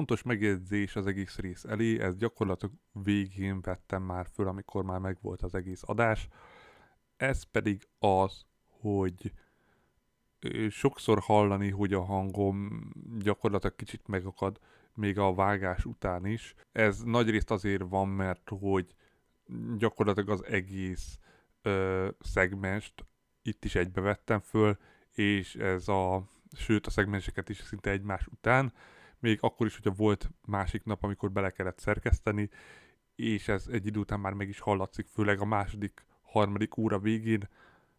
Fontos 0.00 0.22
megjegyzés 0.22 0.96
az 0.96 1.06
egész 1.06 1.38
rész 1.38 1.64
elé, 1.64 2.00
ez 2.00 2.16
gyakorlatilag 2.16 2.74
végén 2.92 3.60
vettem 3.60 4.02
már 4.02 4.26
föl, 4.32 4.48
amikor 4.48 4.84
már 4.84 4.98
megvolt 4.98 5.42
az 5.42 5.54
egész 5.54 5.82
adás. 5.84 6.28
Ez 7.16 7.42
pedig 7.42 7.88
az, 7.98 8.46
hogy 8.80 9.32
sokszor 10.68 11.18
hallani, 11.18 11.70
hogy 11.70 11.92
a 11.92 12.04
hangom 12.04 12.90
gyakorlatilag 13.18 13.76
kicsit 13.76 14.06
megakad 14.08 14.58
még 14.94 15.18
a 15.18 15.34
vágás 15.34 15.84
után 15.84 16.26
is. 16.26 16.54
Ez 16.72 17.02
nagyrészt 17.02 17.50
azért 17.50 17.82
van, 17.88 18.08
mert 18.08 18.50
hogy 18.58 18.94
gyakorlatilag 19.76 20.30
az 20.30 20.44
egész 20.44 21.18
ö, 21.62 22.08
szegmest 22.20 23.06
itt 23.42 23.64
is 23.64 23.74
egybevettem 23.74 24.40
föl, 24.40 24.78
és 25.10 25.54
ez 25.54 25.88
a, 25.88 26.30
sőt 26.56 26.86
a 26.86 26.90
szegmenseket 26.90 27.48
is 27.48 27.58
szinte 27.58 27.90
egymás 27.90 28.26
után, 28.26 28.72
még 29.20 29.38
akkor 29.40 29.66
is, 29.66 29.74
hogyha 29.74 29.96
volt 29.96 30.30
másik 30.46 30.84
nap, 30.84 31.02
amikor 31.02 31.30
bele 31.30 31.50
kellett 31.50 31.78
szerkeszteni, 31.78 32.50
és 33.14 33.48
ez 33.48 33.66
egy 33.72 33.86
idő 33.86 33.98
után 34.00 34.20
már 34.20 34.32
meg 34.32 34.48
is 34.48 34.60
hallatszik, 34.60 35.06
főleg 35.06 35.40
a 35.40 35.44
második, 35.44 36.06
harmadik 36.22 36.76
óra 36.76 36.98
végén, 36.98 37.48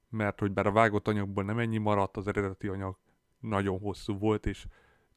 mert 0.09 0.39
hogy 0.39 0.52
bár 0.52 0.65
a 0.65 0.71
vágott 0.71 1.07
anyagból 1.07 1.43
nem 1.43 1.59
ennyi 1.59 1.77
maradt, 1.77 2.17
az 2.17 2.27
eredeti 2.27 2.67
anyag 2.67 2.98
nagyon 3.39 3.79
hosszú 3.79 4.17
volt, 4.17 4.45
és 4.45 4.65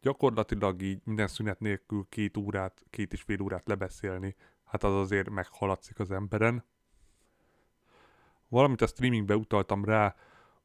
gyakorlatilag 0.00 0.82
így 0.82 1.00
minden 1.04 1.26
szünet 1.26 1.60
nélkül 1.60 2.06
két 2.08 2.36
órát, 2.36 2.84
két 2.90 3.12
és 3.12 3.22
fél 3.22 3.42
órát 3.42 3.68
lebeszélni, 3.68 4.36
hát 4.64 4.84
az 4.84 4.94
azért 4.94 5.30
meghaladszik 5.30 5.98
az 5.98 6.10
emberen. 6.10 6.64
Valamint 8.48 8.80
a 8.80 8.86
streamingbe 8.86 9.36
utaltam 9.36 9.84
rá, 9.84 10.16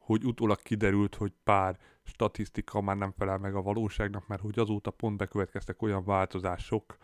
hogy 0.10 0.26
utólag 0.26 0.62
kiderült, 0.62 1.16
hogy 1.16 1.34
pár 1.44 1.80
statisztika 2.04 2.82
már 2.82 2.98
nem 2.98 3.12
felel 3.12 3.38
meg 3.38 3.56
a 3.56 3.62
valóságnak, 3.62 4.28
mert 4.28 4.42
hogy 4.42 4.60
azóta 4.60 4.92
pont 4.92 5.18
bekövetkeztek 5.18 5.82
olyan 5.82 6.04
változások, 6.04 6.98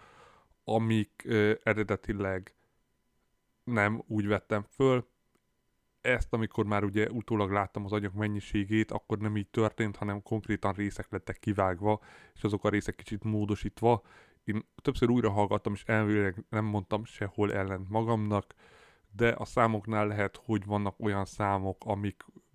amik 0.64 1.24
ö, 1.26 1.54
eredetileg 1.64 2.56
nem 3.64 4.04
úgy 4.08 4.28
vettem 4.28 4.66
föl. 4.70 5.08
Ezt, 6.02 6.34
amikor 6.34 6.66
már 6.66 6.84
ugye 6.84 7.10
utólag 7.10 7.52
láttam 7.52 7.86
az 7.86 7.92
anyag 7.92 8.16
mennyiségét, 8.16 8.92
akkor 8.92 9.18
nem 9.18 9.38
így 9.38 9.50
történt, 9.50 9.96
hanem 9.96 10.22
konkrétan 10.22 10.74
részek 10.74 11.12
lettek 11.12 11.40
kivágva, 11.40 12.00
és 12.34 12.44
azok 12.44 12.64
a 12.64 12.70
részek 12.70 12.96
kicsit 12.96 13.24
módosítva. 13.24 14.02
Én 14.44 14.66
többször 14.82 15.10
újra 15.10 15.30
hallgattam, 15.30 15.74
és 15.74 15.84
elvileg 15.84 16.44
nem 16.50 16.66
mondtam 16.66 17.06
sehol 17.06 17.54
ellent 17.54 17.90
magamnak, 17.90 18.54
de 19.12 19.30
a 19.30 19.46
számoknál 19.46 20.08
lehet, 20.08 20.42
hogy 20.46 20.66
vannak 20.66 21.00
olyan 21.00 21.26
számok, 21.26 21.84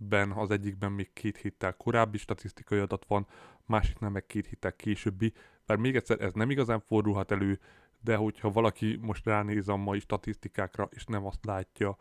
amikben 0.01 0.31
az 0.31 0.51
egyikben 0.51 0.93
még 0.93 1.13
két 1.13 1.37
héttel 1.37 1.77
korábbi 1.77 2.19
statisztikai 2.19 2.79
adat 2.79 3.05
van, 3.09 3.27
másiknál 3.67 4.11
meg 4.11 4.27
két 4.27 4.47
héttel 4.47 4.77
későbbi, 4.77 5.33
mert 5.67 5.81
még 5.81 5.97
egyszer 5.97 6.21
ez 6.21 6.33
nem 6.33 6.51
igazán 6.51 6.81
fordulhat 6.81 7.31
elő, 7.31 7.59
de 8.01 8.17
hogyha 8.17 8.51
valaki 8.51 8.99
most 9.01 9.25
ránéz 9.25 9.69
a 9.69 9.77
mai 9.77 10.01
statisztikákra, 10.01 10.89
és 10.93 11.05
nem 11.05 11.27
azt 11.27 11.45
látja, 11.45 11.97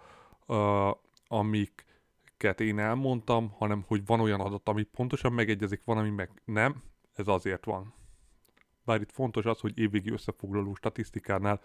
uh, 0.48 0.90
amiket 1.28 2.60
én 2.60 2.80
elmondtam, 2.80 3.50
hanem 3.50 3.84
hogy 3.88 4.06
van 4.06 4.20
olyan 4.20 4.40
adat, 4.40 4.70
ami 4.70 4.84
pontosan 4.84 5.34
megegyezik, 5.34 5.84
van, 5.84 5.98
ami 5.98 6.10
meg 6.10 6.30
nem, 6.46 6.84
ez 7.14 7.28
azért 7.28 7.66
van. 7.66 7.94
Bár 8.86 9.02
itt 9.02 9.12
fontos 9.12 9.46
az, 9.46 9.60
hogy 9.60 9.78
évvégi 9.78 10.12
összefoglaló 10.12 10.74
statisztikánál 10.74 11.62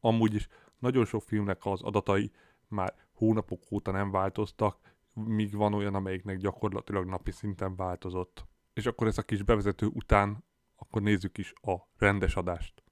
amúgy 0.00 0.34
is 0.34 0.48
nagyon 0.78 1.04
sok 1.04 1.22
filmnek 1.22 1.64
az 1.64 1.82
adatai 1.82 2.30
már 2.68 2.94
hónapok 3.12 3.62
óta 3.70 3.90
nem 3.90 4.10
változtak, 4.10 4.78
míg 5.24 5.56
van 5.56 5.74
olyan, 5.74 5.94
amelyiknek 5.94 6.36
gyakorlatilag 6.36 7.06
napi 7.06 7.30
szinten 7.30 7.76
változott. 7.76 8.46
És 8.72 8.86
akkor 8.86 9.06
ez 9.06 9.18
a 9.18 9.22
kis 9.22 9.42
bevezető 9.42 9.86
után, 9.86 10.44
akkor 10.76 11.02
nézzük 11.02 11.38
is 11.38 11.52
a 11.60 11.74
rendes 11.96 12.36
adást. 12.36 12.82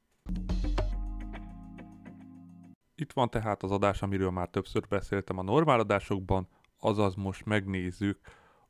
Itt 2.95 3.13
van 3.13 3.31
tehát 3.31 3.63
az 3.63 3.71
adás, 3.71 4.03
amiről 4.03 4.31
már 4.31 4.49
többször 4.49 4.87
beszéltem 4.89 5.39
a 5.39 5.43
normál 5.43 5.81
adásokban, 5.81 6.49
azaz 6.79 7.15
most 7.15 7.45
megnézzük 7.45 8.21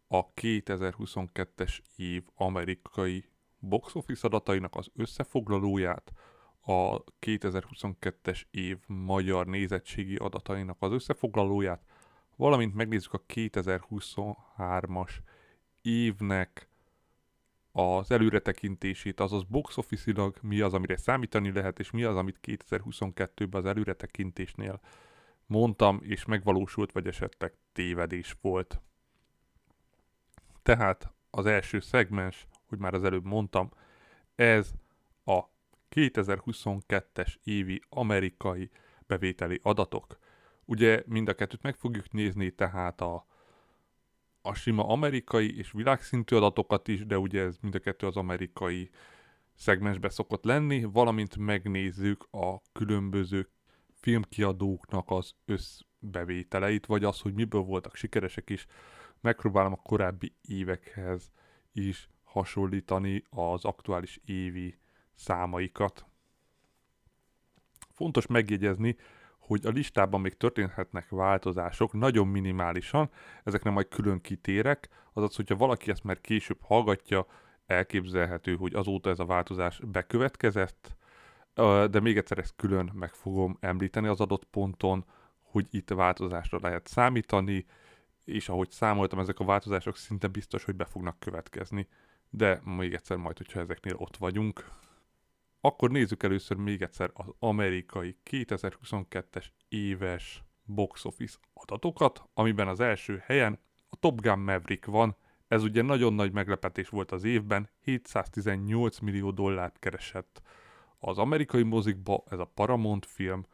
a 0.06 0.32
2022-es 0.32 1.78
év 1.97 2.22
amerikai 2.34 3.28
box 3.59 3.94
office 3.94 4.26
adatainak 4.26 4.75
az 4.75 4.91
összefoglalóját, 4.94 6.12
a 6.60 7.04
2022-es 7.20 8.43
év 8.50 8.78
magyar 8.87 9.47
nézettségi 9.47 10.16
adatainak 10.16 10.76
az 10.81 10.93
összefoglalóját, 10.93 11.84
valamint 12.37 12.75
megnézzük 12.75 13.12
a 13.12 13.22
2023-as 13.34 15.11
évnek 15.83 16.69
az 17.72 18.11
előretekintését, 18.11 19.21
azaz 19.21 19.43
box 19.43 19.77
office 19.77 20.33
mi 20.41 20.61
az, 20.61 20.75
amire 20.75 20.97
számítani 20.97 21.53
lehet, 21.53 21.78
és 21.78 21.91
mi 21.91 22.03
az, 22.03 22.17
amit 22.17 22.39
2022-ben 22.43 23.61
az 23.61 23.67
előretekintésnél 23.67 24.81
mondtam, 25.47 26.00
és 26.03 26.25
megvalósult, 26.25 26.93
vagy 26.93 27.06
esetleg 27.06 27.53
tévedés 27.73 28.37
volt. 28.41 28.81
Tehát 30.62 31.12
az 31.31 31.47
első 31.47 31.81
szegmens, 31.81 32.47
hogy 32.69 32.78
már 32.78 32.94
az 32.94 33.05
előbb 33.05 33.25
mondtam, 33.25 33.71
ez 34.34 34.71
a 35.25 35.41
2022-es 35.91 37.34
évi 37.44 37.83
amerikai 37.89 38.71
bevételi 39.06 39.61
adatok. 39.62 40.19
Ugye 40.64 41.02
mind 41.06 41.28
a 41.28 41.34
kettőt 41.34 41.62
meg 41.62 41.76
fogjuk 41.76 42.12
nézni, 42.12 42.50
tehát 42.50 43.00
a, 43.00 43.26
a 44.42 44.54
sima 44.54 44.86
amerikai 44.86 45.56
és 45.56 45.72
világszintű 45.72 46.36
adatokat 46.36 46.88
is, 46.88 47.06
de 47.06 47.19
ugye 47.19 47.42
ez 47.42 47.56
mind 47.60 47.75
a 47.75 47.78
kettő 47.78 48.06
az 48.06 48.16
amerikai 48.16 48.91
szegmensbe 49.54 50.08
szokott 50.08 50.44
lenni, 50.44 50.84
valamint 50.84 51.36
megnézzük 51.36 52.26
a 52.30 52.60
különböző 52.72 53.48
filmkiadóknak 53.92 55.10
az 55.10 55.34
összbevételeit, 55.44 56.86
vagy 56.86 57.04
az, 57.04 57.20
hogy 57.20 57.34
miből 57.34 57.60
voltak 57.60 57.94
sikeresek 57.94 58.50
is. 58.50 58.66
Megpróbálom 59.20 59.72
a 59.72 59.82
korábbi 59.82 60.34
évekhez 60.41 61.32
is 61.72 62.08
hasonlítani 62.22 63.22
az 63.31 63.64
aktuális 63.64 64.20
évi 64.25 64.78
számaikat. 65.14 66.06
Fontos 67.91 68.26
megjegyezni, 68.26 68.96
hogy 69.47 69.66
a 69.66 69.71
listában 69.71 70.21
még 70.21 70.37
történhetnek 70.37 71.09
változások, 71.09 71.93
nagyon 71.93 72.27
minimálisan, 72.27 73.10
ezekre 73.43 73.71
majd 73.71 73.88
külön 73.88 74.21
kitérek, 74.21 74.88
azaz, 75.12 75.37
hogyha 75.37 75.56
valaki 75.56 75.91
ezt 75.91 76.05
már 76.05 76.21
később 76.21 76.59
hallgatja, 76.60 77.27
elképzelhető, 77.66 78.56
hogy 78.56 78.75
azóta 78.75 79.10
ez 79.10 79.19
a 79.19 79.25
változás 79.25 79.81
bekövetkezett, 79.84 80.97
de 81.91 82.00
még 82.00 82.16
egyszer 82.16 82.38
ezt 82.38 82.56
külön 82.56 82.91
meg 82.94 83.15
fogom 83.15 83.56
említeni 83.60 84.06
az 84.06 84.21
adott 84.21 84.44
ponton, 84.44 85.05
hogy 85.41 85.66
itt 85.71 85.91
változásra 85.91 86.59
lehet 86.62 86.87
számítani, 86.87 87.66
és 88.25 88.49
ahogy 88.49 88.71
számoltam, 88.71 89.19
ezek 89.19 89.38
a 89.38 89.44
változások 89.44 89.97
szinte 89.97 90.26
biztos, 90.26 90.65
hogy 90.65 90.75
be 90.76 90.84
fognak 90.84 91.19
következni. 91.19 91.88
De 92.31 92.61
még 92.65 92.94
egyszer 92.94 93.16
majd, 93.16 93.37
hogyha 93.37 93.61
ezeknél 93.61 93.94
ott 93.97 94.16
vagyunk. 94.16 94.71
Akkor 95.66 95.91
nézzük 95.91 96.22
először 96.22 96.56
még 96.56 96.82
egyszer 96.82 97.10
az 97.14 97.26
amerikai 97.38 98.16
2022-es 98.30 99.44
éves 99.69 100.44
box 100.64 101.04
office 101.04 101.38
adatokat, 101.54 102.25
amiben 102.34 102.69
az 102.69 102.80
első 102.80 103.22
helyen 103.26 103.58
a 103.88 103.97
Top 103.97 104.20
Gun 104.20 104.38
Maverick 104.38 104.84
van, 104.84 105.16
ez 105.49 105.62
ugye 105.62 105.82
nagyon 105.82 106.12
nagy 106.12 106.32
meglepetés 106.32 106.88
volt 106.88 107.12
az 107.12 107.25
évben, 107.25 107.70
718 107.81 108.99
millió 108.99 109.31
dollárt 109.31 109.78
keresett 109.78 110.43
az 110.99 111.19
amerikai 111.19 111.62
mozikba, 111.62 112.25
ez 112.31 112.38
a 112.38 112.50
Paramount 112.55 113.06
film, 113.06 113.46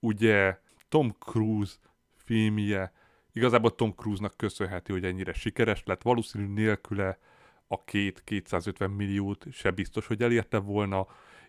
ugye 0.00 0.58
Tom 0.88 1.16
Cruise 1.18 1.74
filmje, 2.14 2.92
igazából 3.32 3.74
Tom 3.74 3.92
Cruise-nak 3.96 4.36
köszönhető, 4.36 4.92
hogy 4.92 5.04
ennyire 5.04 5.32
sikeres 5.32 5.82
lett, 5.84 6.02
valószínű 6.02 6.46
nélküle 6.46 7.18
a 7.66 7.84
két 7.84 8.22
250 8.24 8.90
milliót 8.90 9.46
se 9.52 9.70
biztos, 9.70 10.06
hogy 10.06 10.22
elérte 10.22 10.58
volna, 10.58 11.06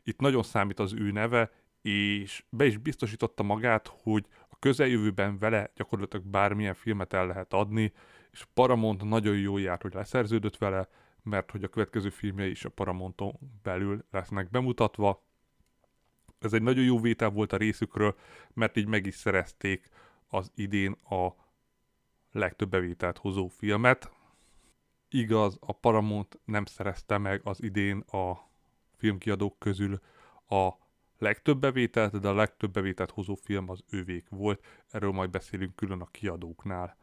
itt 0.08 0.20
nagyon 0.20 0.44
számít 0.44 0.80
az 0.80 0.94
ő 0.94 1.12
neve, 1.12 1.52
és 1.82 2.44
be 2.50 2.66
is 2.66 2.78
biztosította 2.78 3.44
magát, 3.44 3.88
hogy 4.02 4.26
a 4.50 4.60
közeljövőben 4.60 5.38
vele 5.40 5.72
gyakorlatilag 5.76 6.26
bármilyen 6.26 6.74
filmet 6.74 7.14
el 7.14 7.28
lehet 7.28 7.54
adni, 7.54 7.94
és 8.32 8.46
Paramount 8.54 9.04
nagyon 9.04 9.38
jó 9.38 9.58
járt, 9.58 9.82
hogy 9.82 9.94
leszerződött 9.94 10.58
vele, 10.58 10.90
mert 11.24 11.52
hogy 11.52 11.64
a 11.64 11.68
következő 11.68 12.10
filmjei 12.10 12.50
is 12.50 12.66
a 12.66 12.70
Paramounton 12.70 13.34
belül 13.64 14.06
lesznek 14.12 14.50
bemutatva. 14.50 15.26
Ez 16.40 16.54
egy 16.54 16.62
nagyon 16.62 16.84
jó 16.84 17.00
vétel 17.00 17.30
volt 17.30 17.54
a 17.54 17.58
részükről, 17.58 18.16
mert 18.54 18.78
így 18.78 18.88
meg 18.88 19.06
is 19.06 19.16
szerezték 19.16 19.90
az 20.28 20.52
idén 20.56 20.92
a 20.92 21.36
legtöbb 22.32 22.70
bevételt 22.70 23.18
hozó 23.18 23.48
filmet. 23.48 24.12
Igaz, 25.10 25.58
a 25.60 25.72
Paramount 25.72 26.40
nem 26.46 26.66
szerezte 26.66 27.18
meg 27.18 27.42
az 27.44 27.64
idén 27.64 28.00
a 28.00 28.47
filmkiadók 28.98 29.60
közül 29.60 30.00
a 30.48 30.70
legtöbb 31.18 31.60
bevételt, 31.60 32.20
de 32.20 32.28
a 32.28 32.34
legtöbb 32.34 32.72
bevételt 32.72 33.12
hozó 33.12 33.36
film 33.36 33.70
az 33.70 33.84
ővék 33.90 34.30
volt. 34.30 34.66
Erről 34.90 35.12
majd 35.12 35.30
beszélünk 35.30 35.76
külön 35.76 36.02
a 36.02 36.12
kiadóknál. 36.12 36.98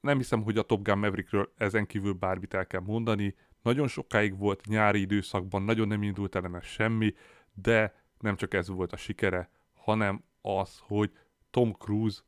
Nem 0.00 0.16
hiszem, 0.16 0.42
hogy 0.42 0.58
a 0.58 0.62
Top 0.62 0.82
Gun 0.82 0.98
Maverickről 0.98 1.52
ezen 1.56 1.86
kívül 1.86 2.12
bármit 2.12 2.54
el 2.54 2.66
kell 2.66 2.80
mondani. 2.80 3.34
Nagyon 3.62 3.88
sokáig 3.88 4.38
volt 4.38 4.66
nyári 4.66 5.00
időszakban, 5.00 5.62
nagyon 5.62 5.88
nem 5.88 6.02
indult 6.02 6.34
ellene 6.34 6.60
semmi, 6.60 7.14
de 7.54 8.02
nem 8.18 8.36
csak 8.36 8.54
ez 8.54 8.68
volt 8.68 8.92
a 8.92 8.96
sikere, 8.96 9.50
hanem 9.72 10.24
az, 10.40 10.78
hogy 10.82 11.12
Tom 11.50 11.72
Cruise 11.72 12.20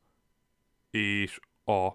és 0.89 1.39
a 1.65 1.89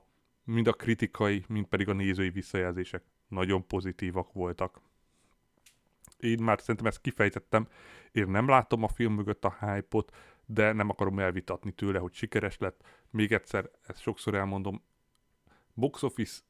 mind 0.45 0.67
a 0.67 0.73
kritikai, 0.73 1.45
mind 1.49 1.67
pedig 1.67 1.89
a 1.89 1.93
nézői 1.93 2.31
visszajelzések 2.31 3.03
nagyon 3.29 3.67
pozitívak 3.67 4.33
voltak. 4.33 4.81
Én 6.23 6.43
már 6.43 6.61
szerintem 6.61 6.87
ezt 6.87 7.01
kifejtettem, 7.01 7.69
én 8.13 8.29
nem 8.29 8.49
látom 8.49 8.83
a 8.83 8.89
film 8.89 9.15
mögött 9.15 9.45
a 9.45 9.57
hype-ot, 9.61 10.17
de 10.47 10.73
nem 10.73 10.89
akarom 10.89 11.19
elvitatni 11.19 11.73
tőle, 11.73 11.99
hogy 11.99 12.13
sikeres 12.13 12.59
lett. 12.59 12.85
Még 13.11 13.33
egyszer, 13.33 13.71
ezt 13.87 14.01
sokszor 14.01 14.35
elmondom, 14.35 14.83
box 15.75 16.03
office 16.03 16.41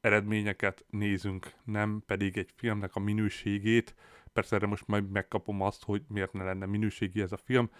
eredményeket 0.00 0.84
nézünk, 0.90 1.52
nem 1.64 2.02
pedig 2.06 2.36
egy 2.36 2.52
filmnek 2.56 2.94
a 2.94 3.00
minőségét. 3.00 3.94
Persze 4.32 4.56
erre 4.56 4.66
most 4.66 4.86
majd 4.86 5.10
megkapom 5.10 5.60
azt, 5.62 5.84
hogy 5.84 6.02
miért 6.08 6.32
ne 6.32 6.44
lenne 6.44 6.66
minőségi 6.66 7.20
ez 7.20 7.32
a 7.32 7.36
film. 7.36 7.70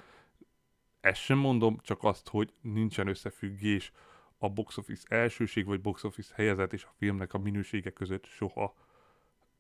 Ezt 1.01 1.21
sem 1.21 1.39
mondom, 1.39 1.79
csak 1.83 2.05
azt, 2.05 2.29
hogy 2.29 2.53
nincsen 2.61 3.07
összefüggés 3.07 3.93
a 4.39 4.49
box 4.49 4.77
office 4.77 5.17
elsőség 5.17 5.67
vagy 5.67 5.81
box 5.81 6.05
office 6.05 6.35
helyezet 6.35 6.73
és 6.73 6.85
a 6.85 6.95
filmnek 6.99 7.35
a 7.35 7.39
minősége 7.39 7.91
között 7.91 8.25
soha. 8.25 8.75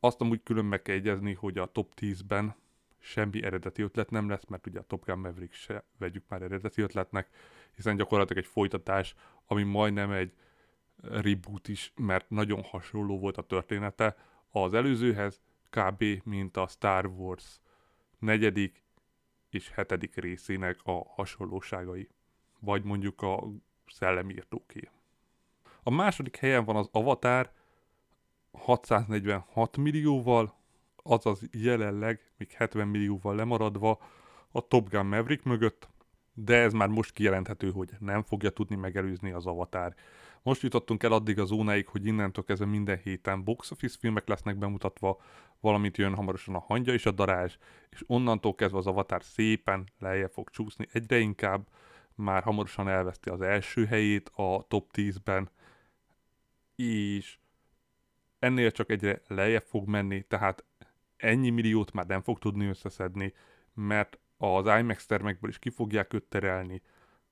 Azt 0.00 0.20
amúgy 0.20 0.42
külön 0.42 0.64
meg 0.64 0.82
kell 0.82 0.94
egyezni, 0.94 1.34
hogy 1.34 1.58
a 1.58 1.66
top 1.66 1.92
10-ben 2.00 2.54
semmi 2.98 3.42
eredeti 3.42 3.82
ötlet 3.82 4.10
nem 4.10 4.28
lesz, 4.28 4.44
mert 4.44 4.66
ugye 4.66 4.78
a 4.78 4.82
Top 4.82 5.04
Gun 5.04 5.18
Maverick 5.18 5.52
se 5.52 5.84
vegyük 5.98 6.24
már 6.28 6.42
eredeti 6.42 6.82
ötletnek, 6.82 7.28
hiszen 7.74 7.96
gyakorlatilag 7.96 8.42
egy 8.42 8.50
folytatás, 8.50 9.14
ami 9.46 9.62
majdnem 9.62 10.10
egy 10.10 10.32
reboot 11.02 11.68
is, 11.68 11.92
mert 11.96 12.30
nagyon 12.30 12.62
hasonló 12.62 13.18
volt 13.18 13.36
a 13.36 13.42
története 13.42 14.16
az 14.50 14.74
előzőhez, 14.74 15.40
kb. 15.70 16.04
mint 16.24 16.56
a 16.56 16.66
Star 16.66 17.06
Wars 17.06 17.60
negyedik 18.18 18.82
és 19.50 19.70
hetedik 19.70 20.14
részének 20.14 20.78
a 20.82 21.02
hasonlóságai. 21.08 22.08
Vagy 22.60 22.84
mondjuk 22.84 23.22
a 23.22 23.48
szellemírtóké. 23.86 24.88
A 25.82 25.90
második 25.90 26.36
helyen 26.36 26.64
van 26.64 26.76
az 26.76 26.88
Avatar 26.92 27.52
646 28.52 29.76
millióval, 29.76 30.54
azaz 30.96 31.40
jelenleg 31.50 32.32
még 32.36 32.50
70 32.50 32.88
millióval 32.88 33.34
lemaradva 33.34 33.98
a 34.50 34.66
Top 34.66 34.88
Gun 34.88 35.06
Maverick 35.06 35.44
mögött, 35.44 35.88
de 36.34 36.56
ez 36.56 36.72
már 36.72 36.88
most 36.88 37.12
kijelenthető, 37.12 37.70
hogy 37.70 37.90
nem 37.98 38.22
fogja 38.22 38.50
tudni 38.50 38.76
megelőzni 38.76 39.30
az 39.30 39.46
Avatar. 39.46 39.94
Most 40.42 40.62
jutottunk 40.62 41.02
el 41.02 41.12
addig 41.12 41.38
a 41.38 41.44
zónáig, 41.44 41.86
hogy 41.86 42.06
innentől 42.06 42.44
kezdve 42.44 42.66
minden 42.66 42.98
héten 42.98 43.44
box 43.44 43.70
office 43.70 43.96
filmek 44.00 44.28
lesznek 44.28 44.58
bemutatva, 44.58 45.20
valamint 45.60 45.96
jön 45.96 46.14
hamarosan 46.14 46.54
a 46.54 46.58
hangya 46.66 46.92
és 46.92 47.06
a 47.06 47.10
darázs, 47.10 47.56
és 47.90 48.04
onnantól 48.06 48.54
kezdve 48.54 48.78
az 48.78 48.86
Avatar 48.86 49.22
szépen 49.22 49.88
lejjebb 49.98 50.30
fog 50.30 50.50
csúszni 50.50 50.86
egyre 50.92 51.18
inkább, 51.18 51.68
már 52.14 52.42
hamarosan 52.42 52.88
elveszti 52.88 53.30
az 53.30 53.40
első 53.40 53.86
helyét 53.86 54.28
a 54.28 54.64
top 54.68 54.90
10-ben, 54.94 55.50
és 56.76 57.38
ennél 58.38 58.70
csak 58.70 58.90
egyre 58.90 59.22
lejjebb 59.26 59.64
fog 59.64 59.88
menni, 59.88 60.22
tehát 60.22 60.64
ennyi 61.16 61.50
milliót 61.50 61.92
már 61.92 62.06
nem 62.06 62.22
fog 62.22 62.38
tudni 62.38 62.66
összeszedni, 62.66 63.32
mert 63.74 64.18
az 64.36 64.66
IMAX 64.78 65.06
termekből 65.06 65.50
is 65.50 65.58
ki 65.58 65.70
fogják 65.70 66.12
őt 66.12 66.24
terelni, 66.24 66.82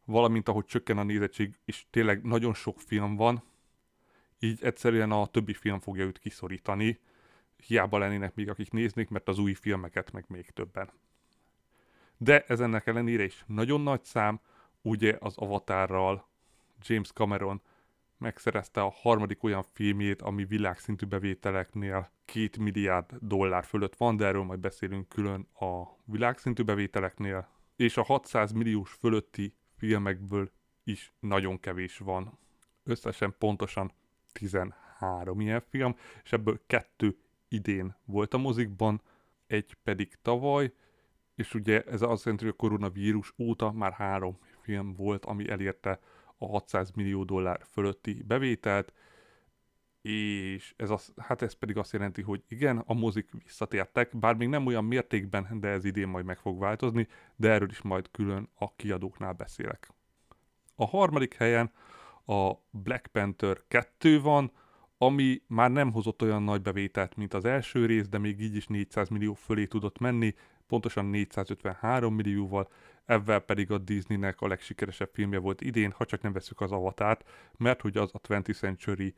valamint 0.05 0.49
ahogy 0.49 0.64
csökken 0.64 0.99
a 0.99 1.03
nézettség, 1.03 1.58
és 1.64 1.87
tényleg 1.91 2.23
nagyon 2.23 2.55
sok 2.55 2.81
film 2.81 3.17
van, 3.17 3.43
így 4.38 4.62
egyszerűen 4.62 5.11
a 5.11 5.26
többi 5.26 5.55
film 5.55 5.81
fogja 5.81 6.05
őt 6.05 6.19
kiszorítani, 6.19 7.00
hiába 7.56 7.99
lennének 7.99 8.35
még 8.35 8.49
akik 8.49 8.70
néznék, 8.70 9.09
mert 9.09 9.29
az 9.29 9.38
új 9.38 9.52
filmeket 9.52 10.12
meg 10.12 10.25
még 10.29 10.50
többen. 10.50 10.91
De 12.17 12.44
ez 12.44 12.61
ennek 12.61 12.87
ellenére 12.87 13.25
is 13.25 13.44
nagyon 13.47 13.81
nagy 13.81 14.05
szám, 14.05 14.41
ugye 14.82 15.17
az 15.20 15.37
Avatarral 15.37 16.29
James 16.82 17.12
Cameron 17.12 17.62
megszerezte 18.18 18.82
a 18.82 18.90
harmadik 18.90 19.42
olyan 19.42 19.64
filmjét, 19.72 20.22
ami 20.22 20.44
világszintű 20.44 21.06
bevételeknél 21.06 22.10
két 22.24 22.58
milliárd 22.58 23.16
dollár 23.20 23.64
fölött 23.64 23.96
van, 23.96 24.16
de 24.16 24.26
erről 24.26 24.42
majd 24.42 24.60
beszélünk 24.60 25.08
külön 25.08 25.48
a 25.54 25.82
világszintű 26.04 26.62
bevételeknél, 26.62 27.48
és 27.76 27.96
a 27.96 28.02
600 28.02 28.52
milliós 28.52 28.92
fölötti 28.92 29.54
filmekből 29.76 30.50
is 30.84 31.12
nagyon 31.20 31.60
kevés 31.60 31.98
van. 31.98 32.38
Összesen 32.82 33.34
pontosan 33.38 33.92
13 34.32 35.40
ilyen 35.40 35.60
film, 35.68 35.96
és 36.22 36.32
ebből 36.32 36.60
kettő 36.66 37.16
idén 37.48 37.96
volt 38.04 38.34
a 38.34 38.38
mozikban, 38.38 39.02
egy 39.46 39.76
pedig 39.82 40.14
tavaly, 40.22 40.72
és 41.34 41.54
ugye 41.54 41.82
ez 41.82 42.02
azt 42.02 42.24
jelenti, 42.24 42.44
hogy 42.44 42.54
a 42.58 42.62
koronavírus 42.62 43.32
óta 43.38 43.72
már 43.72 43.92
három 43.92 44.38
film 44.60 44.92
volt, 44.92 45.24
ami 45.24 45.48
elérte 45.48 46.00
a 46.38 46.47
600 46.47 46.91
millió 46.91 47.25
dollár 47.25 47.61
fölötti 47.71 48.23
bevételt, 48.23 48.93
és 50.03 50.75
ez 50.77 50.91
az, 50.91 51.12
hát 51.17 51.43
ez 51.43 51.53
pedig 51.53 51.77
azt 51.77 51.93
jelenti, 51.93 52.23
hogy 52.23 52.43
igen, 52.49 52.79
a 52.79 52.94
mozik 52.94 53.31
visszatértek, 53.44 54.17
bár 54.19 54.35
még 54.35 54.49
nem 54.49 54.67
olyan 54.67 54.85
mértékben, 54.85 55.61
de 55.61 55.69
ez 55.69 55.85
idén 55.85 56.09
majd 56.09 56.25
meg 56.25 56.38
fog 56.38 56.59
változni, 56.59 57.09
de 57.37 57.50
erről 57.50 57.71
is 57.71 57.83
majd 57.83 58.11
külön 58.11 58.50
a 58.55 58.75
kiadóknál 58.75 59.33
beszélek. 59.33 59.88
A 60.75 60.87
harmadik 60.87 61.35
helyen 61.35 61.73
a 62.27 62.53
Black 62.71 63.06
Panther 63.06 63.59
2 63.69 64.21
van, 64.21 64.53
ami 64.99 65.43
már 65.47 65.71
nem 65.71 65.93
hozott 65.93 66.23
olyan 66.23 66.43
nagy 66.43 66.62
bevételt, 66.62 67.17
mint 67.17 67.35
az 67.35 67.44
első 67.44 67.87
rész, 67.87 68.09
de 68.09 68.19
még 68.19 68.41
így 68.41 68.56
is 68.56 68.67
400 68.67 69.09
millió 69.09 69.35
fölé 69.35 69.67
tudott 69.67 69.99
menni, 69.99 70.35
pontosan 70.67 71.05
453 71.05 72.15
millióval, 72.15 72.69
ezzel 73.06 73.41
pedig 73.41 73.70
a 73.70 73.79
Disneynek 73.79 74.41
a 74.41 74.47
legsikeresebb 74.47 75.11
filmje 75.12 75.38
volt 75.38 75.61
idén, 75.61 75.91
ha 75.91 76.05
csak 76.05 76.23
nem 76.23 76.32
veszük 76.32 76.61
az 76.61 76.73
Avatárt, 76.73 77.29
mert 77.56 77.81
hogy 77.81 77.97
az 77.97 78.11
a 78.12 78.20
20th 78.20 78.56
Century 78.56 79.14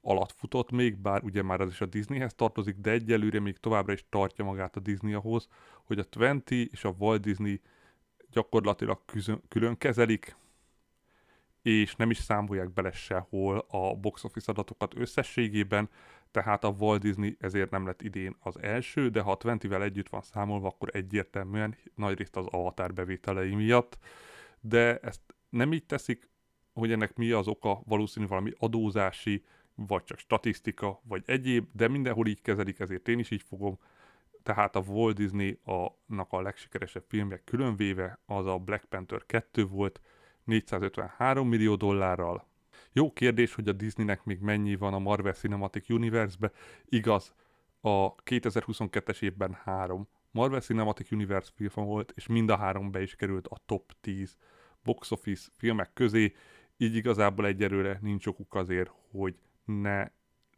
alatt 0.00 0.32
futott 0.32 0.70
még, 0.70 0.96
bár 0.96 1.22
ugye 1.22 1.42
már 1.42 1.60
az 1.60 1.70
is 1.70 1.80
a 1.80 1.86
Disneyhez 1.86 2.34
tartozik, 2.34 2.76
de 2.76 2.90
egyelőre 2.90 3.40
még 3.40 3.58
továbbra 3.58 3.92
is 3.92 4.04
tartja 4.08 4.44
magát 4.44 4.76
a 4.76 4.80
Disney 4.80 5.12
ahhoz, 5.12 5.48
hogy 5.84 5.98
a 5.98 6.04
20 6.18 6.40
és 6.46 6.84
a 6.84 6.94
Walt 6.98 7.20
Disney 7.20 7.60
gyakorlatilag 8.30 9.02
külön 9.48 9.78
kezelik, 9.78 10.36
és 11.62 11.96
nem 11.96 12.10
is 12.10 12.18
számolják 12.18 12.72
bele 12.72 12.92
sehol 12.92 13.66
a 13.68 13.94
box 13.94 14.24
office 14.24 14.52
adatokat 14.52 14.94
összességében, 14.96 15.88
tehát 16.36 16.64
a 16.64 16.74
Walt 16.78 17.00
Disney 17.00 17.36
ezért 17.40 17.70
nem 17.70 17.86
lett 17.86 18.02
idén 18.02 18.36
az 18.40 18.62
első, 18.62 19.08
de 19.08 19.20
ha 19.20 19.30
a 19.30 19.36
20-vel 19.36 19.82
együtt 19.82 20.08
van 20.08 20.22
számolva, 20.22 20.68
akkor 20.68 20.88
egyértelműen 20.92 21.76
nagyrészt 21.94 22.36
az 22.36 22.46
Avatar 22.46 22.92
bevételei 22.92 23.54
miatt, 23.54 23.98
de 24.60 24.98
ezt 24.98 25.20
nem 25.48 25.72
így 25.72 25.86
teszik, 25.86 26.30
hogy 26.72 26.92
ennek 26.92 27.16
mi 27.16 27.30
az 27.30 27.48
oka, 27.48 27.82
valószínű 27.84 28.26
valami 28.26 28.52
adózási, 28.58 29.44
vagy 29.74 30.04
csak 30.04 30.18
statisztika, 30.18 31.00
vagy 31.04 31.22
egyéb, 31.26 31.66
de 31.72 31.88
mindenhol 31.88 32.26
így 32.26 32.42
kezelik, 32.42 32.78
ezért 32.78 33.08
én 33.08 33.18
is 33.18 33.30
így 33.30 33.42
fogom. 33.42 33.78
Tehát 34.42 34.76
a 34.76 34.84
Walt 34.86 35.16
Disney-nak 35.16 36.32
a 36.32 36.40
legsikeresebb 36.40 37.04
filmje 37.08 37.42
különvéve 37.44 38.18
az 38.26 38.46
a 38.46 38.58
Black 38.58 38.84
Panther 38.84 39.26
2 39.26 39.66
volt, 39.66 40.00
453 40.44 41.48
millió 41.48 41.74
dollárral, 41.74 42.46
jó 42.96 43.12
kérdés, 43.12 43.54
hogy 43.54 43.68
a 43.68 43.72
Disneynek 43.72 44.24
még 44.24 44.40
mennyi 44.40 44.76
van 44.76 44.94
a 44.94 44.98
Marvel 44.98 45.32
Cinematic 45.32 45.90
Universe-be. 45.90 46.50
Igaz, 46.84 47.34
a 47.80 48.14
2022-es 48.14 49.22
évben 49.22 49.56
három 49.64 50.08
Marvel 50.30 50.60
Cinematic 50.60 51.10
Universe 51.10 51.50
film 51.54 51.86
volt, 51.86 52.12
és 52.16 52.26
mind 52.26 52.50
a 52.50 52.56
három 52.56 52.90
be 52.90 53.02
is 53.02 53.14
került 53.14 53.46
a 53.46 53.60
top 53.66 53.92
10 54.00 54.36
box 54.82 55.10
office 55.10 55.48
filmek 55.56 55.92
közé, 55.92 56.34
így 56.76 56.94
igazából 56.94 57.46
egyelőre 57.46 57.98
nincs 58.02 58.26
okuk 58.26 58.54
azért, 58.54 58.92
hogy 59.10 59.34
ne 59.64 60.06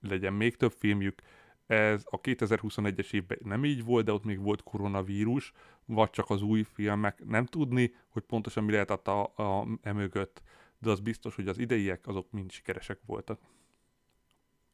legyen 0.00 0.32
még 0.32 0.56
több 0.56 0.72
filmjük. 0.72 1.22
Ez 1.66 2.02
a 2.10 2.20
2021-es 2.20 3.12
évben 3.12 3.38
nem 3.42 3.64
így 3.64 3.84
volt, 3.84 4.04
de 4.04 4.12
ott 4.12 4.24
még 4.24 4.40
volt 4.40 4.62
koronavírus, 4.62 5.52
vagy 5.84 6.10
csak 6.10 6.30
az 6.30 6.42
új 6.42 6.62
filmek. 6.62 7.24
Nem 7.24 7.44
tudni, 7.44 7.94
hogy 8.08 8.22
pontosan 8.22 8.64
mi 8.64 8.72
lehetett 8.72 9.08
a, 9.08 9.22
a, 9.22 9.66
emögött 9.82 10.42
de 10.78 10.90
az 10.90 11.00
biztos, 11.00 11.34
hogy 11.34 11.48
az 11.48 11.58
ideiek 11.58 12.06
azok 12.06 12.30
mind 12.30 12.50
sikeresek 12.50 12.98
voltak. 13.06 13.40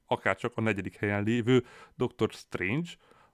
Akár 0.07 0.37
csak 0.37 0.57
a 0.57 0.61
negyedik 0.61 0.97
helyen 0.97 1.23
lévő 1.23 1.65
Doctor 1.97 2.31
Strange, 2.31 2.91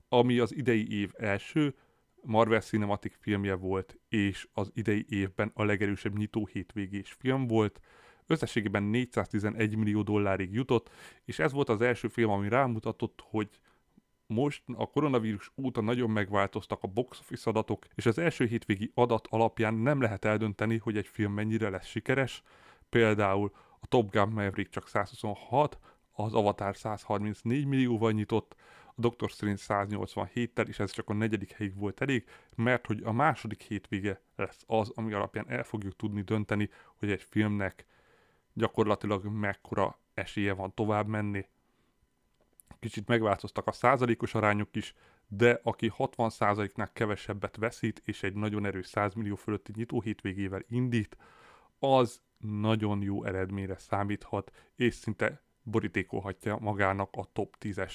ami 0.09 0.39
az 0.39 0.55
idei 0.55 0.99
év 0.99 1.13
első 1.17 1.75
Marvel 2.23 2.61
Cinematic 2.61 3.17
filmje 3.21 3.55
volt, 3.55 3.99
és 4.09 4.49
az 4.53 4.71
idei 4.75 5.07
évben 5.09 5.51
a 5.55 5.65
legerősebb 5.65 6.17
nyitó 6.17 6.47
hétvégés 6.53 7.13
film 7.13 7.47
volt. 7.47 7.81
Összességében 8.27 8.83
411 8.83 9.77
millió 9.77 10.03
dollárig 10.03 10.53
jutott, 10.53 10.91
és 11.25 11.39
ez 11.39 11.53
volt 11.53 11.69
az 11.69 11.81
első 11.81 12.09
film, 12.09 12.31
ami 12.31 12.49
rámutatott, 12.49 13.21
hogy 13.25 13.49
most 14.31 14.63
a 14.77 14.91
koronavírus 14.91 15.53
óta 15.57 15.81
nagyon 15.81 16.11
megváltoztak 16.11 16.83
a 16.83 16.87
box 16.87 17.21
office 17.21 17.51
adatok, 17.51 17.87
és 17.95 18.07
az 18.07 18.19
első 18.19 18.47
hétvégi 18.47 18.91
adat 18.95 19.27
alapján 19.31 19.75
nem 19.75 20.01
lehet 20.01 20.25
eldönteni, 20.25 20.77
hogy 20.77 20.97
egy 20.97 21.07
film 21.07 21.33
mennyire 21.33 21.69
lesz 21.69 21.87
sikeres. 21.87 22.43
Például 22.89 23.53
a 23.81 23.87
Top 23.87 24.11
Gun 24.11 24.29
Maverick 24.29 24.71
csak 24.71 24.89
126, 24.89 25.79
az 26.13 26.35
Avatar 26.35 26.77
134 26.77 27.67
millióval 27.67 28.13
nyitott, 28.13 28.55
a 28.87 29.01
Doctor 29.01 29.31
Strange 29.31 29.61
187-tel, 29.69 30.67
és 30.69 30.79
ez 30.79 30.91
csak 30.91 31.09
a 31.09 31.15
negyedik 31.15 31.53
helyig 31.53 31.77
volt 31.77 32.01
elég, 32.01 32.25
mert 32.55 32.87
hogy 32.87 33.01
a 33.05 33.13
második 33.13 33.63
hétvége 33.63 34.21
lesz 34.37 34.65
az, 34.67 34.93
ami 34.95 35.13
alapján 35.13 35.51
el 35.51 35.63
fogjuk 35.63 35.97
tudni 35.97 36.23
dönteni, 36.23 36.71
hogy 36.99 37.11
egy 37.11 37.23
filmnek 37.23 37.87
gyakorlatilag 38.53 39.25
mekkora 39.25 39.99
esélye 40.15 40.53
van 40.53 40.75
tovább 40.75 41.07
menni. 41.07 41.47
Kicsit 42.79 43.07
megváltoztak 43.07 43.67
a 43.67 43.73
százalékos 43.73 44.35
arányok 44.35 44.77
is, 44.77 44.95
de 45.29 45.61
aki 45.63 45.89
60 45.89 46.31
százaléknál 46.31 46.93
kevesebbet 46.93 47.57
veszít, 47.57 48.03
és 48.05 48.23
egy 48.23 48.35
nagyon 48.35 48.67
erős 48.67 48.87
100 48.87 49.15
millió 49.15 49.35
fölötti 49.35 49.73
nyitó 49.75 50.01
hétvégével 50.01 50.65
indít, 50.69 51.17
az 51.79 52.21
nagyon 52.39 53.03
jó 53.03 53.25
eredményre 53.25 53.79
számíthat, 53.79 54.53
és 54.75 54.95
szinte 54.95 55.43
borítékolhatja 55.63 56.59
magának 56.61 57.09
a 57.17 57.29
top 57.33 57.57
10-es 57.61 57.95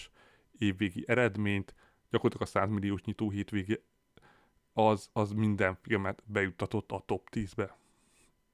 évvégi 0.58 1.04
eredményt. 1.08 1.76
Gyakorlatilag 2.10 2.48
a 2.48 2.60
100 2.60 2.70
milliós 2.70 3.04
nyitó 3.04 3.30
hétvégi 3.30 3.84
az, 4.74 5.10
az 5.14 5.32
minden 5.32 5.78
filmet 5.82 6.24
bejuttatott 6.26 6.92
a 6.92 7.04
top 7.06 7.28
10-be. 7.32 7.78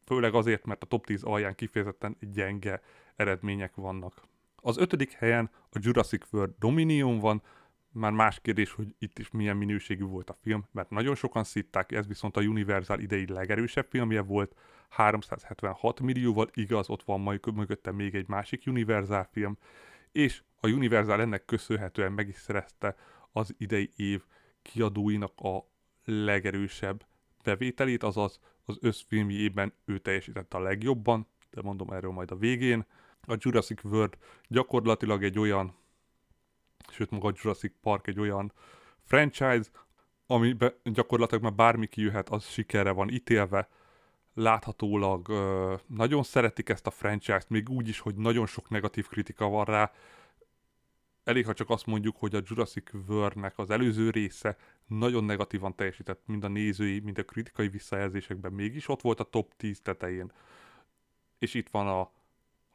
Főleg 0.06 0.34
azért, 0.34 0.66
mert 0.66 0.84
a 0.84 0.88
top 0.88 1.06
10 1.06 1.24
alján 1.24 1.56
kifejezetten 1.56 2.18
gyenge 2.20 2.82
eredmények 3.16 3.76
vannak. 3.76 4.30
Az 4.62 4.78
ötödik 4.78 5.12
helyen 5.12 5.50
a 5.70 5.78
Jurassic 5.82 6.34
World 6.34 6.54
Dominion 6.60 7.20
van, 7.20 7.42
már 7.94 8.12
más 8.12 8.40
kérdés, 8.40 8.72
hogy 8.72 8.96
itt 9.00 9.20
is 9.20 9.32
milyen 9.32 9.58
minőségű 9.58 10.04
volt 10.04 10.30
a 10.30 10.38
film, 10.42 10.66
mert 10.72 10.90
nagyon 10.90 11.16
sokan 11.16 11.44
szitták, 11.44 11.92
ez 11.92 12.08
viszont 12.08 12.38
a 12.38 12.42
Universal 12.42 13.00
idei 13.00 13.28
legerősebb 13.28 13.88
filmje 13.90 14.22
volt, 14.22 14.56
376 14.90 16.00
millióval, 16.00 16.50
igaz, 16.54 16.90
ott 16.90 17.04
van 17.04 17.20
majd 17.20 17.56
mögötte 17.56 17.92
még 17.92 18.16
egy 18.16 18.28
másik 18.28 18.64
Universal 18.66 19.28
film, 19.32 19.58
és 20.12 20.44
a 20.60 20.68
Universal 20.68 21.22
ennek 21.22 21.46
köszönhetően 21.46 22.12
meg 22.12 22.28
is 22.28 22.36
szerezte 22.36 22.96
az 23.32 23.56
idei 23.58 23.92
év 23.96 24.24
kiadóinak 24.62 25.40
a 25.40 25.66
legerősebb 26.04 27.06
bevételét, 27.44 28.04
azaz 28.04 28.40
az 28.66 28.78
összfilmjében 28.82 29.74
ő 29.86 29.98
teljesítette 29.98 30.58
a 30.58 30.62
legjobban, 30.62 31.28
de 31.50 31.62
mondom 31.62 31.90
erről 31.90 32.12
majd 32.12 32.32
a 32.32 32.36
végén. 32.36 32.86
A 33.28 33.36
Jurassic 33.38 33.84
World 33.84 34.18
gyakorlatilag 34.48 35.24
egy 35.24 35.40
olyan, 35.40 35.76
sőt 36.92 37.10
maga 37.10 37.28
a 37.28 37.34
Jurassic 37.36 37.74
Park 37.82 38.08
egy 38.08 38.20
olyan 38.20 38.54
franchise, 39.04 39.70
ami 40.26 40.56
gyakorlatilag 40.84 41.44
már 41.44 41.54
bármi 41.54 41.88
kijöhet, 41.88 42.30
az 42.30 42.46
sikerre 42.46 42.92
van 42.92 43.10
ítélve, 43.10 43.70
láthatólag 44.34 45.30
ö, 45.30 45.76
nagyon 45.88 46.24
szeretik 46.24 46.70
ezt 46.70 46.88
a 46.88 46.92
franchise-t, 46.92 47.50
még 47.50 47.70
úgy 47.70 47.88
is, 47.88 48.00
hogy 48.00 48.16
nagyon 48.16 48.46
sok 48.46 48.70
negatív 48.70 49.08
kritika 49.08 49.48
van 49.48 49.66
rá. 49.66 49.92
Elég, 51.24 51.46
ha 51.46 51.54
csak 51.54 51.70
azt 51.70 51.86
mondjuk, 51.86 52.18
hogy 52.18 52.36
a 52.36 52.42
Jurassic 52.46 52.92
World-nek 53.08 53.58
az 53.58 53.70
előző 53.70 54.10
része 54.10 54.58
nagyon 54.88 55.24
negatívan 55.24 55.76
teljesített, 55.76 56.22
mind 56.26 56.44
a 56.44 56.48
nézői, 56.48 57.00
mind 57.00 57.18
a 57.18 57.24
kritikai 57.24 57.68
visszajelzésekben 57.68 58.54
mégis 58.54 58.88
ott 58.88 59.02
volt 59.02 59.20
a 59.20 59.24
top 59.24 59.54
10 59.58 59.82
tetején. 59.82 60.32
És 61.40 61.54
itt 61.54 61.70
van 61.70 61.88
a 61.88 62.12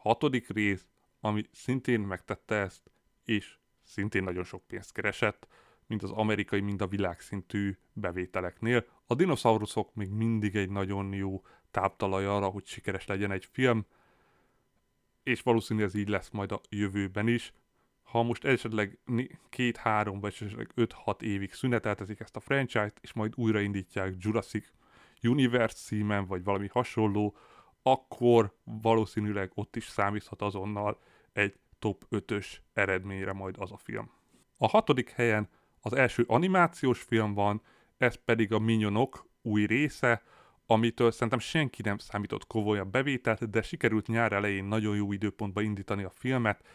hatodik 0.06 0.48
rész, 0.48 0.86
ami 1.20 1.44
szintén 1.52 2.00
megtette 2.00 2.54
ezt, 2.54 2.90
és 3.25 3.58
szintén 3.82 4.22
nagyon 4.22 4.44
sok 4.44 4.66
pénzt 4.66 4.92
keresett 4.92 5.46
mind 5.86 6.02
az 6.02 6.10
amerikai, 6.10 6.60
mind 6.60 6.82
a 6.82 6.86
világszintű 6.86 7.76
bevételeknél. 7.92 8.86
A 9.06 9.14
dinoszauruszok 9.14 9.94
még 9.94 10.10
mindig 10.10 10.56
egy 10.56 10.70
nagyon 10.70 11.12
jó 11.12 11.42
táptalaj 11.70 12.26
arra, 12.26 12.46
hogy 12.46 12.66
sikeres 12.66 13.06
legyen 13.06 13.30
egy 13.30 13.48
film, 13.52 13.86
és 15.22 15.40
valószínűleg 15.40 15.88
ez 15.88 15.94
így 15.94 16.08
lesz 16.08 16.30
majd 16.30 16.52
a 16.52 16.60
jövőben 16.68 17.28
is. 17.28 17.52
Ha 18.02 18.22
most 18.22 18.44
esetleg 18.44 18.98
két-három 19.48 20.20
vagy 20.20 20.32
esetleg 20.32 20.70
öt-hat 20.75 21.22
évig 21.22 21.52
szüneteltezik 21.52 22.20
ezt 22.20 22.36
a 22.36 22.40
franchise-t, 22.40 22.98
és 23.00 23.12
majd 23.12 23.32
újraindítják 23.36 24.14
Jurassic 24.18 24.72
Universe 25.22 25.76
címen, 25.76 26.26
vagy 26.26 26.44
valami 26.44 26.68
hasonló, 26.68 27.36
akkor 27.86 28.56
valószínűleg 28.64 29.50
ott 29.54 29.76
is 29.76 29.86
számíthat 29.86 30.42
azonnal 30.42 30.98
egy 31.32 31.54
top 31.78 32.04
5-ös 32.10 32.46
eredményre 32.72 33.32
majd 33.32 33.54
az 33.58 33.72
a 33.72 33.76
film. 33.76 34.10
A 34.56 34.68
hatodik 34.68 35.10
helyen 35.10 35.48
az 35.80 35.92
első 35.92 36.24
animációs 36.26 37.02
film 37.02 37.34
van, 37.34 37.62
ez 37.96 38.14
pedig 38.24 38.52
a 38.52 38.58
Minyonok 38.58 39.28
új 39.42 39.66
része, 39.66 40.22
amitől 40.66 41.10
szerintem 41.10 41.38
senki 41.38 41.82
nem 41.82 41.98
számított 41.98 42.46
komolyabb 42.46 42.90
bevételt, 42.90 43.50
de 43.50 43.62
sikerült 43.62 44.06
nyár 44.06 44.32
elején 44.32 44.64
nagyon 44.64 44.96
jó 44.96 45.12
időpontba 45.12 45.60
indítani 45.60 46.02
a 46.02 46.10
filmet, 46.10 46.66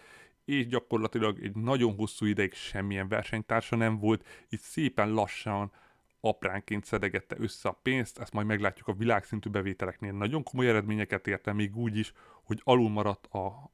és 0.45 0.67
gyakorlatilag 0.67 1.43
egy 1.43 1.55
nagyon 1.55 1.95
hosszú 1.95 2.25
ideig 2.25 2.53
semmilyen 2.53 3.07
versenytársa 3.07 3.75
nem 3.75 3.99
volt, 3.99 4.25
így 4.49 4.59
szépen 4.59 5.13
lassan 5.13 5.71
apránként 6.21 6.85
szedegette 6.85 7.35
össze 7.39 7.69
a 7.69 7.79
pénzt, 7.81 8.19
ezt 8.19 8.33
majd 8.33 8.47
meglátjuk 8.47 8.87
a 8.87 8.93
világszintű 8.93 9.49
bevételeknél. 9.49 10.11
Nagyon 10.11 10.43
komoly 10.43 10.67
eredményeket 10.67 11.27
érte 11.27 11.53
még 11.53 11.77
úgy 11.77 11.97
is, 11.97 12.13
hogy 12.43 12.61
alul 12.63 12.89
maradt 12.89 13.25
a 13.25 13.71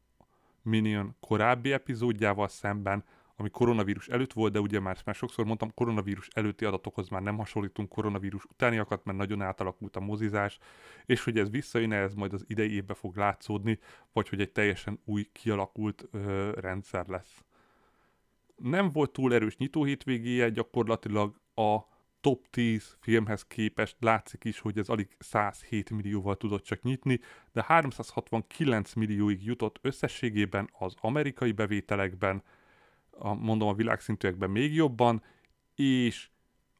Minion 0.61 1.15
korábbi 1.19 1.71
epizódjával 1.71 2.47
szemben, 2.47 3.03
ami 3.39 3.49
koronavírus 3.49 4.07
előtt 4.07 4.33
volt, 4.33 4.53
de 4.53 4.59
ugye 4.59 4.79
már, 4.79 4.97
már 5.05 5.15
sokszor 5.15 5.45
mondtam, 5.45 5.73
koronavírus 5.73 6.27
előtti 6.33 6.65
adatokhoz 6.65 7.09
már 7.09 7.21
nem 7.21 7.37
hasonlítunk 7.37 7.89
koronavírus 7.89 8.45
utániakat, 8.45 9.05
mert 9.05 9.17
nagyon 9.17 9.41
átalakult 9.41 9.95
a 9.95 9.99
mozizás, 9.99 10.57
és 11.05 11.23
hogy 11.23 11.37
ez 11.37 11.49
visszajön, 11.49 11.91
ez 11.91 12.13
majd 12.13 12.33
az 12.33 12.43
idei 12.47 12.73
évben 12.73 12.95
fog 12.95 13.15
látszódni, 13.15 13.79
vagy 14.13 14.29
hogy 14.29 14.41
egy 14.41 14.51
teljesen 14.51 14.99
új 15.05 15.29
kialakult 15.31 16.07
ö, 16.11 16.51
rendszer 16.59 17.07
lesz. 17.07 17.43
Nem 18.55 18.91
volt 18.91 19.11
túl 19.11 19.33
erős 19.33 19.57
nyitó 19.57 19.83
hétvégéje, 19.83 20.49
gyakorlatilag 20.49 21.39
a 21.55 21.77
top 22.27 22.47
10 22.49 22.97
filmhez 22.99 23.45
képest 23.45 23.95
látszik 23.99 24.43
is, 24.43 24.59
hogy 24.59 24.77
ez 24.77 24.89
alig 24.89 25.07
107 25.19 25.89
millióval 25.89 26.37
tudott 26.37 26.63
csak 26.63 26.81
nyitni, 26.81 27.19
de 27.53 27.63
369 27.67 28.93
millióig 28.93 29.45
jutott 29.45 29.79
összességében 29.81 30.69
az 30.79 30.93
amerikai 31.01 31.51
bevételekben, 31.51 32.43
a, 33.09 33.33
mondom 33.33 33.67
a 33.67 33.73
világszintűekben 33.73 34.49
még 34.49 34.73
jobban, 34.73 35.23
és 35.75 36.29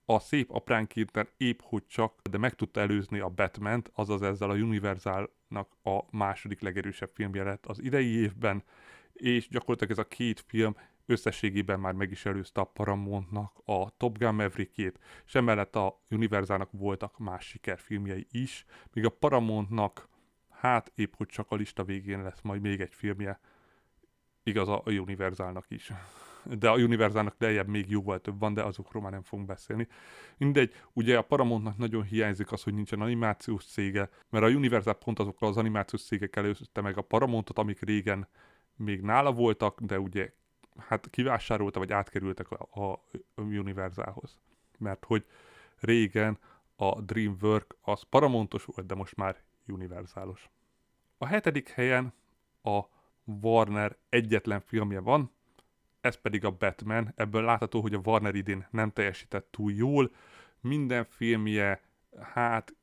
a 0.06 0.20
szép 0.20 0.52
apránkénten 0.52 1.28
épp 1.38 1.60
hogy 1.62 1.88
csak, 1.88 2.22
de 2.32 2.38
meg 2.38 2.56
tudta 2.56 2.80
előzni 2.80 3.20
a 3.20 3.30
batman 3.30 3.84
azaz 3.94 4.22
ezzel 4.22 4.50
a 4.50 4.56
Universalnak 4.56 5.70
a 5.84 6.00
második 6.18 6.60
legerősebb 6.60 7.12
filmje 7.14 7.44
lett 7.44 7.66
az 7.66 7.82
idei 7.82 8.08
évben, 8.08 8.64
és 9.14 9.48
gyakorlatilag 9.48 9.92
ez 9.92 10.06
a 10.06 10.08
két 10.08 10.44
film 10.48 10.76
összességében 11.08 11.80
már 11.80 11.94
meg 11.94 12.12
is 12.12 12.26
előzte 12.26 12.62
a 12.62 12.64
Paramountnak 12.64 13.62
a 13.66 13.98
Top 13.98 14.18
Gun 14.18 14.36
Maverickét, 14.36 15.00
és 15.26 15.36
emellett 15.36 15.76
a 15.76 16.02
Universalnak 16.10 16.70
voltak 16.72 17.18
más 17.18 17.46
sikerfilmjei 17.46 18.28
is, 18.32 18.66
míg 18.94 19.06
a 19.06 19.10
Paramountnak 19.10 20.10
hát 20.50 20.92
épp 20.96 21.14
hogy 21.16 21.28
csak 21.28 21.52
a 21.52 21.56
lista 21.56 21.84
végén 21.84 22.24
lesz 22.24 22.42
majd 22.42 22.62
még 22.62 22.82
egy 22.82 22.94
filmje, 22.94 23.40
igaz 24.44 24.68
a 24.68 24.82
Universalnak 24.86 25.66
is 25.70 25.92
de 26.56 26.70
a 26.70 26.76
Universalnak 26.76 27.36
lejjebb 27.38 27.68
még 27.68 27.90
jóval 27.90 28.20
több 28.20 28.40
van, 28.40 28.54
de 28.54 28.64
azokról 28.64 29.02
már 29.02 29.12
nem 29.12 29.24
fogunk 29.24 29.48
beszélni. 29.48 29.88
Mindegy, 30.38 30.74
ugye 30.94 31.18
a 31.18 31.22
Paramountnak 31.22 31.78
nagyon 31.78 32.04
hiányzik 32.04 32.52
az, 32.52 32.64
hogy 32.64 32.74
nincsen 32.74 33.02
animációs 33.02 33.66
cége, 33.66 34.10
mert 34.30 34.46
a 34.46 34.48
Universal 34.48 34.94
pont 34.94 35.20
azokkal 35.20 35.50
az 35.50 35.58
animációs 35.58 36.04
cégekkel 36.04 36.44
előzte 36.44 36.82
meg 36.82 36.98
a 36.98 37.02
Paramountot, 37.02 37.58
amik 37.58 37.82
régen 37.82 38.28
még 38.76 39.02
nála 39.02 39.32
voltak, 39.32 39.82
de 39.82 40.00
ugye 40.00 40.32
hát 40.78 41.10
kivásárolta, 41.10 41.80
vagy 41.80 41.92
átkerültek 41.92 42.52
a, 42.52 42.82
a 42.82 43.00
Universalhoz. 43.36 44.38
Mert 44.78 45.06
hogy 45.06 45.26
régen 45.80 46.38
a 46.76 47.02
DreamWorks 47.02 47.76
az 47.82 48.02
Paramountos 48.02 48.66
volt, 48.66 48.88
de 48.88 48.96
most 48.96 49.16
már 49.16 49.44
Universalos. 49.68 50.50
A 51.18 51.26
hetedik 51.26 51.70
helyen 51.70 52.14
a 52.64 52.82
Warner 53.24 53.98
egyetlen 54.10 54.62
filmje 54.62 55.00
van, 55.00 55.32
ez 56.02 56.16
pedig 56.16 56.46
a 56.46 56.52
Batman. 56.52 57.14
Ebből 57.16 57.44
látható, 57.44 57.82
hogy 57.82 57.94
a 57.94 58.02
Warner 58.04 58.36
idén 58.36 58.68
nem 58.72 58.92
teljesített 58.92 59.52
túl 59.52 59.72
jól. 59.72 60.12
Minden 60.60 61.06
filmje, 61.06 61.82
hát 62.22 62.76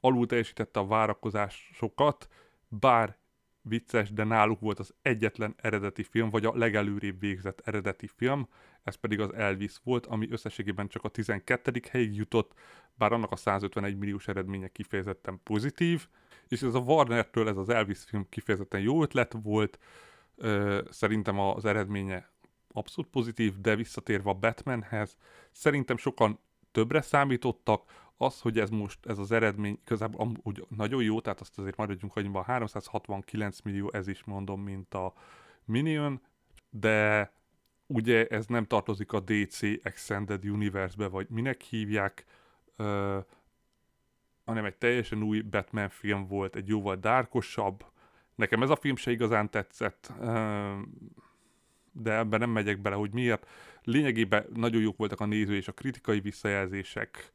alul 0.00 0.26
teljesítette 0.26 0.80
a 0.80 0.86
várakozásokat, 0.86 2.28
bár 2.68 3.16
vicces, 3.62 4.12
de 4.12 4.24
náluk 4.24 4.60
volt 4.60 4.78
az 4.78 4.94
egyetlen 5.02 5.54
eredeti 5.56 6.02
film, 6.02 6.30
vagy 6.30 6.44
a 6.44 6.56
legelőrébb 6.56 7.20
végzett 7.20 7.60
eredeti 7.64 8.06
film, 8.16 8.48
ez 8.82 8.94
pedig 8.94 9.20
az 9.20 9.34
Elvis 9.34 9.80
volt, 9.84 10.06
ami 10.06 10.30
összességében 10.30 10.88
csak 10.88 11.04
a 11.04 11.08
12. 11.08 11.80
helyig 11.90 12.14
jutott, 12.14 12.52
bár 12.94 13.12
annak 13.12 13.30
a 13.30 13.36
151 13.36 13.98
milliós 13.98 14.28
eredménye 14.28 14.68
kifejezetten 14.68 15.40
pozitív, 15.42 16.08
és 16.48 16.62
ez 16.62 16.74
a 16.74 16.78
Warner-től 16.78 17.48
ez 17.48 17.56
az 17.56 17.68
Elvis 17.68 17.98
film 17.98 18.26
kifejezetten 18.28 18.80
jó 18.80 19.02
ötlet 19.02 19.36
volt, 19.42 19.78
szerintem 20.90 21.38
az 21.38 21.64
eredménye 21.64 22.30
abszolút 22.72 23.10
pozitív, 23.10 23.60
de 23.60 23.76
visszatérve 23.76 24.30
a 24.30 24.34
Batmanhez, 24.34 25.16
szerintem 25.50 25.96
sokan 25.96 26.38
többre 26.72 27.00
számítottak, 27.00 28.09
az, 28.22 28.40
hogy 28.40 28.58
ez 28.58 28.70
most, 28.70 29.06
ez 29.06 29.18
az 29.18 29.32
eredmény 29.32 29.78
igazából 29.84 30.20
amúgy 30.20 30.66
nagyon 30.68 31.02
jó, 31.02 31.20
tehát 31.20 31.40
azt 31.40 31.58
azért 31.58 31.76
maradjunk 31.76 32.16
annyiban, 32.16 32.44
369 32.44 33.60
millió, 33.60 33.90
ez 33.92 34.08
is 34.08 34.24
mondom, 34.24 34.62
mint 34.62 34.94
a 34.94 35.12
Minion, 35.64 36.20
de 36.70 37.32
ugye 37.86 38.26
ez 38.26 38.46
nem 38.46 38.64
tartozik 38.64 39.12
a 39.12 39.20
DC 39.20 39.62
Extended 39.82 40.44
Universe-be, 40.44 41.06
vagy 41.06 41.26
minek 41.28 41.60
hívják, 41.60 42.24
uh, 42.78 43.24
hanem 44.44 44.64
egy 44.64 44.76
teljesen 44.76 45.22
új 45.22 45.40
Batman 45.40 45.88
film 45.88 46.26
volt, 46.26 46.56
egy 46.56 46.68
jóval 46.68 46.96
dárkosabb. 46.96 47.84
Nekem 48.34 48.62
ez 48.62 48.70
a 48.70 48.76
film 48.76 48.96
se 48.96 49.10
igazán 49.10 49.50
tetszett, 49.50 50.12
uh, 50.18 50.78
de 51.92 52.12
ebben 52.16 52.38
nem 52.38 52.50
megyek 52.50 52.80
bele, 52.80 52.96
hogy 52.96 53.12
miért. 53.12 53.48
Lényegében 53.82 54.46
nagyon 54.54 54.80
jók 54.80 54.96
voltak 54.96 55.20
a 55.20 55.26
néző 55.26 55.54
és 55.54 55.68
a 55.68 55.72
kritikai 55.72 56.20
visszajelzések, 56.20 57.32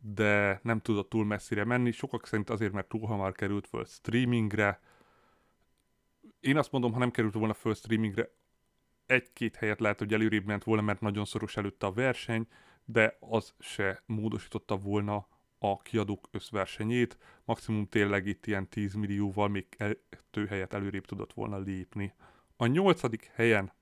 de 0.00 0.60
nem 0.62 0.80
tudott 0.80 1.08
túl 1.08 1.24
messzire 1.24 1.64
menni. 1.64 1.90
Sokak 1.90 2.26
szerint 2.26 2.50
azért, 2.50 2.72
mert 2.72 2.88
túl 2.88 3.06
hamar 3.06 3.32
került 3.32 3.66
föl 3.66 3.84
streamingre. 3.84 4.80
Én 6.40 6.56
azt 6.56 6.72
mondom, 6.72 6.92
ha 6.92 6.98
nem 6.98 7.10
került 7.10 7.34
volna 7.34 7.54
föl 7.54 7.74
streamingre, 7.74 8.30
egy-két 9.06 9.56
helyet 9.56 9.80
lehet, 9.80 9.98
hogy 9.98 10.12
előrébb 10.12 10.44
ment 10.44 10.64
volna, 10.64 10.82
mert 10.82 11.00
nagyon 11.00 11.24
szoros 11.24 11.56
előtte 11.56 11.86
a 11.86 11.92
verseny, 11.92 12.46
de 12.84 13.16
az 13.20 13.54
se 13.58 14.02
módosította 14.06 14.76
volna 14.76 15.26
a 15.58 15.82
kiadók 15.82 16.28
összversenyét. 16.30 17.18
Maximum 17.44 17.88
tényleg 17.88 18.26
itt 18.26 18.46
ilyen 18.46 18.68
10 18.68 18.94
millióval 18.94 19.48
még 19.48 19.66
kettő 20.08 20.46
helyet 20.46 20.74
előrébb 20.74 21.06
tudott 21.06 21.32
volna 21.32 21.58
lépni. 21.58 22.14
A 22.56 22.66
nyolcadik 22.66 23.30
helyen 23.34 23.72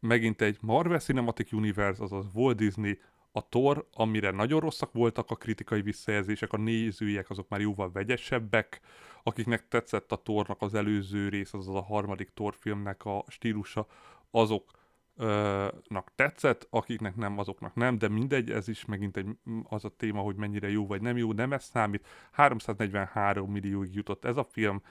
megint 0.00 0.40
egy 0.40 0.58
Marvel 0.60 0.98
Cinematic 0.98 1.52
Universe, 1.52 2.02
azaz 2.02 2.26
Walt 2.32 2.56
Disney, 2.56 2.98
a 3.36 3.48
Thor, 3.48 3.86
amire 3.92 4.30
nagyon 4.30 4.60
rosszak 4.60 4.92
voltak 4.92 5.30
a 5.30 5.34
kritikai 5.34 5.82
visszajelzések, 5.82 6.52
a 6.52 6.56
nézőiek 6.56 7.30
azok 7.30 7.48
már 7.48 7.60
jóval 7.60 7.92
vegyesebbek, 7.92 8.80
akiknek 9.22 9.68
tetszett 9.68 10.12
a 10.12 10.22
Thornak 10.22 10.62
az 10.62 10.74
előző 10.74 11.28
rész, 11.28 11.52
azaz 11.52 11.74
a 11.74 11.82
harmadik 11.82 12.30
Thor 12.34 12.54
filmnek 12.54 13.04
a 13.04 13.24
stílusa, 13.28 13.86
azoknak 14.30 16.12
tetszett, 16.14 16.66
akiknek 16.70 17.16
nem, 17.16 17.38
azoknak 17.38 17.74
nem, 17.74 17.98
de 17.98 18.08
mindegy, 18.08 18.50
ez 18.50 18.68
is 18.68 18.84
megint 18.84 19.16
egy, 19.16 19.26
az 19.62 19.84
a 19.84 19.96
téma, 19.96 20.20
hogy 20.20 20.36
mennyire 20.36 20.70
jó 20.70 20.86
vagy 20.86 21.00
nem 21.00 21.16
jó, 21.16 21.32
nem 21.32 21.52
ez 21.52 21.64
számít. 21.64 22.06
343 22.30 23.50
millióig 23.50 23.94
jutott 23.94 24.24
ez 24.24 24.36
a 24.36 24.44
film, 24.44 24.82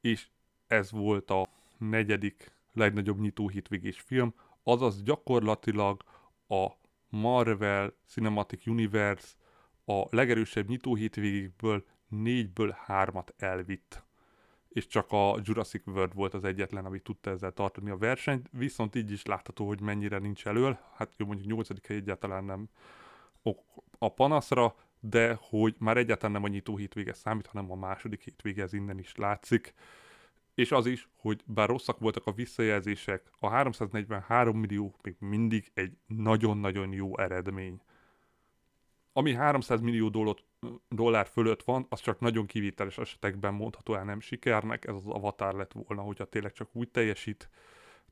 és 0.00 0.26
ez 0.66 0.90
volt 0.90 1.30
a 1.30 1.46
negyedik 1.78 2.52
legnagyobb 2.72 3.20
nyitó 3.20 3.48
hitvégés 3.48 4.00
film, 4.00 4.34
azaz 4.62 5.02
gyakorlatilag 5.02 6.02
a 6.48 6.80
Marvel 7.12 7.94
Cinematic 8.06 8.66
Universe 8.66 9.28
a 9.84 10.06
legerősebb 10.10 10.68
nyitó 10.68 10.94
hétvégékből 10.94 11.84
négyből 12.08 12.76
hármat 12.78 13.34
elvitt. 13.38 14.04
És 14.68 14.86
csak 14.86 15.12
a 15.12 15.38
Jurassic 15.42 15.86
World 15.86 16.14
volt 16.14 16.34
az 16.34 16.44
egyetlen, 16.44 16.84
ami 16.84 17.00
tudta 17.00 17.30
ezzel 17.30 17.52
tartani 17.52 17.90
a 17.90 17.96
versenyt, 17.96 18.48
viszont 18.52 18.94
így 18.94 19.10
is 19.12 19.24
látható, 19.24 19.66
hogy 19.66 19.80
mennyire 19.80 20.18
nincs 20.18 20.46
elől. 20.46 20.78
Hát 20.94 21.12
jó, 21.16 21.26
mondjuk 21.26 21.48
8. 21.48 21.86
hely 21.86 21.96
egyáltalán 21.96 22.44
nem 22.44 22.68
a 23.98 24.08
panaszra, 24.08 24.74
de 25.00 25.38
hogy 25.40 25.74
már 25.78 25.96
egyáltalán 25.96 26.32
nem 26.32 26.44
a 26.44 26.48
nyitó 26.48 26.76
hétvége 26.76 27.12
számít, 27.12 27.46
hanem 27.46 27.70
a 27.70 27.74
második 27.74 28.22
hétvége, 28.22 28.62
ez 28.62 28.72
innen 28.72 28.98
is 28.98 29.16
látszik 29.16 29.74
és 30.54 30.72
az 30.72 30.86
is, 30.86 31.08
hogy 31.16 31.42
bár 31.46 31.68
rosszak 31.68 31.98
voltak 31.98 32.26
a 32.26 32.32
visszajelzések, 32.32 33.30
a 33.38 33.48
343 33.48 34.58
millió 34.58 34.94
még 35.02 35.16
mindig 35.18 35.70
egy 35.74 35.96
nagyon-nagyon 36.06 36.92
jó 36.92 37.18
eredmény. 37.18 37.80
Ami 39.12 39.34
300 39.34 39.80
millió 39.80 40.34
dollár, 40.88 41.26
fölött 41.26 41.62
van, 41.62 41.86
az 41.88 42.00
csak 42.00 42.20
nagyon 42.20 42.46
kivételes 42.46 42.98
esetekben 42.98 43.54
mondható 43.54 43.94
el 43.94 44.04
nem 44.04 44.20
sikernek, 44.20 44.86
ez 44.86 44.94
az 44.94 45.06
avatar 45.06 45.54
lett 45.54 45.72
volna, 45.72 46.02
hogyha 46.02 46.24
tényleg 46.24 46.52
csak 46.52 46.68
úgy 46.72 46.88
teljesít, 46.88 47.48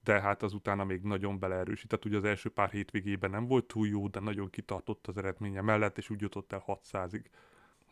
de 0.05 0.20
hát 0.20 0.42
az 0.42 0.53
utána 0.53 0.85
még 0.85 1.03
nagyon 1.03 1.38
beleerősített, 1.38 2.05
ugye 2.05 2.16
az 2.16 2.24
első 2.24 2.48
pár 2.48 2.70
hétvégében 2.70 3.31
nem 3.31 3.46
volt 3.46 3.66
túl 3.66 3.87
jó, 3.87 4.09
de 4.09 4.20
nagyon 4.20 4.50
kitartott 4.50 5.07
az 5.07 5.16
eredménye 5.16 5.61
mellett, 5.61 5.98
és 5.98 6.11
úgy 6.11 6.20
jutott 6.20 6.53
el 6.53 6.64
600-ig. 6.66 7.24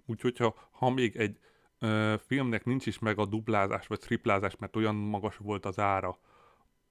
Úgyhogy 0.06 0.36
ha, 0.36 0.68
ha 0.70 0.90
még 0.90 1.16
egy 1.16 1.38
ö, 1.78 2.14
filmnek 2.26 2.64
nincs 2.64 2.86
is 2.86 2.98
meg 2.98 3.18
a 3.18 3.26
duplázás 3.26 3.86
vagy 3.86 3.98
triplázás, 3.98 4.56
mert 4.56 4.76
olyan 4.76 4.94
magas 4.94 5.36
volt 5.36 5.66
az 5.66 5.78
ára. 5.78 6.18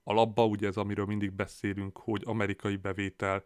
A 0.03 0.13
labba 0.13 0.45
ugye 0.45 0.67
ez, 0.67 0.77
amiről 0.77 1.05
mindig 1.05 1.31
beszélünk, 1.31 1.97
hogy 1.97 2.21
amerikai 2.25 2.75
bevétel 2.75 3.43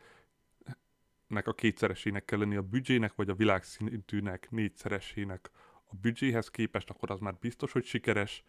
nek 1.27 1.47
a 1.47 1.53
kétszeresének 1.53 2.25
kell 2.25 2.39
lenni 2.39 2.55
a 2.55 2.61
büdzsének, 2.61 3.15
vagy 3.15 3.29
a 3.29 3.35
világszintűnek 3.35 4.47
négyszeresének 4.49 5.51
a 5.85 5.95
büdzséhez 6.01 6.49
képest, 6.49 6.89
akkor 6.89 7.11
az 7.11 7.19
már 7.19 7.35
biztos, 7.39 7.71
hogy 7.71 7.85
sikeres, 7.85 8.43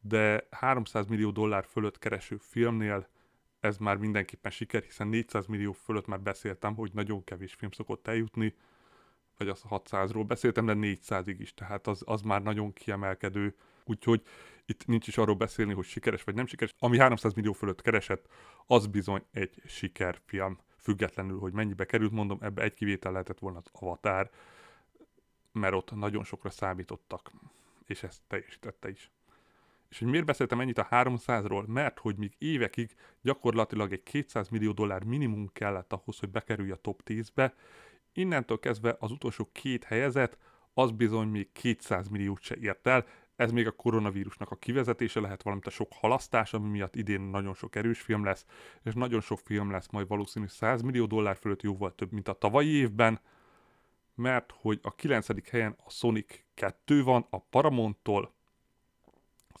de 0.00 0.46
300 0.50 1.06
millió 1.06 1.30
dollár 1.30 1.64
fölött 1.64 1.98
kereső 1.98 2.36
filmnél 2.36 3.08
ez 3.60 3.76
már 3.76 3.96
mindenképpen 3.96 4.50
siker, 4.50 4.82
hiszen 4.82 5.08
400 5.08 5.46
millió 5.46 5.72
fölött 5.72 6.06
már 6.06 6.20
beszéltem, 6.20 6.74
hogy 6.74 6.90
nagyon 6.92 7.24
kevés 7.24 7.54
film 7.54 7.70
szokott 7.70 8.06
eljutni, 8.06 8.54
vagy 9.40 9.48
az 9.48 9.62
600-ról 9.70 10.24
beszéltem, 10.26 10.66
de 10.66 10.74
400-ig 10.76 11.36
is, 11.38 11.54
tehát 11.54 11.86
az, 11.86 12.02
az 12.06 12.22
már 12.22 12.42
nagyon 12.42 12.72
kiemelkedő. 12.72 13.54
Úgyhogy 13.84 14.22
itt 14.66 14.86
nincs 14.86 15.06
is 15.06 15.18
arról 15.18 15.34
beszélni, 15.34 15.72
hogy 15.72 15.84
sikeres 15.84 16.22
vagy 16.22 16.34
nem 16.34 16.46
sikeres. 16.46 16.74
Ami 16.78 16.98
300 16.98 17.34
millió 17.34 17.52
fölött 17.52 17.82
keresett, 17.82 18.26
az 18.66 18.86
bizony 18.86 19.22
egy 19.32 19.62
sikerfilm. 19.66 20.58
Függetlenül, 20.76 21.38
hogy 21.38 21.52
mennyibe 21.52 21.84
került, 21.84 22.10
mondom, 22.12 22.38
ebbe 22.40 22.62
egy 22.62 22.74
kivétel 22.74 23.12
lehetett 23.12 23.38
volna 23.38 23.58
az 23.58 23.70
Avatar, 23.72 24.30
mert 25.52 25.74
ott 25.74 25.94
nagyon 25.94 26.24
sokra 26.24 26.50
számítottak, 26.50 27.30
és 27.86 28.02
ezt 28.02 28.20
teljesítette 28.26 28.88
is. 28.90 29.10
És 29.88 29.98
hogy 29.98 30.08
miért 30.08 30.26
beszéltem 30.26 30.60
ennyit 30.60 30.78
a 30.78 30.88
300-ról? 30.90 31.66
Mert 31.66 31.98
hogy 31.98 32.16
még 32.16 32.34
évekig 32.38 32.94
gyakorlatilag 33.22 33.92
egy 33.92 34.02
200 34.02 34.48
millió 34.48 34.72
dollár 34.72 35.04
minimum 35.04 35.50
kellett 35.52 35.92
ahhoz, 35.92 36.18
hogy 36.18 36.30
bekerülj 36.30 36.70
a 36.70 36.76
top 36.76 37.02
10-be, 37.06 37.54
Innentől 38.12 38.58
kezdve 38.58 38.96
az 38.98 39.10
utolsó 39.10 39.48
két 39.52 39.84
helyezett, 39.84 40.38
az 40.74 40.90
bizony 40.90 41.28
még 41.28 41.52
200 41.52 42.08
milliót 42.08 42.40
se 42.40 42.56
ért 42.56 42.86
el, 42.86 43.06
ez 43.36 43.52
még 43.52 43.66
a 43.66 43.70
koronavírusnak 43.70 44.50
a 44.50 44.56
kivezetése 44.56 45.20
lehet, 45.20 45.42
valamint 45.42 45.66
a 45.66 45.70
sok 45.70 45.92
halasztás, 45.92 46.54
ami 46.54 46.68
miatt 46.68 46.96
idén 46.96 47.20
nagyon 47.20 47.54
sok 47.54 47.76
erős 47.76 48.00
film 48.00 48.24
lesz, 48.24 48.46
és 48.82 48.94
nagyon 48.94 49.20
sok 49.20 49.38
film 49.38 49.70
lesz 49.70 49.88
majd 49.88 50.08
valószínű 50.08 50.46
100 50.46 50.82
millió 50.82 51.06
dollár 51.06 51.36
fölött 51.36 51.62
jóval 51.62 51.94
több, 51.94 52.12
mint 52.12 52.28
a 52.28 52.32
tavalyi 52.32 52.68
évben, 52.68 53.20
mert 54.14 54.52
hogy 54.60 54.78
a 54.82 54.94
9. 54.94 55.50
helyen 55.50 55.76
a 55.84 55.90
Sonic 55.90 56.40
2 56.54 57.02
van, 57.02 57.26
a 57.30 57.38
Paramount-tól 57.38 58.32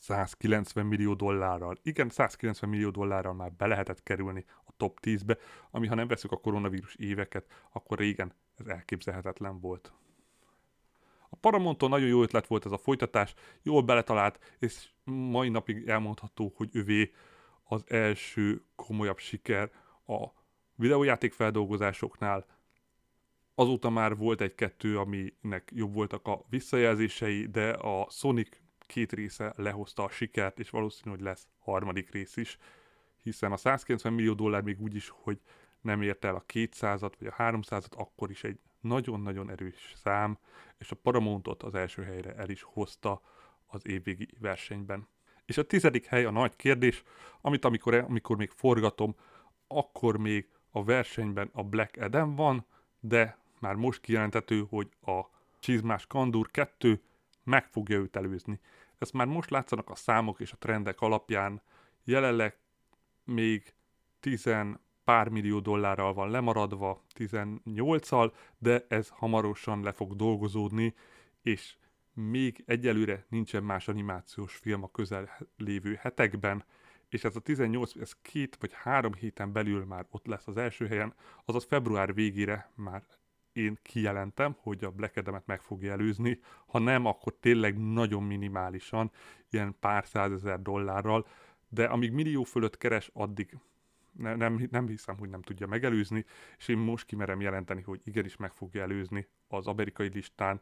190 0.00 0.86
millió 0.86 1.14
dollárral. 1.14 1.78
Igen, 1.82 2.08
190 2.08 2.70
millió 2.70 2.90
dollárral 2.90 3.34
már 3.34 3.52
be 3.52 3.66
lehetett 3.66 4.02
kerülni 4.02 4.44
top 4.80 4.98
10-be, 5.02 5.36
ami 5.70 5.86
ha 5.86 5.94
nem 5.94 6.08
veszük 6.08 6.32
a 6.32 6.36
koronavírus 6.36 6.94
éveket, 6.94 7.46
akkor 7.72 7.98
régen 7.98 8.32
ez 8.58 8.66
elképzelhetetlen 8.66 9.60
volt. 9.60 9.92
A 11.28 11.36
Paramonton 11.36 11.88
nagyon 11.88 12.08
jó 12.08 12.22
ötlet 12.22 12.46
volt 12.46 12.66
ez 12.66 12.72
a 12.72 12.78
folytatás, 12.78 13.34
jól 13.62 13.82
beletalált, 13.82 14.56
és 14.58 14.88
mai 15.04 15.48
napig 15.48 15.88
elmondható, 15.88 16.52
hogy 16.56 16.68
övé 16.72 17.12
az 17.64 17.84
első 17.88 18.62
komolyabb 18.74 19.18
siker 19.18 19.70
a 20.06 20.26
videójáték 20.74 21.32
feldolgozásoknál. 21.32 22.46
Azóta 23.54 23.90
már 23.90 24.16
volt 24.16 24.40
egy-kettő, 24.40 24.98
aminek 24.98 25.70
jobb 25.74 25.94
voltak 25.94 26.26
a 26.26 26.44
visszajelzései, 26.48 27.46
de 27.46 27.70
a 27.70 28.06
Sonic 28.10 28.48
két 28.78 29.12
része 29.12 29.52
lehozta 29.56 30.04
a 30.04 30.10
sikert, 30.10 30.58
és 30.58 30.70
valószínű, 30.70 31.10
hogy 31.10 31.24
lesz 31.24 31.48
harmadik 31.58 32.10
rész 32.10 32.36
is, 32.36 32.58
hiszen 33.22 33.52
a 33.52 33.56
190 33.56 34.12
millió 34.12 34.34
dollár 34.34 34.62
még 34.62 34.80
úgy 34.80 34.94
is, 34.94 35.08
hogy 35.08 35.40
nem 35.80 36.02
ért 36.02 36.24
el 36.24 36.34
a 36.34 36.44
200-at 36.52 37.12
vagy 37.18 37.28
a 37.28 37.42
300-at, 37.42 37.96
akkor 37.96 38.30
is 38.30 38.44
egy 38.44 38.58
nagyon-nagyon 38.80 39.50
erős 39.50 39.94
szám, 39.96 40.38
és 40.78 40.90
a 40.90 40.96
Paramountot 40.96 41.62
az 41.62 41.74
első 41.74 42.02
helyre 42.02 42.34
el 42.34 42.48
is 42.48 42.62
hozta 42.62 43.22
az 43.66 43.86
évvégi 43.86 44.28
versenyben. 44.38 45.08
És 45.44 45.58
a 45.58 45.66
tizedik 45.66 46.06
hely 46.06 46.24
a 46.24 46.30
nagy 46.30 46.56
kérdés, 46.56 47.02
amit 47.40 47.64
amikor, 47.64 47.94
amikor 47.94 48.36
még 48.36 48.50
forgatom, 48.50 49.14
akkor 49.66 50.16
még 50.16 50.48
a 50.70 50.84
versenyben 50.84 51.50
a 51.52 51.62
Black 51.62 51.96
Adam 51.96 52.34
van, 52.34 52.66
de 53.00 53.38
már 53.58 53.74
most 53.74 54.00
kijelentető, 54.00 54.66
hogy 54.68 54.88
a 55.02 55.20
Csizmás 55.58 56.06
Kandur 56.06 56.50
2 56.50 57.02
meg 57.44 57.66
fogja 57.66 57.98
őt 57.98 58.16
előzni. 58.16 58.60
Ezt 58.98 59.12
már 59.12 59.26
most 59.26 59.50
látszanak 59.50 59.90
a 59.90 59.94
számok 59.94 60.40
és 60.40 60.52
a 60.52 60.56
trendek 60.56 61.00
alapján. 61.00 61.62
Jelenleg 62.04 62.56
még 63.30 63.74
10 64.20 64.48
pár 65.04 65.28
millió 65.28 65.60
dollárral 65.60 66.14
van 66.14 66.30
lemaradva, 66.30 67.04
18-al, 67.18 68.32
de 68.58 68.86
ez 68.88 69.08
hamarosan 69.08 69.82
le 69.82 69.92
fog 69.92 70.16
dolgozódni, 70.16 70.94
és 71.42 71.76
még 72.14 72.62
egyelőre 72.66 73.24
nincsen 73.28 73.62
más 73.62 73.88
animációs 73.88 74.54
film 74.56 74.82
a 74.82 74.90
közel 74.90 75.38
lévő 75.56 75.94
hetekben, 75.94 76.64
és 77.08 77.24
ez 77.24 77.36
a 77.36 77.40
18, 77.40 77.96
ez 77.96 78.12
két 78.22 78.56
vagy 78.60 78.70
három 78.72 79.14
héten 79.14 79.52
belül 79.52 79.84
már 79.84 80.06
ott 80.10 80.26
lesz 80.26 80.46
az 80.46 80.56
első 80.56 80.86
helyen, 80.86 81.14
azaz 81.44 81.64
február 81.64 82.14
végére 82.14 82.70
már 82.74 83.02
én 83.52 83.78
kijelentem, 83.82 84.56
hogy 84.58 84.84
a 84.84 84.90
Black 84.90 85.16
Adam-et 85.16 85.46
meg 85.46 85.60
fogja 85.60 85.92
előzni, 85.92 86.40
ha 86.66 86.78
nem, 86.78 87.06
akkor 87.06 87.34
tényleg 87.40 87.78
nagyon 87.92 88.22
minimálisan, 88.22 89.10
ilyen 89.50 89.76
pár 89.80 90.06
százezer 90.06 90.62
dollárral, 90.62 91.26
de 91.70 91.84
amíg 91.84 92.12
millió 92.12 92.42
fölött 92.42 92.78
keres, 92.78 93.10
addig 93.12 93.58
ne, 94.12 94.34
nem, 94.34 94.68
nem 94.70 94.86
hiszem, 94.86 95.18
hogy 95.18 95.28
nem 95.28 95.42
tudja 95.42 95.66
megelőzni, 95.66 96.24
és 96.58 96.68
én 96.68 96.78
most 96.78 97.06
kimerem 97.06 97.40
jelenteni, 97.40 97.82
hogy 97.82 98.00
igenis 98.04 98.36
meg 98.36 98.52
fogja 98.52 98.82
előzni 98.82 99.28
az 99.48 99.66
amerikai 99.66 100.08
listán 100.08 100.60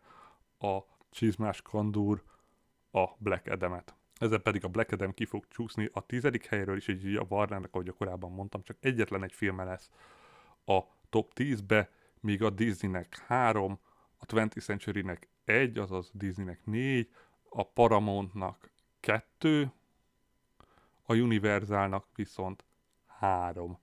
a 0.58 0.78
Csizmás 1.10 1.62
Kandúr 1.62 2.22
a 2.90 3.06
Black 3.18 3.46
Adam-et. 3.46 3.94
Ezzel 4.14 4.38
pedig 4.38 4.64
a 4.64 4.68
Black 4.68 4.92
Adam 4.92 5.12
ki 5.12 5.24
fog 5.24 5.48
csúszni 5.48 5.88
a 5.92 6.06
tizedik 6.06 6.46
helyről, 6.46 6.76
és 6.76 6.88
így 6.88 7.16
a 7.16 7.26
Warnernek, 7.28 7.74
ahogy 7.74 7.94
korábban 7.98 8.32
mondtam, 8.32 8.62
csak 8.62 8.76
egyetlen 8.80 9.24
egy 9.24 9.32
filme 9.32 9.64
lesz 9.64 9.90
a 10.64 10.80
top 11.08 11.32
10-be, 11.34 11.90
míg 12.20 12.42
a 12.42 12.50
Disneynek 12.50 13.18
három, 13.26 13.78
a 14.18 14.26
20th 14.26 14.64
Century-nek 14.64 15.28
egy, 15.44 15.78
azaz 15.78 16.10
Disneynek 16.14 16.64
négy, 16.64 17.10
a 17.48 17.62
Paramountnak 17.62 18.70
kettő, 19.00 19.72
a 21.08 21.14
Universalnak 21.14 22.06
viszont 22.14 22.64
három. 23.06 23.78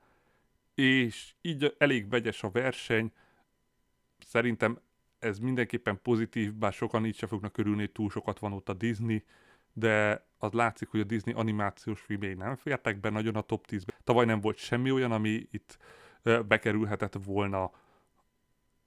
És 0.75 1.33
így 1.41 1.75
elég 1.77 2.09
vegyes 2.09 2.43
a 2.43 2.49
verseny, 2.49 3.11
szerintem 4.19 4.79
ez 5.19 5.39
mindenképpen 5.39 6.01
pozitív, 6.01 6.53
bár 6.53 6.73
sokan 6.73 7.05
így 7.05 7.15
se 7.15 7.27
fognak 7.27 7.57
örülni, 7.57 7.87
túl 7.87 8.09
sokat 8.09 8.39
van 8.39 8.53
ott 8.53 8.69
a 8.69 8.73
Disney, 8.73 9.23
de 9.73 10.25
az 10.37 10.51
látszik, 10.51 10.87
hogy 10.87 10.99
a 10.99 11.03
Disney 11.03 11.33
animációs 11.33 12.01
filmjei 12.01 12.33
nem 12.33 12.55
fértek 12.55 12.99
be 12.99 13.09
nagyon 13.09 13.35
a 13.35 13.41
top 13.41 13.65
10-be. 13.69 13.93
Tavaly 14.03 14.25
nem 14.25 14.41
volt 14.41 14.57
semmi 14.57 14.91
olyan, 14.91 15.11
ami 15.11 15.47
itt 15.51 15.77
bekerülhetett 16.47 17.17
volna 17.23 17.63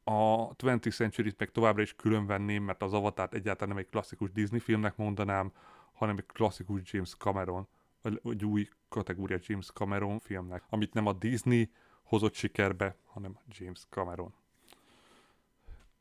a 0.04 0.54
20th 0.56 0.94
Century-t 0.94 1.38
meg 1.38 1.50
továbbra 1.50 1.82
is 1.82 1.94
külön 1.94 2.26
venném, 2.26 2.62
mert 2.62 2.82
az 2.82 2.92
Avatar 2.92 3.28
egyáltalán 3.32 3.74
nem 3.74 3.84
egy 3.84 3.90
klasszikus 3.90 4.32
Disney 4.32 4.60
filmnek 4.60 4.96
mondanám, 4.96 5.52
hanem 5.92 6.16
egy 6.16 6.26
klasszikus 6.26 6.80
James 6.92 7.16
Cameron, 7.16 7.68
egy 8.02 8.44
új 8.44 8.68
kategória 8.88 9.38
James 9.40 9.66
Cameron 9.66 10.18
filmnek, 10.18 10.64
amit 10.68 10.94
nem 10.94 11.06
a 11.06 11.12
Disney 11.12 11.70
hozott 12.02 12.34
sikerbe, 12.34 12.96
hanem 13.04 13.38
James 13.48 13.86
Cameron. 13.90 14.34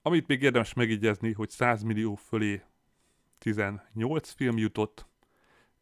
Amit 0.02 0.28
még 0.28 0.42
érdemes 0.42 0.74
megígyezni, 0.74 1.34
hogy 1.34 1.50
100 1.50 1.82
millió 1.82 2.16
fölé 2.16 2.64
18 3.38 4.30
film 4.30 4.58
jutott, 4.58 5.06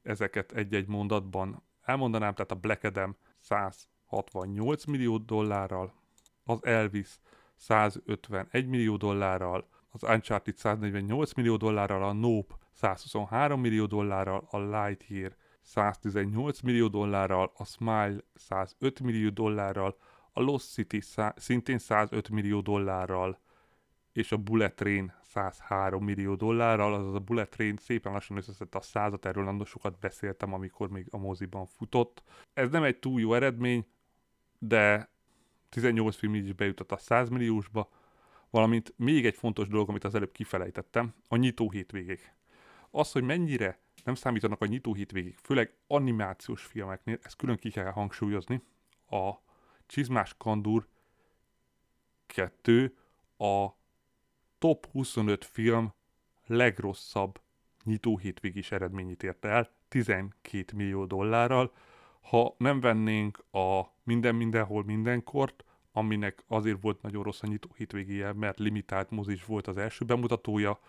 ezeket 0.01 0.51
egy-egy 0.51 0.87
mondatban 0.87 1.63
elmondanám, 1.81 2.33
tehát 2.33 2.51
a 2.51 2.55
Black 2.55 2.83
Adam 2.83 3.15
168 3.37 4.85
millió 4.85 5.17
dollárral, 5.17 5.93
az 6.43 6.65
Elvis 6.65 7.19
151 7.55 8.67
millió 8.67 8.97
dollárral, 8.97 9.67
az 9.89 10.03
Uncharted 10.03 10.57
148 10.57 11.33
millió 11.33 11.57
dollárral, 11.57 12.03
a 12.03 12.13
Nope 12.13 12.55
123 12.73 13.59
millió 13.59 13.85
dollárral, 13.85 14.47
a 14.49 14.57
Lightyear 14.57 15.35
118 15.65 16.61
millió 16.61 16.87
dollárral, 16.87 17.51
a 17.57 17.65
Smile 17.65 18.17
105 18.33 18.99
millió 18.99 19.29
dollárral, 19.29 19.97
a 20.31 20.41
Lost 20.41 20.71
City 20.71 21.01
szintén 21.35 21.77
105 21.77 22.29
millió 22.29 22.61
dollárral, 22.61 23.39
és 24.11 24.31
a 24.31 24.37
Bullet 24.37 24.75
Train 24.75 25.13
103 25.23 26.03
millió 26.03 26.35
dollárral, 26.35 26.93
azaz 26.93 27.13
a 27.13 27.19
Bullet 27.19 27.49
Train 27.49 27.77
szépen 27.77 28.11
lassan 28.11 28.37
összeszedte 28.37 28.77
a 28.77 28.81
százat, 28.81 29.25
erről 29.25 29.43
nagyon 29.43 29.65
sokat 29.65 29.99
beszéltem, 29.99 30.53
amikor 30.53 30.89
még 30.89 31.07
a 31.09 31.17
moziban 31.17 31.65
futott. 31.65 32.23
Ez 32.53 32.69
nem 32.69 32.83
egy 32.83 32.99
túl 32.99 33.19
jó 33.19 33.33
eredmény, 33.33 33.85
de 34.59 35.09
18 35.69 36.15
film 36.15 36.35
így 36.35 36.45
is 36.45 36.53
bejutott 36.53 36.91
a 36.91 36.97
100 36.97 37.29
milliósba, 37.29 37.89
valamint 38.49 38.93
még 38.97 39.25
egy 39.25 39.35
fontos 39.35 39.67
dolog, 39.67 39.89
amit 39.89 40.03
az 40.03 40.15
előbb 40.15 40.31
kifelejtettem, 40.31 41.13
a 41.27 41.35
nyitó 41.35 41.69
hétvégék. 41.69 42.33
Az, 42.91 43.11
hogy 43.11 43.23
mennyire 43.23 43.79
nem 44.05 44.15
számítanak 44.15 44.61
a 44.61 44.65
nyitó 44.65 44.93
hétvégék, 44.93 45.37
főleg 45.43 45.73
animációs 45.87 46.63
filmeknél, 46.63 47.19
ezt 47.21 47.35
külön 47.35 47.57
ki 47.57 47.69
kell 47.69 47.91
hangsúlyozni, 47.91 48.61
a 49.09 49.31
Csizmás 49.85 50.35
Kandur 50.37 50.87
2 52.25 52.97
a 53.37 53.67
top 54.57 54.85
25 54.91 55.45
film 55.45 55.93
legrosszabb 56.45 57.41
nyitó 57.83 58.17
hétvégés 58.17 58.71
eredményét 58.71 59.23
érte 59.23 59.47
el, 59.47 59.71
12 59.87 60.65
millió 60.75 61.05
dollárral. 61.05 61.73
Ha 62.21 62.55
nem 62.57 62.79
vennénk 62.79 63.45
a 63.51 63.81
minden 64.03 64.35
mindenhol 64.35 64.83
mindenkort, 64.83 65.65
aminek 65.91 66.43
azért 66.47 66.81
volt 66.81 67.01
nagyon 67.01 67.23
rossz 67.23 67.41
a 67.41 67.47
nyitó 67.47 67.69
hétvégéje, 67.75 68.33
mert 68.33 68.59
limitált 68.59 69.09
mozis 69.09 69.45
volt 69.45 69.67
az 69.67 69.77
első 69.77 70.05
bemutatója, 70.05 70.79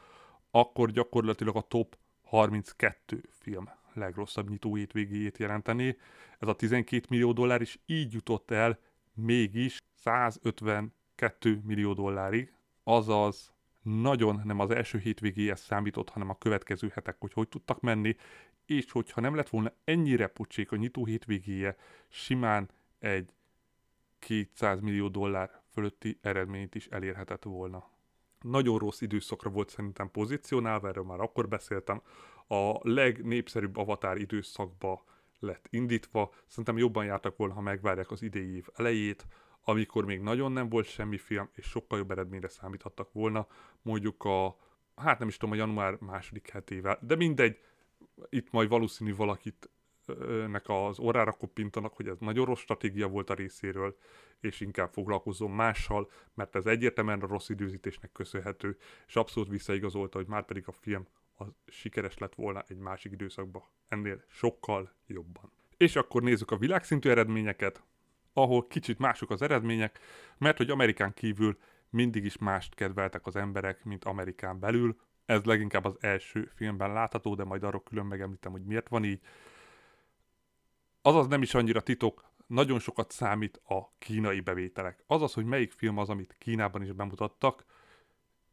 akkor 0.51 0.91
gyakorlatilag 0.91 1.57
a 1.57 1.61
top 1.61 1.97
32 2.27 3.21
film 3.29 3.69
legrosszabb 3.93 4.49
nyitó 4.49 4.75
hétvégéjét 4.75 5.39
jelenteni. 5.39 5.97
Ez 6.39 6.49
a 6.49 6.55
12 6.55 7.07
millió 7.09 7.33
dollár 7.33 7.61
is 7.61 7.79
így 7.87 8.13
jutott 8.13 8.51
el 8.51 8.79
mégis 9.15 9.79
152 9.95 11.61
millió 11.65 11.93
dollárig, 11.93 12.53
azaz 12.85 13.53
nagyon 13.83 14.41
nem 14.45 14.61
az 14.61 14.71
első 14.71 14.99
hétvégéhez 14.99 15.61
számított, 15.61 16.09
hanem 16.09 16.31
a 16.31 16.39
következő 16.39 16.91
hetek, 16.95 17.17
hogy 17.19 17.33
hogy 17.33 17.49
tudtak 17.49 17.81
menni, 17.81 18.17
és 18.65 18.93
hogyha 18.93 19.21
nem 19.21 19.35
lett 19.35 19.49
volna 19.49 19.73
ennyire 19.85 20.27
pocsék 20.27 20.73
a 20.73 20.77
nyitó 20.77 21.05
hétvégéje, 21.05 21.77
simán 22.09 22.71
egy 22.99 23.33
200 24.19 24.81
millió 24.81 25.09
dollár 25.09 25.63
fölötti 25.73 26.19
eredményt 26.23 26.75
is 26.75 26.87
elérhetett 26.87 27.43
volna. 27.43 27.96
Nagyon 28.51 28.79
rossz 28.79 29.01
időszakra 29.01 29.51
volt 29.51 29.69
szerintem 29.69 30.11
pozícionálva, 30.11 30.89
erről 30.89 31.05
már 31.05 31.21
akkor 31.21 31.49
beszéltem. 31.49 32.03
A 32.49 32.89
legnépszerűbb 32.89 33.77
avatár 33.77 34.17
időszakba 34.17 35.05
lett 35.39 35.67
indítva. 35.71 36.35
Szerintem 36.47 36.79
jobban 36.79 37.05
jártak 37.05 37.37
volna, 37.37 37.55
ha 37.55 37.61
megvárják 37.61 38.11
az 38.11 38.23
idei 38.23 38.55
év 38.55 38.67
elejét, 38.75 39.27
amikor 39.65 40.05
még 40.05 40.21
nagyon 40.21 40.53
nem 40.53 40.69
volt 40.69 40.87
semmi 40.87 41.19
film, 41.19 41.49
és 41.53 41.65
sokkal 41.65 41.99
jobb 41.99 42.11
eredményre 42.11 42.49
számíthattak 42.49 43.13
volna, 43.13 43.47
mondjuk 43.83 44.25
a, 44.25 44.57
hát 44.97 45.19
nem 45.19 45.29
is 45.29 45.37
tudom, 45.37 45.55
a 45.55 45.59
január 45.59 45.97
második 46.01 46.49
hetével, 46.49 46.99
de 47.03 47.17
mindegy, 47.17 47.59
itt 48.29 48.51
majd 48.51 48.69
valószínű 48.69 49.15
valakit 49.15 49.71
nek 50.49 50.69
az 50.69 50.99
orrára 50.99 51.33
koppintanak, 51.33 51.93
hogy 51.93 52.09
ez 52.09 52.19
nagyon 52.19 52.45
rossz 52.45 52.61
stratégia 52.61 53.09
volt 53.09 53.31
a 53.31 53.35
részéről, 53.35 53.97
és 54.41 54.61
inkább 54.61 54.93
foglalkozzon 54.93 55.51
mással, 55.51 56.11
mert 56.35 56.57
ez 56.57 56.67
egyértelműen 56.67 57.21
a 57.21 57.27
rossz 57.27 57.49
időzítésnek 57.49 58.13
köszönhető, 58.13 58.77
és 59.07 59.17
abszolút 59.17 59.49
visszaigazolta, 59.49 60.19
hogy 60.19 60.27
már 60.27 60.45
pedig 60.45 60.63
a 60.67 60.73
film 60.73 61.07
az 61.35 61.47
sikeres 61.67 62.19
lett 62.19 62.35
volna 62.35 62.65
egy 62.69 62.79
másik 62.79 63.13
időszakban, 63.13 63.63
ennél 63.89 64.23
sokkal 64.29 64.93
jobban. 65.07 65.53
És 65.77 65.97
akkor 65.97 66.23
nézzük 66.23 66.51
a 66.51 66.57
világszintű 66.57 67.11
eredményeket 67.11 67.83
ahol 68.37 68.67
kicsit 68.67 68.99
mások 68.99 69.31
az 69.31 69.43
eredmények, 69.43 69.99
mert 70.39 70.57
hogy 70.57 70.71
Amerikán 70.71 71.15
kívül 71.15 71.59
mindig 71.91 72.25
is 72.25 72.39
mást 72.39 72.75
kedveltek 72.75 73.27
az 73.27 73.37
emberek, 73.37 73.85
mint 73.85 74.05
Amerikán 74.05 74.59
belül. 74.59 74.97
Ez 75.25 75.45
leginkább 75.45 75.85
az 75.85 75.97
első 76.01 76.51
filmben 76.55 76.93
látható, 76.93 77.35
de 77.35 77.45
majd 77.45 77.63
arról 77.63 77.83
külön 77.83 78.07
megemlítem, 78.07 78.53
hogy 78.53 78.65
miért 78.65 78.89
van 78.89 79.05
így. 79.05 79.21
Azaz 81.07 81.27
nem 81.27 81.43
is 81.43 81.55
annyira 81.55 81.81
titok, 81.81 82.25
nagyon 82.47 82.79
sokat 82.79 83.11
számít 83.11 83.61
a 83.65 83.93
kínai 83.99 84.41
bevételek. 84.41 85.05
Azaz, 85.07 85.33
hogy 85.33 85.45
melyik 85.45 85.73
film 85.73 85.99
az, 85.99 86.09
amit 86.09 86.37
Kínában 86.39 86.83
is 86.83 86.93
bemutattak, 86.93 87.65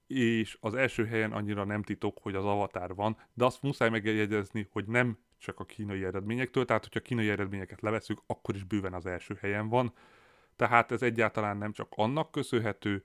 és 0.08 0.58
az 0.60 0.74
első 0.74 1.06
helyen 1.06 1.32
annyira 1.32 1.64
nem 1.64 1.84
titok, 1.84 2.18
hogy 2.22 2.36
az 2.36 2.46
Avatar 2.46 2.96
van, 2.96 3.18
de 3.34 3.46
azt 3.46 3.62
muszáj 3.62 3.90
megjegyezni, 3.90 4.68
hogy 4.72 4.86
nem 4.86 5.18
csak 5.38 5.60
a 5.60 5.66
kínai 5.66 6.04
eredményektől, 6.04 6.66
tehát 6.66 6.84
hogyha 6.84 7.00
kínai 7.00 7.30
eredményeket 7.30 7.82
leveszünk, 7.82 8.22
akkor 8.26 8.56
is 8.56 8.64
bőven 8.64 8.94
az 8.94 9.06
első 9.06 9.38
helyen 9.42 9.70
van. 9.70 9.94
Tehát 10.56 10.92
ez 10.92 11.02
egyáltalán 11.02 11.58
nem 11.58 11.72
csak 11.72 11.88
annak 11.96 12.32
köszönhető, 12.32 13.04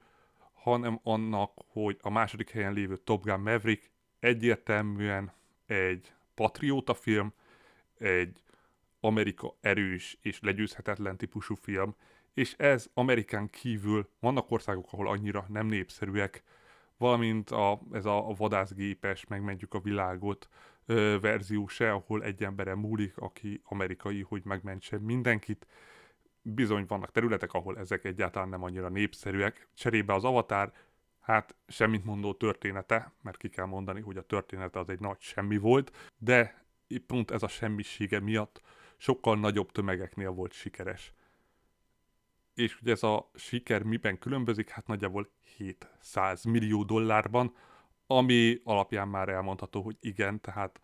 hanem 0.52 1.00
annak, 1.02 1.52
hogy 1.72 1.98
a 2.00 2.10
második 2.10 2.50
helyen 2.50 2.72
lévő 2.72 2.96
Top 2.96 3.24
Gun 3.24 3.40
Maverick 3.40 3.90
egyértelműen 4.18 5.32
egy 5.66 6.12
patrióta 6.34 6.94
film, 6.94 7.32
egy 7.98 8.42
Amerika 9.00 9.56
erős 9.60 10.18
és 10.22 10.40
legyőzhetetlen 10.40 11.16
típusú 11.16 11.54
film, 11.54 11.94
és 12.34 12.54
ez 12.56 12.90
Amerikán 12.94 13.50
kívül 13.50 14.08
vannak 14.20 14.50
országok, 14.50 14.92
ahol 14.92 15.08
annyira 15.08 15.46
nem 15.48 15.66
népszerűek, 15.66 16.42
valamint 16.96 17.50
a, 17.50 17.80
ez 17.92 18.04
a 18.04 18.34
vadászgépes, 18.36 19.26
megmentjük 19.26 19.74
a 19.74 19.80
világot 19.80 20.48
ö, 20.86 21.16
verzió 21.20 21.66
se, 21.66 21.92
ahol 21.92 22.22
egy 22.22 22.44
embere 22.44 22.74
múlik, 22.74 23.16
aki 23.16 23.60
amerikai, 23.64 24.22
hogy 24.22 24.42
megmentse 24.44 24.98
mindenkit. 24.98 25.66
Bizony 26.42 26.84
vannak 26.88 27.10
területek, 27.10 27.52
ahol 27.52 27.78
ezek 27.78 28.04
egyáltalán 28.04 28.48
nem 28.48 28.62
annyira 28.62 28.88
népszerűek. 28.88 29.68
Cserébe 29.74 30.14
az 30.14 30.24
Avatar, 30.24 30.72
hát 31.20 31.54
semmit 31.66 32.04
mondó 32.04 32.34
története, 32.34 33.12
mert 33.22 33.36
ki 33.36 33.48
kell 33.48 33.66
mondani, 33.66 34.00
hogy 34.00 34.16
a 34.16 34.26
története 34.26 34.78
az 34.78 34.88
egy 34.88 35.00
nagy 35.00 35.20
semmi 35.20 35.56
volt, 35.56 36.12
de 36.18 36.64
pont 37.06 37.30
ez 37.30 37.42
a 37.42 37.48
semmisége 37.48 38.20
miatt 38.20 38.62
sokkal 38.98 39.36
nagyobb 39.36 39.72
tömegeknél 39.72 40.30
volt 40.30 40.52
sikeres. 40.52 41.12
És 42.54 42.80
ugye 42.80 42.92
ez 42.92 43.02
a 43.02 43.30
siker 43.34 43.82
miben 43.82 44.18
különbözik? 44.18 44.68
Hát 44.68 44.86
nagyjából 44.86 45.30
700 45.56 46.44
millió 46.44 46.84
dollárban, 46.84 47.54
ami 48.06 48.60
alapján 48.64 49.08
már 49.08 49.28
elmondható, 49.28 49.82
hogy 49.82 49.96
igen, 50.00 50.40
tehát 50.40 50.80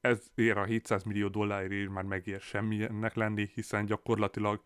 ezért 0.00 0.56
a 0.56 0.64
700 0.64 1.02
millió 1.02 1.28
dollárért 1.28 1.90
már 1.90 2.04
megér 2.04 2.40
semmilyennek 2.40 3.14
lenni, 3.14 3.50
hiszen 3.54 3.86
gyakorlatilag 3.86 4.62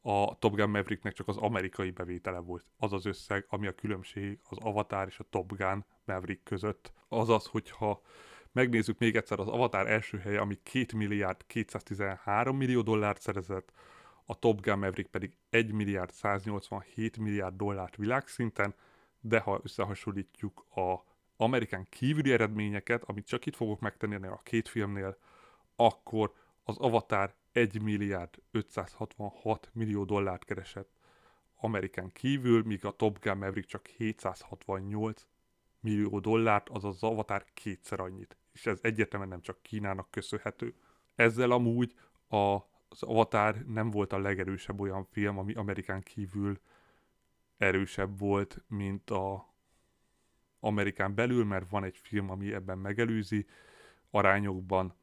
a 0.00 0.38
Top 0.38 0.54
Gun 0.54 0.70
Mavericknek 0.70 1.12
csak 1.12 1.28
az 1.28 1.36
amerikai 1.36 1.90
bevétele 1.90 2.38
volt. 2.38 2.64
Az 2.78 2.92
az 2.92 3.06
összeg, 3.06 3.46
ami 3.48 3.66
a 3.66 3.74
különbség 3.74 4.38
az 4.48 4.58
Avatar 4.60 5.06
és 5.06 5.18
a 5.18 5.26
Top 5.30 5.56
Gun 5.56 5.84
Maverick 6.04 6.44
között. 6.44 6.92
Azaz, 7.08 7.46
hogyha 7.46 8.02
megnézzük 8.52 8.98
még 8.98 9.16
egyszer 9.16 9.38
az 9.38 9.48
Avatar 9.48 9.88
első 9.88 10.18
helye, 10.18 10.40
ami 10.40 10.58
2 10.62 10.96
milliárd 10.96 11.46
213 11.46 12.56
millió 12.56 12.82
dollárt 12.82 13.20
szerezett, 13.20 13.72
a 14.24 14.38
Top 14.38 14.60
Gun 14.60 14.78
Maverick 14.78 15.10
pedig 15.10 15.36
1 15.50 15.72
milliárd 15.72 16.10
187 16.10 17.18
milliárd 17.18 17.56
dollárt 17.56 17.96
világszinten, 17.96 18.74
de 19.20 19.38
ha 19.38 19.60
összehasonlítjuk 19.62 20.66
a 20.74 21.04
Amerikán 21.36 21.86
kívüli 21.88 22.32
eredményeket, 22.32 23.02
amit 23.04 23.26
csak 23.26 23.46
itt 23.46 23.56
fogok 23.56 23.80
megtenni 23.80 24.26
a 24.26 24.40
két 24.42 24.68
filmnél, 24.68 25.16
akkor 25.76 26.32
az 26.64 26.76
Avatar 26.78 27.34
1 27.52 27.82
milliárd 27.82 28.34
566 28.50 29.70
millió 29.72 30.04
dollárt 30.04 30.44
keresett 30.44 30.98
Amerikán 31.56 32.12
kívül, 32.12 32.62
míg 32.62 32.84
a 32.84 32.90
Top 32.90 33.20
Gun 33.20 33.36
Maverick 33.36 33.68
csak 33.68 33.86
768 33.86 35.26
millió 35.80 36.18
dollárt, 36.18 36.68
azaz 36.68 36.94
az 36.94 37.02
Avatar 37.02 37.44
kétszer 37.54 38.00
annyit. 38.00 38.36
És 38.52 38.66
ez 38.66 38.78
egyértelműen 38.82 39.30
nem 39.30 39.40
csak 39.40 39.62
Kínának 39.62 40.10
köszönhető. 40.10 40.74
Ezzel 41.14 41.50
amúgy 41.50 41.94
a, 42.28 42.36
az 42.88 43.02
Avatar 43.02 43.56
nem 43.66 43.90
volt 43.90 44.12
a 44.12 44.18
legerősebb 44.18 44.80
olyan 44.80 45.04
film, 45.04 45.38
ami 45.38 45.54
Amerikán 45.54 46.02
kívül 46.02 46.60
erősebb 47.56 48.18
volt, 48.18 48.62
mint 48.68 49.10
a 49.10 49.48
Amerikán 50.60 51.14
belül, 51.14 51.44
mert 51.44 51.70
van 51.70 51.84
egy 51.84 51.96
film, 51.96 52.30
ami 52.30 52.52
ebben 52.52 52.78
megelőzi 52.78 53.46
arányokban, 54.10 54.94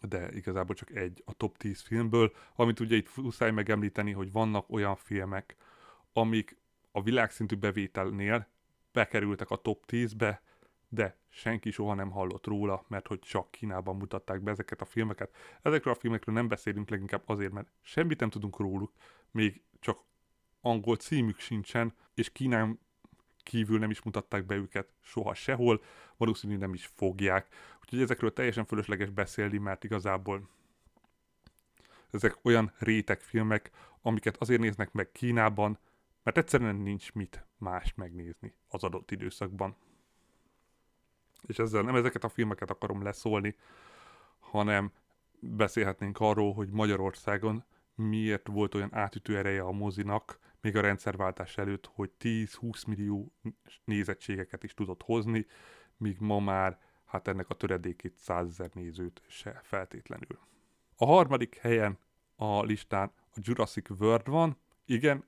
de 0.00 0.32
igazából 0.32 0.74
csak 0.74 0.90
egy 0.90 1.22
a 1.26 1.32
top 1.32 1.56
10 1.56 1.80
filmből, 1.80 2.32
amit 2.54 2.80
ugye 2.80 2.96
itt 2.96 3.16
muszáj 3.16 3.50
megemlíteni, 3.50 4.12
hogy 4.12 4.32
vannak 4.32 4.70
olyan 4.70 4.96
filmek, 4.96 5.56
amik 6.12 6.56
a 6.92 7.02
világszintű 7.02 7.56
bevételnél 7.56 8.48
bekerültek 8.92 9.50
a 9.50 9.56
top 9.56 9.84
10-be, 9.86 10.42
de 10.88 11.16
senki 11.28 11.70
soha 11.70 11.94
nem 11.94 12.10
hallott 12.10 12.46
róla, 12.46 12.84
mert 12.88 13.06
hogy 13.06 13.18
csak 13.18 13.50
Kínában 13.50 13.96
mutatták 13.96 14.40
be 14.40 14.50
ezeket 14.50 14.80
a 14.80 14.84
filmeket. 14.84 15.34
Ezekről 15.62 15.92
a 15.92 15.96
filmekről 15.96 16.34
nem 16.34 16.48
beszélünk 16.48 16.90
leginkább 16.90 17.22
azért, 17.26 17.52
mert 17.52 17.70
semmit 17.82 18.20
nem 18.20 18.30
tudunk 18.30 18.58
róluk, 18.58 18.92
még 19.30 19.62
csak 19.80 20.00
angol 20.60 20.96
címük 20.96 21.38
sincsen, 21.38 21.94
és 22.14 22.32
Kínán 22.32 22.78
kívül 23.42 23.78
nem 23.78 23.90
is 23.90 24.02
mutatták 24.02 24.44
be 24.46 24.54
őket 24.54 24.92
soha 25.00 25.34
sehol, 25.34 25.82
valószínűleg 26.16 26.62
nem 26.62 26.74
is 26.74 26.86
fogják. 26.86 27.54
Úgyhogy 27.80 28.00
ezekről 28.00 28.32
teljesen 28.32 28.64
fölösleges 28.64 29.10
beszélni, 29.10 29.58
mert 29.58 29.84
igazából 29.84 30.48
ezek 32.10 32.38
olyan 32.42 32.72
réteg 32.78 33.20
filmek, 33.20 33.70
amiket 34.02 34.36
azért 34.36 34.60
néznek 34.60 34.92
meg 34.92 35.12
Kínában, 35.12 35.78
mert 36.22 36.38
egyszerűen 36.38 36.76
nincs 36.76 37.12
mit 37.12 37.46
más 37.58 37.94
megnézni 37.94 38.54
az 38.68 38.84
adott 38.84 39.10
időszakban. 39.10 39.76
És 41.46 41.58
ezzel 41.58 41.82
nem 41.82 41.94
ezeket 41.94 42.24
a 42.24 42.28
filmeket 42.28 42.70
akarom 42.70 43.02
leszólni, 43.02 43.56
hanem 44.38 44.92
beszélhetnénk 45.40 46.20
arról, 46.20 46.52
hogy 46.52 46.70
Magyarországon 46.70 47.64
miért 47.94 48.46
volt 48.46 48.74
olyan 48.74 48.94
átütő 48.94 49.36
ereje 49.36 49.62
a 49.62 49.72
mozinak, 49.72 50.38
még 50.60 50.76
a 50.76 50.80
rendszerváltás 50.80 51.58
előtt, 51.58 51.86
hogy 51.86 52.10
10-20 52.20 52.86
millió 52.86 53.32
nézettségeket 53.84 54.64
is 54.64 54.74
tudott 54.74 55.02
hozni, 55.02 55.46
míg 55.96 56.16
ma 56.20 56.38
már 56.38 56.78
hát 57.04 57.28
ennek 57.28 57.48
a 57.48 57.54
töredékét 57.54 58.16
100 58.16 58.46
ezer 58.46 58.70
nézőt 58.72 59.22
se 59.28 59.60
feltétlenül. 59.62 60.38
A 60.96 61.06
harmadik 61.06 61.56
helyen 61.56 61.98
a 62.36 62.62
listán 62.62 63.12
a 63.16 63.38
Jurassic 63.42 63.90
World 63.90 64.28
van. 64.28 64.56
Igen, 64.84 65.24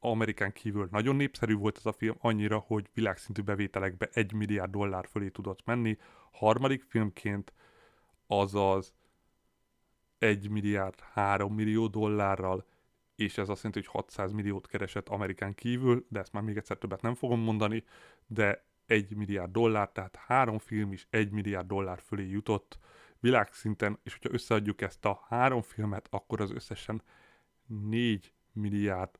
Amerikán 0.00 0.52
kívül 0.52 0.88
nagyon 0.90 1.16
népszerű 1.16 1.54
volt 1.54 1.76
ez 1.76 1.86
a 1.86 1.92
film, 1.92 2.16
annyira, 2.18 2.58
hogy 2.58 2.90
világszintű 2.94 3.42
bevételekbe 3.42 4.08
1 4.12 4.32
milliárd 4.32 4.70
dollár 4.70 5.06
fölé 5.06 5.28
tudott 5.28 5.64
menni. 5.64 5.98
Harmadik 6.32 6.82
filmként, 6.82 7.52
azaz 8.26 8.94
1 10.18 10.48
milliárd 10.48 11.00
3 11.00 11.54
millió 11.54 11.86
dollárral 11.86 12.66
és 13.22 13.38
ez 13.38 13.48
azt 13.48 13.62
jelenti, 13.62 13.86
hogy 13.86 14.02
600 14.02 14.32
milliót 14.32 14.66
keresett 14.66 15.08
Amerikán 15.08 15.54
kívül, 15.54 16.06
de 16.08 16.20
ezt 16.20 16.32
már 16.32 16.42
még 16.42 16.56
egyszer 16.56 16.78
többet 16.78 17.02
nem 17.02 17.14
fogom 17.14 17.40
mondani, 17.40 17.84
de 18.26 18.64
1 18.86 19.16
milliárd 19.16 19.52
dollár, 19.52 19.90
tehát 19.90 20.16
három 20.16 20.58
film 20.58 20.92
is 20.92 21.06
1 21.10 21.30
milliárd 21.30 21.66
dollár 21.66 22.00
fölé 22.00 22.28
jutott 22.28 22.78
világszinten, 23.20 23.98
és 24.02 24.12
hogyha 24.12 24.32
összeadjuk 24.32 24.80
ezt 24.80 25.04
a 25.04 25.24
három 25.28 25.62
filmet, 25.62 26.08
akkor 26.10 26.40
az 26.40 26.50
összesen 26.50 27.02
4 27.66 28.32
milliárd 28.52 29.18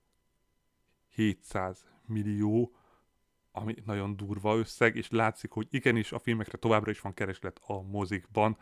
700 1.09 1.85
millió, 2.07 2.77
ami 3.53 3.75
nagyon 3.85 4.17
durva 4.17 4.57
összeg, 4.57 4.97
és 4.97 5.11
látszik, 5.11 5.51
hogy 5.51 5.67
igenis 5.71 6.13
a 6.13 6.19
filmekre 6.19 6.59
továbbra 6.59 6.91
is 6.91 7.01
van 7.01 7.15
kereslet 7.15 7.61
a 7.67 7.83
mozikban, 7.83 8.57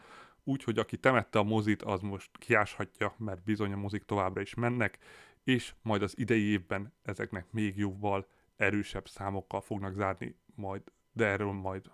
úgyhogy 0.45 0.79
aki 0.79 0.97
temette 0.97 1.39
a 1.39 1.43
mozit, 1.43 1.83
az 1.83 2.01
most 2.01 2.31
kiáshatja, 2.39 3.15
mert 3.17 3.45
bizony 3.45 3.73
a 3.73 3.77
mozik 3.77 4.05
továbbra 4.05 4.41
is 4.41 4.55
mennek, 4.55 4.99
és 5.45 5.75
majd 5.83 6.03
az 6.03 6.19
idei 6.19 6.43
évben 6.43 6.93
ezeknek 7.03 7.53
még 7.53 7.77
jóval 7.77 8.27
erősebb 8.57 9.09
számokkal 9.09 9.61
fognak 9.61 9.95
zárni 9.95 10.37
majd, 10.55 10.83
de 11.13 11.27
erről 11.27 11.53
majd 11.53 11.91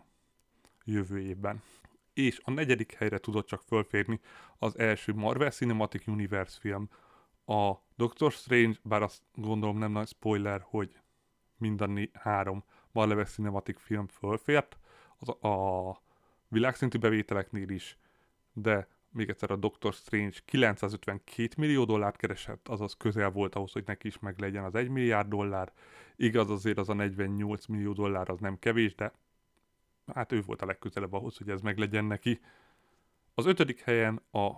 jövő 0.85 1.21
évben. 1.21 1.63
És 2.13 2.41
a 2.45 2.51
negyedik 2.51 2.93
helyre 2.93 3.19
tudott 3.19 3.47
csak 3.47 3.63
fölférni 3.63 4.21
az 4.59 4.79
első 4.79 5.15
Marvel 5.15 5.51
Cinematic 5.51 6.07
Universe 6.07 6.59
film, 6.61 6.89
a 7.47 7.75
Doctor 7.97 8.33
Strange, 8.33 8.79
bár 8.83 9.03
azt 9.03 9.23
gondolom 9.35 9.79
nem 9.79 9.93
nagy 9.93 10.09
spoiler, 10.09 10.61
hogy 10.65 10.99
mind 11.57 11.81
a 11.81 11.91
három 12.13 12.65
Marvel 12.93 13.25
Cinematic 13.25 13.81
film 13.81 14.07
fölfért, 14.07 14.79
az 15.19 15.29
a 15.29 16.03
világszintű 16.49 16.99
bevételeknél 16.99 17.69
is, 17.69 17.99
de 18.53 18.89
még 19.11 19.29
egyszer 19.29 19.51
a 19.51 19.57
Doctor 19.57 19.93
Strange 19.93 20.39
952 20.45 21.49
millió 21.57 21.85
dollárt 21.85 22.17
keresett, 22.17 22.69
azaz 22.69 22.97
közel 22.97 23.31
volt 23.31 23.55
ahhoz, 23.55 23.73
hogy 23.73 23.85
neki 23.87 24.07
is 24.07 24.19
meg 24.19 24.39
legyen 24.39 24.65
az 24.65 24.75
1 24.75 24.89
milliárd 24.89 25.29
dollár. 25.29 25.73
Igaz, 26.17 26.51
azért 26.51 26.79
az 26.79 26.89
a 26.89 26.95
48 26.95 27.67
millió 27.67 27.93
dollár 27.93 28.31
az 28.31 28.41
nem 28.41 28.59
kevés, 28.59 28.95
de 28.95 29.13
hát 30.15 30.33
ő 30.33 30.43
volt 30.43 30.63
a 30.63 30.67
legközelebb 30.67 31.13
ahhoz, 31.13 31.37
hogy 31.37 31.51
ez 31.51 31.61
meg 31.61 31.79
legyen 31.79 32.05
neki. 32.05 32.41
Az 33.35 33.47
ötödik 33.47 33.81
helyen 33.81 34.23
a 34.31 34.51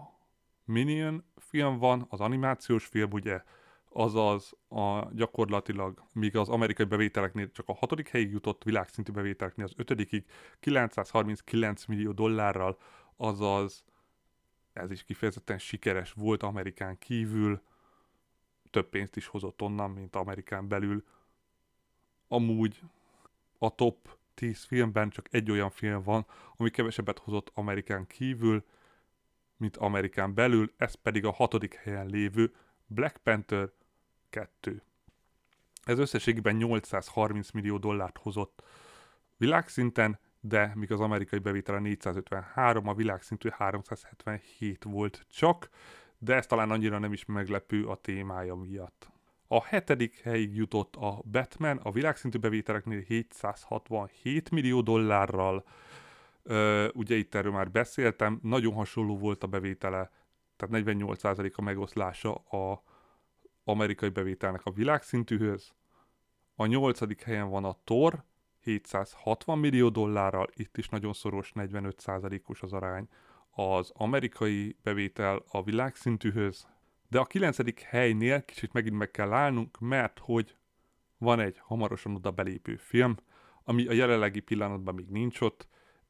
Minion 0.69 1.25
film 1.37 1.79
van, 1.79 2.07
az 2.09 2.21
animációs 2.21 2.87
film, 2.87 3.13
ugye, 3.13 3.43
azaz 3.89 4.53
a 4.69 5.09
gyakorlatilag, 5.13 6.03
míg 6.13 6.37
az 6.37 6.49
amerikai 6.49 6.87
bevételeknél 6.87 7.51
csak 7.51 7.69
a 7.69 7.75
hatodik 7.75 8.09
helyig 8.09 8.31
jutott 8.31 8.63
világszintű 8.63 9.13
bevételeknél 9.13 9.65
az 9.65 9.73
ötödikig 9.77 10.25
939 10.61 11.85
millió 11.85 12.13
dollárral, 12.13 12.79
azaz 13.17 13.85
ez 14.73 14.91
is 14.91 15.05
kifejezetten 15.05 15.59
sikeres 15.59 16.13
volt 16.13 16.43
Amerikán 16.43 16.99
kívül, 16.99 17.63
több 18.71 18.89
pénzt 18.89 19.17
is 19.17 19.27
hozott 19.27 19.63
onnan, 19.63 19.91
mint 19.91 20.17
Amerikán 20.17 20.69
belül. 20.69 21.05
Amúgy 22.29 22.83
a 23.59 23.75
top 23.75 24.17
10 24.35 24.65
filmben 24.65 25.11
csak 25.11 25.29
egy 25.31 25.51
olyan 25.51 25.71
film 25.71 26.03
van, 26.03 26.27
ami 26.57 26.71
kevesebbet 26.71 27.19
hozott 27.19 27.51
Amerikán 27.55 28.07
kívül, 28.07 28.65
mint 29.59 29.77
Amerikán 29.77 30.35
belül, 30.35 30.73
ez 30.77 30.95
pedig 30.95 31.25
a 31.25 31.33
hatodik 31.33 31.75
helyen 31.75 32.07
lévő 32.07 32.55
Black 32.87 33.17
Panther 33.17 33.71
2. 34.31 34.83
Ez 35.85 35.99
összességében 35.99 36.57
830 36.57 37.51
millió 37.51 37.79
dollárt 37.79 38.19
hozott 38.19 38.63
világszinten, 39.37 40.19
de 40.41 40.73
míg 40.75 40.93
az 40.93 41.01
amerikai 41.01 41.39
bevétele 41.39 41.79
453, 41.79 42.89
a 42.89 42.95
világszintű 42.95 43.49
377 43.53 44.85
volt 44.85 45.25
csak, 45.29 45.69
de 46.19 46.35
ez 46.35 46.47
talán 46.47 46.71
annyira 46.71 46.99
nem 46.99 47.13
is 47.13 47.25
meglepő 47.25 47.87
a 47.87 47.97
témája 47.97 48.55
miatt. 48.55 49.11
A 49.49 49.65
hetedik 49.65 50.21
helyig 50.21 50.57
jutott 50.57 50.97
a 50.97 51.23
Batman, 51.31 51.77
a 51.77 51.91
világszintű 51.91 52.39
bevételeknél 52.39 53.01
767 53.01 54.51
millió 54.51 54.81
dollárral. 54.81 55.65
Ugye 56.93 57.17
itt 57.17 57.35
erről 57.35 57.53
már 57.53 57.71
beszéltem, 57.71 58.39
nagyon 58.43 58.75
hasonló 58.75 59.19
volt 59.19 59.43
a 59.43 59.47
bevétele, 59.47 60.11
tehát 60.57 60.85
48% 60.87 61.55
a 61.55 61.63
megoszlása 61.63 62.35
a 62.35 62.83
amerikai 63.65 64.09
bevételnek 64.09 64.65
a 64.65 64.71
világszintűhöz. 64.71 65.73
A 66.55 66.67
nyolcadik 66.67 67.23
helyen 67.23 67.49
van 67.49 67.65
a 67.65 67.77
Thor, 67.85 68.25
760 68.61 69.59
millió 69.59 69.89
dollárral, 69.89 70.49
itt 70.55 70.77
is 70.77 70.89
nagyon 70.89 71.13
szoros 71.13 71.53
45%-os 71.55 72.63
az 72.63 72.73
arány 72.73 73.09
az 73.51 73.93
amerikai 73.95 74.77
bevétel 74.83 75.43
a 75.49 75.63
világszintűhöz, 75.63 76.67
de 77.09 77.19
a 77.19 77.25
kilencedik 77.25 77.81
helynél 77.81 78.45
kicsit 78.45 78.73
megint 78.73 78.97
meg 78.97 79.11
kell 79.11 79.33
állnunk, 79.33 79.79
mert 79.79 80.19
hogy 80.19 80.57
van 81.19 81.41
egy 81.41 81.59
hamarosan 81.59 82.15
oda 82.15 82.31
belépő 82.31 82.77
film, 82.77 83.17
ami 83.65 83.87
a 83.87 83.93
jelenlegi 83.93 84.41
pillanatban 84.41 84.95
még 84.95 85.09
nincs 85.09 85.41
ott, 85.41 85.69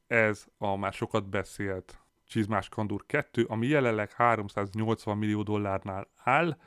ez 0.08 0.46
a 0.58 0.76
már 0.76 0.92
sokat 0.92 1.28
beszélt 1.28 1.98
Csizmás 2.26 2.68
Kandúr 2.68 3.06
2, 3.06 3.44
ami 3.44 3.66
jelenleg 3.66 4.12
380 4.12 5.18
millió 5.18 5.42
dollárnál 5.42 6.08
áll, 6.16 6.58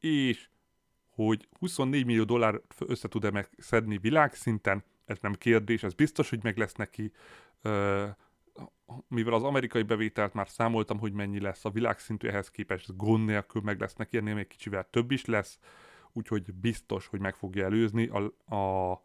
és 0.00 0.48
hogy 1.14 1.48
24 1.58 2.04
millió 2.04 2.24
dollár 2.24 2.60
össze 2.78 3.08
tud-e 3.08 3.30
megszedni 3.30 3.98
világszinten, 3.98 4.84
ez 5.04 5.18
nem 5.20 5.32
kérdés, 5.32 5.82
ez 5.82 5.94
biztos, 5.94 6.30
hogy 6.30 6.42
meg 6.42 6.56
lesz 6.56 6.74
neki, 6.74 7.12
mivel 9.08 9.32
az 9.32 9.42
amerikai 9.42 9.82
bevételt 9.82 10.34
már 10.34 10.48
számoltam, 10.48 10.98
hogy 10.98 11.12
mennyi 11.12 11.40
lesz 11.40 11.64
a 11.64 11.70
világszintű 11.70 12.28
ehhez 12.28 12.50
képest, 12.50 12.96
gond 12.96 13.24
nélkül 13.24 13.62
meg 13.62 13.80
lesz 13.80 13.94
neki, 13.94 14.16
ennél 14.16 14.34
még 14.34 14.46
kicsivel 14.46 14.86
több 14.90 15.10
is 15.10 15.24
lesz, 15.24 15.58
úgyhogy 16.12 16.54
biztos, 16.54 17.06
hogy 17.06 17.20
meg 17.20 17.34
fogja 17.34 17.64
előzni 17.64 18.06
a, 18.06 18.54
a 18.56 19.00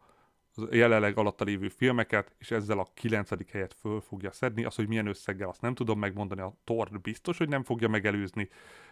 jelenleg 0.70 1.16
alatta 1.16 1.44
lévő 1.44 1.68
filmeket, 1.68 2.34
és 2.38 2.50
ezzel 2.50 2.78
a 2.78 2.88
kilencedik 2.94 3.50
helyet 3.50 3.74
föl 3.74 4.00
fogja 4.00 4.32
szedni. 4.32 4.64
Az, 4.64 4.74
hogy 4.74 4.88
milyen 4.88 5.06
összeggel, 5.06 5.48
azt 5.48 5.60
nem 5.60 5.74
tudom 5.74 5.98
megmondani, 5.98 6.40
a 6.40 6.56
Thor 6.64 7.00
biztos, 7.00 7.38
hogy 7.38 7.48
nem 7.48 7.64
fogja 7.64 7.88
megelőzni, 7.88 8.48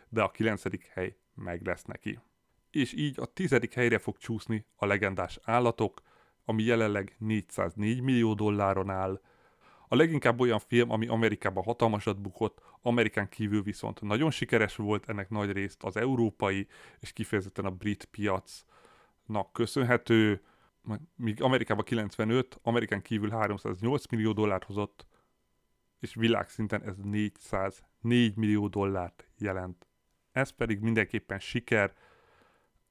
de 0.09 0.23
a 0.23 0.31
kilencedik 0.31 0.87
hely 0.87 1.17
meg 1.35 1.67
lesz 1.67 1.85
neki. 1.85 2.19
És 2.71 2.93
így 2.93 3.21
a 3.21 3.27
tizedik 3.27 3.75
helyre 3.75 3.99
fog 3.99 4.17
csúszni 4.19 4.65
a 4.77 4.87
legendás 4.87 5.39
állatok, 5.43 6.03
ami 6.45 6.63
jelenleg 6.63 7.17
404 7.19 8.01
millió 8.01 8.35
dolláron 8.35 8.91
áll. 8.91 9.21
A 9.89 9.97
leginkább 9.97 10.41
olyan 10.41 10.59
film, 10.59 10.91
ami 10.91 11.07
Amerikában 11.07 11.65
hatalmasat 11.65 12.21
bukott, 12.21 12.61
Amerikán 12.81 13.29
kívül 13.29 13.63
viszont 13.63 14.01
nagyon 14.01 14.31
sikeres 14.31 14.77
volt, 14.77 15.09
ennek 15.09 15.31
nagy 15.31 15.53
részt 15.53 15.83
az 15.83 15.97
európai 15.97 16.67
és 17.01 17.13
kifejezetten 17.13 17.65
a 17.65 17.71
brit 17.71 18.05
piacnak 18.05 19.53
köszönhető, 19.53 20.43
míg 21.17 21.43
Amerikában 21.43 21.85
95, 21.85 22.59
Amerikán 22.63 23.03
kívül 23.03 23.31
308 23.31 24.07
millió 24.07 24.33
dollárt 24.33 24.65
hozott, 24.65 25.07
és 26.01 26.15
világszinten 26.15 26.83
ez 26.83 26.97
404 26.97 28.37
millió 28.37 28.69
dollárt 28.69 29.29
jelent. 29.39 29.87
Ez 30.33 30.51
pedig 30.51 30.81
mindenképpen 30.81 31.39
siker, 31.39 31.95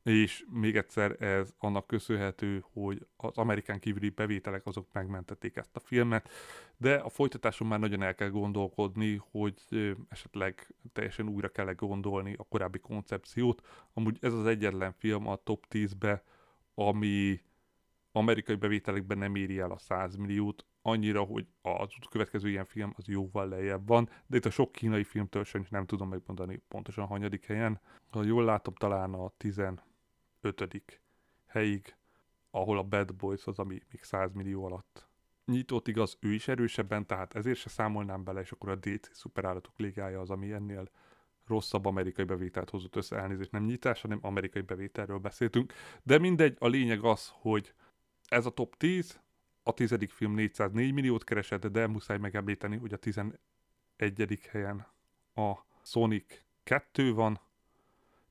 és 0.04 0.46
még 0.50 0.76
egyszer 0.76 1.22
ez 1.22 1.54
annak 1.58 1.88
köszönhető, 1.88 2.64
hogy 2.74 3.08
az 3.16 3.38
amerikán 3.38 3.80
kívüli 3.80 4.10
bevételek 4.10 4.66
azok 4.66 4.88
megmentették 4.94 5.56
ezt 5.56 5.76
a 5.76 5.80
filmet, 5.80 6.30
de 6.78 6.96
a 6.96 7.10
folytatáson 7.10 7.68
már 7.68 7.80
nagyon 7.80 8.02
el 8.02 8.16
kell 8.16 8.30
gondolkodni, 8.30 9.22
hogy 9.32 9.62
esetleg 10.10 10.74
teljesen 10.94 11.28
újra 11.30 11.50
kell 11.50 11.74
gondolni 11.74 12.36
a 12.38 12.44
korábbi 12.44 12.80
koncepciót. 12.80 13.68
Amúgy 13.94 14.18
ez 14.22 14.34
az 14.34 14.46
egyetlen 14.46 14.94
film 14.94 15.28
a 15.28 15.36
top 15.36 15.66
10-be, 15.70 16.24
ami 16.74 17.42
amerikai 18.18 18.56
bevételekben 18.56 19.18
nem 19.18 19.36
éri 19.36 19.60
el 19.60 19.72
a 19.72 19.78
100 19.78 20.16
milliót, 20.16 20.66
annyira, 20.82 21.24
hogy 21.24 21.48
az 21.62 21.90
következő 22.10 22.50
ilyen 22.50 22.66
film 22.66 22.94
az 22.98 23.08
jóval 23.08 23.48
lejjebb 23.48 23.88
van, 23.88 24.10
de 24.26 24.38
itt 24.38 24.46
a 24.46 24.50
sok 24.50 24.72
kínai 24.72 25.04
filmtől 25.04 25.44
sem 25.44 25.66
nem 25.70 25.86
tudom 25.86 26.10
megmondani 26.10 26.62
pontosan 26.68 27.04
a 27.04 27.08
hanyadik 27.08 27.46
helyen. 27.46 27.80
Ha 28.10 28.24
jól 28.24 28.44
látom, 28.44 28.74
talán 28.74 29.14
a 29.14 29.32
15. 29.38 29.84
helyig, 31.46 31.96
ahol 32.52 32.78
a 32.78 32.84
Bad 32.84 33.16
Boys 33.16 33.46
az, 33.46 33.60
ami 33.60 33.82
még 33.92 34.04
100 34.04 34.34
millió 34.34 34.66
alatt 34.66 35.08
nyitott 35.46 35.88
igaz, 35.88 36.18
ő 36.20 36.34
is 36.34 36.48
erősebben, 36.48 37.06
tehát 37.06 37.36
ezért 37.36 37.60
se 37.60 37.70
számolnám 37.70 38.24
bele, 38.24 38.42
és 38.42 38.52
akkor 38.52 38.70
a 38.70 38.76
DC 38.76 39.16
szuperállatok 39.16 39.74
ligája 39.78 40.20
az, 40.20 40.30
ami 40.30 40.52
ennél 40.52 40.90
rosszabb 41.46 41.86
amerikai 41.86 42.26
bevételt 42.26 42.70
hozott 42.70 42.96
össze, 42.96 43.18
elnézést 43.18 43.52
nem 43.52 43.64
nyitás, 43.64 44.02
hanem 44.02 44.20
amerikai 44.22 44.62
bevételről 44.62 45.18
beszéltünk. 45.18 45.74
De 46.04 46.18
mindegy, 46.18 46.56
a 46.60 46.68
lényeg 46.68 47.04
az, 47.04 47.32
hogy 47.34 47.74
ez 48.28 48.46
a 48.46 48.50
top 48.50 48.78
10, 48.78 49.20
a 49.64 49.74
tizedik 49.74 50.12
film 50.12 50.34
404 50.34 50.94
milliót 50.94 51.24
keresett, 51.24 51.68
de 51.68 51.88
muszáj 51.88 52.18
megemlíteni, 52.18 52.78
hogy 52.78 52.94
a 52.94 52.98
11. 52.98 53.40
helyen 54.50 54.88
a 55.34 55.54
Sonic 55.84 56.42
2 56.64 57.14
van, 57.14 57.40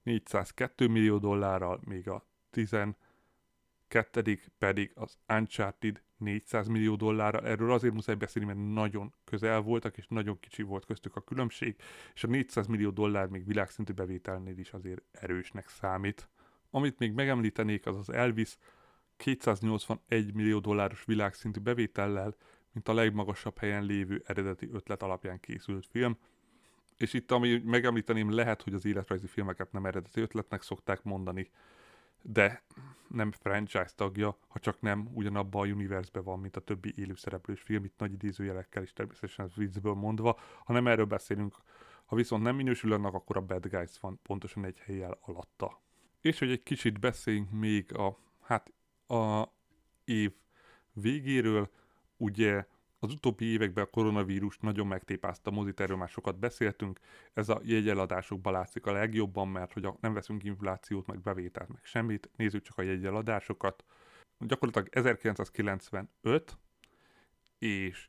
402 0.03 0.89
millió 0.89 1.19
dollárral, 1.19 1.81
még 1.85 2.09
a 2.09 2.27
12. 2.51 4.41
pedig 4.59 4.93
az 4.95 5.19
Uncharted 5.29 6.03
400 6.17 6.69
millió 6.69 6.97
dollárral. 6.97 7.47
Erről 7.47 7.73
azért 7.73 7.95
muszáj 7.95 8.15
beszélni, 8.15 8.49
mert 8.49 8.73
nagyon 8.75 9.15
közel 9.25 9.61
voltak, 9.61 9.97
és 9.97 10.07
nagyon 10.09 10.41
kicsi 10.41 10.63
volt 10.63 10.85
köztük 10.85 11.17
a 11.17 11.21
különbség, 11.21 11.77
és 12.15 12.25
a 12.25 12.27
400 12.27 12.67
millió 12.67 12.91
dollár 12.91 13.27
még 13.27 13.47
világszintű 13.47 13.93
bevételnél 13.93 14.59
is 14.59 14.73
azért 14.73 15.03
erősnek 15.11 15.69
számít. 15.69 16.29
Amit 16.71 16.99
még 16.99 17.13
megemlítenék, 17.13 17.87
az 17.87 17.97
az 17.97 18.11
Elvis 18.11 18.57
281 19.17 20.35
millió 20.35 20.59
dolláros 20.59 21.05
világszintű 21.05 21.61
bevétellel, 21.61 22.35
mint 22.73 22.89
a 22.89 22.95
legmagasabb 22.95 23.59
helyen 23.59 23.85
lévő 23.85 24.23
eredeti 24.27 24.69
ötlet 24.73 25.03
alapján 25.03 25.41
készült 25.41 25.87
film. 25.87 26.19
És 26.97 27.13
itt, 27.13 27.31
ami 27.31 27.63
megemlíteném, 27.65 28.31
lehet, 28.31 28.63
hogy 28.63 28.75
az 28.75 28.85
életrajzi 28.85 29.27
filmeket 29.27 29.73
nem 29.73 29.87
eredeti 29.87 30.21
ötletnek 30.21 30.63
szokták 30.63 31.03
mondani, 31.03 31.51
de 32.23 32.63
nem 33.09 33.33
franchise 33.33 33.91
tagja, 33.95 34.39
ha 34.49 34.59
csak 34.59 34.81
nem 34.81 35.09
ugyanabban 35.13 35.69
a 35.69 35.73
univerzben 35.73 36.25
van, 36.25 36.39
mint 36.39 36.57
a 36.57 36.61
többi 36.61 36.93
élőszereplős 36.97 37.61
film, 37.61 37.85
itt 37.85 37.99
nagy 37.99 38.13
idézőjelekkel 38.13 38.83
is 38.83 38.93
természetesen 38.93 39.51
viccből 39.57 39.95
mondva, 39.95 40.39
hanem 40.65 40.87
erről 40.87 41.05
beszélünk. 41.05 41.55
Ha 42.05 42.17
viszont 42.17 42.43
nem 42.43 42.57
minősül 42.57 42.93
annak, 42.93 43.15
akkor 43.15 43.37
a 43.37 43.41
Bad 43.41 43.67
Guys 43.67 44.01
van 44.01 44.21
pontosan 44.23 44.65
egy 44.65 44.79
helyjel 44.79 45.19
alatta. 45.21 45.81
És 46.21 46.39
hogy 46.39 46.51
egy 46.51 46.63
kicsit 46.63 47.01
beszéljünk 47.01 47.51
még 47.51 47.97
a, 47.97 48.19
hát 48.43 48.73
a 49.07 49.49
év 50.05 50.33
végéről. 50.92 51.71
Ugye 52.16 52.66
az 52.99 53.12
utóbbi 53.12 53.45
években 53.45 53.85
a 53.85 53.90
koronavírus 53.90 54.59
nagyon 54.59 54.87
megtépázta 54.87 55.51
a 55.51 55.55
mozit, 55.55 55.81
erről 55.81 55.97
már 55.97 56.09
sokat 56.09 56.38
beszéltünk. 56.38 57.01
Ez 57.33 57.49
a 57.49 57.61
jegyeladásokban 57.64 58.53
látszik 58.53 58.87
a 58.87 58.92
legjobban, 58.92 59.49
mert 59.49 59.73
hogy 59.73 59.88
nem 60.01 60.12
veszünk 60.12 60.45
inflációt, 60.45 61.07
meg 61.07 61.21
bevételt, 61.21 61.69
meg 61.69 61.85
semmit. 61.85 62.31
Nézzük 62.37 62.62
csak 62.62 62.79
a 62.79 62.83
jegyeladásokat. 62.83 63.85
Gyakorlatilag 64.38 64.88
1995 64.90 66.59
és 67.59 68.09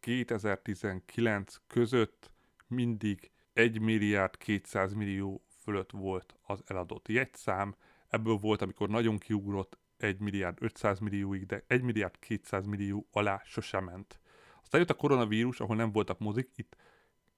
2019 0.00 1.56
között 1.66 2.30
mindig 2.66 3.30
1 3.52 3.80
milliárd 3.80 4.36
200 4.36 4.92
millió 4.92 5.44
fölött 5.62 5.90
volt 5.90 6.36
az 6.42 6.62
eladott 6.66 7.08
jegyszám. 7.08 7.74
Ebből 8.08 8.36
volt, 8.36 8.62
amikor 8.62 8.88
nagyon 8.88 9.18
kiugrott 9.18 9.78
1 10.02 10.18
milliárd 10.18 10.58
500 10.60 10.98
millióig, 10.98 11.46
de 11.46 11.64
1 11.66 11.82
milliárd 11.82 12.18
200 12.18 12.66
millió 12.66 13.08
alá 13.10 13.42
sosem 13.44 13.84
ment. 13.84 14.20
Aztán 14.62 14.80
jött 14.80 14.90
a 14.90 14.94
koronavírus, 14.94 15.60
ahol 15.60 15.76
nem 15.76 15.92
voltak 15.92 16.18
mozik, 16.18 16.50
itt 16.56 16.76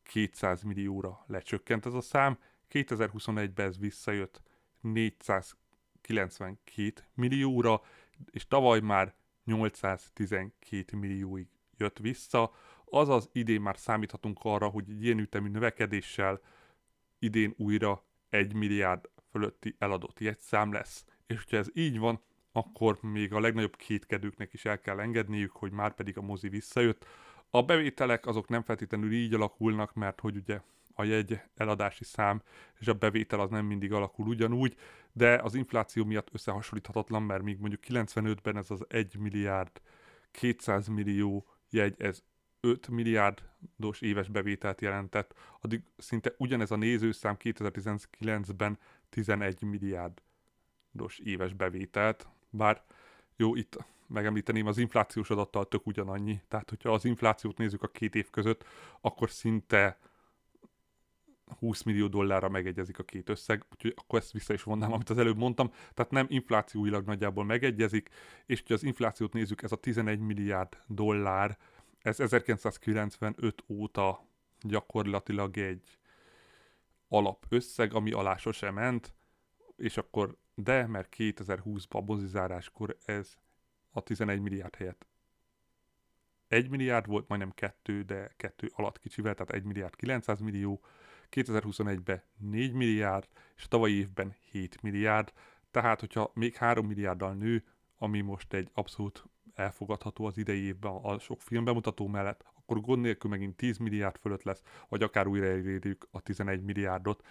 200 0.03 0.63
millióra 0.63 1.25
lecsökkent 1.27 1.87
ez 1.87 1.95
a 1.95 2.01
szám, 2.01 2.39
2021-ben 2.71 3.67
ez 3.67 3.79
visszajött 3.79 4.43
492 4.81 7.05
millióra, 7.15 7.83
és 8.31 8.47
tavaly 8.47 8.81
már 8.81 9.15
812 9.45 10.97
millióig 10.97 11.49
jött 11.77 11.99
vissza, 11.99 12.53
azaz 12.85 13.29
idén 13.33 13.61
már 13.61 13.79
számíthatunk 13.79 14.39
arra, 14.43 14.69
hogy 14.69 14.91
egy 14.91 15.05
ilyen 15.05 15.19
ütemű 15.19 15.49
növekedéssel 15.49 16.41
idén 17.19 17.55
újra 17.57 18.05
1 18.29 18.55
milliárd 18.55 19.11
fölötti 19.31 19.77
eladott 19.79 20.21
jegyszám 20.21 20.73
lesz. 20.73 21.05
És 21.27 21.37
hogyha 21.37 21.57
ez 21.57 21.69
így 21.73 21.99
van, 21.99 22.23
akkor 22.57 22.99
még 23.01 23.33
a 23.33 23.41
legnagyobb 23.41 23.77
kétkedőknek 23.77 24.53
is 24.53 24.65
el 24.65 24.81
kell 24.81 25.01
engedniük, 25.01 25.53
hogy 25.53 25.73
már 25.73 25.95
pedig 25.95 26.19
a 26.19 26.23
mozi 26.23 26.49
visszajött. 26.49 27.07
A 27.51 27.63
bevételek 27.63 28.27
azok 28.27 28.49
nem 28.49 28.63
feltétlenül 28.63 29.13
így 29.13 29.35
alakulnak, 29.35 29.95
mert 29.95 30.21
hogy 30.21 30.37
ugye 30.37 30.61
a 30.95 31.05
jegy 31.05 31.41
eladási 31.55 32.05
szám 32.05 32.43
és 32.79 32.89
a 32.89 32.95
bevétel 32.95 33.41
az 33.41 33.51
nem 33.51 33.67
mindig 33.67 33.93
alakul 33.93 34.27
ugyanúgy, 34.27 34.77
de 35.13 35.37
az 35.37 35.55
infláció 35.55 36.05
miatt 36.05 36.29
összehasonlíthatatlan, 36.33 37.23
mert 37.23 37.43
még 37.43 37.59
mondjuk 37.59 37.83
95-ben 37.89 38.57
ez 38.57 38.71
az 38.71 38.85
1 38.89 39.17
milliárd 39.17 39.81
200 40.31 40.87
millió 40.87 41.47
jegy, 41.71 41.95
ez 41.99 42.23
5 42.61 42.89
milliárdos 42.89 44.01
éves 44.01 44.29
bevételt 44.29 44.81
jelentett, 44.81 45.35
addig 45.61 45.83
szinte 45.97 46.35
ugyanez 46.37 46.71
a 46.71 46.77
nézőszám 46.77 47.37
2019-ben 47.39 48.79
11 49.09 49.63
milliárdos 49.63 51.19
éves 51.19 51.53
bevételt, 51.53 52.29
bár 52.57 52.83
jó, 53.37 53.55
itt 53.55 53.77
megemlíteném, 54.07 54.67
az 54.67 54.79
inflációs 54.79 55.31
adattal 55.31 55.69
tök 55.69 55.87
ugyanannyi. 55.87 56.41
Tehát, 56.49 56.69
hogyha 56.69 56.93
az 56.93 57.05
inflációt 57.05 57.59
nézzük 57.59 57.83
a 57.83 57.89
két 57.89 58.15
év 58.15 58.31
között, 58.31 58.65
akkor 59.01 59.31
szinte 59.31 59.99
20 61.59 61.83
millió 61.83 62.07
dollárra 62.07 62.49
megegyezik 62.49 62.99
a 62.99 63.03
két 63.03 63.29
összeg, 63.29 63.65
úgyhogy 63.73 63.93
akkor 63.97 64.19
ezt 64.19 64.33
vissza 64.33 64.53
is 64.53 64.63
vonnám, 64.63 64.93
amit 64.93 65.11
az 65.11 65.19
előbb 65.19 65.37
mondtam. 65.37 65.71
Tehát 65.95 66.11
nem 66.11 66.27
inflációilag 66.29 67.07
nagyjából 67.07 67.45
megegyezik, 67.45 68.09
és 68.47 68.59
hogyha 68.59 68.75
az 68.75 68.83
inflációt 68.83 69.33
nézzük, 69.33 69.63
ez 69.63 69.73
a 69.73 69.77
11 69.77 70.19
milliárd 70.19 70.83
dollár, 70.87 71.59
ez 71.99 72.21
1995 72.21 73.65
óta 73.69 74.27
gyakorlatilag 74.61 75.59
egy 75.59 75.99
alapösszeg, 77.09 77.95
ami 77.95 78.13
alá 78.13 78.37
sosem 78.37 78.75
ment, 78.75 79.15
és 79.77 79.97
akkor 79.97 80.37
de, 80.55 80.87
mert 80.87 81.15
2020-ban 81.19 82.67
a 82.71 83.11
ez 83.11 83.37
a 83.91 84.03
11 84.03 84.41
milliárd 84.41 84.75
helyett 84.75 85.07
1 86.49 86.69
milliárd 86.69 87.07
volt, 87.07 87.29
majdnem 87.29 87.51
2, 87.51 88.03
de 88.03 88.33
2 88.37 88.71
alatt 88.75 88.99
kicsivel, 88.99 89.35
tehát 89.35 89.53
1 89.53 89.63
milliárd 89.63 89.97
900 89.97 90.41
millió, 90.41 90.81
2021-ben 91.31 92.23
4 92.39 92.73
milliárd, 92.73 93.29
és 93.57 93.65
a 93.65 93.69
tavalyi 93.69 93.99
évben 93.99 94.35
7 94.51 94.83
milliárd, 94.83 95.33
tehát 95.71 96.01
hogyha 96.01 96.31
még 96.35 96.55
3 96.55 96.87
milliárddal 96.87 97.35
nő, 97.35 97.65
ami 97.97 98.21
most 98.21 98.53
egy 98.53 98.71
abszolút 98.73 99.25
elfogadható 99.55 100.25
az 100.25 100.39
idei 100.39 100.61
évben 100.61 100.93
a 100.93 101.19
sok 101.19 101.41
filmbemutató 101.41 102.07
mellett, 102.07 102.45
akkor 102.55 102.81
gond 102.81 103.01
nélkül 103.01 103.31
megint 103.31 103.57
10 103.57 103.79
milliárd 103.79 104.17
fölött 104.17 104.43
lesz, 104.43 104.63
vagy 104.89 105.03
akár 105.03 105.27
újra 105.27 105.47
elérjük 105.47 106.07
a 106.11 106.21
11 106.21 106.63
milliárdot. 106.63 107.27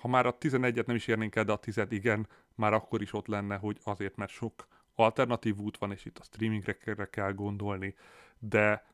Ha 0.00 0.08
már 0.08 0.26
a 0.26 0.38
11-et 0.38 0.86
nem 0.86 0.96
is 0.96 1.06
érnénk 1.06 1.36
el, 1.36 1.44
de 1.44 1.52
a 1.52 1.56
10 1.56 1.86
igen, 1.88 2.28
már 2.54 2.72
akkor 2.72 3.02
is 3.02 3.12
ott 3.12 3.26
lenne, 3.26 3.56
hogy 3.56 3.78
azért, 3.84 4.16
mert 4.16 4.30
sok 4.30 4.66
alternatív 4.94 5.58
út 5.58 5.78
van, 5.78 5.92
és 5.92 6.04
itt 6.04 6.18
a 6.18 6.24
streamingre 6.24 7.08
kell 7.10 7.32
gondolni, 7.32 7.94
de 8.38 8.86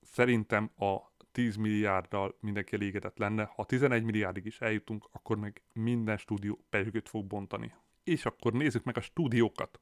szerintem 0.00 0.70
a 0.78 0.96
10 1.32 1.56
milliárddal 1.56 2.36
mindenki 2.40 2.74
elégedett 2.74 3.18
lenne. 3.18 3.50
Ha 3.54 3.64
11 3.64 4.02
milliárdig 4.02 4.46
is 4.46 4.60
eljutunk, 4.60 5.08
akkor 5.12 5.36
meg 5.36 5.62
minden 5.72 6.16
stúdió 6.16 6.64
pezsgőt 6.70 7.08
fog 7.08 7.26
bontani. 7.26 7.74
És 8.04 8.24
akkor 8.24 8.52
nézzük 8.52 8.84
meg 8.84 8.96
a 8.96 9.00
stúdiókat. 9.00 9.80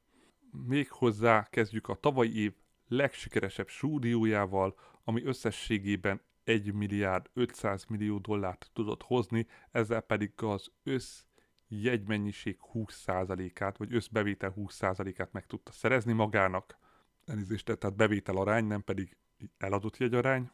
Még 0.67 0.91
hozzá 0.91 1.47
kezdjük 1.49 1.87
a 1.87 1.95
tavalyi 1.95 2.39
év 2.39 2.53
legsikeresebb 2.87 3.67
stúdiójával, 3.67 4.75
ami 5.03 5.23
összességében 5.23 6.21
1 6.49 6.73
milliárd 6.73 7.29
500 7.33 7.85
millió 7.85 8.17
dollárt 8.17 8.69
tudott 8.73 9.03
hozni, 9.03 9.47
ezzel 9.71 10.01
pedig 10.01 10.31
az 10.35 10.71
össz 10.83 11.23
jegymennyiség 11.67 12.57
20%-át, 12.73 13.77
vagy 13.77 13.93
összbevétel 13.93 14.53
20%-át 14.57 15.31
meg 15.31 15.45
tudta 15.45 15.71
szerezni 15.71 16.13
magának. 16.13 16.77
Elnézést, 17.25 17.65
tehát 17.77 17.95
bevétel 17.95 18.37
arány, 18.37 18.65
nem 18.65 18.83
pedig 18.83 19.17
eladott 19.57 19.97
jegyarány. 19.97 20.51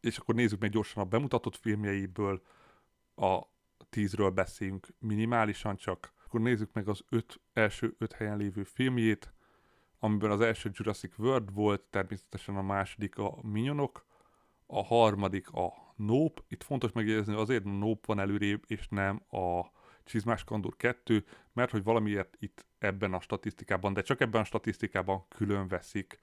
És 0.00 0.18
akkor 0.18 0.34
nézzük 0.34 0.60
meg 0.60 0.70
gyorsan 0.70 1.02
a 1.02 1.06
bemutatott 1.06 1.56
filmjeiből, 1.56 2.42
a 3.14 3.42
tízről 3.90 4.30
beszéljünk 4.30 4.86
minimálisan 4.98 5.76
csak. 5.76 6.12
Akkor 6.24 6.40
nézzük 6.40 6.72
meg 6.72 6.88
az 6.88 7.04
öt, 7.08 7.40
első 7.52 7.94
öt 7.98 8.12
helyen 8.12 8.36
lévő 8.36 8.64
filmjét, 8.64 9.34
amiben 9.98 10.30
az 10.30 10.40
első 10.40 10.70
Jurassic 10.72 11.18
World 11.18 11.54
volt, 11.54 11.82
természetesen 11.82 12.56
a 12.56 12.62
második 12.62 13.18
a 13.18 13.38
Minyonok, 13.42 14.10
a 14.72 14.84
harmadik 14.84 15.50
a 15.50 15.72
Nope. 15.96 16.42
Itt 16.48 16.62
fontos 16.62 16.92
megjegyezni, 16.92 17.34
azért 17.34 17.64
Nope 17.64 18.00
van 18.06 18.20
előrébb, 18.20 18.62
és 18.66 18.88
nem 18.88 19.22
a 19.30 19.62
Csizmás 20.04 20.44
Kandúr 20.44 20.76
2, 20.76 21.24
mert 21.52 21.70
hogy 21.70 21.82
valamiért 21.82 22.36
itt 22.38 22.66
ebben 22.78 23.14
a 23.14 23.20
statisztikában, 23.20 23.92
de 23.92 24.02
csak 24.02 24.20
ebben 24.20 24.40
a 24.40 24.44
statisztikában 24.44 25.24
külön 25.28 25.68
veszik 25.68 26.18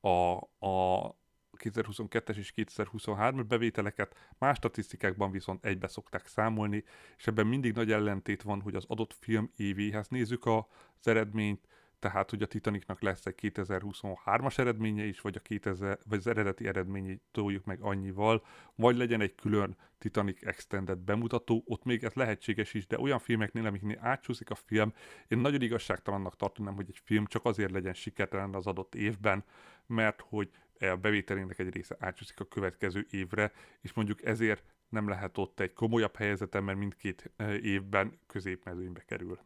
a, 0.00 0.32
a 0.66 1.16
2022-es 1.58 2.36
és 2.36 2.52
2023-as 2.56 3.44
bevételeket, 3.48 4.16
más 4.38 4.56
statisztikákban 4.56 5.30
viszont 5.30 5.64
egybe 5.64 5.88
szokták 5.88 6.26
számolni, 6.26 6.84
és 7.16 7.26
ebben 7.26 7.46
mindig 7.46 7.74
nagy 7.74 7.92
ellentét 7.92 8.42
van, 8.42 8.60
hogy 8.60 8.74
az 8.74 8.84
adott 8.88 9.12
film 9.12 9.50
évéhez 9.56 10.08
nézzük 10.08 10.46
az 10.46 10.64
eredményt, 11.02 11.66
tehát 11.98 12.30
hogy 12.30 12.42
a 12.42 12.46
Titanicnak 12.46 13.00
lesz 13.00 13.26
egy 13.26 13.34
2023-as 13.42 14.58
eredménye 14.58 15.04
is, 15.04 15.20
vagy, 15.20 15.36
a 15.36 15.40
2000, 15.40 15.98
vagy 16.04 16.18
az 16.18 16.26
eredeti 16.26 16.66
eredményét 16.66 17.22
toljuk 17.30 17.64
meg 17.64 17.80
annyival, 17.80 18.44
vagy 18.74 18.96
legyen 18.96 19.20
egy 19.20 19.34
külön 19.34 19.76
Titanic 19.98 20.46
Extended 20.46 20.98
bemutató, 20.98 21.62
ott 21.66 21.84
még 21.84 22.04
ez 22.04 22.12
lehetséges 22.12 22.74
is, 22.74 22.86
de 22.86 22.98
olyan 22.98 23.18
filmeknél, 23.18 23.66
amiknél 23.66 23.98
átsúszik 24.00 24.50
a 24.50 24.54
film, 24.54 24.92
én 25.28 25.38
nagyon 25.38 25.62
igazságtalannak 25.62 26.36
tartanám, 26.36 26.74
hogy 26.74 26.86
egy 26.88 27.00
film 27.04 27.26
csak 27.26 27.44
azért 27.44 27.70
legyen 27.70 27.94
sikertelen 27.94 28.54
az 28.54 28.66
adott 28.66 28.94
évben, 28.94 29.44
mert 29.86 30.20
hogy 30.20 30.50
a 30.80 30.96
bevételének 30.96 31.58
egy 31.58 31.74
része 31.74 31.96
átsúszik 31.98 32.40
a 32.40 32.44
következő 32.44 33.06
évre, 33.10 33.52
és 33.80 33.92
mondjuk 33.92 34.24
ezért 34.24 34.64
nem 34.88 35.08
lehet 35.08 35.38
ott 35.38 35.60
egy 35.60 35.72
komolyabb 35.72 36.16
helyzetem, 36.16 36.64
mert 36.64 36.78
mindkét 36.78 37.30
eh, 37.36 37.64
évben 37.64 38.18
középmezőnybe 38.26 39.00
kerül 39.00 39.38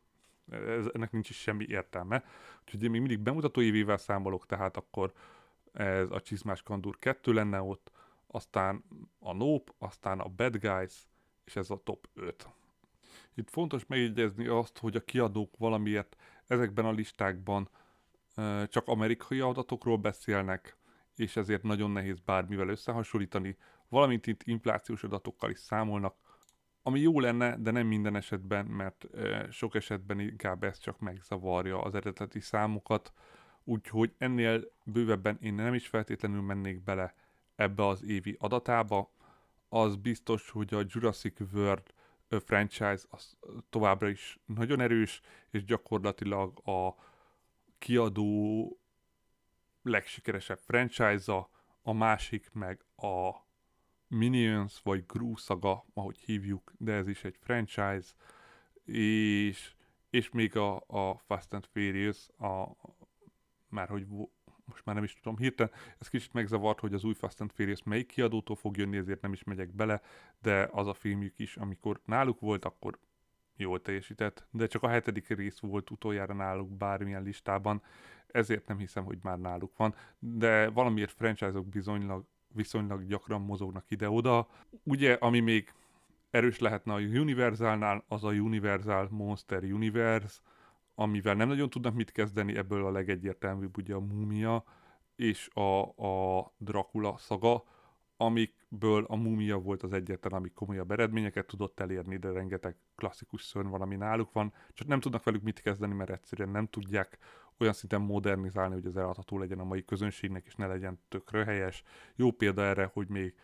ez, 0.50 0.86
ennek 0.92 1.12
nincs 1.12 1.30
is 1.30 1.40
semmi 1.40 1.66
értelme. 1.68 2.24
Úgyhogy 2.60 2.82
én 2.82 2.90
még 2.90 3.00
mindig 3.00 3.18
bemutató 3.18 3.60
évével 3.60 3.96
számolok, 3.96 4.46
tehát 4.46 4.76
akkor 4.76 5.12
ez 5.72 6.10
a 6.10 6.20
Csizmás 6.20 6.62
Kandúr 6.62 6.98
2 6.98 7.32
lenne 7.32 7.62
ott, 7.62 7.90
aztán 8.26 8.84
a 9.18 9.32
Nope, 9.32 9.72
aztán 9.78 10.20
a 10.20 10.28
Bad 10.28 10.56
Guys, 10.56 11.06
és 11.44 11.56
ez 11.56 11.70
a 11.70 11.82
top 11.84 12.08
5. 12.14 12.48
Itt 13.34 13.50
fontos 13.50 13.86
megjegyezni 13.86 14.46
azt, 14.46 14.78
hogy 14.78 14.96
a 14.96 15.04
kiadók 15.04 15.56
valamiért 15.58 16.16
ezekben 16.46 16.84
a 16.84 16.92
listákban 16.92 17.68
csak 18.68 18.88
amerikai 18.88 19.40
adatokról 19.40 19.96
beszélnek, 19.96 20.76
és 21.16 21.36
ezért 21.36 21.62
nagyon 21.62 21.90
nehéz 21.90 22.20
bármivel 22.20 22.68
összehasonlítani, 22.68 23.56
valamint 23.88 24.26
itt 24.26 24.42
inflációs 24.42 25.02
adatokkal 25.02 25.50
is 25.50 25.58
számolnak, 25.58 26.14
ami 26.82 27.00
jó 27.00 27.20
lenne, 27.20 27.56
de 27.56 27.70
nem 27.70 27.86
minden 27.86 28.16
esetben, 28.16 28.66
mert 28.66 29.06
sok 29.50 29.74
esetben 29.74 30.20
inkább 30.20 30.64
ez 30.64 30.78
csak 30.78 30.98
megzavarja 31.00 31.82
az 31.82 31.94
eredeti 31.94 32.40
számokat, 32.40 33.12
úgyhogy 33.64 34.14
ennél 34.18 34.72
bővebben 34.84 35.38
én 35.40 35.54
nem 35.54 35.74
is 35.74 35.88
feltétlenül 35.88 36.42
mennék 36.42 36.82
bele 36.82 37.14
ebbe 37.54 37.86
az 37.86 38.04
évi 38.04 38.36
adatába. 38.38 39.10
Az 39.68 39.96
biztos, 39.96 40.50
hogy 40.50 40.74
a 40.74 40.84
Jurassic 40.86 41.40
World 41.52 41.94
franchise 42.28 43.04
az 43.10 43.36
továbbra 43.70 44.08
is 44.08 44.38
nagyon 44.46 44.80
erős, 44.80 45.20
és 45.50 45.64
gyakorlatilag 45.64 46.68
a 46.68 46.94
kiadó 47.78 48.78
legsikeresebb 49.82 50.58
franchise-a, 50.58 51.50
a 51.82 51.92
másik 51.92 52.50
meg 52.52 52.84
a 52.96 53.30
Minions, 54.12 54.80
vagy 54.82 55.06
Gru 55.06 55.36
Saga, 55.36 55.84
ahogy 55.94 56.18
hívjuk, 56.18 56.72
de 56.78 56.92
ez 56.92 57.08
is 57.08 57.24
egy 57.24 57.36
franchise, 57.40 58.12
és, 58.84 59.74
és 60.10 60.30
még 60.30 60.56
a, 60.56 60.76
a 60.86 61.16
Fast 61.26 61.52
and 61.52 61.66
Furious, 61.72 62.28
a, 62.38 62.76
már 63.68 63.88
hogy 63.88 64.06
most 64.64 64.84
már 64.84 64.94
nem 64.94 65.04
is 65.04 65.14
tudom 65.14 65.36
hirtelen, 65.36 65.72
ez 65.98 66.08
kicsit 66.08 66.32
megzavart, 66.32 66.80
hogy 66.80 66.94
az 66.94 67.04
új 67.04 67.14
Fast 67.14 67.40
and 67.40 67.50
Furious 67.52 67.82
melyik 67.82 68.06
kiadótól 68.06 68.56
fog 68.56 68.76
jönni, 68.76 68.96
ezért 68.96 69.20
nem 69.20 69.32
is 69.32 69.44
megyek 69.44 69.74
bele, 69.74 70.02
de 70.42 70.68
az 70.72 70.86
a 70.86 70.94
filmjük 70.94 71.38
is, 71.38 71.56
amikor 71.56 72.00
náluk 72.04 72.40
volt, 72.40 72.64
akkor 72.64 72.98
jól 73.56 73.82
teljesített, 73.82 74.46
de 74.50 74.66
csak 74.66 74.82
a 74.82 74.88
hetedik 74.88 75.28
rész 75.28 75.58
volt 75.58 75.90
utoljára 75.90 76.34
náluk 76.34 76.76
bármilyen 76.76 77.22
listában, 77.22 77.82
ezért 78.26 78.66
nem 78.66 78.78
hiszem, 78.78 79.04
hogy 79.04 79.18
már 79.22 79.38
náluk 79.38 79.76
van, 79.76 79.94
de 80.18 80.68
valamiért 80.68 81.12
franchise-ok 81.12 81.68
bizonylag 81.68 82.24
viszonylag 82.54 83.06
gyakran 83.06 83.40
mozognak 83.40 83.84
ide-oda. 83.88 84.48
Ugye, 84.82 85.12
ami 85.12 85.40
még 85.40 85.72
erős 86.30 86.58
lehetne 86.58 86.92
a 86.92 86.98
Universalnál, 86.98 88.04
az 88.08 88.24
a 88.24 88.30
Universal 88.30 89.08
Monster 89.10 89.62
Universe, 89.62 90.40
amivel 90.94 91.34
nem 91.34 91.48
nagyon 91.48 91.70
tudnak 91.70 91.94
mit 91.94 92.12
kezdeni, 92.12 92.56
ebből 92.56 92.86
a 92.86 92.90
legegyértelműbb 92.90 93.76
ugye 93.76 93.94
a 93.94 94.00
Múmia 94.00 94.64
és 95.16 95.48
a, 95.48 95.80
a 96.06 96.52
Dracula 96.58 97.16
szaga, 97.18 97.64
amikből 98.16 99.04
a 99.04 99.16
Múmia 99.16 99.58
volt 99.58 99.82
az 99.82 99.92
egyetlen, 99.92 100.32
ami 100.32 100.50
komolyabb 100.50 100.90
eredményeket 100.90 101.46
tudott 101.46 101.80
elérni, 101.80 102.16
de 102.16 102.32
rengeteg 102.32 102.76
klasszikus 102.96 103.42
szörny 103.42 103.68
van, 103.68 103.80
ami 103.80 103.96
náluk 103.96 104.32
van, 104.32 104.52
csak 104.72 104.86
nem 104.86 105.00
tudnak 105.00 105.24
velük 105.24 105.42
mit 105.42 105.60
kezdeni, 105.60 105.94
mert 105.94 106.10
egyszerűen 106.10 106.48
nem 106.48 106.66
tudják 106.66 107.18
olyan 107.62 107.74
szinten 107.74 108.00
modernizálni, 108.00 108.74
hogy 108.74 108.86
az 108.86 108.96
eladható 108.96 109.38
legyen 109.38 109.58
a 109.58 109.64
mai 109.64 109.84
közönségnek, 109.84 110.46
és 110.46 110.54
ne 110.54 110.66
legyen 110.66 111.00
tökre 111.08 111.44
helyes. 111.44 111.82
Jó 112.14 112.30
példa 112.30 112.62
erre, 112.62 112.90
hogy 112.92 113.08
még 113.08 113.34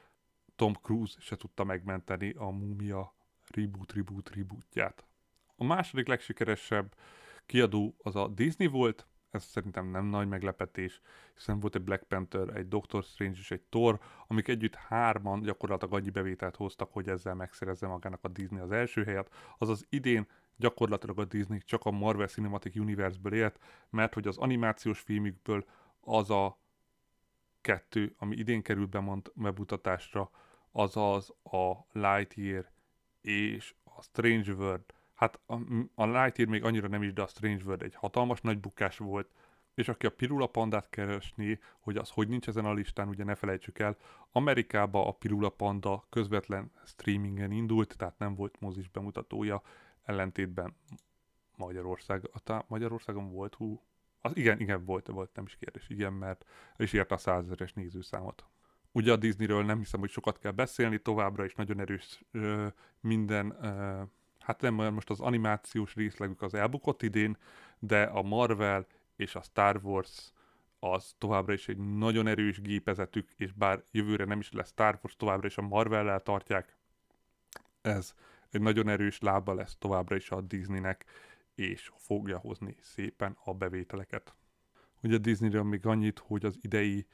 Tom 0.56 0.72
Cruise 0.72 1.20
se 1.20 1.36
tudta 1.36 1.64
megmenteni 1.64 2.34
a 2.36 2.50
Mumia 2.50 3.14
reboot, 3.54 3.92
reboot, 3.92 4.34
rebootját. 4.34 5.06
A 5.56 5.64
második 5.64 6.06
legsikeresebb 6.06 6.94
kiadó 7.46 7.94
az 7.98 8.16
a 8.16 8.28
Disney 8.28 8.66
volt, 8.66 9.06
ez 9.30 9.44
szerintem 9.44 9.86
nem 9.90 10.04
nagy 10.04 10.28
meglepetés, 10.28 11.00
hiszen 11.34 11.60
volt 11.60 11.74
egy 11.74 11.82
Black 11.82 12.02
Panther, 12.02 12.56
egy 12.56 12.68
Doctor 12.68 13.02
Strange 13.02 13.38
és 13.38 13.50
egy 13.50 13.62
Thor, 13.62 14.00
amik 14.26 14.48
együtt 14.48 14.74
hárman 14.74 15.40
gyakorlatilag 15.40 15.94
annyi 15.94 16.10
bevételt 16.10 16.56
hoztak, 16.56 16.92
hogy 16.92 17.08
ezzel 17.08 17.34
megszerezze 17.34 17.86
magának 17.86 18.24
a 18.24 18.28
Disney 18.28 18.60
az 18.60 18.70
első 18.70 19.04
helyet. 19.04 19.34
Azaz 19.58 19.86
idén 19.88 20.26
gyakorlatilag 20.58 21.18
a 21.18 21.24
Disney 21.24 21.58
csak 21.58 21.84
a 21.84 21.90
Marvel 21.90 22.26
Cinematic 22.26 22.76
Universe-ből 22.76 23.34
élt, 23.34 23.58
mert 23.90 24.14
hogy 24.14 24.26
az 24.26 24.36
animációs 24.36 25.00
filmükből 25.00 25.64
az 26.00 26.30
a 26.30 26.58
kettő, 27.60 28.14
ami 28.18 28.36
idén 28.36 28.62
került 28.62 28.88
bemond, 28.88 29.32
bemutatásra, 29.34 30.30
azaz 30.72 31.34
a 31.42 31.86
Lightyear 31.92 32.70
és 33.20 33.74
a 33.84 34.02
Strange 34.02 34.52
World. 34.52 34.84
Hát 35.14 35.40
a, 35.46 35.54
a 35.94 36.06
Lightyear 36.06 36.48
még 36.48 36.64
annyira 36.64 36.88
nem 36.88 37.02
is, 37.02 37.12
de 37.12 37.22
a 37.22 37.26
Strange 37.26 37.64
World 37.64 37.82
egy 37.82 37.94
hatalmas 37.94 38.40
nagy 38.40 38.58
bukás 38.58 38.98
volt, 38.98 39.30
és 39.74 39.88
aki 39.88 40.06
a 40.06 40.10
Pirula 40.10 40.46
Pandát 40.46 40.90
keresné, 40.90 41.58
hogy 41.80 41.96
az 41.96 42.10
hogy 42.10 42.28
nincs 42.28 42.48
ezen 42.48 42.64
a 42.64 42.72
listán, 42.72 43.08
ugye 43.08 43.24
ne 43.24 43.34
felejtsük 43.34 43.78
el, 43.78 43.96
Amerikába 44.32 45.06
a 45.06 45.12
Pirula 45.12 45.48
Panda 45.48 46.06
közvetlen 46.08 46.70
streamingen 46.84 47.50
indult, 47.50 47.96
tehát 47.96 48.18
nem 48.18 48.34
volt 48.34 48.60
mozis 48.60 48.88
bemutatója, 48.88 49.62
ellentétben 50.08 50.74
Magyarország, 51.56 52.30
a 52.44 52.64
Magyarországon 52.66 53.30
volt, 53.30 53.54
hú, 53.54 53.82
Az, 54.20 54.36
igen, 54.36 54.60
igen, 54.60 54.84
volt, 54.84 55.06
volt, 55.06 55.34
nem 55.34 55.44
is 55.44 55.56
kérdés, 55.56 55.88
igen, 55.88 56.12
mert 56.12 56.44
is 56.76 56.92
érte 56.92 57.14
a 57.14 57.18
százezeres 57.18 57.72
nézőszámot. 57.72 58.44
Ugye 58.92 59.12
a 59.12 59.16
Disneyről 59.16 59.64
nem 59.64 59.78
hiszem, 59.78 60.00
hogy 60.00 60.10
sokat 60.10 60.38
kell 60.38 60.52
beszélni, 60.52 60.98
továbbra 60.98 61.44
is 61.44 61.54
nagyon 61.54 61.80
erős 61.80 62.22
ö, 62.30 62.66
minden, 63.00 63.64
ö, 63.64 64.02
hát 64.38 64.60
nem 64.60 64.74
most 64.74 65.10
az 65.10 65.20
animációs 65.20 65.94
részlegük 65.94 66.42
az 66.42 66.54
elbukott 66.54 67.02
idén, 67.02 67.36
de 67.78 68.02
a 68.02 68.22
Marvel 68.22 68.86
és 69.16 69.34
a 69.34 69.42
Star 69.42 69.80
Wars 69.82 70.32
az 70.78 71.14
továbbra 71.18 71.52
is 71.52 71.68
egy 71.68 71.78
nagyon 71.78 72.26
erős 72.26 72.60
gépezetük, 72.60 73.30
és 73.36 73.52
bár 73.52 73.82
jövőre 73.90 74.24
nem 74.24 74.38
is 74.38 74.52
lesz 74.52 74.68
Star 74.68 74.98
Wars, 75.02 75.16
továbbra 75.16 75.46
is 75.46 75.58
a 75.58 75.62
Marvel-lel 75.62 76.20
tartják, 76.20 76.76
ez 77.82 78.14
egy 78.50 78.60
nagyon 78.60 78.88
erős 78.88 79.20
lába 79.20 79.54
lesz 79.54 79.76
továbbra 79.78 80.16
is 80.16 80.30
a 80.30 80.40
Disneynek, 80.40 81.04
és 81.54 81.90
fogja 81.96 82.38
hozni 82.38 82.76
szépen 82.80 83.36
a 83.44 83.54
bevételeket. 83.54 84.34
Ugye 85.02 85.14
a 85.14 85.18
Disneyről 85.18 85.62
még 85.62 85.86
annyit, 85.86 86.18
hogy 86.18 86.44
az 86.44 86.58
idei 86.60 87.06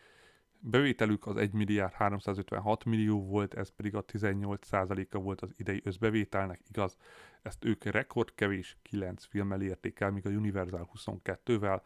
bevételük 0.58 1.26
az 1.26 1.36
1 1.36 1.52
milliárd 1.52 1.92
356 1.92 2.84
millió 2.84 3.26
volt, 3.26 3.54
ez 3.54 3.68
pedig 3.68 3.94
a 3.94 4.04
18%-a 4.04 5.18
volt 5.18 5.40
az 5.40 5.54
idei 5.56 5.80
összbevételnek, 5.84 6.60
igaz? 6.68 6.96
Ezt 7.42 7.64
ők 7.64 7.84
rekordkevés 7.84 8.76
9 8.82 9.24
filmmel 9.24 9.62
érték 9.62 10.00
el, 10.00 10.10
míg 10.10 10.26
a 10.26 10.30
Universal 10.30 10.90
22-vel, 10.94 11.80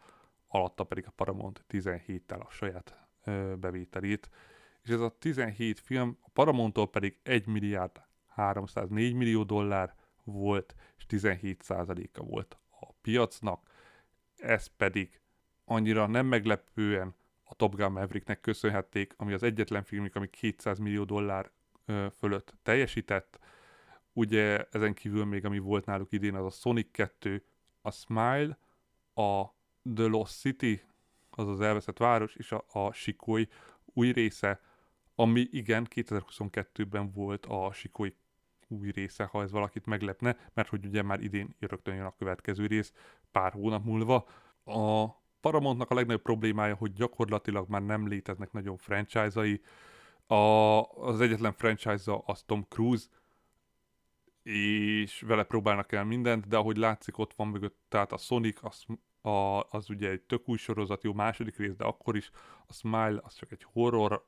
alatta 0.47 0.83
pedig 0.83 1.05
a 1.07 1.11
Paramount 1.11 1.65
17-tel 1.69 2.39
a 2.39 2.49
saját 2.49 3.07
ö, 3.23 3.53
bevételét. 3.59 4.29
És 4.83 4.89
ez 4.89 4.99
a 4.99 5.15
17 5.19 5.79
film, 5.79 6.17
a 6.21 6.29
Paramount-tól 6.29 6.89
pedig 6.89 7.19
1 7.23 7.47
milliárd 7.47 8.01
304 8.29 9.13
millió 9.13 9.43
dollár 9.43 9.95
volt, 10.23 10.75
és 10.97 11.05
17%-a 11.09 12.23
volt 12.23 12.57
a 12.79 12.91
piacnak. 13.01 13.69
Ez 14.37 14.67
pedig 14.67 15.21
annyira 15.65 16.07
nem 16.07 16.25
meglepően 16.25 17.15
a 17.43 17.55
Top 17.55 17.75
Gun 17.75 17.91
Mavericknek 17.91 18.41
köszönhették, 18.41 19.13
ami 19.17 19.33
az 19.33 19.43
egyetlen 19.43 19.83
filmük, 19.83 20.15
ami 20.15 20.29
200 20.29 20.79
millió 20.79 21.03
dollár 21.03 21.51
fölött 22.17 22.53
teljesített. 22.63 23.39
Ugye 24.13 24.67
ezen 24.71 24.93
kívül 24.93 25.25
még, 25.25 25.45
ami 25.45 25.59
volt 25.59 25.85
náluk 25.85 26.11
idén, 26.11 26.35
az 26.35 26.45
a 26.45 26.49
Sonic 26.49 26.91
2, 26.91 27.43
a 27.81 27.91
Smile, 27.91 28.57
a 29.13 29.45
The 29.95 30.05
Lost 30.05 30.39
City, 30.39 30.81
az 31.29 31.47
az 31.47 31.61
elveszett 31.61 31.97
város, 31.97 32.35
és 32.35 32.51
a, 32.51 32.65
a 32.67 32.91
Sikói 32.93 33.45
új 33.85 34.11
része, 34.11 34.61
ami 35.19 35.47
igen, 35.51 35.87
2022-ben 35.95 37.11
volt 37.11 37.45
a 37.45 37.71
Sikói 37.73 38.09
új 38.67 38.91
része, 38.91 39.23
ha 39.23 39.41
ez 39.41 39.51
valakit 39.51 39.85
meglepne, 39.85 40.37
mert 40.53 40.69
hogy 40.69 40.85
ugye 40.85 41.01
már 41.01 41.21
idén 41.21 41.55
rögtön 41.59 41.95
jön 41.95 42.05
a 42.05 42.15
következő 42.17 42.65
rész, 42.65 42.93
pár 43.31 43.51
hónap 43.51 43.85
múlva. 43.85 44.27
A 44.63 45.07
Paramountnak 45.41 45.89
a 45.89 45.93
legnagyobb 45.93 46.21
problémája, 46.21 46.75
hogy 46.75 46.93
gyakorlatilag 46.93 47.69
már 47.69 47.81
nem 47.81 48.07
léteznek 48.07 48.51
nagyon 48.51 48.77
franchise-ai. 48.77 49.61
A, 50.27 50.35
az 50.83 51.21
egyetlen 51.21 51.53
franchise-a 51.53 52.23
az 52.25 52.43
Tom 52.43 52.65
Cruise, 52.69 53.05
és 54.43 55.21
vele 55.21 55.43
próbálnak 55.43 55.91
el 55.91 56.03
mindent, 56.03 56.47
de 56.47 56.57
ahogy 56.57 56.77
látszik, 56.77 57.17
ott 57.17 57.33
van 57.33 57.47
mögött, 57.47 57.77
tehát 57.89 58.11
a 58.11 58.17
Sonic, 58.17 58.63
az, 58.63 58.85
a, 59.21 59.63
az 59.69 59.89
ugye 59.89 60.09
egy 60.09 60.21
tök 60.21 60.49
új 60.49 60.57
sorozat, 60.57 61.03
jó 61.03 61.13
második 61.13 61.57
rész, 61.57 61.75
de 61.75 61.83
akkor 61.83 62.15
is 62.15 62.31
a 62.67 62.73
Smile 62.73 63.19
az 63.23 63.33
csak 63.33 63.51
egy 63.51 63.63
horror, 63.63 64.27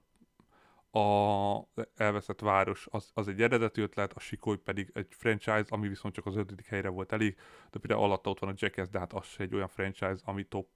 a 0.91 1.67
elveszett 1.95 2.39
város 2.39 2.87
az, 2.89 3.11
az 3.13 3.27
egy 3.27 3.41
eredeti 3.41 3.81
ötlet, 3.81 4.13
a 4.13 4.19
Sikoly 4.19 4.57
pedig 4.57 4.89
egy 4.93 5.07
franchise, 5.09 5.65
ami 5.67 5.87
viszont 5.87 6.13
csak 6.13 6.25
az 6.25 6.35
ötödik 6.35 6.65
helyre 6.65 6.89
volt 6.89 7.11
elég, 7.11 7.37
de 7.71 7.79
például 7.79 8.03
alatta 8.03 8.29
ott 8.29 8.39
van 8.39 8.49
a 8.49 8.53
Jackass, 8.55 8.87
de 8.87 8.99
hát 8.99 9.13
az 9.13 9.25
se 9.25 9.43
egy 9.43 9.55
olyan 9.55 9.67
franchise, 9.67 10.19
ami 10.23 10.43
top 10.43 10.67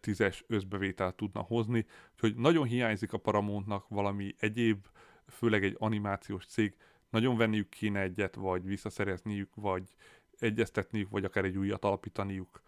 tízes 0.00 0.44
összbevételt 0.46 1.14
tudna 1.14 1.40
hozni, 1.40 1.86
úgyhogy 2.12 2.36
nagyon 2.36 2.66
hiányzik 2.66 3.12
a 3.12 3.18
Paramountnak 3.18 3.88
valami 3.88 4.34
egyéb, 4.38 4.86
főleg 5.28 5.64
egy 5.64 5.76
animációs 5.78 6.46
cég, 6.46 6.76
nagyon 7.10 7.36
venniük 7.36 7.68
kéne 7.68 8.00
egyet, 8.00 8.34
vagy 8.34 8.64
visszaszerezniük, 8.64 9.54
vagy 9.54 9.94
egyeztetniük, 10.38 11.10
vagy 11.10 11.24
akár 11.24 11.44
egy 11.44 11.56
újat 11.56 11.84
alapítaniuk. 11.84 12.62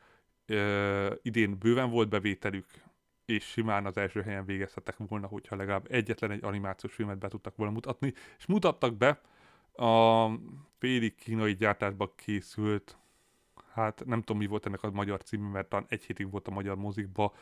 Ö, 0.46 1.14
idén 1.22 1.58
bőven 1.58 1.90
volt 1.90 2.08
bevételük, 2.08 2.66
és 3.24 3.44
simán 3.44 3.86
az 3.86 3.96
első 3.96 4.22
helyen 4.22 4.44
végezhetek 4.44 4.96
volna, 4.96 5.26
hogyha 5.26 5.56
legalább 5.56 5.86
egyetlen 5.90 6.30
egy 6.30 6.44
animációs 6.44 6.94
filmet 6.94 7.18
be 7.18 7.28
tudtak 7.28 7.56
volna 7.56 7.72
mutatni, 7.72 8.12
és 8.38 8.46
mutattak 8.46 8.96
be 8.96 9.20
a 9.86 10.28
félig 10.78 11.14
kínai 11.14 11.54
gyártásban 11.54 12.12
készült 12.16 12.96
hát 13.72 14.02
nem 14.04 14.18
tudom 14.18 14.36
mi 14.36 14.46
volt 14.46 14.66
ennek 14.66 14.82
a 14.82 14.90
magyar 14.90 15.22
címe, 15.22 15.48
mert 15.48 15.68
talán 15.68 15.86
egy 15.88 16.04
hétig 16.04 16.30
volt 16.30 16.48
a 16.48 16.50
magyar 16.50 16.76
mozikba, 16.76 17.34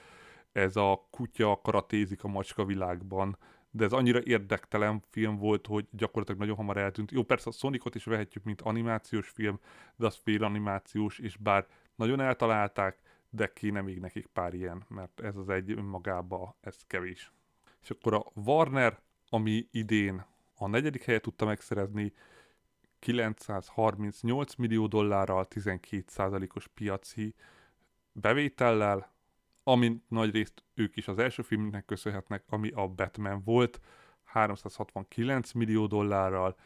ez 0.53 0.76
a 0.76 1.07
kutya 1.11 1.61
karatézik 1.62 2.24
a 2.24 2.28
macska 2.28 2.64
világban, 2.64 3.39
de 3.70 3.85
ez 3.85 3.93
annyira 3.93 4.22
érdektelen 4.22 5.03
film 5.11 5.37
volt, 5.37 5.66
hogy 5.66 5.87
gyakorlatilag 5.91 6.41
nagyon 6.41 6.57
hamar 6.57 6.76
eltűnt. 6.76 7.11
Jó, 7.11 7.22
persze 7.22 7.49
a 7.49 7.53
Sonicot 7.53 7.95
is 7.95 8.05
vehetjük, 8.05 8.45
mint 8.45 8.61
animációs 8.61 9.28
film, 9.28 9.61
de 9.97 10.07
az 10.07 10.20
fél 10.22 10.45
animációs, 10.45 11.18
és 11.18 11.37
bár 11.37 11.66
nagyon 11.95 12.20
eltalálták, 12.20 12.99
de 13.31 13.53
kéne 13.53 13.81
még 13.81 13.99
nekik 13.99 14.26
pár 14.26 14.55
ilyen, 14.55 14.85
mert 14.89 15.20
ez 15.20 15.37
az 15.37 15.49
egy 15.49 15.70
önmagába, 15.70 16.57
ez 16.61 16.76
kevés. 16.87 17.33
És 17.83 17.91
akkor 17.91 18.14
a 18.14 18.24
Warner, 18.35 19.01
ami 19.28 19.68
idén 19.70 20.24
a 20.55 20.66
negyedik 20.66 21.03
helyet 21.03 21.22
tudta 21.22 21.45
megszerezni, 21.45 22.12
938 22.99 24.55
millió 24.55 24.87
dollárral, 24.87 25.47
12%-os 25.51 26.68
piaci 26.68 27.35
bevétellel, 28.12 29.12
amint 29.62 30.03
nagy 30.09 30.31
részt 30.31 30.64
ők 30.74 30.97
is 30.97 31.09
az 31.09 31.18
első 31.18 31.43
filmnek 31.43 31.85
köszönhetnek, 31.85 32.45
ami 32.49 32.70
a 32.70 32.89
Batman 32.89 33.43
volt, 33.45 33.81
369 34.24 35.53
millió 35.53 35.87
dollárral, 35.87 36.57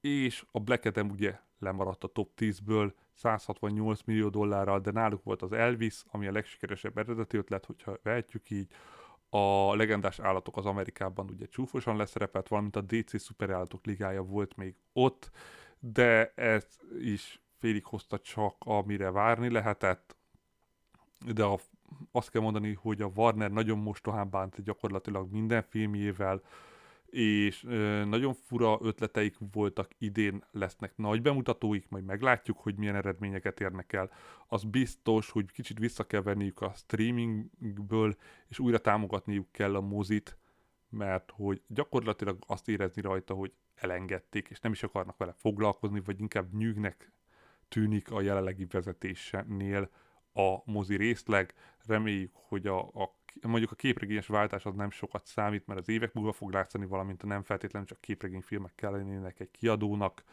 és 0.00 0.44
a 0.50 0.60
Black 0.60 0.84
Adam 0.84 1.10
ugye 1.10 1.40
lemaradt 1.58 2.04
a 2.04 2.08
top 2.08 2.30
10-ből 2.36 2.92
168 3.14 4.00
millió 4.04 4.28
dollárral, 4.28 4.80
de 4.80 4.90
náluk 4.90 5.24
volt 5.24 5.42
az 5.42 5.52
Elvis, 5.52 6.02
ami 6.10 6.26
a 6.26 6.32
legsikeresebb 6.32 6.98
eredeti 6.98 7.36
ötlet, 7.36 7.64
hogyha 7.64 7.98
vehetjük 8.02 8.50
így, 8.50 8.68
a 9.36 9.74
legendás 9.74 10.18
állatok 10.18 10.56
az 10.56 10.66
Amerikában 10.66 11.30
ugye 11.30 11.46
csúfosan 11.46 11.96
leszerepelt, 11.96 12.48
valamint 12.48 12.76
a 12.76 12.80
DC 12.80 13.20
szuperállatok 13.20 13.84
ligája 13.84 14.22
volt 14.22 14.56
még 14.56 14.74
ott, 14.92 15.30
de 15.78 16.32
ez 16.34 16.66
is 17.00 17.40
félig 17.58 17.84
hozta 17.84 18.18
csak, 18.18 18.56
amire 18.58 19.10
várni 19.10 19.50
lehetett, 19.50 20.16
de 21.26 21.44
a, 21.44 21.58
azt 22.12 22.30
kell 22.30 22.42
mondani, 22.42 22.72
hogy 22.72 23.02
a 23.02 23.10
Warner 23.14 23.50
nagyon 23.50 23.78
mostohán 23.78 24.30
bánt 24.30 24.62
gyakorlatilag 24.62 25.32
minden 25.32 25.62
filmjével, 25.62 26.42
és 27.14 27.62
nagyon 28.08 28.34
fura 28.34 28.78
ötleteik 28.82 29.36
voltak 29.52 29.90
idén, 29.98 30.44
lesznek 30.50 30.96
nagy 30.96 31.22
bemutatóik, 31.22 31.88
majd 31.88 32.04
meglátjuk, 32.04 32.58
hogy 32.58 32.76
milyen 32.76 32.94
eredményeket 32.94 33.60
érnek 33.60 33.92
el. 33.92 34.10
Az 34.48 34.64
biztos, 34.64 35.30
hogy 35.30 35.52
kicsit 35.52 35.78
vissza 35.78 36.04
kell 36.04 36.22
venniük 36.22 36.60
a 36.60 36.72
streamingből, 36.76 38.16
és 38.48 38.58
újra 38.58 38.78
támogatniuk 38.78 39.52
kell 39.52 39.74
a 39.74 39.80
mozit, 39.80 40.38
mert 40.88 41.32
hogy 41.34 41.62
gyakorlatilag 41.66 42.38
azt 42.46 42.68
érezni 42.68 43.02
rajta, 43.02 43.34
hogy 43.34 43.52
elengedték, 43.74 44.48
és 44.48 44.60
nem 44.60 44.72
is 44.72 44.82
akarnak 44.82 45.16
vele 45.16 45.32
foglalkozni, 45.32 46.02
vagy 46.04 46.20
inkább 46.20 46.54
nyűgnek 46.54 47.12
tűnik 47.68 48.10
a 48.10 48.20
jelenlegi 48.20 48.66
vezetésénél 48.70 49.90
a 50.32 50.70
mozi 50.70 50.96
részleg. 50.96 51.54
Reméljük, 51.86 52.32
hogy 52.34 52.66
a, 52.66 52.78
a 52.78 53.14
mondjuk 53.42 53.70
a 53.70 53.74
képregényes 53.74 54.26
váltás 54.26 54.66
az 54.66 54.74
nem 54.74 54.90
sokat 54.90 55.26
számít, 55.26 55.66
mert 55.66 55.80
az 55.80 55.88
évek 55.88 56.12
múlva 56.12 56.32
fog 56.32 56.52
látszani, 56.52 56.86
valamint 56.86 57.22
a 57.22 57.26
nem 57.26 57.42
feltétlenül 57.42 57.88
csak 57.88 58.00
képregényfilmek 58.00 58.74
kellenének 58.74 59.40
egy 59.40 59.50
kiadónak, 59.50 60.24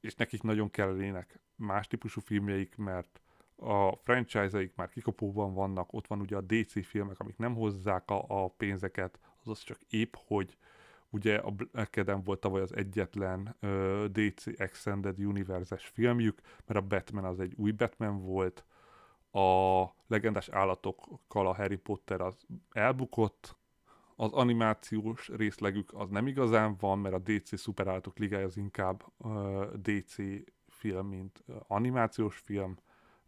és 0.00 0.14
nekik 0.14 0.42
nagyon 0.42 0.70
kellenének 0.70 1.40
más 1.56 1.86
típusú 1.86 2.20
filmjeik, 2.20 2.76
mert 2.76 3.20
a 3.56 3.96
franchise-eik 3.96 4.74
már 4.74 4.88
kikopóban 4.88 5.54
vannak, 5.54 5.92
ott 5.92 6.06
van 6.06 6.20
ugye 6.20 6.36
a 6.36 6.40
DC 6.40 6.86
filmek, 6.86 7.18
amik 7.18 7.36
nem 7.36 7.54
hozzák 7.54 8.10
a, 8.10 8.24
a 8.28 8.48
pénzeket, 8.48 9.18
azaz 9.42 9.60
csak 9.60 9.78
épp, 9.88 10.14
hogy 10.26 10.56
ugye 11.10 11.36
a 11.36 11.50
Black 11.50 11.96
Adam 11.96 12.22
volt 12.22 12.40
tavaly 12.40 12.60
az 12.60 12.76
egyetlen 12.76 13.56
uh, 13.62 14.04
DC 14.04 14.46
Extended 14.60 15.18
Universe-es 15.18 15.86
filmjük, 15.86 16.40
mert 16.66 16.80
a 16.80 16.86
Batman 16.86 17.24
az 17.24 17.40
egy 17.40 17.54
új 17.56 17.70
Batman 17.70 18.22
volt, 18.22 18.64
a 19.36 19.94
legendás 20.06 20.48
állatokkal 20.48 21.46
a 21.46 21.54
Harry 21.54 21.76
Potter 21.76 22.20
az 22.20 22.46
elbukott, 22.72 23.56
az 24.16 24.32
animációs 24.32 25.28
részlegük 25.28 25.92
az 25.92 26.10
nem 26.10 26.26
igazán 26.26 26.76
van, 26.80 26.98
mert 26.98 27.14
a 27.14 27.18
DC 27.18 27.58
szuperállatok 27.58 28.18
ligája 28.18 28.46
az 28.46 28.56
inkább 28.56 29.04
uh, 29.16 29.64
DC 29.72 30.14
film, 30.68 31.06
mint 31.06 31.42
uh, 31.46 31.56
animációs 31.66 32.36
film, 32.36 32.76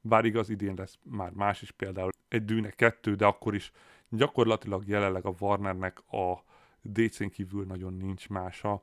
bár 0.00 0.24
igaz, 0.24 0.48
idén 0.48 0.74
lesz 0.76 0.98
már 1.02 1.30
más 1.32 1.62
is, 1.62 1.70
például 1.70 2.10
egy 2.28 2.44
Dűne 2.44 2.70
kettő, 2.70 3.14
de 3.14 3.26
akkor 3.26 3.54
is 3.54 3.72
gyakorlatilag 4.08 4.86
jelenleg 4.86 5.24
a 5.24 5.34
Warnernek 5.40 6.12
a 6.12 6.42
DC-n 6.82 7.26
kívül 7.26 7.64
nagyon 7.64 7.94
nincs 7.94 8.28
mása, 8.28 8.82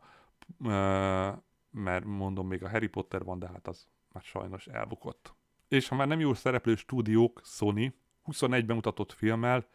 mert 1.71 2.05
mondom, 2.05 2.47
még 2.47 2.63
a 2.63 2.69
Harry 2.69 2.87
Potter 2.87 3.23
van, 3.23 3.39
de 3.39 3.47
hát 3.47 3.67
az 3.67 3.87
már 4.11 4.23
sajnos 4.23 4.67
elbukott. 4.67 5.34
És 5.67 5.87
ha 5.87 5.95
már 5.95 6.07
nem 6.07 6.19
jó 6.19 6.33
szereplő 6.33 6.75
stúdiók, 6.75 7.41
Sony, 7.43 7.93
21 8.23 8.65
bemutatott 8.65 9.13
filmmel, 9.13 9.67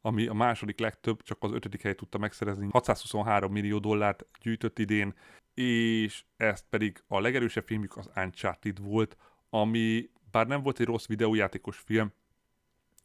ami 0.00 0.26
a 0.26 0.32
második 0.32 0.78
legtöbb, 0.78 1.22
csak 1.22 1.42
az 1.42 1.52
ötödik 1.52 1.82
helyet 1.82 1.96
tudta 1.96 2.18
megszerezni. 2.18 2.68
623 2.70 3.52
millió 3.52 3.78
dollárt 3.78 4.26
gyűjtött 4.40 4.78
idén, 4.78 5.14
és 5.54 6.24
ezt 6.36 6.64
pedig 6.68 7.02
a 7.06 7.20
legerősebb 7.20 7.64
filmjük 7.66 7.96
az 7.96 8.10
Uncharted 8.16 8.80
volt, 8.82 9.16
ami 9.50 10.10
bár 10.30 10.46
nem 10.46 10.62
volt 10.62 10.80
egy 10.80 10.86
rossz 10.86 11.06
videójátékos 11.06 11.76
film, 11.78 12.12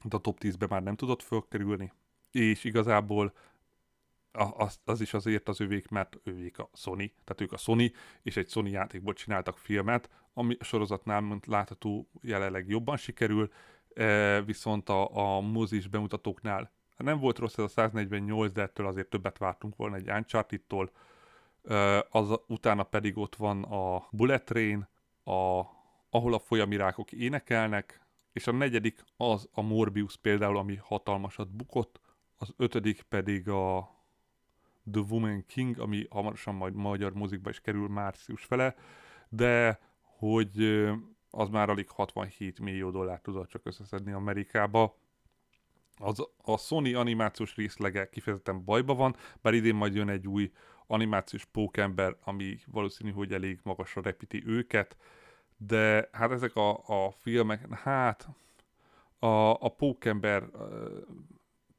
de 0.03 0.15
a 0.15 0.19
top 0.19 0.37
10-be 0.41 0.67
már 0.69 0.83
nem 0.83 0.95
tudott 0.95 1.21
fölkerülni, 1.21 1.93
és 2.31 2.63
igazából 2.63 3.33
az, 4.32 4.80
az 4.86 5.01
is 5.01 5.13
azért 5.13 5.49
az 5.49 5.59
övék, 5.59 5.88
mert 5.88 6.19
ővék 6.23 6.59
a 6.59 6.69
Sony, 6.73 7.11
tehát 7.23 7.41
ők 7.41 7.51
a 7.51 7.57
Sony, 7.57 7.91
és 8.21 8.38
egy 8.38 8.49
Sony 8.49 8.67
játékból 8.67 9.13
csináltak 9.13 9.57
filmet, 9.57 10.09
ami 10.34 10.55
a 10.59 10.63
sorozatnál, 10.63 11.21
mint 11.21 11.45
látható, 11.45 12.09
jelenleg 12.21 12.67
jobban 12.67 12.97
sikerül, 12.97 13.51
e, 13.93 14.41
viszont 14.41 14.89
a, 14.89 15.15
a 15.17 15.39
mozis 15.39 15.88
bemutatóknál 15.88 16.71
nem 16.97 17.19
volt 17.19 17.38
rossz 17.38 17.57
ez 17.57 17.63
a 17.63 17.67
148, 17.67 18.51
de 18.51 18.61
ettől 18.61 18.88
azért 18.88 19.09
többet 19.09 19.38
vártunk 19.38 19.75
volna 19.75 19.95
egy 19.95 20.09
Uncharted-tól, 20.09 20.91
e, 21.63 22.05
az, 22.09 22.39
utána 22.47 22.84
pedig 22.84 23.17
ott 23.17 23.36
van 23.36 23.63
a 23.63 24.07
Bullet 24.11 24.45
Train, 24.45 24.88
a, 25.23 25.61
ahol 26.09 26.34
a 26.34 26.39
folyamirákok 26.39 27.11
énekelnek, 27.11 28.01
és 28.34 28.47
a 28.47 28.51
negyedik 28.51 29.03
az 29.17 29.49
a 29.51 29.61
Morbius 29.61 30.17
például, 30.17 30.57
ami 30.57 30.75
hatalmasat 30.75 31.49
bukott, 31.49 31.99
az 32.38 32.53
ötödik 32.57 33.01
pedig 33.01 33.49
a 33.49 33.89
The 34.91 35.01
Woman 35.09 35.45
King, 35.47 35.79
ami 35.79 36.05
hamarosan 36.09 36.55
majd 36.55 36.73
magyar 36.73 37.13
mozikba 37.13 37.49
is 37.49 37.61
kerül 37.61 37.87
március 37.87 38.43
fele, 38.43 38.75
de 39.29 39.79
hogy 40.01 40.83
az 41.29 41.49
már 41.49 41.69
alig 41.69 41.89
67 41.89 42.59
millió 42.59 42.89
dollárt 42.89 43.23
tudott 43.23 43.49
csak 43.49 43.65
összeszedni 43.65 44.11
Amerikába. 44.11 44.97
Az, 45.97 46.27
a 46.43 46.57
Sony 46.57 46.95
animációs 46.95 47.55
részlege 47.55 48.09
kifejezetten 48.09 48.63
bajba 48.63 48.95
van, 48.95 49.15
bár 49.41 49.53
idén 49.53 49.75
majd 49.75 49.95
jön 49.95 50.09
egy 50.09 50.27
új 50.27 50.51
animációs 50.87 51.45
pókember, 51.45 52.15
ami 52.23 52.57
valószínű, 52.65 53.11
hogy 53.11 53.33
elég 53.33 53.59
magasra 53.63 54.01
repíti 54.01 54.43
őket, 54.45 54.97
de 55.57 56.09
hát 56.11 56.31
ezek 56.31 56.55
a, 56.55 56.69
a 56.85 57.11
filmek, 57.11 57.73
hát 57.73 58.27
a, 59.19 59.27
a 59.51 59.69
pókember 59.77 60.43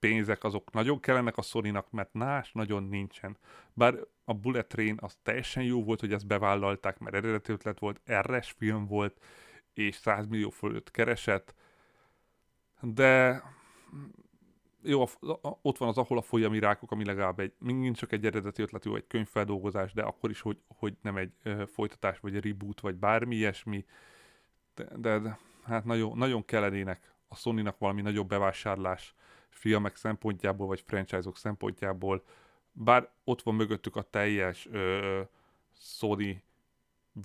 pénzek 0.01 0.45
azok 0.45 0.73
nagyon 0.73 1.01
kellenek 1.01 1.37
a 1.37 1.43
sony 1.43 1.83
mert 1.91 2.13
más 2.13 2.53
nagyon 2.53 2.83
nincsen. 2.83 3.37
Bár 3.73 3.95
a 4.25 4.35
Bullet 4.35 4.67
Train 4.67 4.99
az 5.01 5.19
teljesen 5.23 5.63
jó 5.63 5.85
volt, 5.85 6.01
hogy 6.01 6.13
ezt 6.13 6.27
bevállalták, 6.27 6.99
mert 6.99 7.17
eredeti 7.17 7.53
ötlet 7.53 7.79
volt, 7.79 8.01
RS 8.13 8.51
film 8.51 8.87
volt, 8.87 9.25
és 9.75 9.95
100 9.95 10.27
millió 10.27 10.51
fölött 10.51 10.91
keresett, 10.91 11.55
de 12.81 13.43
jó, 14.83 15.07
ott 15.63 15.79
van 15.79 15.89
az, 15.89 15.99
ahol 15.99 16.19
a 16.19 16.23
folyami 16.23 16.59
rákok, 16.59 16.91
ami 16.91 17.05
legalább 17.05 17.41
egy, 17.41 17.53
mindig 17.59 17.95
csak 17.95 18.13
egy 18.13 18.27
eredeti 18.27 18.63
ötletű, 18.63 18.95
egy 18.95 19.07
könyvfeldolgozás, 19.07 19.93
de 19.93 20.03
akkor 20.03 20.31
is, 20.31 20.41
hogy, 20.41 20.59
hogy 20.69 20.97
nem 21.03 21.17
egy 21.17 21.33
folytatás, 21.67 22.21
vagy 22.21 22.37
egy 22.37 22.45
reboot, 22.45 22.81
vagy 22.81 22.95
bármi 22.95 23.37
ilyesmi, 23.37 23.85
de, 24.75 24.85
de, 24.97 25.19
de 25.19 25.39
hát 25.63 25.85
nagyon, 25.85 26.19
nagyon 26.19 26.45
kellenének 26.45 27.15
a 27.29 27.35
sony 27.35 27.75
valami 27.79 28.01
nagyobb 28.01 28.29
bevásárlás, 28.29 29.15
filmek 29.51 29.97
szempontjából, 29.97 30.67
vagy 30.67 30.83
franchise-ok 30.87 31.37
szempontjából, 31.37 32.25
bár 32.73 33.11
ott 33.25 33.43
van 33.43 33.55
mögöttük 33.55 33.97
a 33.97 34.03
teljes 34.03 34.67
ö, 34.71 35.21
Sony 35.73 36.43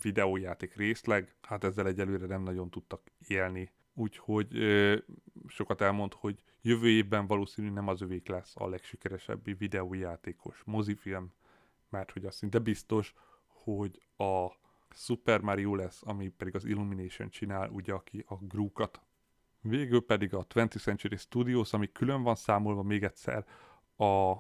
videójáték 0.01 0.76
részleg, 0.76 1.36
hát 1.41 1.63
ezzel 1.63 1.88
egyelőre 1.88 2.26
nem 2.26 2.41
nagyon 2.43 2.69
tudtak 2.69 3.01
élni. 3.28 3.71
Úgyhogy 3.93 4.57
ö, 4.57 4.97
sokat 5.47 5.82
elmond, 5.82 6.13
hogy 6.13 6.43
jövő 6.61 6.89
évben 6.89 7.28
valószínű 7.28 7.69
nem 7.69 7.88
az 7.88 8.01
övék 8.01 8.28
lesz 8.28 8.53
a 8.55 8.67
legsikeresebb 8.67 9.57
videójátékos 9.57 10.61
mozifilm, 10.65 11.34
mert 11.89 12.11
hogy 12.11 12.26
az 12.26 12.36
szinte 12.36 12.59
biztos, 12.59 13.13
hogy 13.47 14.01
a 14.17 14.47
Super 14.89 15.41
Mario 15.41 15.76
lesz, 15.76 16.01
ami 16.05 16.28
pedig 16.30 16.55
az 16.55 16.65
Illumination 16.65 17.30
csinál, 17.30 17.69
ugye 17.69 17.93
aki 17.93 18.23
a 18.28 18.36
Gru-kat 18.36 19.01
Végül 19.68 20.05
pedig 20.05 20.34
a 20.34 20.45
20th 20.45 20.82
Century 20.82 21.16
Studios, 21.16 21.74
ami 21.74 21.91
külön 21.91 22.24
van 22.24 22.36
számolva 22.36 22.84
még 22.84 23.03
egyszer 23.03 23.45
a 23.97 24.34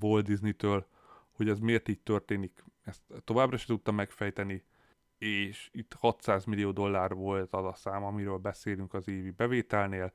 Walt 0.00 0.24
Disney-től, 0.24 0.86
hogy 1.32 1.48
ez 1.48 1.58
miért 1.58 1.88
így 1.88 2.00
történik, 2.00 2.64
ezt 2.84 3.02
továbbra 3.24 3.56
sem 3.56 3.66
tudtam 3.66 3.94
megfejteni, 3.94 4.64
és 5.18 5.70
itt 5.72 5.92
600 5.92 6.44
millió 6.44 6.70
dollár 6.70 7.14
volt 7.14 7.52
az 7.54 7.64
a 7.64 7.74
szám, 7.74 8.04
amiről 8.04 8.38
beszélünk 8.38 8.94
az 8.94 9.08
évi 9.08 9.30
bevételnél, 9.30 10.12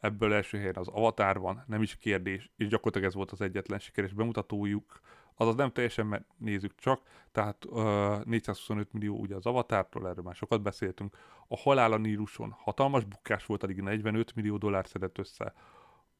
ebből 0.00 0.32
első 0.32 0.58
helyen 0.58 0.76
az 0.76 0.88
Avatar 0.88 1.38
van, 1.38 1.64
nem 1.66 1.82
is 1.82 1.96
kérdés, 1.96 2.50
és 2.56 2.68
gyakorlatilag 2.68 3.06
ez 3.08 3.14
volt 3.14 3.30
az 3.30 3.40
egyetlen 3.40 3.78
sikeres 3.78 4.12
bemutatójuk, 4.12 5.00
azaz 5.36 5.54
nem 5.54 5.72
teljesen, 5.72 6.06
mert 6.06 6.24
nézzük 6.36 6.74
csak, 6.76 7.02
tehát 7.32 7.64
uh, 7.64 8.24
425 8.24 8.92
millió 8.92 9.16
ugye 9.16 9.34
az 9.34 9.46
Avatártól, 9.46 10.08
erről 10.08 10.24
már 10.24 10.34
sokat 10.34 10.62
beszéltünk. 10.62 11.16
A 11.48 11.56
Halál 11.56 11.92
a 11.92 11.96
Níluson 11.96 12.54
hatalmas 12.58 13.04
bukás 13.04 13.46
volt, 13.46 13.62
alig 13.62 13.80
45 13.80 14.34
millió 14.34 14.56
dollár 14.56 14.86
szedett 14.86 15.18
össze. 15.18 15.54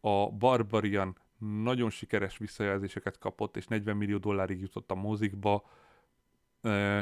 A 0.00 0.30
Barbarian 0.30 1.16
nagyon 1.38 1.90
sikeres 1.90 2.38
visszajelzéseket 2.38 3.18
kapott, 3.18 3.56
és 3.56 3.66
40 3.66 3.96
millió 3.96 4.18
dollárig 4.18 4.60
jutott 4.60 4.90
a 4.90 4.94
mozikba, 4.94 5.64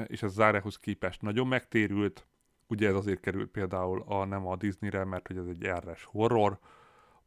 és 0.07 0.23
ez 0.23 0.33
Zárehoz 0.33 0.79
képest 0.79 1.23
nagyon 1.23 1.47
megtérült. 1.47 2.27
Ugye 2.67 2.89
ez 2.89 2.95
azért 2.95 3.21
került 3.21 3.51
például 3.51 4.05
a, 4.07 4.25
nem 4.25 4.47
a 4.47 4.57
Disneyre, 4.57 5.05
mert 5.05 5.27
hogy 5.27 5.37
ez 5.37 5.47
egy 5.47 5.67
RS 5.67 6.05
horror, 6.05 6.59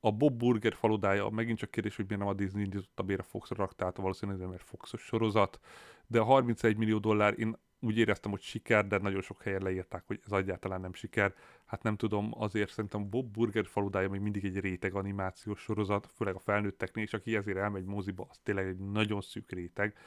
a 0.06 0.12
Bob 0.12 0.38
Burger 0.38 0.74
faludája, 0.74 1.30
megint 1.30 1.58
csak 1.58 1.72
kérdés, 1.72 1.96
hogy 1.96 2.06
miért 2.08 2.22
nem 2.22 2.32
a 2.32 2.34
Disney 2.34 2.64
indította 2.64 3.04
bére 3.04 3.24
Foxra 3.24 3.56
raktát, 3.56 3.98
valószínűleg 3.98 4.48
mert 4.48 4.64
Foxos 4.64 5.02
sorozat, 5.02 5.60
de 6.08 6.20
a 6.20 6.24
31 6.24 6.78
millió 6.78 6.98
dollár, 6.98 7.40
én 7.40 7.58
úgy 7.80 7.98
éreztem, 7.98 8.32
hogy 8.32 8.42
siker, 8.42 8.88
de 8.88 8.98
nagyon 8.98 9.22
sok 9.22 9.42
helyen 9.44 9.62
leírták, 9.62 10.04
hogy 10.08 10.20
ez 10.26 10.32
egyáltalán 10.32 10.82
nem 10.82 10.94
siker. 10.94 11.34
Hát 11.66 11.84
nem 11.84 11.96
tudom, 11.96 12.32
azért 12.38 12.70
szerintem 12.70 13.10
Bob 13.10 13.32
Burger 13.32 13.66
faludája 13.66 14.10
még 14.10 14.22
mindig 14.22 14.46
egy 14.46 14.60
réteg 14.60 14.96
animációs 14.96 15.60
sorozat, 15.60 16.10
főleg 16.16 16.36
a 16.36 16.40
felnőtteknél, 16.40 17.04
és 17.04 17.14
aki 17.14 17.36
ezért 17.36 17.58
elmegy 17.58 17.86
moziba, 17.86 18.26
az 18.30 18.40
tényleg 18.44 18.68
egy 18.68 18.80
nagyon 18.80 19.22
szűk 19.22 19.52
réteg. 19.52 19.98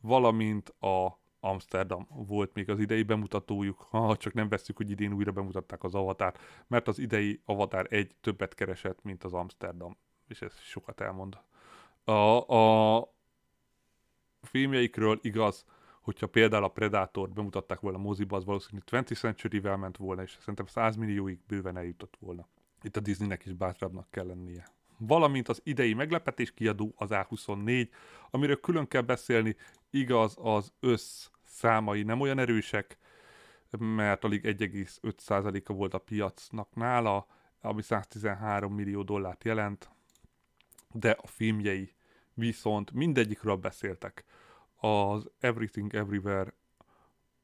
Valamint 0.00 0.68
a 0.68 1.18
Amsterdam 1.44 2.06
volt 2.08 2.54
még 2.54 2.70
az 2.70 2.78
idei 2.78 3.02
bemutatójuk, 3.02 3.78
ha 3.90 4.16
csak 4.16 4.32
nem 4.32 4.48
veszük, 4.48 4.76
hogy 4.76 4.90
idén 4.90 5.12
újra 5.12 5.32
bemutatták 5.32 5.84
az 5.84 5.94
Avatar, 5.94 6.34
mert 6.66 6.88
az 6.88 6.98
idei 6.98 7.40
Avatar 7.44 7.86
egy 7.90 8.14
többet 8.20 8.54
keresett, 8.54 9.02
mint 9.02 9.24
az 9.24 9.32
Amsterdam, 9.32 9.96
és 10.28 10.42
ez 10.42 10.58
sokat 10.58 11.00
elmond. 11.00 11.38
A, 12.04 12.54
a 12.56 13.08
filmjeikről 14.42 15.18
igaz, 15.22 15.64
hogyha 16.00 16.26
például 16.26 16.64
a 16.64 16.68
Predator 16.68 17.30
bemutatták 17.30 17.80
volna 17.80 17.98
a 17.98 18.00
moziba, 18.00 18.36
az 18.36 18.44
valószínűleg 18.44 19.06
20 19.08 19.18
Century-vel 19.18 19.76
ment 19.76 19.96
volna, 19.96 20.22
és 20.22 20.36
szerintem 20.38 20.66
100 20.66 20.96
millióig 20.96 21.38
bőven 21.46 21.76
eljutott 21.76 22.16
volna. 22.20 22.48
Itt 22.82 22.96
a 22.96 23.00
Disneynek 23.00 23.44
is 23.44 23.52
bátrabbnak 23.52 24.10
kell 24.10 24.26
lennie 24.26 24.72
valamint 24.98 25.48
az 25.48 25.60
idei 25.64 25.94
meglepetés 25.94 26.52
kiadó 26.54 26.94
az 26.96 27.08
A24, 27.12 27.88
amiről 28.30 28.60
külön 28.60 28.88
kell 28.88 29.00
beszélni, 29.00 29.56
igaz 29.90 30.36
az 30.40 30.72
össz 30.80 31.28
számai 31.54 32.02
nem 32.02 32.20
olyan 32.20 32.38
erősek, 32.38 32.98
mert 33.78 34.24
alig 34.24 34.44
1,5%-a 34.44 35.72
volt 35.72 35.94
a 35.94 35.98
piacnak 35.98 36.74
nála, 36.74 37.26
ami 37.60 37.82
113 37.82 38.74
millió 38.74 39.02
dollárt 39.02 39.44
jelent, 39.44 39.90
de 40.92 41.10
a 41.10 41.26
filmjei 41.26 41.94
viszont 42.34 42.92
mindegyikről 42.92 43.56
beszéltek. 43.56 44.24
Az 44.76 45.30
Everything 45.40 45.94
Everywhere 45.94 46.54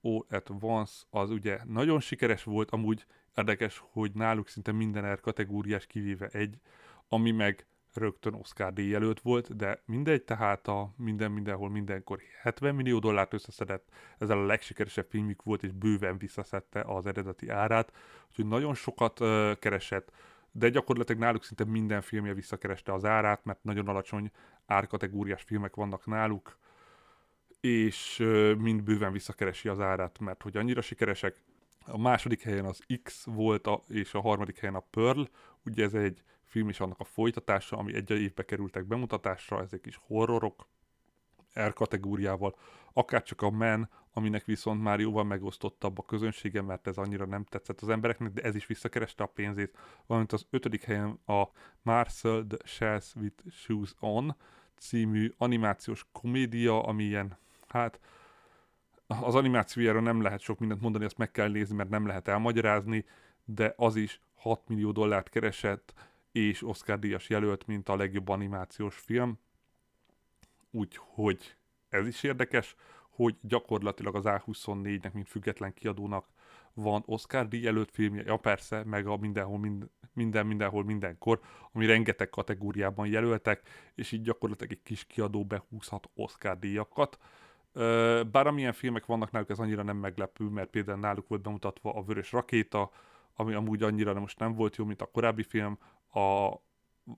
All 0.02 0.24
at 0.30 0.50
Once 0.60 0.92
az 1.10 1.30
ugye 1.30 1.60
nagyon 1.64 2.00
sikeres 2.00 2.44
volt, 2.44 2.70
amúgy 2.70 3.06
érdekes, 3.36 3.82
hogy 3.90 4.12
náluk 4.14 4.48
szinte 4.48 4.72
minden 4.72 5.14
R 5.14 5.20
kategóriás 5.20 5.86
kivéve 5.86 6.26
egy, 6.26 6.60
ami 7.08 7.30
meg 7.30 7.66
rögtön 7.94 8.34
Oscar 8.34 8.72
díj 8.72 8.88
jelölt 8.88 9.20
volt, 9.20 9.56
de 9.56 9.82
mindegy, 9.84 10.22
tehát 10.22 10.68
a 10.68 10.92
minden 10.96 11.30
mindenhol 11.30 11.70
mindenkor 11.70 12.20
70 12.42 12.74
millió 12.74 12.98
dollárt 12.98 13.32
összeszedett, 13.32 13.88
ezzel 14.18 14.38
a 14.38 14.46
legsikeresebb 14.46 15.06
filmük 15.08 15.42
volt, 15.42 15.62
és 15.62 15.72
bőven 15.72 16.18
visszaszedte 16.18 16.80
az 16.80 17.06
eredeti 17.06 17.48
árát, 17.48 17.92
úgyhogy 18.28 18.46
nagyon 18.46 18.74
sokat 18.74 19.20
uh, 19.20 19.58
keresett, 19.58 20.12
de 20.52 20.68
gyakorlatilag 20.68 21.20
náluk 21.20 21.44
szinte 21.44 21.64
minden 21.64 22.00
filmje 22.00 22.34
visszakereste 22.34 22.92
az 22.92 23.04
árát, 23.04 23.44
mert 23.44 23.64
nagyon 23.64 23.88
alacsony 23.88 24.30
árkategóriás 24.66 25.42
filmek 25.42 25.74
vannak 25.74 26.06
náluk, 26.06 26.58
és 27.60 28.18
uh, 28.18 28.54
mind 28.54 28.82
bőven 28.82 29.12
visszakeresi 29.12 29.68
az 29.68 29.80
árát, 29.80 30.18
mert 30.18 30.42
hogy 30.42 30.56
annyira 30.56 30.80
sikeresek. 30.80 31.42
A 31.86 31.98
második 31.98 32.42
helyen 32.42 32.64
az 32.64 32.80
X 33.02 33.24
volt, 33.24 33.66
a, 33.66 33.82
és 33.88 34.14
a 34.14 34.20
harmadik 34.20 34.58
helyen 34.58 34.74
a 34.74 34.84
Pearl, 34.90 35.22
ugye 35.64 35.84
ez 35.84 35.94
egy 35.94 36.22
film 36.50 36.68
is 36.68 36.80
annak 36.80 37.00
a 37.00 37.04
folytatása, 37.04 37.76
ami 37.76 37.94
egy 37.94 38.10
évbe 38.10 38.44
kerültek 38.44 38.84
bemutatásra, 38.84 39.60
ezek 39.60 39.86
is 39.86 40.00
horrorok, 40.06 40.66
R 41.60 41.72
kategóriával, 41.72 42.56
akár 42.92 43.22
csak 43.22 43.42
a 43.42 43.50
Men, 43.50 43.90
aminek 44.12 44.44
viszont 44.44 44.82
már 44.82 45.00
jóval 45.00 45.24
megosztottabb 45.24 45.98
a 45.98 46.02
közönsége, 46.02 46.62
mert 46.62 46.86
ez 46.86 46.96
annyira 46.96 47.26
nem 47.26 47.44
tetszett 47.44 47.80
az 47.80 47.88
embereknek, 47.88 48.32
de 48.32 48.42
ez 48.42 48.54
is 48.54 48.66
visszakereste 48.66 49.22
a 49.22 49.26
pénzét. 49.26 49.78
Valamint 50.06 50.32
az 50.32 50.46
ötödik 50.50 50.82
helyen 50.82 51.18
a 51.26 51.44
Marcel 51.82 52.44
the 52.48 52.58
Shells 52.64 53.14
with 53.14 53.44
Shoes 53.50 53.94
On 54.00 54.36
című 54.78 55.32
animációs 55.36 56.06
komédia, 56.12 56.82
ami 56.82 57.04
ilyen, 57.04 57.38
hát 57.68 58.00
az 59.06 59.34
animációjára 59.34 60.00
nem 60.00 60.22
lehet 60.22 60.40
sok 60.40 60.58
mindent 60.58 60.80
mondani, 60.80 61.04
azt 61.04 61.18
meg 61.18 61.30
kell 61.30 61.48
nézni, 61.48 61.76
mert 61.76 61.88
nem 61.88 62.06
lehet 62.06 62.28
elmagyarázni, 62.28 63.04
de 63.44 63.74
az 63.76 63.96
is 63.96 64.20
6 64.34 64.68
millió 64.68 64.92
dollárt 64.92 65.28
keresett, 65.28 65.94
és 66.32 66.62
Oscar 66.62 66.98
díjas 66.98 67.28
jelölt, 67.28 67.66
mint 67.66 67.88
a 67.88 67.96
legjobb 67.96 68.28
animációs 68.28 68.96
film. 68.96 69.38
Úgyhogy 70.70 71.56
ez 71.88 72.06
is 72.06 72.22
érdekes, 72.22 72.74
hogy 73.10 73.36
gyakorlatilag 73.40 74.14
az 74.14 74.24
A24-nek, 74.26 75.12
mint 75.12 75.28
független 75.28 75.74
kiadónak 75.74 76.26
van 76.74 77.02
Oscar 77.06 77.48
díj 77.48 77.66
előtt 77.66 77.90
filmje, 77.90 78.22
ja 78.26 78.36
persze, 78.36 78.84
meg 78.84 79.06
a 79.06 79.16
mindenhol, 79.16 79.58
mind, 79.58 79.88
minden, 80.12 80.46
mindenhol, 80.46 80.84
mindenkor, 80.84 81.40
ami 81.72 81.86
rengeteg 81.86 82.28
kategóriában 82.28 83.06
jelöltek, 83.06 83.62
és 83.94 84.12
így 84.12 84.22
gyakorlatilag 84.22 84.72
egy 84.72 84.82
kis 84.82 85.04
kiadó 85.06 85.44
behúzhat 85.44 86.10
Oscar 86.14 86.58
díjakat. 86.58 87.18
Bár 88.30 88.46
amilyen 88.46 88.72
filmek 88.72 89.06
vannak 89.06 89.30
náluk, 89.30 89.50
ez 89.50 89.58
annyira 89.58 89.82
nem 89.82 89.96
meglepő, 89.96 90.44
mert 90.44 90.70
például 90.70 90.98
náluk 90.98 91.28
volt 91.28 91.42
bemutatva 91.42 91.94
a 91.94 92.02
Vörös 92.02 92.32
Rakéta, 92.32 92.90
ami 93.34 93.54
amúgy 93.54 93.82
annyira 93.82 94.20
most 94.20 94.38
nem 94.38 94.54
volt 94.54 94.76
jó, 94.76 94.84
mint 94.84 95.02
a 95.02 95.10
korábbi 95.10 95.42
film, 95.42 95.78
a, 96.10 96.54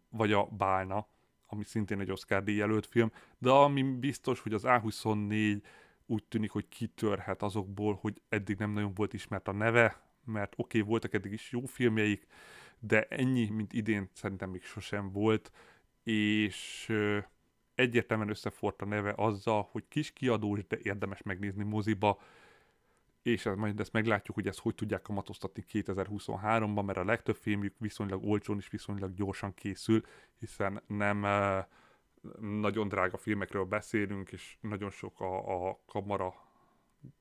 vagy 0.08 0.32
a 0.32 0.44
Bálna, 0.44 1.06
ami 1.46 1.64
szintén 1.64 2.00
egy 2.00 2.10
Oscar 2.10 2.42
díj 2.42 2.56
jelölt 2.56 2.86
film, 2.86 3.12
de 3.38 3.50
ami 3.50 3.82
biztos, 3.82 4.40
hogy 4.40 4.52
az 4.52 4.62
A24 4.66 5.62
úgy 6.06 6.24
tűnik, 6.24 6.50
hogy 6.50 6.68
kitörhet 6.68 7.42
azokból, 7.42 7.98
hogy 8.00 8.22
eddig 8.28 8.58
nem 8.58 8.70
nagyon 8.70 8.94
volt 8.94 9.12
ismert 9.12 9.48
a 9.48 9.52
neve, 9.52 10.02
mert 10.24 10.52
oké, 10.56 10.78
okay, 10.78 10.90
voltak 10.90 11.14
eddig 11.14 11.32
is 11.32 11.50
jó 11.50 11.64
filmjeik, 11.64 12.26
de 12.78 13.02
ennyi, 13.02 13.48
mint 13.48 13.72
idén 13.72 14.10
szerintem 14.12 14.50
még 14.50 14.62
sosem 14.62 15.12
volt, 15.12 15.52
és 16.02 16.92
egyértelműen 17.74 18.28
összefort 18.28 18.82
a 18.82 18.84
neve 18.84 19.12
azzal, 19.16 19.68
hogy 19.70 19.84
kis 19.88 20.12
kiadós, 20.12 20.66
de 20.66 20.78
érdemes 20.82 21.22
megnézni 21.22 21.64
moziba, 21.64 22.20
és 23.22 23.48
majd 23.56 23.80
ezt 23.80 23.92
meglátjuk, 23.92 24.36
hogy 24.36 24.46
ezt 24.46 24.58
hogy 24.58 24.74
tudják 24.74 25.02
kamatoztatni 25.02 25.64
2023-ban, 25.72 26.84
mert 26.84 26.98
a 26.98 27.04
legtöbb 27.04 27.36
filmjük 27.36 27.74
viszonylag 27.78 28.24
olcsón 28.24 28.58
és 28.58 28.68
viszonylag 28.68 29.14
gyorsan 29.14 29.54
készül, 29.54 30.02
hiszen 30.38 30.82
nem 30.86 31.26
nagyon 32.40 32.88
drága 32.88 33.16
filmekről 33.16 33.64
beszélünk, 33.64 34.32
és 34.32 34.56
nagyon 34.60 34.90
sok 34.90 35.20
a, 35.20 35.68
a 35.68 35.80
kamara 35.86 36.34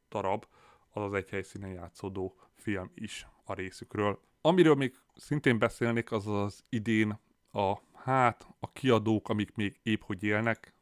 darab, 0.10 0.45
az 0.89 1.04
az 1.04 1.14
egy 1.14 1.30
helyszínen 1.30 1.72
játszódó 1.72 2.36
film 2.56 2.91
is 2.95 3.28
a 3.43 3.54
részükről. 3.54 4.22
Amiről 4.41 4.76
még 4.76 4.95
szintén 5.16 5.60
beszélnék, 5.60 6.12
az 6.12 6.28
az 6.28 6.64
idén 6.70 7.20
a 7.52 7.78
hát 7.93 8.47
a 8.60 8.72
kiadók, 8.72 9.30
amik 9.30 9.56
még 9.56 9.80
épp 9.84 10.02
hogy 10.02 10.24
élnek, 10.24 10.74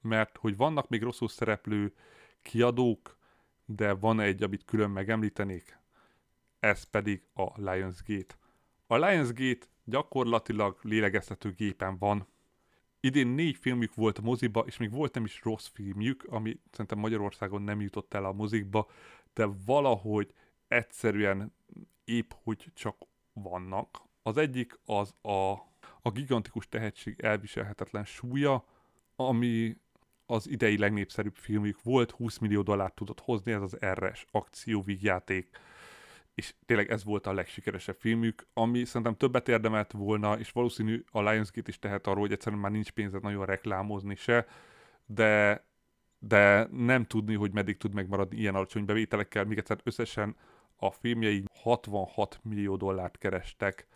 mert 0.00 0.36
hogy 0.36 0.56
vannak 0.56 0.88
még 0.88 1.02
rosszul 1.02 1.28
szereplő 1.28 1.94
kiadók, 2.42 3.15
de 3.66 3.92
van 3.92 4.20
egy, 4.20 4.42
amit 4.42 4.64
külön 4.64 4.90
megemlítenék, 4.90 5.78
ez 6.60 6.82
pedig 6.82 7.22
a 7.34 7.70
Lionsgate. 7.70 8.34
A 8.86 8.96
Lionsgate 8.96 9.66
gyakorlatilag 9.84 10.78
lélegeztető 10.82 11.50
gépen 11.50 11.98
van. 11.98 12.26
Idén 13.00 13.26
négy 13.26 13.56
filmjük 13.56 13.94
volt 13.94 14.18
a 14.18 14.22
moziba, 14.22 14.60
és 14.60 14.76
még 14.76 14.90
volt 14.90 15.14
nem 15.14 15.24
is 15.24 15.42
rossz 15.42 15.66
filmjük, 15.66 16.24
ami 16.28 16.60
szerintem 16.70 16.98
Magyarországon 16.98 17.62
nem 17.62 17.80
jutott 17.80 18.14
el 18.14 18.24
a 18.24 18.32
mozikba, 18.32 18.90
de 19.34 19.48
valahogy 19.66 20.34
egyszerűen 20.68 21.54
épp 22.04 22.30
hogy 22.42 22.70
csak 22.74 22.96
vannak. 23.32 24.02
Az 24.22 24.36
egyik 24.36 24.78
az 24.84 25.14
a, 25.22 25.50
a 26.02 26.10
gigantikus 26.12 26.68
tehetség 26.68 27.20
elviselhetetlen 27.20 28.04
súlya, 28.04 28.64
ami 29.16 29.76
az 30.26 30.48
idei 30.48 30.78
legnépszerűbb 30.78 31.34
filmjük 31.36 31.82
volt, 31.82 32.10
20 32.10 32.38
millió 32.38 32.62
dollárt 32.62 32.94
tudott 32.94 33.20
hozni, 33.20 33.52
ez 33.52 33.62
az 33.62 33.76
RS 33.92 34.26
akcióvígjáték, 34.30 35.48
és 36.34 36.54
tényleg 36.66 36.90
ez 36.90 37.04
volt 37.04 37.26
a 37.26 37.32
legsikeresebb 37.32 37.96
filmük, 37.98 38.46
ami 38.52 38.84
szerintem 38.84 39.16
többet 39.16 39.48
érdemelt 39.48 39.92
volna, 39.92 40.38
és 40.38 40.50
valószínű 40.50 41.04
a 41.10 41.30
Lionsgate 41.30 41.68
is 41.68 41.78
tehet 41.78 42.06
arról, 42.06 42.20
hogy 42.20 42.32
egyszerűen 42.32 42.60
már 42.60 42.70
nincs 42.70 42.90
pénze 42.90 43.18
nagyon 43.22 43.46
reklámozni 43.46 44.14
se, 44.14 44.46
de, 45.06 45.64
de 46.18 46.68
nem 46.70 47.04
tudni, 47.04 47.34
hogy 47.34 47.52
meddig 47.52 47.76
tud 47.76 47.94
megmaradni 47.94 48.36
ilyen 48.36 48.54
alacsony 48.54 48.84
bevételekkel, 48.84 49.44
még 49.44 49.58
egyszer 49.58 49.80
összesen 49.82 50.36
a 50.76 50.90
filmjei 50.90 51.44
66 51.52 52.40
millió 52.42 52.76
dollárt 52.76 53.18
kerestek 53.18 53.86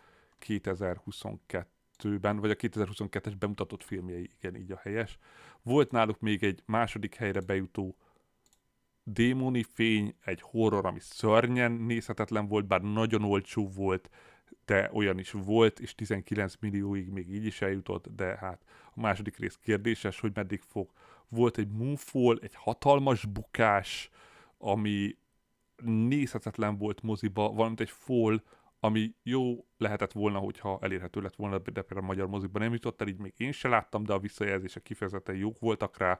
2022-ben, 2.01 2.37
vagy 2.39 2.49
a 2.49 2.55
2022-es 2.55 3.33
bemutatott 3.39 3.83
filmjei, 3.83 4.29
igen, 4.39 4.55
így 4.55 4.71
a 4.71 4.79
helyes. 4.83 5.17
Volt 5.61 5.91
náluk 5.91 6.19
még 6.19 6.43
egy 6.43 6.63
második 6.65 7.15
helyre 7.15 7.39
bejutó 7.39 7.95
démoni 9.03 9.63
fény, 9.73 10.15
egy 10.25 10.41
horror, 10.41 10.85
ami 10.85 10.99
szörnyen 10.99 11.71
nézhetetlen 11.71 12.47
volt, 12.47 12.67
bár 12.67 12.81
nagyon 12.81 13.23
olcsó 13.23 13.67
volt, 13.67 14.09
de 14.65 14.89
olyan 14.93 15.19
is 15.19 15.31
volt, 15.31 15.79
és 15.79 15.95
19 15.95 16.55
millióig 16.59 17.09
még 17.09 17.33
így 17.33 17.45
is 17.45 17.61
eljutott, 17.61 18.07
de 18.15 18.37
hát 18.37 18.61
a 18.93 18.99
második 18.99 19.37
rész 19.37 19.59
kérdéses, 19.63 20.19
hogy 20.19 20.31
meddig 20.33 20.61
fog. 20.61 20.89
Volt 21.27 21.57
egy 21.57 21.67
Moonfall, 21.67 22.37
egy 22.41 22.55
hatalmas 22.55 23.25
bukás, 23.25 24.09
ami 24.57 25.15
nézhetetlen 25.83 26.77
volt 26.77 27.01
moziba, 27.01 27.51
valamint 27.51 27.79
egy 27.79 27.89
Fall, 27.89 28.41
ami 28.83 29.15
jó 29.23 29.65
lehetett 29.77 30.11
volna, 30.11 30.37
hogyha 30.37 30.79
elérhető 30.81 31.21
lett 31.21 31.35
volna, 31.35 31.57
de 31.57 31.81
például 31.81 31.99
a 31.99 32.05
magyar 32.05 32.27
mozikban 32.27 32.61
nem 32.61 32.73
jutott 32.73 33.01
el, 33.01 33.07
így 33.07 33.19
még 33.19 33.33
én 33.37 33.51
se 33.51 33.67
láttam, 33.67 34.03
de 34.03 34.13
a 34.13 34.19
visszajelzések 34.19 34.83
kifejezetten 34.83 35.35
jók 35.35 35.59
voltak 35.59 35.97
rá, 35.97 36.19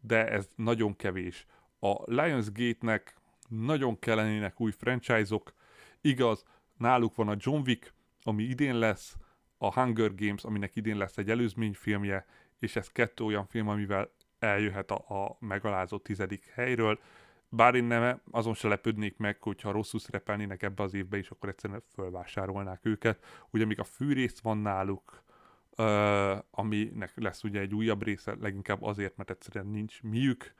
de 0.00 0.28
ez 0.28 0.48
nagyon 0.54 0.96
kevés. 0.96 1.46
A 1.80 2.12
Lionsgate-nek 2.12 3.16
nagyon 3.48 3.98
kellenének 3.98 4.60
új 4.60 4.70
franchise-ok, 4.70 5.54
igaz, 6.00 6.44
náluk 6.76 7.14
van 7.14 7.28
a 7.28 7.36
John 7.38 7.62
Wick, 7.66 7.94
ami 8.22 8.42
idén 8.42 8.78
lesz, 8.78 9.16
a 9.58 9.80
Hunger 9.80 10.14
Games, 10.14 10.44
aminek 10.44 10.76
idén 10.76 10.96
lesz 10.96 11.18
egy 11.18 11.30
előzményfilmje, 11.30 12.26
és 12.58 12.76
ez 12.76 12.88
kettő 12.88 13.24
olyan 13.24 13.46
film, 13.46 13.68
amivel 13.68 14.10
eljöhet 14.38 14.90
a, 14.90 15.24
a 15.24 15.36
megalázó 15.40 15.98
tizedik 15.98 16.44
helyről, 16.44 17.00
bár 17.48 17.74
én 17.74 17.84
nem, 17.84 18.20
azon 18.30 18.54
se 18.54 18.68
lepődnék 18.68 19.16
meg, 19.16 19.42
hogyha 19.42 19.70
rosszul 19.70 20.00
szerepelnének 20.00 20.62
ebbe 20.62 20.82
az 20.82 20.94
évbe 20.94 21.18
is, 21.18 21.30
akkor 21.30 21.48
egyszerűen 21.48 21.82
fölvásárolnák 21.94 22.80
őket. 22.82 23.24
Ugye 23.50 23.64
még 23.64 23.80
a 23.80 23.84
fűrész 23.84 24.38
van 24.40 24.58
náluk, 24.58 25.22
uh, 25.76 26.38
aminek 26.50 27.12
lesz 27.14 27.44
ugye 27.44 27.60
egy 27.60 27.74
újabb 27.74 28.02
része, 28.02 28.36
leginkább 28.40 28.82
azért, 28.82 29.16
mert 29.16 29.30
egyszerűen 29.30 29.66
nincs 29.66 30.02
miük, 30.02 30.54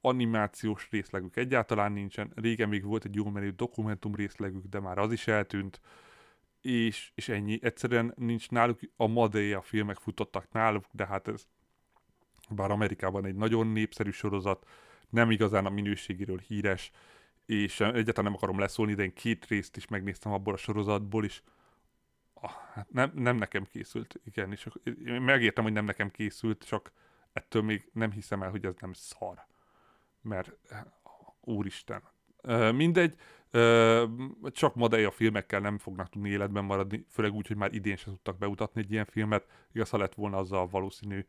animációs 0.00 0.88
részlegük 0.90 1.36
egyáltalán 1.36 1.92
nincsen, 1.92 2.32
régen 2.34 2.68
még 2.68 2.84
volt 2.84 3.04
egy 3.04 3.14
jó 3.14 3.30
menő 3.30 3.50
dokumentum 3.50 4.14
részlegük, 4.14 4.64
de 4.64 4.80
már 4.80 4.98
az 4.98 5.12
is 5.12 5.26
eltűnt, 5.26 5.80
és, 6.60 7.12
és 7.14 7.28
ennyi. 7.28 7.58
Egyszerűen 7.62 8.14
nincs 8.16 8.50
náluk, 8.50 8.78
a 8.96 9.06
Madea 9.06 9.62
filmek 9.62 9.96
futottak 9.96 10.52
náluk, 10.52 10.84
de 10.90 11.06
hát 11.06 11.28
ez 11.28 11.46
bár 12.50 12.70
Amerikában 12.70 13.24
egy 13.24 13.34
nagyon 13.34 13.66
népszerű 13.66 14.10
sorozat, 14.10 14.68
nem 15.10 15.30
igazán 15.30 15.66
a 15.66 15.70
minőségéről 15.70 16.38
híres, 16.38 16.90
és 17.46 17.80
egyáltalán 17.80 18.24
nem 18.24 18.34
akarom 18.34 18.58
leszólni, 18.58 18.94
de 18.94 19.02
én 19.02 19.14
két 19.14 19.46
részt 19.46 19.76
is 19.76 19.86
megnéztem 19.86 20.32
abból 20.32 20.54
a 20.54 20.56
sorozatból 20.56 21.24
is. 21.24 21.42
Hát 22.74 22.90
nem, 22.90 23.12
nem 23.14 23.36
nekem 23.36 23.64
készült, 23.64 24.20
igen, 24.24 24.52
és 24.52 24.68
én 25.06 25.20
megértem, 25.20 25.64
hogy 25.64 25.72
nem 25.72 25.84
nekem 25.84 26.10
készült, 26.10 26.64
csak 26.66 26.92
ettől 27.32 27.62
még 27.62 27.90
nem 27.92 28.10
hiszem 28.10 28.42
el, 28.42 28.50
hogy 28.50 28.64
ez 28.64 28.74
nem 28.80 28.92
szar. 28.92 29.46
Mert, 30.22 30.56
úristen. 31.40 32.02
Mindegy, 32.74 33.14
csak 34.50 34.76
a 34.76 35.10
filmekkel 35.10 35.60
nem 35.60 35.78
fognak 35.78 36.08
tudni 36.08 36.28
életben 36.28 36.64
maradni, 36.64 37.04
főleg 37.08 37.32
úgy, 37.32 37.46
hogy 37.46 37.56
már 37.56 37.72
idén 37.72 37.96
sem 37.96 38.12
tudtak 38.12 38.38
beutatni 38.38 38.80
egy 38.80 38.92
ilyen 38.92 39.04
filmet. 39.04 39.46
Igaz, 39.72 39.90
ha 39.90 39.98
lett 39.98 40.14
volna 40.14 40.36
az 40.36 40.52
a 40.52 40.66
valószínű 40.66 41.26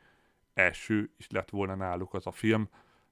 első 0.53 1.13
is 1.17 1.29
lett 1.29 1.49
volna 1.49 1.75
náluk 1.75 2.13
az 2.13 2.27
a 2.27 2.32
film, 2.32 2.69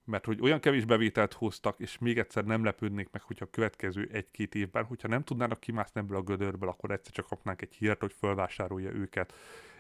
mert 0.10 0.26
hogy 0.26 0.42
olyan 0.42 0.60
kevés 0.60 0.86
bevételt 0.86 1.34
hoztak, 1.34 1.80
és 1.80 1.98
még 1.98 2.18
egyszer 2.18 2.46
nem 2.46 2.64
lepődnék 2.64 3.10
meg, 3.12 3.22
hogyha 3.22 3.46
a 3.46 3.50
következő 3.52 4.10
egy-két 4.12 4.56
évben, 4.56 4.84
hogyha 4.84 5.08
nem 5.08 5.24
tudnának 5.24 5.60
kimászni 5.60 6.00
ebből 6.00 6.18
a 6.18 6.22
gödörből, 6.22 6.70
akkor 6.70 6.92
egyszer 6.92 7.14
csak 7.14 7.28
kapnánk 7.28 7.62
egy 7.62 7.76
hírt, 7.76 8.00
hogy 8.00 8.14
felvásárolja 8.14 8.92
őket. 8.92 9.34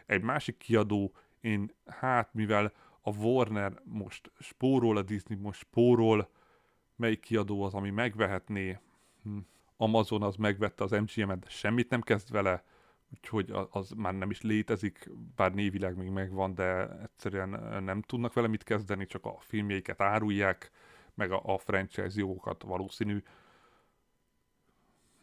Egy 0.06 0.22
másik 0.22 0.58
kiadó, 0.58 1.12
én 1.42 1.72
hát 1.86 2.34
mivel 2.34 2.74
a 3.02 3.16
Warner 3.16 3.74
most 3.84 4.32
spórol, 4.40 4.98
a 4.98 5.02
Disney 5.02 5.38
most 5.38 5.60
spórol, 5.60 6.30
melyik 6.96 7.20
kiadó 7.20 7.64
az, 7.64 7.74
ami 7.74 7.90
megvehetné, 7.90 8.80
hm. 9.24 9.38
Amazon 9.78 10.24
az 10.24 10.36
megvette 10.36 10.84
az 10.84 10.92
MGM-et, 10.92 11.40
de 11.40 11.50
semmit 11.50 11.90
nem 11.90 12.02
kezd 12.02 12.32
vele, 12.32 12.64
úgyhogy 13.14 13.51
az 13.70 13.89
már 13.89 14.14
nem 14.14 14.30
is 14.30 14.41
létezik, 14.41 15.10
bár 15.36 15.53
névileg 15.53 15.97
még 15.97 16.10
megvan, 16.10 16.53
de 16.53 16.99
egyszerűen 17.01 17.84
nem 17.84 18.01
tudnak 18.01 18.34
vele 18.34 18.47
mit 18.47 18.64
kezdeni, 18.64 19.05
csak 19.05 19.26
a 19.26 19.38
filmjeiket 19.39 20.01
árulják, 20.01 20.72
meg 21.14 21.32
a, 21.32 21.41
a 21.43 21.57
franchise 21.57 22.20
jogokat 22.20 22.64
valószínű. 22.64 23.24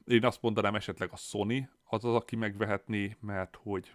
Én 0.05 0.24
azt 0.24 0.43
mondanám 0.43 0.74
esetleg 0.74 1.09
a 1.12 1.16
Sony 1.16 1.68
az 1.84 2.05
az, 2.05 2.14
aki 2.14 2.37
megvehetné, 2.37 3.16
mert 3.20 3.57
hogy 3.62 3.95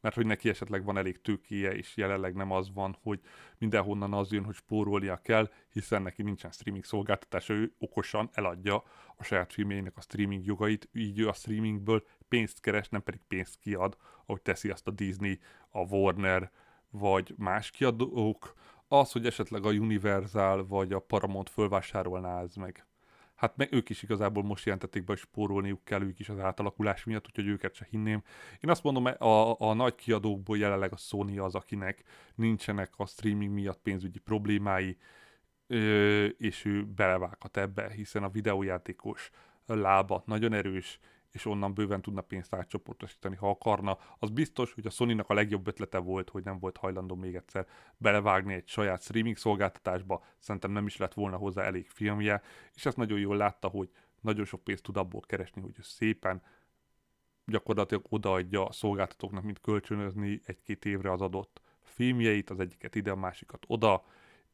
mert 0.00 0.14
hogy 0.14 0.26
neki 0.26 0.48
esetleg 0.48 0.84
van 0.84 0.96
elég 0.96 1.20
tőkéje, 1.20 1.74
és 1.74 1.96
jelenleg 1.96 2.34
nem 2.34 2.50
az 2.50 2.72
van, 2.72 2.96
hogy 3.02 3.20
mindenhonnan 3.58 4.12
az 4.12 4.32
jön, 4.32 4.44
hogy 4.44 4.54
spórolnia 4.54 5.16
kell, 5.16 5.50
hiszen 5.72 6.02
neki 6.02 6.22
nincsen 6.22 6.50
streaming 6.50 6.84
szolgáltatása, 6.84 7.54
ő 7.54 7.72
okosan 7.78 8.30
eladja 8.32 8.84
a 9.16 9.24
saját 9.24 9.52
filmjeinek 9.52 9.96
a 9.96 10.00
streaming 10.00 10.44
jogait, 10.44 10.88
így 10.92 11.18
ő 11.18 11.28
a 11.28 11.32
streamingből 11.32 12.06
pénzt 12.28 12.60
keres, 12.60 12.88
nem 12.88 13.02
pedig 13.02 13.20
pénzt 13.28 13.58
kiad, 13.58 13.96
ahogy 14.26 14.42
teszi 14.42 14.70
azt 14.70 14.86
a 14.86 14.90
Disney, 14.90 15.38
a 15.70 15.78
Warner, 15.78 16.50
vagy 16.90 17.34
más 17.36 17.70
kiadók, 17.70 18.54
az, 18.88 19.12
hogy 19.12 19.26
esetleg 19.26 19.64
a 19.64 19.70
Universal 19.70 20.66
vagy 20.66 20.92
a 20.92 21.00
Paramount 21.00 21.48
fölvásárolná 21.48 22.42
ez 22.42 22.54
meg 22.54 22.86
hát 23.38 23.56
meg 23.56 23.72
ők 23.72 23.88
is 23.88 24.02
igazából 24.02 24.42
most 24.42 24.64
jelentették 24.64 25.04
be, 25.04 25.12
hogy 25.12 25.20
spórolniuk 25.20 25.84
kell 25.84 26.02
ők 26.02 26.18
is 26.18 26.28
az 26.28 26.38
átalakulás 26.38 27.04
miatt, 27.04 27.26
úgyhogy 27.26 27.46
őket 27.46 27.74
se 27.74 27.86
hinném. 27.90 28.22
Én 28.60 28.70
azt 28.70 28.82
mondom, 28.82 29.04
a, 29.04 29.60
a 29.60 29.74
nagy 29.74 29.94
kiadókból 29.94 30.58
jelenleg 30.58 30.92
a 30.92 30.96
Sony 30.96 31.40
az, 31.40 31.54
akinek 31.54 32.02
nincsenek 32.34 32.92
a 32.96 33.06
streaming 33.06 33.52
miatt 33.52 33.80
pénzügyi 33.82 34.18
problémái, 34.18 34.96
és 36.38 36.64
ő 36.64 36.84
belevághat 36.84 37.56
ebbe, 37.56 37.90
hiszen 37.90 38.22
a 38.22 38.28
videójátékos 38.28 39.30
lába 39.66 40.22
nagyon 40.26 40.52
erős, 40.52 40.98
és 41.30 41.44
onnan 41.46 41.74
bőven 41.74 42.02
tudna 42.02 42.20
pénzt 42.20 42.54
átcsoportosítani, 42.54 43.36
ha 43.36 43.50
akarna. 43.50 43.98
Az 44.18 44.30
biztos, 44.30 44.72
hogy 44.72 44.86
a 44.86 44.90
sony 44.90 45.18
a 45.18 45.34
legjobb 45.34 45.66
ötlete 45.66 45.98
volt, 45.98 46.30
hogy 46.30 46.44
nem 46.44 46.58
volt 46.58 46.76
hajlandó 46.76 47.14
még 47.14 47.34
egyszer 47.34 47.66
belevágni 47.96 48.54
egy 48.54 48.68
saját 48.68 49.02
streaming 49.02 49.36
szolgáltatásba, 49.36 50.24
szerintem 50.38 50.70
nem 50.70 50.86
is 50.86 50.96
lett 50.96 51.14
volna 51.14 51.36
hozzá 51.36 51.62
elég 51.62 51.88
filmje, 51.88 52.42
és 52.74 52.86
ezt 52.86 52.96
nagyon 52.96 53.18
jól 53.18 53.36
látta, 53.36 53.68
hogy 53.68 53.90
nagyon 54.20 54.44
sok 54.44 54.64
pénzt 54.64 54.82
tud 54.82 54.96
abból 54.96 55.20
keresni, 55.20 55.60
hogy 55.60 55.76
szépen 55.80 56.42
gyakorlatilag 57.44 58.04
odaadja 58.08 58.66
a 58.66 58.72
szolgáltatóknak, 58.72 59.42
mint 59.42 59.60
kölcsönözni 59.60 60.40
egy-két 60.44 60.84
évre 60.84 61.12
az 61.12 61.20
adott 61.20 61.60
filmjeit, 61.80 62.50
az 62.50 62.60
egyiket 62.60 62.94
ide, 62.94 63.10
a 63.10 63.16
másikat 63.16 63.64
oda, 63.66 64.04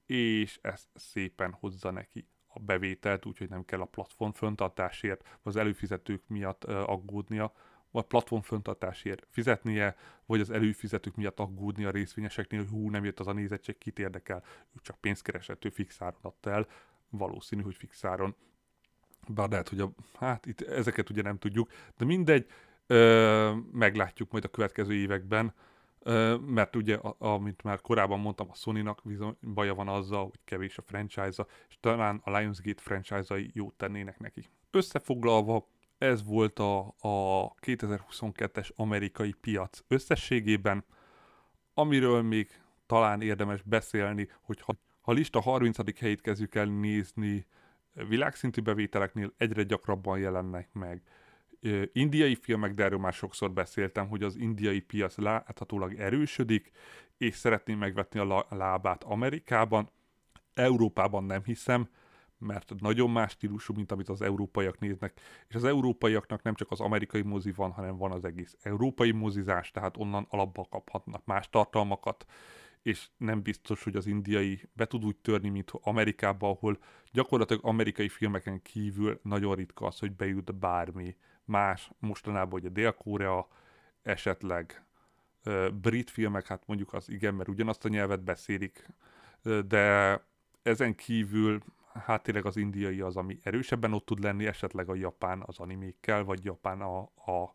és 0.06 0.58
ezt 0.62 0.88
szépen 0.94 1.52
hozza 1.52 1.90
neki 1.90 2.28
a 2.54 2.60
bevételt, 2.60 3.26
úgyhogy 3.26 3.48
nem 3.48 3.64
kell 3.64 3.80
a 3.80 3.84
platform 3.84 4.30
föntartásért, 4.30 5.38
az 5.42 5.56
előfizetők 5.56 6.22
miatt 6.26 6.64
aggódnia, 6.64 7.52
vagy 7.90 8.04
platform 8.04 8.42
föntartásért 8.42 9.26
fizetnie, 9.30 9.96
vagy 10.26 10.40
az 10.40 10.50
előfizetők 10.50 11.14
miatt 11.16 11.40
aggódni 11.40 11.84
a 11.84 11.90
részvényeseknél, 11.90 12.60
hogy 12.60 12.68
hú, 12.68 12.90
nem 12.90 13.04
jött 13.04 13.20
az 13.20 13.26
a 13.26 13.32
nézettség, 13.32 13.78
kit 13.78 13.98
érdekel, 13.98 14.42
ő 14.72 14.78
csak 14.82 14.96
pénzkeresető 15.00 15.68
fixáron 15.68 16.18
adta 16.22 16.50
el, 16.50 16.66
valószínű, 17.10 17.62
hogy 17.62 17.74
fixáron. 17.74 18.34
Bár 19.28 19.48
lehet, 19.48 19.68
hogy 19.68 19.80
a, 19.80 19.90
hát 20.18 20.46
itt 20.46 20.60
ezeket 20.60 21.10
ugye 21.10 21.22
nem 21.22 21.38
tudjuk, 21.38 21.70
de 21.96 22.04
mindegy, 22.04 22.46
ö, 22.86 23.52
meglátjuk 23.72 24.30
majd 24.30 24.44
a 24.44 24.48
következő 24.48 24.94
években, 24.94 25.54
mert 26.46 26.76
ugye, 26.76 26.98
amint 27.18 27.62
már 27.62 27.80
korábban 27.80 28.20
mondtam, 28.20 28.48
a 28.50 28.54
Sony-nak 28.54 29.00
bizony 29.04 29.36
baja 29.54 29.74
van 29.74 29.88
azzal, 29.88 30.22
hogy 30.24 30.40
kevés 30.44 30.78
a 30.78 30.82
franchise-a, 30.82 31.46
és 31.68 31.76
talán 31.80 32.20
a 32.24 32.38
Lionsgate 32.38 32.82
franchise-ai 32.82 33.50
jót 33.54 33.74
tennének 33.74 34.18
neki. 34.18 34.48
Összefoglalva, 34.70 35.68
ez 35.98 36.24
volt 36.24 36.58
a, 36.58 36.78
a 36.98 37.54
2022-es 37.54 38.74
amerikai 38.74 39.32
piac 39.32 39.80
összességében, 39.88 40.84
amiről 41.74 42.22
még 42.22 42.48
talán 42.86 43.20
érdemes 43.20 43.62
beszélni, 43.62 44.28
hogy 44.40 44.60
ha, 44.60 44.74
ha 45.00 45.12
lista 45.12 45.40
30. 45.40 45.98
helyét 45.98 46.20
kezdjük 46.20 46.54
el 46.54 46.66
nézni, 46.66 47.46
világszintű 47.92 48.60
bevételeknél 48.62 49.32
egyre 49.36 49.62
gyakrabban 49.62 50.18
jelennek 50.18 50.72
meg 50.72 51.02
indiai 51.92 52.34
filmek, 52.34 52.74
de 52.74 52.84
erről 52.84 52.98
már 52.98 53.12
sokszor 53.12 53.52
beszéltem, 53.52 54.08
hogy 54.08 54.22
az 54.22 54.36
indiai 54.36 54.80
piac 54.80 55.16
láthatólag 55.16 55.94
erősödik, 55.94 56.70
és 57.16 57.34
szeretném 57.34 57.78
megvetni 57.78 58.20
a 58.20 58.46
lábát 58.50 59.04
Amerikában. 59.04 59.90
Európában 60.54 61.24
nem 61.24 61.42
hiszem, 61.44 61.88
mert 62.38 62.72
nagyon 62.80 63.10
más 63.10 63.32
stílusú, 63.32 63.74
mint 63.74 63.92
amit 63.92 64.08
az 64.08 64.22
európaiak 64.22 64.78
néznek, 64.78 65.20
és 65.48 65.54
az 65.54 65.64
európaiaknak 65.64 66.42
nem 66.42 66.54
csak 66.54 66.70
az 66.70 66.80
amerikai 66.80 67.22
mozi 67.22 67.52
van, 67.52 67.70
hanem 67.70 67.96
van 67.96 68.12
az 68.12 68.24
egész 68.24 68.56
európai 68.62 69.10
mozizás, 69.10 69.70
tehát 69.70 69.96
onnan 69.96 70.26
alapba 70.30 70.66
kaphatnak 70.70 71.24
más 71.24 71.50
tartalmakat, 71.50 72.24
és 72.82 73.08
nem 73.16 73.42
biztos, 73.42 73.84
hogy 73.84 73.96
az 73.96 74.06
indiai 74.06 74.60
be 74.72 74.86
tud 74.86 75.04
úgy 75.04 75.16
törni, 75.16 75.48
mint 75.48 75.70
Amerikában, 75.80 76.50
ahol 76.50 76.78
gyakorlatilag 77.12 77.64
amerikai 77.64 78.08
filmeken 78.08 78.62
kívül 78.62 79.20
nagyon 79.22 79.54
ritka 79.54 79.86
az, 79.86 79.98
hogy 79.98 80.12
bejut 80.12 80.54
bármi 80.54 81.16
más, 81.44 81.90
mostanában 81.98 82.60
ugye 82.60 82.68
Dél-Korea, 82.68 83.48
esetleg 84.02 84.84
brit 85.80 86.10
filmek, 86.10 86.46
hát 86.46 86.66
mondjuk 86.66 86.92
az 86.92 87.08
igen, 87.08 87.34
mert 87.34 87.48
ugyanazt 87.48 87.84
a 87.84 87.88
nyelvet 87.88 88.22
beszélik, 88.22 88.88
de 89.66 90.20
ezen 90.62 90.94
kívül 90.94 91.62
hát 91.92 92.22
tényleg 92.22 92.46
az 92.46 92.56
indiai 92.56 93.00
az, 93.00 93.16
ami 93.16 93.38
erősebben 93.42 93.92
ott 93.92 94.06
tud 94.06 94.22
lenni, 94.22 94.46
esetleg 94.46 94.88
a 94.88 94.94
japán 94.94 95.42
az 95.46 95.58
animékkel, 95.58 96.24
vagy 96.24 96.44
japán 96.44 96.80
a, 96.80 96.98
a 97.02 97.54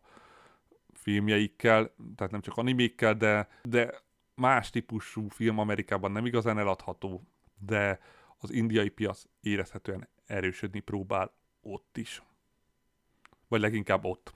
filmjeikkel, 0.92 1.94
tehát 2.16 2.32
nem 2.32 2.40
csak 2.40 2.56
animékkel, 2.56 3.14
de, 3.14 3.48
de 3.62 3.94
más 4.34 4.70
típusú 4.70 5.28
film 5.28 5.58
Amerikában 5.58 6.12
nem 6.12 6.26
igazán 6.26 6.58
eladható, 6.58 7.22
de 7.58 8.00
az 8.38 8.50
indiai 8.50 8.88
piac 8.88 9.22
érezhetően 9.40 10.08
erősödni 10.26 10.80
próbál 10.80 11.32
ott 11.60 11.96
is 11.96 12.22
vagy 13.50 13.60
leginkább 13.60 14.04
ott. 14.04 14.34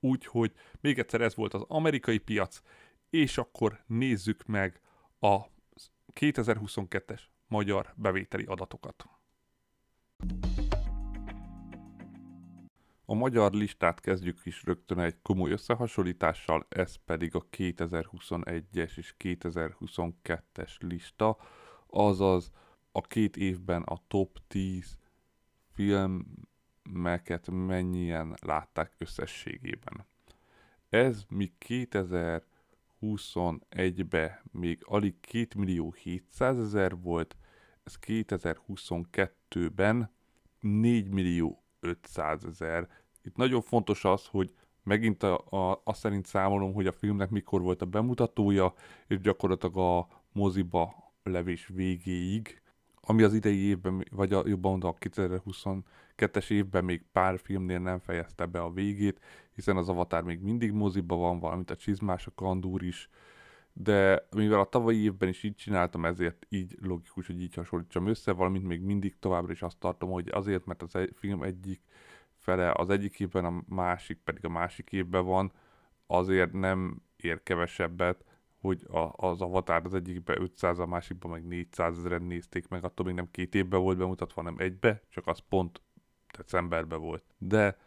Úgyhogy 0.00 0.52
még 0.80 0.98
egyszer 0.98 1.20
ez 1.20 1.34
volt 1.34 1.54
az 1.54 1.64
amerikai 1.68 2.18
piac, 2.18 2.62
és 3.10 3.38
akkor 3.38 3.82
nézzük 3.86 4.46
meg 4.46 4.80
a 5.20 5.40
2022-es 6.20 7.20
magyar 7.48 7.92
bevételi 7.96 8.44
adatokat. 8.44 9.04
A 13.04 13.14
magyar 13.14 13.52
listát 13.52 14.00
kezdjük 14.00 14.40
is 14.44 14.62
rögtön 14.64 14.98
egy 14.98 15.16
komoly 15.22 15.50
összehasonlítással, 15.50 16.66
ez 16.68 16.94
pedig 16.94 17.34
a 17.34 17.46
2021-es 17.56 18.96
és 18.96 19.14
2022-es 19.18 20.78
lista, 20.78 21.36
azaz 21.86 22.50
a 22.92 23.00
két 23.00 23.36
évben 23.36 23.82
a 23.82 24.02
top 24.08 24.38
10 24.48 24.98
film 25.72 26.26
filmeket 26.82 27.48
mennyien 27.50 28.36
látták 28.40 28.94
összességében. 28.98 30.06
Ez 30.88 31.24
míg 31.28 31.52
2021-ben 33.00 34.40
még 34.52 34.82
alig 34.84 35.20
2 35.20 35.46
millió 35.56 35.92
700 35.92 36.58
ezer 36.58 37.00
volt, 37.00 37.36
ez 37.84 37.98
2022-ben 38.06 40.10
4 40.60 41.08
millió 41.08 41.62
500 41.80 42.44
ezer. 42.44 42.88
Itt 43.22 43.36
nagyon 43.36 43.60
fontos 43.60 44.04
az, 44.04 44.26
hogy 44.26 44.54
megint 44.82 45.22
a, 45.22 45.38
a, 45.50 45.80
azt 45.84 46.00
szerint 46.00 46.26
számolom, 46.26 46.72
hogy 46.72 46.86
a 46.86 46.92
filmnek 46.92 47.30
mikor 47.30 47.60
volt 47.60 47.82
a 47.82 47.86
bemutatója, 47.86 48.72
és 49.06 49.20
gyakorlatilag 49.20 49.76
a 49.76 50.08
moziba 50.32 51.12
levés 51.22 51.66
végéig, 51.66 52.62
ami 53.00 53.22
az 53.22 53.34
idei 53.34 53.58
évben, 53.58 54.04
vagy 54.10 54.32
a, 54.32 54.42
jobban 54.46 54.70
mondva 54.70 54.88
a 54.88 54.94
2022-es 56.16 56.50
évben 56.50 56.84
még 56.84 57.04
pár 57.12 57.38
filmnél 57.38 57.78
nem 57.78 57.98
fejezte 57.98 58.46
be 58.46 58.60
a 58.60 58.70
végét, 58.70 59.20
hiszen 59.54 59.76
az 59.76 59.88
Avatar 59.88 60.22
még 60.22 60.40
mindig 60.40 60.72
moziba 60.72 61.16
van, 61.16 61.38
valamint 61.38 61.70
a 61.70 61.76
Csizmás, 61.76 62.26
a 62.26 62.32
Kandúr 62.34 62.82
is, 62.82 63.08
de 63.72 64.26
mivel 64.30 64.60
a 64.60 64.68
tavalyi 64.68 65.02
évben 65.02 65.28
is 65.28 65.42
így 65.42 65.54
csináltam, 65.54 66.04
ezért 66.04 66.46
így 66.48 66.76
logikus, 66.80 67.26
hogy 67.26 67.40
így 67.40 67.54
hasonlítsam 67.54 68.06
össze, 68.06 68.32
valamint 68.32 68.66
még 68.66 68.80
mindig 68.80 69.18
továbbra 69.18 69.52
is 69.52 69.62
azt 69.62 69.78
tartom, 69.78 70.10
hogy 70.10 70.28
azért, 70.28 70.64
mert 70.64 70.82
az 70.82 70.96
egy 70.96 71.12
film 71.14 71.42
egyik 71.42 71.80
fele 72.36 72.72
az 72.72 72.90
egyik 72.90 73.20
évben, 73.20 73.44
a 73.44 73.62
másik 73.66 74.18
pedig 74.24 74.44
a 74.44 74.48
másik 74.48 74.92
évben 74.92 75.24
van, 75.24 75.52
azért 76.06 76.52
nem 76.52 77.02
ér 77.16 77.42
kevesebbet, 77.42 78.24
hogy 78.60 78.86
a, 78.90 79.26
az 79.28 79.40
Avatar 79.40 79.82
az 79.84 79.94
egyikben 79.94 80.42
500, 80.42 80.78
a 80.78 80.86
másikban 80.86 81.30
meg 81.30 81.46
400 81.46 81.98
ezeren 81.98 82.22
nézték 82.22 82.68
meg, 82.68 82.84
attól 82.84 83.06
még 83.06 83.14
nem 83.14 83.30
két 83.30 83.54
évben 83.54 83.80
volt 83.80 83.98
bemutatva, 83.98 84.42
hanem 84.42 84.58
egybe, 84.58 85.02
csak 85.08 85.26
az 85.26 85.38
pont 85.48 85.80
decemberben 86.36 87.00
volt. 87.00 87.24
De 87.38 87.78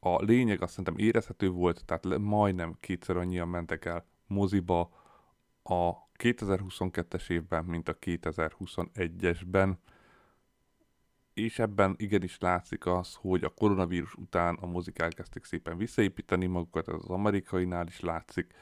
a 0.00 0.22
lényeg 0.22 0.62
azt 0.62 0.70
szerintem 0.70 0.98
érezhető 0.98 1.50
volt, 1.50 1.84
tehát 1.84 2.18
majdnem 2.18 2.76
kétszer 2.80 3.16
annyian 3.16 3.48
mentek 3.48 3.84
el 3.84 4.06
moziba 4.26 4.90
a 5.62 5.92
2022-es 6.18 7.30
évben, 7.30 7.64
mint 7.64 7.88
a 7.88 7.98
2021-esben, 7.98 9.74
és 11.34 11.58
ebben 11.58 11.94
igenis 11.98 12.38
látszik 12.38 12.86
az, 12.86 13.14
hogy 13.14 13.44
a 13.44 13.48
koronavírus 13.48 14.14
után 14.14 14.54
a 14.54 14.66
mozik 14.66 14.98
elkezdték 14.98 15.44
szépen 15.44 15.76
visszaépíteni 15.76 16.46
magukat, 16.46 16.88
ez 16.88 16.94
az 16.94 17.10
amerikainál 17.10 17.86
is 17.86 18.00
látszik, 18.00 18.54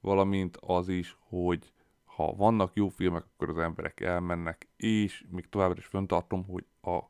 valamint 0.00 0.56
az 0.60 0.88
is, 0.88 1.16
hogy 1.18 1.72
ha 2.04 2.32
vannak 2.34 2.74
jó 2.74 2.88
filmek, 2.88 3.24
akkor 3.24 3.48
az 3.48 3.58
emberek 3.58 4.00
elmennek, 4.00 4.68
és 4.76 5.24
még 5.30 5.48
továbbra 5.48 5.78
is 5.78 5.86
föntartom, 5.86 6.44
hogy 6.44 6.66
a 6.82 7.00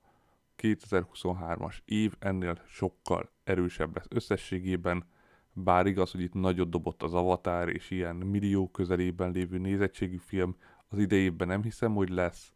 2023-as 0.63 1.79
év 1.85 2.15
ennél 2.19 2.63
sokkal 2.67 3.31
erősebb 3.45 3.95
lesz 3.95 4.07
összességében, 4.09 5.05
bár 5.53 5.87
igaz, 5.87 6.11
hogy 6.11 6.21
itt 6.21 6.33
nagyot 6.33 6.71
dobott 6.71 7.03
az 7.03 7.15
Avatar, 7.15 7.69
és 7.69 7.91
ilyen 7.91 8.17
millió 8.17 8.71
közelében 8.71 9.31
lévő 9.31 9.59
nézettségű 9.59 10.17
film 10.17 10.57
az 10.89 10.99
idejében 10.99 11.49
nem 11.49 11.63
hiszem, 11.63 11.95
hogy 11.95 12.09
lesz, 12.09 12.53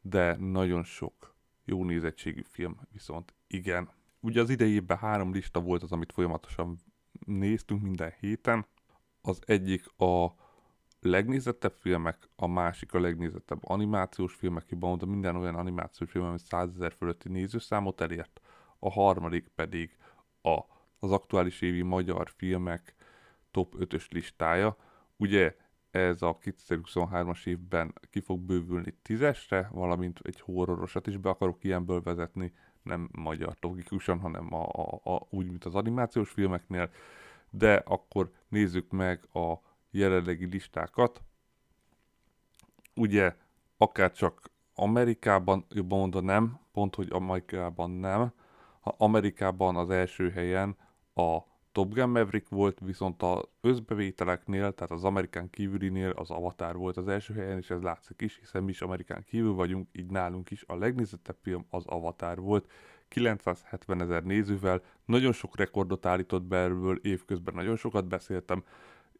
de 0.00 0.36
nagyon 0.36 0.84
sok 0.84 1.34
jó 1.64 1.84
nézettségű 1.84 2.42
film 2.42 2.80
viszont 2.92 3.34
igen. 3.46 3.90
Ugye 4.20 4.40
az 4.40 4.50
idejében 4.50 4.96
három 4.98 5.32
lista 5.32 5.60
volt 5.60 5.82
az, 5.82 5.92
amit 5.92 6.12
folyamatosan 6.12 6.78
néztünk 7.26 7.82
minden 7.82 8.12
héten. 8.20 8.66
Az 9.20 9.38
egyik 9.46 9.86
a 9.96 10.34
legnézettebb 11.02 11.74
filmek, 11.78 12.28
a 12.36 12.46
másik 12.46 12.94
a 12.94 13.00
legnézettebb 13.00 13.58
animációs 13.62 14.34
filmek, 14.34 14.78
mondom, 14.78 15.10
minden 15.10 15.36
olyan 15.36 15.54
animációs 15.54 16.10
film, 16.10 16.24
ami 16.24 16.38
100 16.38 16.68
ezer 16.74 16.92
fölötti 16.92 17.28
nézőszámot 17.28 18.00
elért, 18.00 18.40
a 18.78 18.90
harmadik 18.90 19.48
pedig 19.54 19.96
a, 20.42 20.58
az 20.98 21.12
aktuális 21.12 21.60
évi 21.60 21.82
magyar 21.82 22.30
filmek 22.36 22.94
top 23.50 23.74
5-ös 23.78 24.10
listája. 24.10 24.76
Ugye 25.16 25.56
ez 25.90 26.22
a 26.22 26.38
2023-as 26.38 27.46
évben 27.46 27.94
ki 28.10 28.20
fog 28.20 28.40
bővülni 28.40 28.94
tízesre, 29.02 29.68
valamint 29.72 30.20
egy 30.22 30.40
horrorosat 30.40 31.06
is 31.06 31.16
be 31.16 31.28
akarok 31.28 31.64
ilyenből 31.64 32.02
vezetni, 32.02 32.52
nem 32.82 33.08
magyar 33.12 33.56
logikusan, 33.60 34.18
hanem 34.18 34.54
a, 34.54 34.68
a, 34.68 35.14
a, 35.14 35.26
úgy, 35.30 35.46
mint 35.46 35.64
az 35.64 35.74
animációs 35.74 36.30
filmeknél, 36.30 36.90
de 37.50 37.74
akkor 37.74 38.30
nézzük 38.48 38.90
meg 38.90 39.28
a 39.32 39.54
jelenlegi 39.92 40.46
listákat. 40.46 41.22
Ugye 42.94 43.36
akár 43.76 44.12
csak 44.12 44.50
Amerikában, 44.74 45.64
jobban 45.68 45.98
mondva 45.98 46.20
nem, 46.20 46.60
pont, 46.72 46.94
hogy 46.94 47.08
Amerikában 47.10 47.90
nem, 47.90 48.32
ha 48.80 48.94
Amerikában 48.98 49.76
az 49.76 49.90
első 49.90 50.30
helyen 50.30 50.76
a 51.14 51.38
Top 51.72 51.94
Gun 51.94 52.08
Maverick 52.08 52.48
volt, 52.48 52.78
viszont 52.80 53.22
az 53.22 53.42
összbevételeknél, 53.60 54.72
tehát 54.72 54.90
az 54.90 55.04
Amerikán 55.04 55.50
kívülinél 55.50 56.10
az 56.10 56.30
Avatar 56.30 56.76
volt 56.76 56.96
az 56.96 57.08
első 57.08 57.34
helyen, 57.34 57.58
és 57.58 57.70
ez 57.70 57.82
látszik 57.82 58.20
is, 58.20 58.38
hiszen 58.38 58.62
mi 58.62 58.70
is 58.70 58.82
Amerikán 58.82 59.24
kívül 59.24 59.52
vagyunk, 59.52 59.88
így 59.92 60.10
nálunk 60.10 60.50
is 60.50 60.64
a 60.66 60.76
legnézettebb 60.76 61.36
film 61.42 61.66
az 61.70 61.86
Avatar 61.86 62.40
volt. 62.40 62.70
970 63.08 64.00
ezer 64.00 64.22
nézővel, 64.22 64.82
nagyon 65.04 65.32
sok 65.32 65.56
rekordot 65.56 66.06
állított 66.06 66.42
be 66.42 66.56
erről, 66.56 66.98
évközben 67.02 67.54
nagyon 67.54 67.76
sokat 67.76 68.06
beszéltem, 68.06 68.64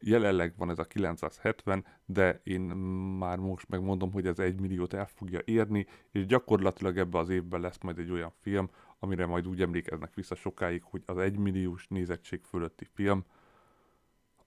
jelenleg 0.04 0.54
van 0.56 0.70
ez 0.70 0.78
a 0.78 0.84
970, 0.84 1.84
de 2.04 2.40
én 2.44 2.60
már 2.60 3.38
most 3.38 3.68
megmondom, 3.68 4.12
hogy 4.12 4.26
ez 4.26 4.38
1 4.38 4.60
milliót 4.60 4.92
el 4.92 5.06
fogja 5.06 5.40
érni, 5.44 5.86
és 6.10 6.26
gyakorlatilag 6.26 6.98
ebbe 6.98 7.18
az 7.18 7.28
évben 7.28 7.60
lesz 7.60 7.78
majd 7.82 7.98
egy 7.98 8.10
olyan 8.10 8.32
film, 8.40 8.70
amire 8.98 9.26
majd 9.26 9.48
úgy 9.48 9.62
emlékeznek 9.62 10.14
vissza 10.14 10.34
sokáig, 10.34 10.82
hogy 10.82 11.02
az 11.06 11.18
1 11.18 11.36
milliós 11.36 11.88
nézettség 11.88 12.42
fölötti 12.42 12.84
film, 12.94 13.24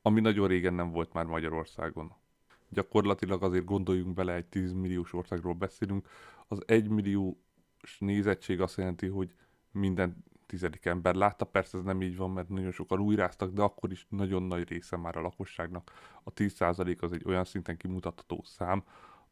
ami 0.02 0.20
nagyon 0.20 0.48
régen 0.48 0.74
nem 0.74 0.92
volt 0.92 1.14
már 1.14 1.26
Magyarországon. 1.26 2.14
Gyakorlatilag 2.70 3.44
azért 3.44 3.66
gondoljunk 3.66 4.14
bele, 4.14 4.34
egy 4.34 4.46
10 4.46 4.74
milliós 4.74 5.14
országról 5.14 5.54
beszélünk, 5.54 6.08
az 6.48 6.64
1 6.66 6.88
milliós 6.88 8.00
nézettség 8.00 8.62
azt 8.62 8.78
jelenti, 8.78 9.08
hogy 9.08 9.34
minden 9.72 10.24
tizedik 10.46 10.86
ember 10.86 11.16
látta. 11.16 11.46
Persze 11.46 11.78
ez 11.78 11.84
nem 11.84 12.02
így 12.02 12.18
van, 12.18 12.32
mert 12.32 12.50
nagyon 12.50 12.72
sokan 12.72 13.00
újráztak, 13.00 13.52
de 13.52 13.62
akkor 13.62 13.92
is 13.92 14.06
nagyon 14.10 14.44
nagy 14.44 14.70
része 14.70 14.98
már 14.98 15.18
a 15.18 15.22
lakosságnak. 15.22 15.92
A 16.24 16.34
10% 16.34 17.00
az 17.00 17.12
egy 17.12 17.24
olyan 17.26 17.44
szinten 17.44 17.78
kimutatható 17.78 18.42
szám, 18.44 18.84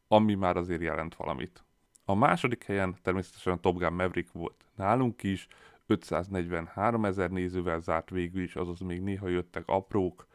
ami 0.08 0.34
már 0.34 0.58
azért 0.58 0.82
jelent 0.82 1.16
valamit. 1.16 1.64
A 2.06 2.14
második 2.14 2.64
helyen 2.64 2.96
természetesen 3.02 3.54
a 3.54 3.60
Top 3.60 3.78
Gun 3.78 3.94
Maverick 3.94 4.32
volt 4.32 4.66
nálunk 4.76 5.24
is, 5.24 5.48
543 5.86 7.06
ezer 7.06 7.32
nézővel 7.32 7.80
zárt 7.80 8.10
végül 8.10 8.42
is, 8.44 8.56
azaz 8.56 8.80
még 8.80 9.02
néha 9.02 9.28
jöttek 9.28 9.64
aprók, 9.68 10.28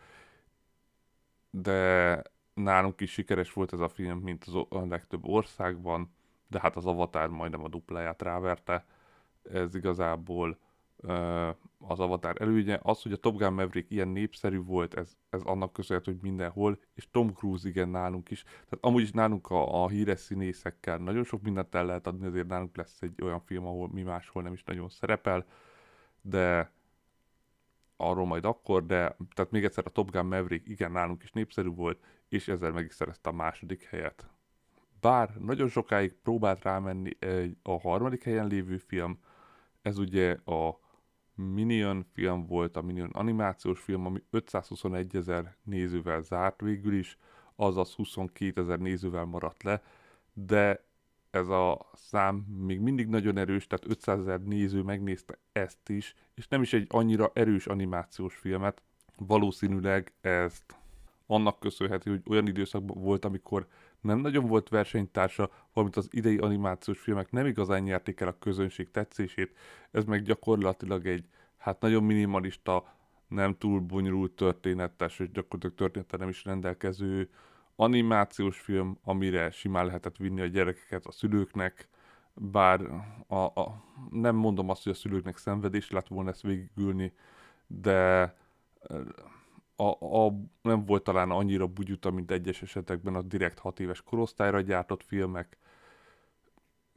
de 1.50 2.22
nálunk 2.54 3.00
is 3.00 3.12
sikeres 3.12 3.52
volt 3.52 3.72
ez 3.72 3.80
a 3.80 3.88
film, 3.88 4.18
mint 4.18 4.44
az 4.44 4.54
a 4.54 4.86
legtöbb 4.86 5.24
országban, 5.24 6.14
de 6.46 6.60
hát 6.60 6.76
az 6.76 6.86
Avatar 6.86 7.28
majdnem 7.28 7.64
a 7.64 7.68
dupláját 7.68 8.22
ráverte. 8.22 8.86
Ez 9.42 9.74
igazából 9.74 10.58
az 11.78 12.00
Avatar 12.00 12.40
előnye. 12.40 12.78
Az, 12.82 13.02
hogy 13.02 13.12
a 13.12 13.16
Top 13.16 13.36
Gun 13.36 13.52
Maverick 13.52 13.90
ilyen 13.90 14.08
népszerű 14.08 14.62
volt, 14.62 14.94
ez, 14.94 15.16
ez 15.30 15.42
annak 15.42 15.72
köszönhető, 15.72 16.12
hogy 16.12 16.20
mindenhol, 16.22 16.78
és 16.94 17.10
Tom 17.10 17.32
Cruise 17.32 17.68
igen 17.68 17.88
nálunk 17.88 18.30
is. 18.30 18.42
Tehát 18.42 18.78
amúgy 18.80 19.02
is 19.02 19.10
nálunk 19.10 19.50
a, 19.50 19.82
a 19.82 19.88
híres 19.88 20.18
színészekkel 20.20 20.98
nagyon 20.98 21.24
sok 21.24 21.42
mindent 21.42 21.74
el 21.74 21.86
lehet 21.86 22.06
adni, 22.06 22.26
azért 22.26 22.46
nálunk 22.46 22.76
lesz 22.76 23.02
egy 23.02 23.22
olyan 23.22 23.40
film, 23.40 23.66
ahol 23.66 23.88
mi 23.92 24.02
máshol 24.02 24.42
nem 24.42 24.52
is 24.52 24.64
nagyon 24.64 24.88
szerepel, 24.88 25.46
de 26.20 26.72
arról 27.96 28.26
majd 28.26 28.44
akkor, 28.44 28.86
de 28.86 29.16
tehát 29.34 29.50
még 29.50 29.64
egyszer 29.64 29.86
a 29.86 29.90
Top 29.90 30.10
Gun 30.10 30.26
Maverick 30.26 30.68
igen 30.68 30.92
nálunk 30.92 31.22
is 31.22 31.32
népszerű 31.32 31.68
volt, 31.68 32.04
és 32.28 32.48
ezzel 32.48 32.72
meg 32.72 32.84
is 32.84 32.94
szerezte 32.94 33.28
a 33.28 33.32
második 33.32 33.82
helyet. 33.82 34.28
Bár 35.00 35.34
nagyon 35.38 35.68
sokáig 35.68 36.14
próbált 36.22 36.62
rámenni 36.62 37.10
egy, 37.18 37.56
a 37.62 37.80
harmadik 37.80 38.24
helyen 38.24 38.46
lévő 38.46 38.76
film, 38.76 39.18
ez 39.82 39.98
ugye 39.98 40.32
a 40.44 40.78
Minion 41.38 42.04
film 42.12 42.46
volt, 42.46 42.76
a 42.76 42.82
Minion 42.82 43.10
animációs 43.10 43.80
film, 43.80 44.06
ami 44.06 44.22
521 44.30 45.16
ezer 45.16 45.56
nézővel 45.62 46.22
zárt 46.22 46.60
végül 46.60 46.94
is, 46.94 47.18
azaz 47.56 47.92
22 47.92 48.60
ezer 48.60 48.78
nézővel 48.78 49.24
maradt 49.24 49.62
le, 49.62 49.82
de 50.32 50.84
ez 51.30 51.48
a 51.48 51.90
szám 51.94 52.36
még 52.36 52.80
mindig 52.80 53.08
nagyon 53.08 53.36
erős, 53.36 53.66
tehát 53.66 53.88
500 53.88 54.18
ezer 54.18 54.42
néző 54.42 54.82
megnézte 54.82 55.38
ezt 55.52 55.88
is, 55.88 56.14
és 56.34 56.48
nem 56.48 56.62
is 56.62 56.72
egy 56.72 56.86
annyira 56.90 57.30
erős 57.34 57.66
animációs 57.66 58.34
filmet. 58.36 58.82
Valószínűleg 59.16 60.12
ezt 60.20 60.76
annak 61.26 61.60
köszönheti, 61.60 62.10
hogy 62.10 62.22
olyan 62.28 62.46
időszakban 62.46 63.02
volt, 63.02 63.24
amikor 63.24 63.66
nem 64.00 64.18
nagyon 64.18 64.46
volt 64.46 64.68
versenytársa, 64.68 65.50
valamint 65.72 65.96
az 65.96 66.08
idei 66.10 66.38
animációs 66.38 66.98
filmek 66.98 67.30
nem 67.30 67.46
igazán 67.46 67.82
nyerték 67.82 68.20
el 68.20 68.28
a 68.28 68.38
közönség 68.38 68.90
tetszését, 68.90 69.56
ez 69.90 70.04
meg 70.04 70.22
gyakorlatilag 70.22 71.06
egy 71.06 71.24
hát 71.56 71.80
nagyon 71.80 72.04
minimalista, 72.04 72.96
nem 73.28 73.56
túl 73.58 73.80
bonyolult 73.80 74.32
történetes, 74.32 75.18
és 75.18 75.30
gyakorlatilag 75.30 75.74
története 75.74 76.16
nem 76.16 76.28
is 76.28 76.44
rendelkező 76.44 77.30
animációs 77.76 78.58
film, 78.58 78.98
amire 79.04 79.50
simán 79.50 79.86
lehetett 79.86 80.16
vinni 80.16 80.40
a 80.40 80.46
gyerekeket 80.46 81.06
a 81.06 81.12
szülőknek, 81.12 81.88
bár 82.34 82.80
a, 83.26 83.34
a, 83.36 83.84
nem 84.10 84.36
mondom 84.36 84.70
azt, 84.70 84.82
hogy 84.82 84.92
a 84.92 84.96
szülőknek 84.96 85.36
szenvedés 85.36 85.90
lett 85.90 86.08
volna 86.08 86.30
ezt 86.30 86.42
végigülni, 86.42 87.12
de 87.66 88.34
a, 89.80 90.24
a, 90.24 90.34
nem 90.62 90.84
volt 90.84 91.02
talán 91.02 91.30
annyira 91.30 91.66
bugyuta, 91.66 92.10
mint 92.10 92.30
egyes 92.30 92.62
esetekben 92.62 93.14
a 93.14 93.22
direkt 93.22 93.58
6 93.58 93.80
éves 93.80 94.02
korosztályra 94.02 94.60
gyártott 94.60 95.02
filmek, 95.02 95.58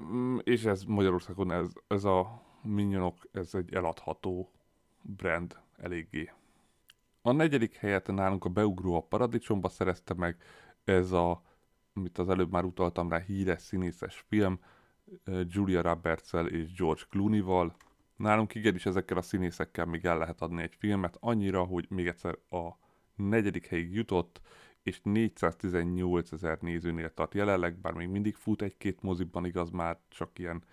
mm, 0.04 0.38
és 0.44 0.64
ez 0.64 0.84
Magyarországon 0.84 1.52
ez, 1.52 1.68
ez 1.88 2.04
a 2.04 2.42
Minionok, 2.64 3.28
ez 3.32 3.56
egy 3.56 3.74
eladható 3.74 4.52
brand 5.02 5.58
eléggé. 5.78 6.32
A 7.22 7.32
negyedik 7.32 7.76
helyet 7.76 8.08
nálunk 8.08 8.46
a 8.46 8.50
Beugró 8.50 8.96
a 8.96 9.02
Paradicsomba 9.02 9.70
szerezte 9.70 10.14
meg, 10.14 10.38
ez 10.84 11.12
a, 11.12 11.42
amit 11.94 12.18
az 12.18 12.30
előbb 12.30 12.52
már 12.52 12.64
utaltam 12.64 13.10
rá, 13.10 13.20
híres 13.20 13.62
színészes 13.62 14.26
film, 14.28 14.60
eh, 15.24 15.42
Julia 15.48 15.82
roberts 15.82 16.34
és 16.34 16.74
George 16.74 17.02
Clooney-val. 17.10 17.76
Nálunk 18.22 18.56
igenis 18.56 18.86
ezekkel 18.86 19.18
a 19.18 19.22
színészekkel 19.22 19.86
még 19.86 20.06
el 20.06 20.18
lehet 20.18 20.42
adni 20.42 20.62
egy 20.62 20.76
filmet, 20.78 21.18
annyira, 21.20 21.64
hogy 21.64 21.86
még 21.90 22.08
egyszer 22.08 22.38
a 22.50 22.70
negyedik 23.16 23.68
helyig 23.68 23.94
jutott, 23.94 24.42
és 24.84 25.00
418 25.04 26.32
ezer 26.32 26.58
nézőnél 26.60 27.14
tart 27.14 27.34
jelenleg, 27.34 27.76
bár 27.76 27.94
még 27.94 28.08
mindig 28.08 28.36
fut 28.36 28.62
egy-két 28.62 29.02
moziban, 29.02 29.46
igaz 29.46 29.70
már 29.70 29.98
csak 30.08 30.40
ilyen 30.40 30.64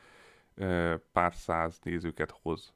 e, 0.54 0.96
pár 0.96 1.34
száz 1.34 1.78
nézőket 1.82 2.38
hoz 2.42 2.72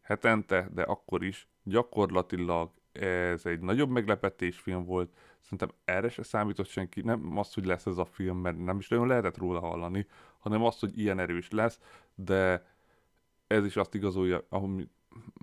hetente, 0.00 0.68
de 0.72 0.82
akkor 0.82 1.24
is 1.24 1.48
gyakorlatilag 1.62 2.70
ez 2.92 3.46
egy 3.46 3.60
nagyobb 3.60 3.90
meglepetésfilm 3.90 4.84
volt. 4.84 5.16
Szerintem 5.40 5.70
erre 5.84 6.08
se 6.08 6.22
számított 6.22 6.66
senki, 6.66 7.00
nem 7.00 7.38
az, 7.38 7.54
hogy 7.54 7.64
lesz 7.64 7.86
ez 7.86 7.98
a 7.98 8.04
film, 8.04 8.38
mert 8.38 8.64
nem 8.64 8.78
is 8.78 8.88
nagyon 8.88 9.06
lehetett 9.06 9.36
róla 9.36 9.60
hallani, 9.60 10.06
hanem 10.38 10.64
az, 10.64 10.78
hogy 10.78 10.98
ilyen 10.98 11.18
erős 11.18 11.50
lesz, 11.50 11.80
de 12.14 12.69
ez 13.50 13.64
is 13.64 13.76
azt 13.76 13.94
igazolja, 13.94 14.46
ahogy 14.48 14.88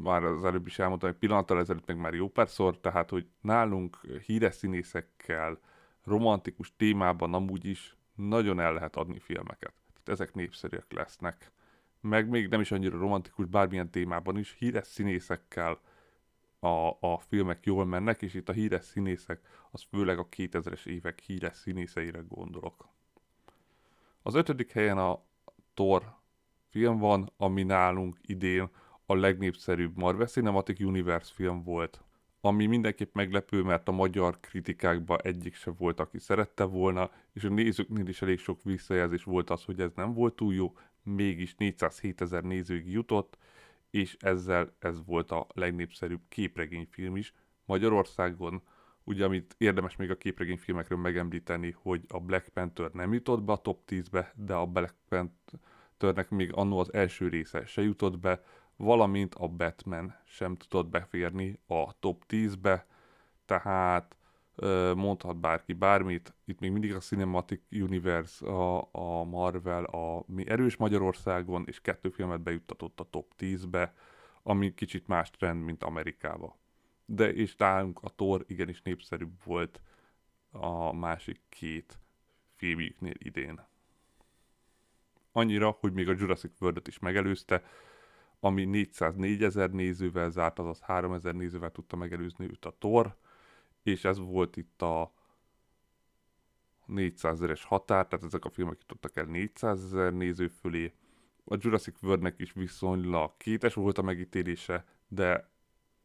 már 0.02 0.24
az 0.24 0.46
előbb 0.46 0.68
is 0.68 0.80
elmondtam, 0.80 1.10
egy 1.10 1.16
pillanattal 1.16 1.60
ezelőtt 1.60 1.86
meg 1.86 1.98
már 1.98 2.14
jó 2.14 2.30
párszor, 2.30 2.80
tehát, 2.80 3.10
hogy 3.10 3.28
nálunk 3.42 4.00
híres 4.26 4.56
színészekkel, 4.56 5.60
romantikus 6.04 6.76
témában 6.76 7.34
amúgy 7.34 7.66
is 7.66 7.96
nagyon 8.16 8.60
el 8.60 8.74
lehet 8.74 8.96
adni 8.96 9.20
filmeket. 9.20 9.74
Tehát 9.88 10.10
ezek 10.10 10.34
népszerűek 10.34 10.92
lesznek. 10.94 11.52
Meg 12.02 12.30
még 12.30 12.48
nem 12.48 12.62
is 12.62 12.72
annyira 12.72 12.98
romantikus 12.98 13.46
bármilyen 13.46 13.90
témában 13.90 14.38
is, 14.38 14.56
híres 14.60 14.88
színészekkel, 14.88 15.80
a, 16.60 16.88
a 17.00 17.20
filmek 17.28 17.66
jól 17.66 17.86
mennek, 17.86 18.22
és 18.22 18.34
itt 18.34 18.50
a 18.50 18.54
híres 18.54 18.84
színészek, 18.84 19.42
az 19.72 19.86
főleg 19.90 20.20
a 20.20 20.28
2000-es 20.28 20.86
évek 20.86 21.20
híres 21.20 21.56
színészeire 21.56 22.24
gondolok. 22.28 22.88
Az 24.22 24.36
ötödik 24.36 24.72
helyen 24.72 24.98
a 24.98 25.24
Thor 25.74 26.17
film 26.78 26.98
van, 26.98 27.32
ami 27.38 27.64
nálunk 27.64 28.18
idén 28.22 28.70
a 29.06 29.16
legnépszerűbb 29.16 29.98
Marvel 29.98 30.28
Cinematic 30.28 30.80
Universe 30.80 31.34
film 31.34 31.64
volt. 31.64 32.04
Ami 32.42 32.66
mindenképp 32.66 33.14
meglepő, 33.14 33.62
mert 33.62 33.88
a 33.88 33.92
magyar 33.92 34.40
kritikákban 34.40 35.20
egyik 35.24 35.56
se 35.56 35.72
volt, 35.72 36.00
aki 36.00 36.20
szerette 36.20 36.64
volna, 36.64 37.12
és 37.34 37.44
a 37.44 37.50
nézőknél 37.50 38.08
is 38.08 38.22
elég 38.22 38.40
sok 38.40 38.64
visszajelzés 38.64 39.24
volt 39.24 39.50
az, 39.50 39.64
hogy 39.64 39.80
ez 39.80 39.92
nem 39.96 40.14
volt 40.14 40.36
túl 40.36 40.54
jó, 40.54 40.78
mégis 41.04 41.56
407 41.56 42.22
ezer 42.22 42.44
nézőig 42.44 42.92
jutott, 42.92 43.38
és 43.90 44.18
ezzel 44.20 44.76
ez 44.80 45.06
volt 45.06 45.32
a 45.32 45.48
legnépszerűbb 45.54 46.22
képregényfilm 46.30 47.16
is 47.16 47.34
Magyarországon. 47.66 48.62
Ugye, 49.04 49.26
amit 49.26 49.56
érdemes 49.58 49.96
még 49.96 50.10
a 50.10 50.18
képregényfilmekről 50.18 51.00
megemlíteni, 51.00 51.76
hogy 51.82 52.04
a 52.08 52.20
Black 52.20 52.50
Panther 52.50 52.92
nem 52.92 53.14
jutott 53.14 53.44
be 53.44 53.52
a 53.52 53.58
top 53.58 53.82
10-be, 53.88 54.34
de 54.36 54.54
a 54.54 54.66
Black 54.66 54.96
Panthernek 55.98 56.30
még 56.30 56.54
annó 56.54 56.80
az 56.80 56.94
első 56.94 57.28
része 57.28 57.66
se 57.66 57.82
jutott 57.82 58.20
be, 58.20 58.44
valamint 58.76 59.36
a 59.36 59.48
Batman 59.48 60.16
sem 60.26 60.56
tudott 60.56 60.88
beférni 60.90 61.60
a 61.68 62.00
top 62.00 62.24
10-be, 62.30 62.88
tehát 63.46 64.18
mondhat 64.96 65.38
bárki 65.38 65.74
bármit, 65.74 66.34
itt 66.46 66.60
még 66.60 66.72
mindig 66.72 66.96
a 66.96 67.00
Cinematic 67.00 67.62
Universe, 67.72 68.46
a, 68.46 68.90
a 68.92 69.24
Marvel, 69.24 69.84
a 69.84 70.24
mi 70.28 70.50
erős 70.50 70.76
Magyarországon, 70.76 71.64
és 71.68 71.82
kettő 71.82 72.10
filmet 72.10 72.42
bejuttatott 72.42 73.00
a 73.00 73.08
top 73.10 73.34
10-be, 73.40 73.94
ami 74.44 74.74
kicsit 74.74 75.08
más 75.08 75.30
trend, 75.30 75.64
mint 75.64 75.84
Amerikába. 75.84 76.58
De 77.06 77.34
és 77.34 77.56
nálunk 77.56 78.00
a 78.02 78.10
Thor 78.10 78.44
igenis 78.48 78.82
népszerűbb 78.82 79.44
volt 79.44 79.82
a 80.52 80.94
másik 80.94 81.42
két 81.50 82.00
filmjüknél 82.56 83.16
idén. 83.18 83.66
Annyira, 85.38 85.78
hogy 85.80 85.94
még 85.94 86.10
a 86.10 86.16
Jurassic 86.18 86.62
world 86.62 86.88
is 86.88 87.00
megelőzte, 87.00 87.64
ami 88.40 88.66
404 88.66 89.44
ezer 89.44 89.72
nézővel 89.72 90.30
zárt, 90.30 90.60
azaz 90.60 90.80
3000 90.80 91.34
nézővel 91.34 91.72
tudta 91.72 91.96
megelőzni 91.96 92.46
őt 92.46 92.66
a 92.66 92.76
Thor, 92.80 93.16
és 93.84 94.04
ez 94.04 94.20
volt 94.20 94.58
itt 94.58 94.82
a 94.82 95.14
400 96.86 97.34
ezeres 97.34 97.64
határ, 97.64 98.08
tehát 98.08 98.26
ezek 98.26 98.46
a 98.46 98.50
filmek 98.50 98.78
jutottak 98.80 99.16
el 99.16 99.26
400 99.26 99.84
ezer 99.84 100.14
néző 100.14 100.48
fölé. 100.48 100.94
A 101.44 101.56
Jurassic 101.60 102.02
Worldnek 102.04 102.40
is 102.40 102.54
viszonylag 102.54 103.38
kétes 103.38 103.74
volt 103.74 103.98
a 103.98 104.02
megítélése, 104.02 104.86
de 105.08 105.50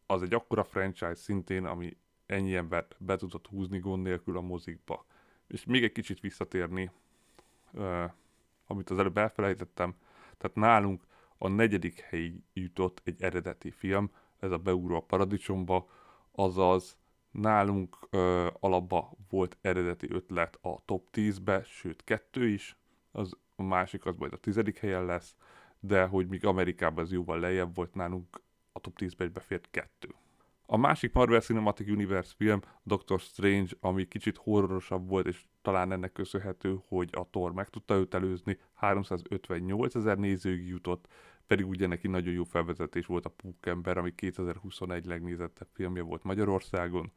az 0.05 0.21
egy 0.21 0.33
akkora 0.33 0.63
franchise 0.63 1.15
szintén, 1.15 1.65
ami 1.65 1.97
ennyi 2.25 2.55
embert 2.55 2.95
be 2.99 3.15
tudott 3.15 3.47
húzni 3.47 3.79
gond 3.79 4.03
nélkül 4.03 4.37
a 4.37 4.41
mozikba. 4.41 5.05
És 5.47 5.65
még 5.65 5.83
egy 5.83 5.91
kicsit 5.91 6.19
visszatérni, 6.19 6.91
amit 8.73 8.89
az 8.89 8.99
előbb 8.99 9.17
elfelejtettem, 9.17 9.95
tehát 10.37 10.55
nálunk 10.55 11.03
a 11.37 11.47
negyedik 11.47 11.99
helyi 11.99 12.43
jutott 12.53 13.01
egy 13.03 13.21
eredeti 13.21 13.71
film, 13.71 14.11
ez 14.39 14.51
a 14.51 14.57
Beugró 14.57 14.95
a 14.95 14.99
Paradicsomba, 14.99 15.89
azaz 16.31 16.97
Nálunk 17.33 17.97
ö, 18.09 18.47
alapba 18.59 19.11
volt 19.29 19.57
eredeti 19.61 20.07
ötlet 20.11 20.57
a 20.61 20.81
top 20.85 21.07
10-be, 21.13 21.63
sőt 21.63 22.03
kettő 22.03 22.47
is, 22.47 22.77
az 23.11 23.37
a 23.55 23.63
másik 23.63 24.05
az 24.05 24.15
majd 24.15 24.33
a 24.33 24.37
tizedik 24.37 24.77
helyen 24.77 25.05
lesz, 25.05 25.35
de 25.79 26.05
hogy 26.05 26.27
míg 26.27 26.45
Amerikában 26.45 27.03
ez 27.03 27.11
jóval 27.11 27.39
lejjebb 27.39 27.75
volt, 27.75 27.93
nálunk 27.93 28.41
a 28.71 28.79
top 28.79 28.97
10-be 28.99 29.27
befért 29.27 29.67
kettő. 29.71 30.15
A 30.65 30.77
másik 30.77 31.13
Marvel 31.13 31.39
Cinematic 31.39 31.89
Universe 31.89 32.33
film, 32.37 32.59
Doctor 32.83 33.19
Strange, 33.19 33.71
ami 33.79 34.07
kicsit 34.07 34.37
horrorosabb 34.37 35.07
volt, 35.07 35.27
és 35.27 35.45
talán 35.63 35.91
ennek 35.91 36.11
köszönhető, 36.11 36.79
hogy 36.87 37.09
a 37.11 37.27
Thor 37.29 37.53
meg 37.53 37.69
tudta 37.69 37.95
őt 37.95 38.13
előzni, 38.13 38.57
358 38.73 39.95
ezer 39.95 40.17
nézőig 40.17 40.67
jutott, 40.67 41.07
pedig 41.47 41.67
ugye 41.67 41.87
neki 41.87 42.07
nagyon 42.07 42.33
jó 42.33 42.43
felvezetés 42.43 43.05
volt 43.05 43.25
a 43.25 43.29
Pókember, 43.29 43.97
ami 43.97 44.15
2021 44.15 45.05
legnézettebb 45.05 45.67
filmje 45.73 46.01
volt 46.01 46.23
Magyarországon, 46.23 47.11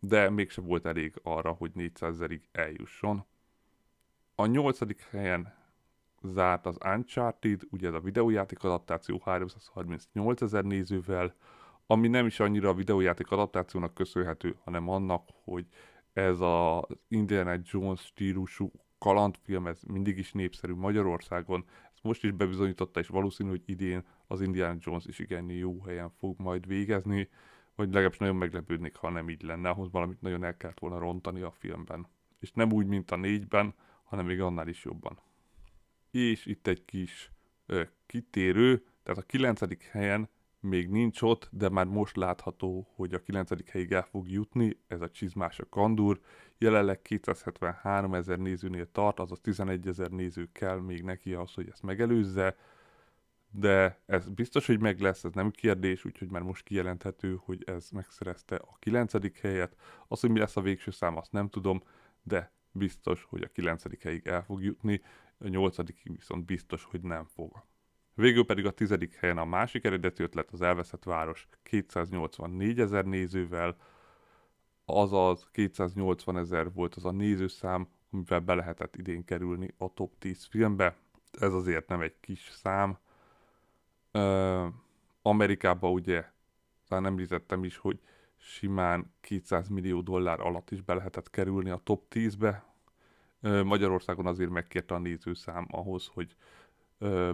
de 0.00 0.30
mégsem 0.30 0.64
volt 0.64 0.86
elég 0.86 1.14
arra, 1.22 1.50
hogy 1.50 1.70
400 1.74 2.14
ezerig 2.14 2.48
eljusson. 2.52 3.24
A 4.34 4.46
nyolcadik 4.46 5.00
helyen 5.10 5.54
zárt 6.22 6.66
az 6.66 6.78
Uncharted, 6.84 7.60
ugye 7.70 7.88
ez 7.88 7.94
a 7.94 8.00
videójáték 8.00 8.64
adaptáció 8.64 9.20
338 9.24 10.42
ezer 10.42 10.64
nézővel, 10.64 11.34
ami 11.86 12.08
nem 12.08 12.26
is 12.26 12.40
annyira 12.40 12.68
a 12.68 12.74
videójáték 12.74 13.30
adaptációnak 13.30 13.94
köszönhető, 13.94 14.56
hanem 14.64 14.88
annak, 14.88 15.28
hogy 15.44 15.66
ez 16.12 16.40
az 16.40 16.82
Indiana 17.08 17.58
Jones 17.62 18.00
stílusú 18.00 18.72
kalandfilm, 18.98 19.66
ez 19.66 19.82
mindig 19.82 20.18
is 20.18 20.32
népszerű 20.32 20.74
Magyarországon, 20.74 21.64
most 22.02 22.24
is 22.24 22.30
bebizonyította, 22.30 23.00
és 23.00 23.08
valószínű, 23.08 23.48
hogy 23.48 23.62
idén 23.66 24.04
az 24.26 24.40
Indiana 24.40 24.76
Jones 24.80 25.04
is 25.06 25.18
igen 25.18 25.50
jó 25.50 25.82
helyen 25.82 26.10
fog 26.10 26.40
majd 26.40 26.66
végezni, 26.66 27.28
vagy 27.74 27.86
legalábbis 27.86 28.18
nagyon 28.18 28.36
meglepődnék, 28.36 28.96
ha 28.96 29.10
nem 29.10 29.28
így 29.28 29.42
lenne, 29.42 29.68
ahhoz 29.68 29.90
valamit 29.90 30.20
nagyon 30.20 30.44
el 30.44 30.56
kellett 30.56 30.78
volna 30.78 30.98
rontani 30.98 31.40
a 31.40 31.50
filmben. 31.50 32.06
És 32.38 32.52
nem 32.52 32.72
úgy, 32.72 32.86
mint 32.86 33.10
a 33.10 33.16
négyben, 33.16 33.74
hanem 34.02 34.26
még 34.26 34.40
annál 34.40 34.68
is 34.68 34.84
jobban. 34.84 35.20
És 36.10 36.46
itt 36.46 36.66
egy 36.66 36.84
kis 36.84 37.30
ö, 37.66 37.82
kitérő, 38.06 38.84
tehát 39.02 39.22
a 39.22 39.26
kilencedik 39.26 39.82
helyen 39.82 40.28
még 40.62 40.88
nincs 40.88 41.22
ott, 41.22 41.48
de 41.52 41.68
már 41.68 41.86
most 41.86 42.16
látható, 42.16 42.86
hogy 42.94 43.14
a 43.14 43.22
9. 43.22 43.70
helyig 43.70 43.92
el 43.92 44.02
fog 44.02 44.28
jutni, 44.28 44.78
ez 44.86 45.00
a 45.00 45.10
csizmás 45.10 45.58
a 45.58 45.68
kandúr. 45.68 46.20
Jelenleg 46.58 47.02
273 47.02 48.14
ezer 48.14 48.38
nézőnél 48.38 48.90
tart, 48.92 49.20
azaz 49.20 49.40
11 49.40 49.86
ezer 49.86 50.10
néző 50.10 50.48
kell 50.52 50.80
még 50.80 51.02
neki 51.02 51.34
az, 51.34 51.54
hogy 51.54 51.68
ezt 51.68 51.82
megelőzze, 51.82 52.56
de 53.50 54.00
ez 54.06 54.28
biztos, 54.28 54.66
hogy 54.66 54.80
meg 54.80 55.00
lesz, 55.00 55.24
ez 55.24 55.32
nem 55.32 55.50
kérdés, 55.50 56.04
úgyhogy 56.04 56.30
már 56.30 56.42
most 56.42 56.64
kijelenthető, 56.64 57.40
hogy 57.44 57.62
ez 57.66 57.90
megszerezte 57.90 58.56
a 58.56 58.76
9. 58.78 59.40
helyet. 59.40 59.76
Az, 60.08 60.20
hogy 60.20 60.30
mi 60.30 60.38
lesz 60.38 60.56
a 60.56 60.60
végső 60.60 60.90
szám, 60.90 61.16
azt 61.16 61.32
nem 61.32 61.48
tudom, 61.48 61.82
de 62.22 62.52
biztos, 62.70 63.26
hogy 63.28 63.42
a 63.42 63.48
9. 63.48 64.02
helyig 64.02 64.26
el 64.26 64.42
fog 64.42 64.62
jutni, 64.62 65.02
a 65.38 65.48
8. 65.48 65.76
viszont 66.02 66.44
biztos, 66.44 66.84
hogy 66.84 67.00
nem 67.00 67.24
fog. 67.24 67.64
Végül 68.14 68.44
pedig 68.44 68.66
a 68.66 68.70
tizedik 68.70 69.14
helyen 69.14 69.38
a 69.38 69.44
másik 69.44 69.84
eredeti 69.84 70.22
ötlet 70.22 70.50
az 70.50 70.62
elveszett 70.62 71.04
város 71.04 71.48
284 71.62 72.80
ezer 72.80 73.04
nézővel, 73.04 73.76
azaz 74.84 75.48
280 75.52 76.38
ezer 76.38 76.72
volt 76.72 76.94
az 76.94 77.04
a 77.04 77.10
nézőszám, 77.10 77.88
amivel 78.10 78.40
be 78.40 78.54
lehetett 78.54 78.96
idén 78.96 79.24
kerülni 79.24 79.74
a 79.78 79.94
top 79.94 80.18
10 80.18 80.44
filmbe. 80.44 80.96
Ez 81.30 81.52
azért 81.52 81.88
nem 81.88 82.00
egy 82.00 82.14
kis 82.20 82.48
szám. 82.50 82.98
Ö, 84.10 84.66
Amerikában 85.22 85.92
ugye, 85.92 86.24
talán 86.88 87.06
említettem 87.06 87.64
is, 87.64 87.76
hogy 87.76 88.00
simán 88.36 89.14
200 89.20 89.68
millió 89.68 90.00
dollár 90.00 90.40
alatt 90.40 90.70
is 90.70 90.80
be 90.80 90.94
lehetett 90.94 91.30
kerülni 91.30 91.70
a 91.70 91.80
top 91.84 92.04
10-be. 92.10 92.70
Magyarországon 93.64 94.26
azért 94.26 94.50
megkérte 94.50 94.94
a 94.94 94.98
nézőszám 94.98 95.66
ahhoz, 95.70 96.10
hogy 96.12 96.36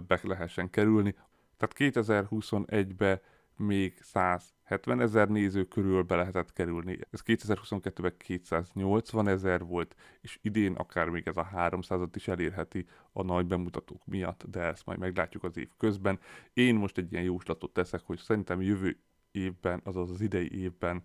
be 0.07 0.19
lehessen 0.23 0.69
kerülni. 0.69 1.15
Tehát 1.57 1.75
2021-ben 1.77 3.21
még 3.59 3.97
170 4.01 5.01
ezer 5.01 5.29
néző 5.29 5.65
körül 5.65 6.03
be 6.03 6.15
lehetett 6.15 6.53
kerülni. 6.53 6.99
Ez 7.09 7.21
2022-ben 7.25 8.13
280 8.17 9.27
ezer 9.27 9.63
volt, 9.63 9.95
és 10.21 10.39
idén 10.41 10.73
akár 10.73 11.09
még 11.09 11.27
ez 11.27 11.37
a 11.37 11.49
300-at 11.55 12.09
is 12.13 12.27
elérheti 12.27 12.85
a 13.11 13.23
nagy 13.23 13.45
bemutatók 13.45 14.05
miatt, 14.05 14.43
de 14.43 14.59
ezt 14.59 14.85
majd 14.85 14.99
meglátjuk 14.99 15.43
az 15.43 15.57
év 15.57 15.69
közben. 15.77 16.19
Én 16.53 16.75
most 16.75 16.97
egy 16.97 17.11
ilyen 17.11 17.23
jóslatot 17.23 17.73
teszek, 17.73 18.01
hogy 18.05 18.17
szerintem 18.17 18.61
jövő 18.61 18.97
évben, 19.31 19.81
azaz 19.83 20.11
az 20.11 20.21
idei 20.21 20.61
évben 20.61 21.03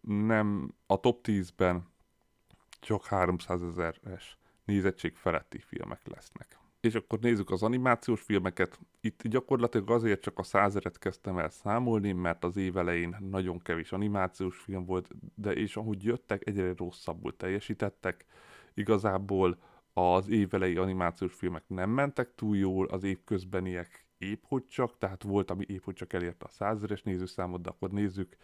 nem 0.00 0.74
a 0.86 1.00
top 1.00 1.26
10-ben 1.26 1.92
csak 2.80 3.04
300 3.04 3.62
ezeres 3.62 4.38
nézettség 4.64 5.16
feletti 5.16 5.58
filmek 5.58 6.06
lesznek. 6.06 6.58
És 6.84 6.94
akkor 6.94 7.18
nézzük 7.18 7.50
az 7.50 7.62
animációs 7.62 8.20
filmeket. 8.20 8.78
Itt 9.00 9.28
gyakorlatilag 9.28 9.90
azért 9.90 10.20
csak 10.20 10.38
a 10.38 10.42
százeret 10.42 10.98
kezdtem 10.98 11.38
el 11.38 11.50
számolni, 11.50 12.12
mert 12.12 12.44
az 12.44 12.56
év 12.56 12.76
elején 12.76 13.16
nagyon 13.30 13.58
kevés 13.58 13.92
animációs 13.92 14.58
film 14.58 14.84
volt, 14.84 15.08
de 15.34 15.52
és 15.52 15.76
ahogy 15.76 16.04
jöttek, 16.04 16.46
egyre 16.46 16.74
rosszabbul 16.76 17.36
teljesítettek. 17.36 18.24
Igazából 18.74 19.58
az 19.92 20.28
évelei 20.28 20.76
animációs 20.76 21.34
filmek 21.34 21.62
nem 21.66 21.90
mentek 21.90 22.34
túl 22.34 22.56
jól, 22.56 22.86
az 22.86 23.04
év 23.04 23.18
közbeniek 23.24 24.06
épp 24.18 24.42
hogy 24.46 24.66
csak, 24.66 24.98
tehát 24.98 25.22
volt, 25.22 25.50
ami 25.50 25.64
épp 25.68 25.84
hogy 25.84 25.94
csak 25.94 26.12
elérte 26.12 26.44
a 26.44 26.48
százeres 26.48 27.02
nézőszámot, 27.02 27.62
de 27.62 27.68
akkor 27.68 27.90
nézzük 27.90 28.36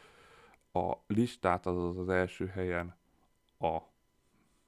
a 0.73 0.93
listát, 1.07 1.67
azaz 1.67 1.97
az 1.97 2.09
első 2.09 2.47
helyen 2.47 2.97
a 3.59 3.79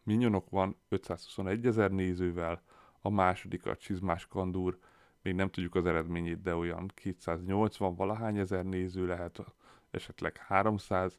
Minyonok 0.04 0.50
van 0.50 0.76
521 0.88 1.66
ezer 1.66 1.90
nézővel, 1.90 2.62
a 3.02 3.10
második 3.10 3.66
a 3.66 3.76
Csizmás 3.76 4.26
Kandúr, 4.26 4.78
még 5.22 5.34
nem 5.34 5.50
tudjuk 5.50 5.74
az 5.74 5.86
eredményét, 5.86 6.42
de 6.42 6.54
olyan 6.54 6.90
280 6.94 7.94
valahány 7.94 8.38
ezer 8.38 8.64
néző 8.64 9.06
lehet, 9.06 9.38
esetleg 9.90 10.36
300. 10.36 11.18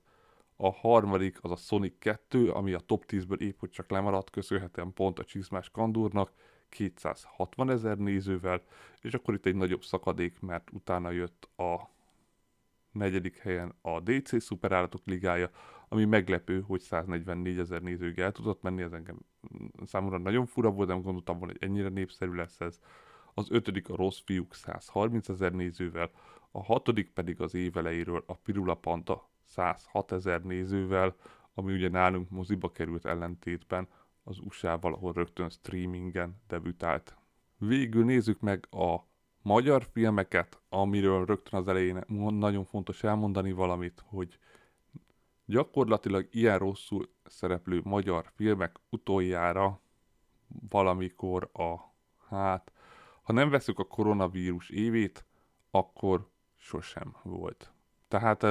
A 0.56 0.72
harmadik 0.72 1.38
az 1.42 1.52
a 1.52 1.56
Sonic 1.56 2.00
2, 2.00 2.52
ami 2.52 2.74
a 2.74 2.80
top 2.80 3.04
10-ből 3.08 3.40
épp 3.40 3.60
hogy 3.60 3.70
csak 3.70 3.90
lemaradt, 3.90 4.30
köszönhetően 4.30 4.94
pont 4.94 5.20
a 5.20 5.24
csizmás 5.24 5.70
kandúrnak, 5.70 6.32
260 6.70 7.70
ezer 7.70 7.98
nézővel, 7.98 8.62
és 9.02 9.14
akkor 9.14 9.34
itt 9.34 9.46
egy 9.46 9.56
nagyobb 9.56 9.84
szakadék, 9.84 10.40
mert 10.40 10.70
utána 10.72 11.12
jött 11.12 11.50
a 11.58 11.90
negyedik 12.92 13.38
helyen 13.38 13.74
a 13.82 14.00
DC 14.00 14.42
Szuperállatok 14.42 15.02
Ligája, 15.06 15.50
ami 15.94 16.06
meglepő, 16.06 16.62
hogy 16.62 16.82
144 16.82 17.60
ezer 17.60 17.82
nézőig 17.82 18.20
el 18.20 18.32
tudott 18.32 18.62
menni, 18.62 18.82
ez 18.82 18.92
engem 18.92 19.18
számomra 19.86 20.18
nagyon 20.18 20.46
fura 20.46 20.72
volt, 20.72 20.88
nem 20.88 21.02
gondoltam 21.02 21.38
volna, 21.38 21.54
hogy 21.54 21.70
ennyire 21.70 21.90
népszerű 21.90 22.34
lesz 22.34 22.62
ez. 22.62 22.80
Az 23.34 23.52
ötödik 23.52 23.90
a 23.90 23.96
Rossz 23.96 24.20
Fiúk 24.26 24.54
130 24.54 25.30
ezer 25.30 25.54
nézővel, 25.54 26.12
a 26.52 26.64
hatodik 26.64 27.12
pedig 27.12 27.42
az 27.42 27.54
évelejéről 27.54 28.24
a 28.28 28.34
Pirula 28.34 28.76
Panta 28.76 29.30
106 29.44 30.12
ezer 30.12 30.42
nézővel, 30.42 31.16
ami 31.54 31.74
ugye 31.74 31.90
nálunk 31.90 32.30
moziba 32.30 32.72
került 32.72 33.06
ellentétben 33.06 33.88
az 34.24 34.40
USA-val, 34.40 34.94
ahol 34.94 35.14
rögtön 35.14 35.50
streamingen 35.50 36.42
debütált. 36.48 37.18
Végül 37.58 38.06
nézzük 38.06 38.40
meg 38.40 38.68
a 38.72 38.96
magyar 39.42 39.88
filmeket, 39.92 40.62
amiről 40.70 41.26
rögtön 41.26 41.60
az 41.60 41.68
elején 41.68 42.04
nagyon 42.30 42.66
fontos 42.66 43.04
elmondani 43.04 43.52
valamit, 43.52 44.04
hogy 44.06 44.40
gyakorlatilag 45.46 46.28
ilyen 46.32 46.58
rosszul 46.58 47.10
szereplő 47.26 47.82
magyar 47.84 48.32
filmek 48.36 48.80
utoljára 48.90 49.82
valamikor 50.70 51.50
a, 51.54 51.76
hát, 52.30 52.72
ha 53.22 53.34
nem 53.34 53.50
veszük 53.50 53.80
a 53.80 53.84
koronavírus 53.84 54.70
évét, 54.70 55.26
akkor 55.72 56.30
sosem 56.58 57.16
volt. 57.24 57.74
Tehát 58.08 58.42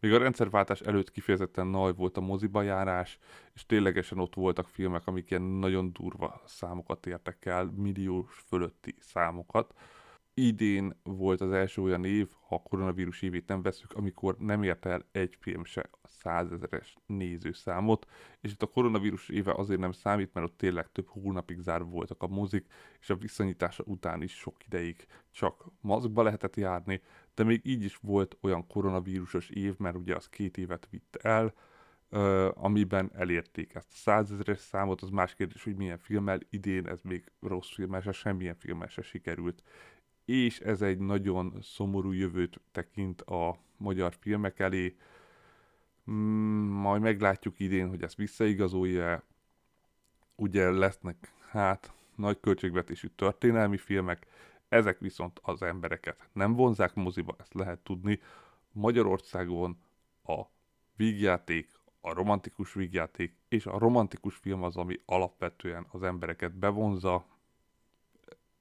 még 0.00 0.12
a 0.12 0.18
rendszerváltás 0.18 0.80
előtt 0.80 1.10
kifejezetten 1.10 1.66
nagy 1.66 1.96
volt 1.96 2.16
a 2.16 2.20
moziba 2.20 2.62
járás, 2.62 3.18
és 3.54 3.66
ténylegesen 3.66 4.18
ott 4.18 4.34
voltak 4.34 4.68
filmek, 4.68 5.06
amik 5.06 5.30
ilyen 5.30 5.42
nagyon 5.42 5.92
durva 5.92 6.42
számokat 6.46 7.06
értek 7.06 7.44
el, 7.44 7.72
milliós 7.76 8.44
fölötti 8.46 8.94
számokat 8.98 9.74
idén 10.46 11.00
volt 11.02 11.40
az 11.40 11.52
első 11.52 11.82
olyan 11.82 12.04
év, 12.04 12.28
ha 12.46 12.54
a 12.54 12.62
koronavírus 12.62 13.22
évét 13.22 13.48
nem 13.48 13.62
veszük, 13.62 13.92
amikor 13.92 14.36
nem 14.38 14.62
ért 14.62 14.86
el 14.86 15.06
egy 15.12 15.36
film 15.40 15.64
se 15.64 15.88
a 15.92 16.08
százezeres 16.08 16.96
nézőszámot, 17.06 18.06
és 18.40 18.52
itt 18.52 18.62
a 18.62 18.66
koronavírus 18.66 19.28
éve 19.28 19.52
azért 19.52 19.80
nem 19.80 19.92
számít, 19.92 20.34
mert 20.34 20.46
ott 20.46 20.56
tényleg 20.56 20.92
több 20.92 21.08
hónapig 21.08 21.58
zárva 21.58 21.90
voltak 21.90 22.22
a 22.22 22.26
mozik, 22.26 22.66
és 23.00 23.10
a 23.10 23.16
visszanyitása 23.16 23.82
után 23.86 24.22
is 24.22 24.32
sok 24.32 24.64
ideig 24.66 25.06
csak 25.30 25.64
maszkba 25.80 26.22
lehetett 26.22 26.56
járni, 26.56 27.00
de 27.34 27.44
még 27.44 27.60
így 27.64 27.84
is 27.84 27.96
volt 27.96 28.36
olyan 28.40 28.66
koronavírusos 28.66 29.48
év, 29.48 29.74
mert 29.78 29.96
ugye 29.96 30.16
az 30.16 30.28
két 30.28 30.56
évet 30.56 30.88
vitt 30.90 31.16
el, 31.16 31.54
amiben 32.54 33.10
elérték 33.14 33.74
ezt 33.74 33.90
a 33.90 33.96
százezeres 33.96 34.58
számot, 34.58 35.02
az 35.02 35.08
más 35.08 35.34
kérdés, 35.34 35.64
hogy 35.64 35.76
milyen 35.76 35.98
filmmel, 35.98 36.38
idén 36.50 36.86
ez 36.86 37.00
még 37.02 37.32
rossz 37.40 37.74
filmmel, 37.74 38.00
se 38.00 38.12
semmilyen 38.12 38.54
filmmel 38.54 38.88
se 38.88 39.02
sikerült 39.02 39.62
és 40.28 40.60
ez 40.60 40.82
egy 40.82 40.98
nagyon 40.98 41.58
szomorú 41.62 42.12
jövőt 42.12 42.60
tekint 42.72 43.20
a 43.20 43.58
magyar 43.76 44.14
filmek 44.20 44.58
elé. 44.58 44.96
Mm, 46.10 46.68
majd 46.70 47.02
meglátjuk 47.02 47.60
idén, 47.60 47.88
hogy 47.88 48.02
ezt 48.02 48.16
visszaigazolja 48.16 49.22
Ugye 50.40 50.70
lesznek 50.70 51.32
hát 51.50 51.92
nagy 52.14 52.40
költségvetésű 52.40 53.06
történelmi 53.06 53.76
filmek, 53.76 54.26
ezek 54.68 54.98
viszont 54.98 55.40
az 55.42 55.62
embereket 55.62 56.28
nem 56.32 56.52
vonzák 56.52 56.94
moziba, 56.94 57.36
ezt 57.38 57.54
lehet 57.54 57.78
tudni. 57.78 58.20
Magyarországon 58.72 59.78
a 60.24 60.42
vígjáték, 60.96 61.70
a 62.00 62.12
romantikus 62.12 62.72
vígjáték 62.72 63.36
és 63.48 63.66
a 63.66 63.78
romantikus 63.78 64.34
film 64.36 64.62
az, 64.62 64.76
ami 64.76 65.00
alapvetően 65.04 65.86
az 65.90 66.02
embereket 66.02 66.52
bevonza, 66.52 67.26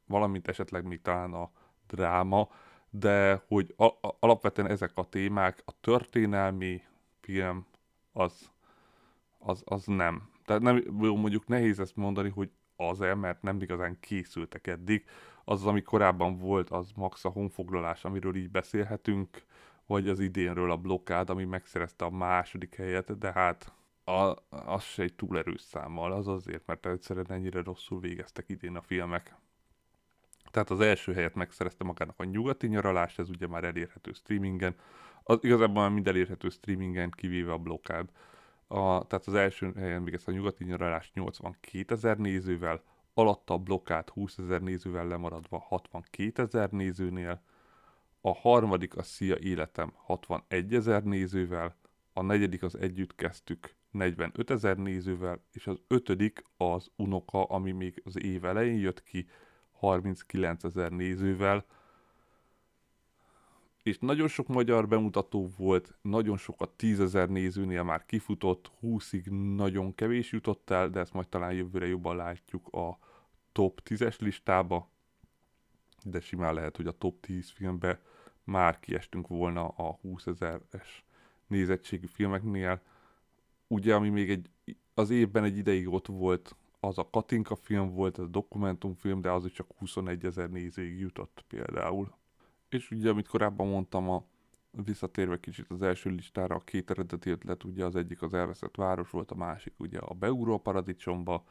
valamint 0.07 0.47
esetleg 0.47 0.85
még 0.85 1.01
talán 1.01 1.33
a 1.33 1.51
dráma, 1.87 2.49
de 2.89 3.43
hogy 3.47 3.73
a, 3.77 3.85
a, 3.85 4.17
alapvetően 4.19 4.69
ezek 4.69 4.91
a 4.93 5.03
témák, 5.03 5.63
a 5.65 5.71
történelmi 5.81 6.81
film 7.19 7.65
az, 8.11 8.51
az, 9.39 9.61
az 9.65 9.85
nem. 9.85 10.29
Tehát 10.45 10.61
nem, 10.61 10.83
mondjuk 10.97 11.47
nehéz 11.47 11.79
ezt 11.79 11.95
mondani, 11.95 12.29
hogy 12.29 12.51
az-e, 12.75 13.15
mert 13.15 13.41
nem 13.41 13.61
igazán 13.61 13.99
készültek 13.99 14.67
eddig. 14.67 15.05
Az, 15.43 15.65
ami 15.65 15.81
korábban 15.81 16.37
volt, 16.37 16.69
az 16.69 16.91
max 16.95 17.25
a 17.25 17.29
honfoglalás, 17.29 18.05
amiről 18.05 18.35
így 18.35 18.49
beszélhetünk, 18.49 19.45
vagy 19.85 20.09
az 20.09 20.19
idénről 20.19 20.71
a 20.71 20.77
blokkád, 20.77 21.29
ami 21.29 21.43
megszerezte 21.43 22.05
a 22.05 22.09
második 22.09 22.75
helyet, 22.75 23.17
de 23.17 23.31
hát 23.31 23.73
a, 24.03 24.35
az 24.49 24.83
se 24.83 25.03
egy 25.03 25.13
túl 25.13 25.37
erős 25.37 25.61
számmal, 25.61 26.11
az 26.11 26.27
azért, 26.27 26.65
mert 26.65 26.85
egyszerűen 26.85 27.31
ennyire 27.31 27.61
rosszul 27.61 27.99
végeztek 27.99 28.49
idén 28.49 28.75
a 28.75 28.81
filmek. 28.81 29.35
Tehát 30.51 30.69
az 30.69 30.79
első 30.79 31.13
helyet 31.13 31.35
megszerezte 31.35 31.83
magának 31.83 32.19
a 32.19 32.23
nyugati 32.23 32.67
nyaralás, 32.67 33.17
ez 33.17 33.29
ugye 33.29 33.47
már 33.47 33.63
elérhető 33.63 34.11
streamingen. 34.11 34.75
Az, 35.23 35.37
igazából 35.41 35.81
már 35.81 35.91
mind 35.91 36.07
elérhető 36.07 36.49
streamingen, 36.49 37.09
kivéve 37.09 37.51
a 37.51 37.57
blokkád. 37.57 38.09
A, 38.67 39.07
tehát 39.07 39.27
az 39.27 39.33
első 39.33 39.73
helyen 39.75 40.01
még 40.01 40.13
ezt 40.13 40.27
a 40.27 40.31
nyugati 40.31 40.63
nyaralás 40.63 41.11
82 41.13 41.93
ezer 41.93 42.17
nézővel, 42.17 42.81
alatta 43.13 43.53
a 43.53 43.57
blokkád 43.57 44.09
20 44.09 44.37
ezer 44.37 44.61
nézővel 44.61 45.07
lemaradva 45.07 45.59
62 45.59 46.41
ezer 46.41 46.69
nézőnél, 46.69 47.41
a 48.21 48.33
harmadik 48.33 48.97
a 48.97 49.03
Szia 49.03 49.37
Életem 49.39 49.91
61 49.95 50.73
ezer 50.73 51.03
nézővel, 51.03 51.75
a 52.13 52.21
negyedik 52.21 52.63
az 52.63 52.77
Együtt 52.77 53.15
kezdtük 53.15 53.75
45 53.91 54.49
ezer 54.49 54.77
nézővel, 54.77 55.43
és 55.51 55.67
az 55.67 55.81
ötödik 55.87 56.43
az 56.57 56.91
Unoka, 56.95 57.43
ami 57.43 57.71
még 57.71 58.01
az 58.05 58.23
év 58.23 58.45
elején 58.45 58.79
jött 58.79 59.03
ki, 59.03 59.27
39 59.79 60.63
ezer 60.63 60.91
nézővel, 60.91 61.65
és 63.83 63.97
nagyon 63.99 64.27
sok 64.27 64.47
magyar 64.47 64.87
bemutató 64.87 65.49
volt, 65.57 65.97
nagyon 66.01 66.37
sokat 66.37 66.69
10 66.69 66.99
ezer 66.99 67.29
nézőnél 67.29 67.83
már 67.83 68.05
kifutott, 68.05 68.71
20-ig 68.81 69.55
nagyon 69.55 69.95
kevés 69.95 70.31
jutott 70.31 70.69
el, 70.69 70.89
de 70.89 70.99
ezt 70.99 71.13
majd 71.13 71.27
talán 71.27 71.53
jövőre 71.53 71.87
jobban 71.87 72.15
látjuk 72.15 72.67
a 72.67 72.97
top 73.51 73.81
10-es 73.85 74.19
listába, 74.19 74.89
de 76.03 76.19
simán 76.19 76.53
lehet, 76.53 76.75
hogy 76.75 76.87
a 76.87 76.97
top 76.97 77.19
10 77.19 77.49
filmbe 77.49 78.01
már 78.43 78.79
kiestünk 78.79 79.27
volna 79.27 79.67
a 79.67 79.91
20 80.01 80.25
ezeres 80.25 81.05
nézettségű 81.47 82.05
filmeknél. 82.05 82.81
Ugye, 83.67 83.95
ami 83.95 84.09
még 84.09 84.29
egy, 84.29 84.49
az 84.93 85.09
évben 85.09 85.43
egy 85.43 85.57
ideig 85.57 85.87
ott 85.87 86.07
volt, 86.07 86.55
az 86.87 86.97
a 86.97 87.09
Katinka 87.09 87.55
film 87.55 87.93
volt, 87.93 88.17
ez 88.17 88.23
a 88.23 88.27
dokumentumfilm, 88.27 89.21
de 89.21 89.31
az 89.31 89.45
is 89.45 89.51
csak 89.51 89.67
21 89.77 90.25
ezer 90.25 90.49
nézőig 90.49 90.99
jutott 90.99 91.43
például. 91.47 92.15
És 92.69 92.91
ugye, 92.91 93.09
amit 93.09 93.27
korábban 93.27 93.67
mondtam, 93.67 94.09
a 94.09 94.25
visszatérve 94.71 95.39
kicsit 95.39 95.65
az 95.69 95.81
első 95.81 96.09
listára, 96.09 96.55
a 96.55 96.59
két 96.59 96.89
eredeti 96.89 97.29
ötlet, 97.29 97.63
ugye 97.63 97.85
az 97.85 97.95
egyik 97.95 98.21
az 98.21 98.33
elveszett 98.33 98.75
város 98.75 99.09
volt, 99.09 99.31
a 99.31 99.35
másik 99.35 99.73
ugye 99.77 99.99
a 99.99 100.13
Beugró 100.13 100.53
a 100.53 100.57
paradicsomba, 100.57 101.43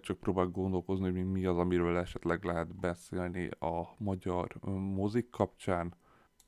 csak 0.00 0.18
próbálok 0.18 0.52
gondolkozni, 0.52 1.10
hogy 1.10 1.30
mi 1.30 1.44
az, 1.44 1.58
amiről 1.58 1.96
esetleg 1.96 2.44
lehet 2.44 2.76
beszélni 2.76 3.48
a 3.58 3.94
magyar 3.98 4.54
mozik 4.94 5.30
kapcsán. 5.30 5.94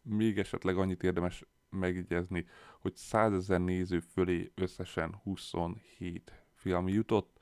Még 0.03 0.39
esetleg 0.39 0.77
annyit 0.77 1.03
érdemes 1.03 1.45
megjegyezni, 1.71 2.47
hogy 2.81 2.97
100 2.97 3.33
ezer 3.33 3.61
néző 3.61 4.01
fölé 4.01 4.53
összesen 4.55 5.15
27 5.23 6.45
film 6.55 6.89
jutott, 6.89 7.36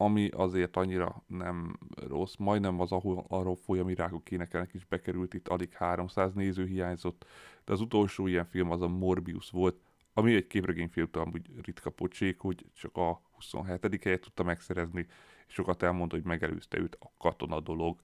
ami 0.00 0.28
azért 0.28 0.76
annyira 0.76 1.22
nem 1.26 1.78
rossz, 2.08 2.34
majdnem 2.36 2.80
az, 2.80 2.92
ahol 2.92 3.24
arról 3.28 3.56
folyam 3.56 3.88
irákok 3.88 4.30
énekelnek 4.30 4.74
is 4.74 4.84
bekerült, 4.84 5.34
itt 5.34 5.48
alig 5.48 5.72
300 5.72 6.32
néző 6.34 6.66
hiányzott, 6.66 7.26
de 7.64 7.72
az 7.72 7.80
utolsó 7.80 8.26
ilyen 8.26 8.46
film 8.46 8.70
az 8.70 8.80
a 8.80 8.88
Morbius 8.88 9.50
volt, 9.50 9.80
ami 10.12 10.34
egy 10.34 10.46
képregényfilm, 10.46 11.08
amúgy 11.12 11.50
ritka 11.62 11.90
pocsék, 11.90 12.38
hogy 12.38 12.66
csak 12.74 12.96
a 12.96 13.20
27. 13.30 14.02
helyet 14.02 14.20
tudta 14.20 14.42
megszerezni, 14.42 15.06
és 15.46 15.54
sokat 15.54 15.82
elmondta, 15.82 16.16
hogy 16.16 16.24
megelőzte 16.24 16.78
őt 16.78 16.96
a 17.00 17.12
katona 17.18 17.60
dolog 17.60 18.00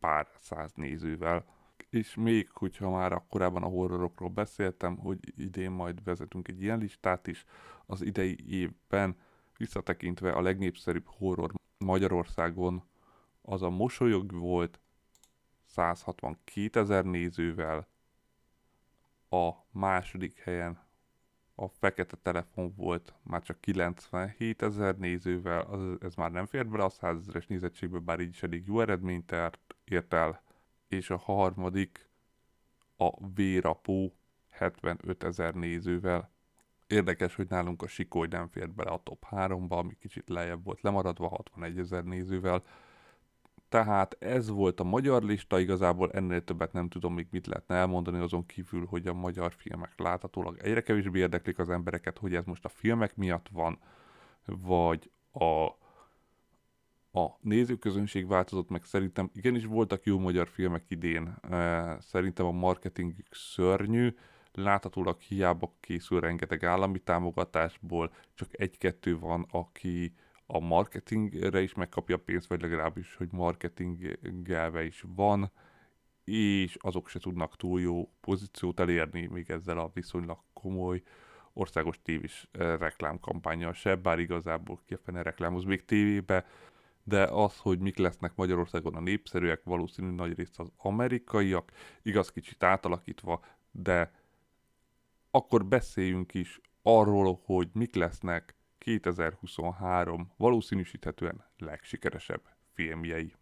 pár 0.00 0.26
száz 0.40 0.72
nézővel. 0.74 1.44
És 1.90 2.14
még, 2.14 2.48
hogyha 2.52 2.90
már 2.90 3.12
a 3.12 3.24
korábban 3.28 3.62
a 3.62 3.68
horrorokról 3.68 4.28
beszéltem, 4.28 4.96
hogy 4.96 5.18
idén 5.36 5.70
majd 5.70 6.04
vezetünk 6.04 6.48
egy 6.48 6.62
ilyen 6.62 6.78
listát 6.78 7.26
is, 7.26 7.44
az 7.86 8.02
idei 8.02 8.38
évben 8.46 9.16
Visszatekintve 9.58 10.32
a 10.32 10.40
legnépszerűbb 10.40 11.06
horror 11.06 11.52
Magyarországon 11.78 12.82
az 13.42 13.62
a 13.62 13.70
Mosolyog 13.70 14.32
volt 14.32 14.80
162 15.64 16.80
ezer 16.80 17.04
nézővel, 17.04 17.88
a 19.30 19.50
második 19.70 20.38
helyen 20.38 20.86
a 21.54 21.68
Fekete 21.68 22.16
Telefon 22.16 22.74
volt 22.76 23.14
már 23.22 23.42
csak 23.42 23.60
97 23.60 24.62
ezer 24.62 24.96
nézővel, 24.96 25.60
az, 25.60 25.96
ez 26.00 26.14
már 26.14 26.30
nem 26.30 26.46
fér 26.46 26.68
bele 26.68 26.84
a 26.84 26.88
100 26.88 27.16
ezeres 27.16 27.46
nézettségből, 27.46 28.00
bár 28.00 28.20
így 28.20 28.28
is 28.28 28.42
elég 28.42 28.66
jó 28.66 28.80
eredményt 28.80 29.34
ért 29.84 30.12
el, 30.12 30.42
és 30.88 31.10
a 31.10 31.16
harmadik 31.16 32.10
a 32.96 33.28
Vérapó 33.34 34.16
75 34.48 35.22
ezer 35.22 35.54
nézővel. 35.54 36.30
Érdekes, 36.88 37.34
hogy 37.34 37.48
nálunk 37.48 37.82
a 37.82 37.86
Sikoly 37.86 38.26
nem 38.30 38.48
fért 38.48 38.74
bele 38.74 38.90
a 38.90 39.00
top 39.02 39.26
3-ba, 39.30 39.78
ami 39.78 39.96
kicsit 40.00 40.28
lejjebb 40.28 40.64
volt 40.64 40.80
lemaradva 40.80 41.28
61 41.28 41.78
ezer 41.78 42.04
nézővel. 42.04 42.62
Tehát 43.68 44.16
ez 44.18 44.48
volt 44.48 44.80
a 44.80 44.84
magyar 44.84 45.22
lista, 45.22 45.58
igazából 45.58 46.12
ennél 46.12 46.44
többet 46.44 46.72
nem 46.72 46.88
tudom 46.88 47.14
még 47.14 47.26
mit 47.30 47.46
lehetne 47.46 47.74
elmondani, 47.74 48.18
azon 48.18 48.46
kívül, 48.46 48.86
hogy 48.86 49.06
a 49.06 49.12
magyar 49.12 49.52
filmek 49.52 49.92
láthatólag 49.98 50.58
egyre 50.58 50.82
kevésbé 50.82 51.18
érdeklik 51.18 51.58
az 51.58 51.70
embereket, 51.70 52.18
hogy 52.18 52.34
ez 52.34 52.44
most 52.44 52.64
a 52.64 52.68
filmek 52.68 53.16
miatt 53.16 53.48
van, 53.48 53.78
vagy 54.44 55.10
a, 55.32 55.64
a 57.20 57.38
nézőközönség 57.40 58.26
változott 58.26 58.68
meg. 58.68 58.84
Szerintem 58.84 59.30
igenis 59.34 59.64
voltak 59.64 60.04
jó 60.04 60.18
magyar 60.18 60.48
filmek 60.48 60.90
idén, 60.90 61.34
szerintem 61.98 62.46
a 62.46 62.50
marketing 62.50 63.14
szörnyű, 63.30 64.14
láthatólag 64.62 65.20
hiába 65.20 65.74
készül 65.80 66.20
rengeteg 66.20 66.64
állami 66.64 66.98
támogatásból, 66.98 68.12
csak 68.34 68.60
egy-kettő 68.60 69.18
van, 69.18 69.46
aki 69.50 70.14
a 70.46 70.58
marketingre 70.58 71.60
is 71.60 71.74
megkapja 71.74 72.16
a 72.16 72.22
pénzt, 72.24 72.48
vagy 72.48 72.60
legalábbis, 72.60 73.14
hogy 73.14 73.28
marketingelve 73.32 74.84
is 74.84 75.04
van, 75.06 75.52
és 76.24 76.76
azok 76.80 77.08
se 77.08 77.18
tudnak 77.18 77.56
túl 77.56 77.80
jó 77.80 78.10
pozíciót 78.20 78.80
elérni 78.80 79.26
még 79.26 79.50
ezzel 79.50 79.78
a 79.78 79.90
viszonylag 79.94 80.38
komoly 80.52 81.02
országos 81.52 82.02
tévés 82.02 82.48
eh, 82.52 82.78
reklámkampányjal 82.78 83.72
se, 83.72 83.94
bár 83.94 84.18
igazából 84.18 84.80
ki 84.84 84.94
a 84.94 84.98
fene 84.98 85.22
reklámoz 85.22 85.64
még 85.64 85.84
tévébe, 85.84 86.46
de 87.02 87.22
az, 87.24 87.58
hogy 87.58 87.78
mik 87.78 87.96
lesznek 87.96 88.32
Magyarországon 88.34 88.94
a 88.94 89.00
népszerűek, 89.00 89.60
valószínű 89.64 90.10
nagy 90.10 90.36
részt 90.36 90.58
az 90.58 90.72
amerikaiak, 90.76 91.72
igaz 92.02 92.30
kicsit 92.30 92.62
átalakítva, 92.62 93.44
de 93.70 94.12
akkor 95.30 95.66
beszéljünk 95.66 96.34
is 96.34 96.60
arról, 96.82 97.40
hogy 97.44 97.68
mik 97.72 97.94
lesznek 97.94 98.56
2023 98.78 100.32
valószínűsíthetően 100.36 101.44
legsikeresebb 101.56 102.42
filmjei. 102.72 103.34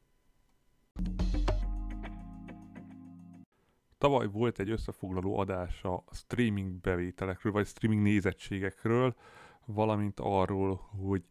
Tavaly 3.98 4.26
volt 4.26 4.58
egy 4.58 4.70
összefoglaló 4.70 5.38
adás 5.38 5.84
a 5.84 6.04
streaming 6.12 6.80
bevételekről, 6.80 7.52
vagy 7.52 7.66
streaming 7.66 8.02
nézettségekről, 8.02 9.16
valamint 9.64 10.20
arról, 10.20 10.74
hogy 10.76 11.24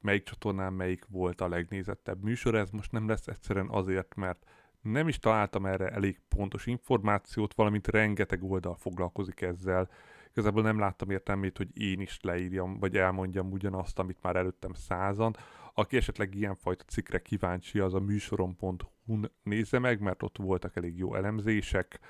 melyik 0.00 0.22
csatornán 0.22 0.72
melyik 0.72 1.04
volt 1.08 1.40
a 1.40 1.48
legnézettebb 1.48 2.22
műsor. 2.22 2.54
Ez 2.54 2.70
most 2.70 2.92
nem 2.92 3.08
lesz 3.08 3.26
egyszerűen 3.26 3.68
azért, 3.68 4.14
mert 4.14 4.44
nem 4.82 5.08
is 5.08 5.18
találtam 5.18 5.66
erre 5.66 5.88
elég 5.88 6.20
pontos 6.28 6.66
információt, 6.66 7.54
valamint 7.54 7.88
rengeteg 7.88 8.42
oldal 8.42 8.74
foglalkozik 8.74 9.40
ezzel, 9.40 9.88
igazából 10.30 10.62
nem 10.62 10.78
láttam 10.78 11.10
értelmét, 11.10 11.56
hogy 11.56 11.80
én 11.80 12.00
is 12.00 12.18
leírjam, 12.22 12.78
vagy 12.78 12.96
elmondjam 12.96 13.50
ugyanazt, 13.50 13.98
amit 13.98 14.22
már 14.22 14.36
előttem 14.36 14.72
százan. 14.72 15.36
Aki 15.74 15.96
esetleg 15.96 16.34
ilyenfajta 16.34 16.84
cikkre 16.84 17.18
kíváncsi, 17.22 17.78
az 17.78 17.94
a 17.94 18.00
műsoron.hu-n 18.00 19.30
nézze 19.42 19.78
meg, 19.78 20.00
mert 20.00 20.22
ott 20.22 20.36
voltak 20.36 20.76
elég 20.76 20.98
jó 20.98 21.14
elemzések 21.14 22.00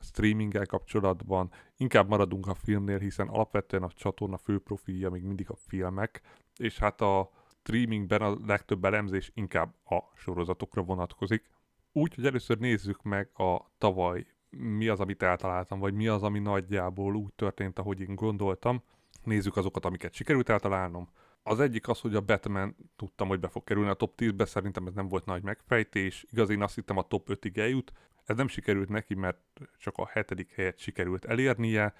streaminggel 0.00 0.66
kapcsolatban. 0.66 1.50
Inkább 1.76 2.08
maradunk 2.08 2.46
a 2.46 2.54
filmnél, 2.54 2.98
hiszen 2.98 3.28
alapvetően 3.28 3.82
a 3.82 3.90
csatorna 3.90 4.36
fő 4.36 4.58
profilja 4.58 5.10
még 5.10 5.22
mindig 5.22 5.50
a 5.50 5.56
filmek, 5.56 6.20
és 6.56 6.78
hát 6.78 7.00
a 7.00 7.30
streamingben 7.60 8.22
a 8.22 8.36
legtöbb 8.46 8.84
elemzés 8.84 9.30
inkább 9.34 9.74
a 9.84 10.02
sorozatokra 10.14 10.82
vonatkozik. 10.82 11.50
Úgy, 11.96 12.14
hogy 12.14 12.26
először 12.26 12.58
nézzük 12.58 13.02
meg 13.02 13.30
a 13.34 13.72
tavaly 13.78 14.26
mi 14.50 14.88
az, 14.88 15.00
amit 15.00 15.22
eltaláltam, 15.22 15.78
vagy 15.78 15.94
mi 15.94 16.06
az, 16.06 16.22
ami 16.22 16.38
nagyjából 16.38 17.14
úgy 17.14 17.32
történt, 17.32 17.78
ahogy 17.78 18.00
én 18.00 18.14
gondoltam. 18.14 18.82
Nézzük 19.24 19.56
azokat, 19.56 19.84
amiket 19.84 20.12
sikerült 20.12 20.48
eltalálnom. 20.48 21.08
Az 21.42 21.60
egyik 21.60 21.88
az, 21.88 22.00
hogy 22.00 22.14
a 22.14 22.20
Batman 22.20 22.76
tudtam, 22.96 23.28
hogy 23.28 23.40
be 23.40 23.48
fog 23.48 23.64
kerülni 23.64 23.90
a 23.90 23.94
top 23.94 24.20
10-be, 24.20 24.44
szerintem 24.44 24.86
ez 24.86 24.94
nem 24.94 25.08
volt 25.08 25.24
nagy 25.24 25.42
megfejtés. 25.42 26.26
Igaz, 26.30 26.50
én 26.50 26.62
azt 26.62 26.74
hittem 26.74 26.96
a 26.96 27.02
top 27.02 27.28
5-ig 27.30 27.56
eljut. 27.56 27.92
Ez 28.24 28.36
nem 28.36 28.48
sikerült 28.48 28.88
neki, 28.88 29.14
mert 29.14 29.38
csak 29.78 29.98
a 29.98 30.06
hetedik 30.06 30.52
helyet 30.52 30.78
sikerült 30.78 31.24
elérnie, 31.24 31.94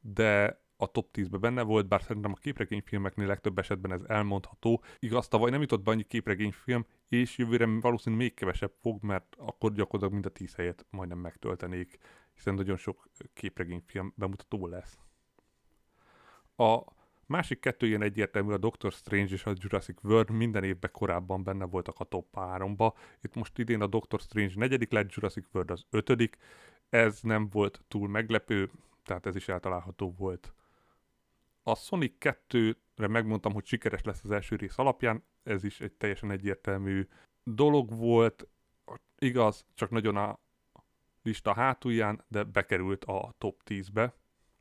de 0.00 0.60
a 0.76 0.90
top 0.90 1.08
10-ben 1.12 1.40
benne 1.40 1.62
volt, 1.62 1.88
bár 1.88 2.02
szerintem 2.02 2.32
a 2.32 2.40
képregényfilmeknél 2.40 3.26
legtöbb 3.26 3.58
esetben 3.58 3.92
ez 3.92 4.02
elmondható. 4.06 4.82
Igaz, 4.98 5.28
tavaly 5.28 5.50
nem 5.50 5.60
jutott 5.60 5.82
be 5.82 5.90
annyi 5.90 6.02
képregényfilm, 6.02 6.86
és 7.08 7.38
jövőre 7.38 7.66
valószínűleg 7.80 8.24
még 8.24 8.34
kevesebb 8.34 8.72
fog, 8.80 9.02
mert 9.02 9.36
akkor 9.38 9.72
gyakorlatilag 9.72 10.12
mind 10.12 10.26
a 10.26 10.30
10 10.30 10.54
helyet 10.54 10.86
majdnem 10.90 11.18
megtöltenék, 11.18 11.98
hiszen 12.34 12.54
nagyon 12.54 12.76
sok 12.76 13.08
képregényfilm 13.32 14.12
bemutató 14.16 14.66
lesz. 14.66 14.98
A 16.56 16.82
másik 17.26 17.60
kettő 17.60 17.86
ilyen 17.86 18.02
egyértelmű, 18.02 18.52
a 18.52 18.58
Doctor 18.58 18.92
Strange 18.92 19.32
és 19.32 19.44
a 19.44 19.52
Jurassic 19.54 20.04
World 20.04 20.30
minden 20.30 20.64
évben 20.64 20.90
korábban 20.92 21.42
benne 21.42 21.64
voltak 21.64 22.00
a 22.00 22.04
top 22.04 22.26
3-ba. 22.32 22.92
Itt 23.20 23.34
most 23.34 23.58
idén 23.58 23.80
a 23.80 23.86
Doctor 23.86 24.20
Strange 24.20 24.52
negyedik 24.56 24.92
lett, 24.92 25.12
Jurassic 25.12 25.46
World 25.52 25.70
az 25.70 25.86
ötödik. 25.90 26.36
Ez 26.88 27.20
nem 27.22 27.48
volt 27.48 27.84
túl 27.88 28.08
meglepő, 28.08 28.70
tehát 29.04 29.26
ez 29.26 29.36
is 29.36 29.48
eltalálható 29.48 30.14
volt 30.18 30.54
a 31.68 31.74
Sonic 31.74 32.14
2-re 32.20 33.06
megmondtam, 33.08 33.52
hogy 33.52 33.66
sikeres 33.66 34.02
lesz 34.02 34.24
az 34.24 34.30
első 34.30 34.56
rész 34.56 34.78
alapján, 34.78 35.24
ez 35.42 35.64
is 35.64 35.80
egy 35.80 35.92
teljesen 35.92 36.30
egyértelmű 36.30 37.06
dolog 37.44 37.96
volt, 37.96 38.48
igaz, 39.18 39.66
csak 39.74 39.90
nagyon 39.90 40.16
a 40.16 40.38
lista 41.22 41.54
hátulján, 41.54 42.24
de 42.28 42.42
bekerült 42.42 43.04
a 43.04 43.34
top 43.38 43.60
10-be. 43.64 44.14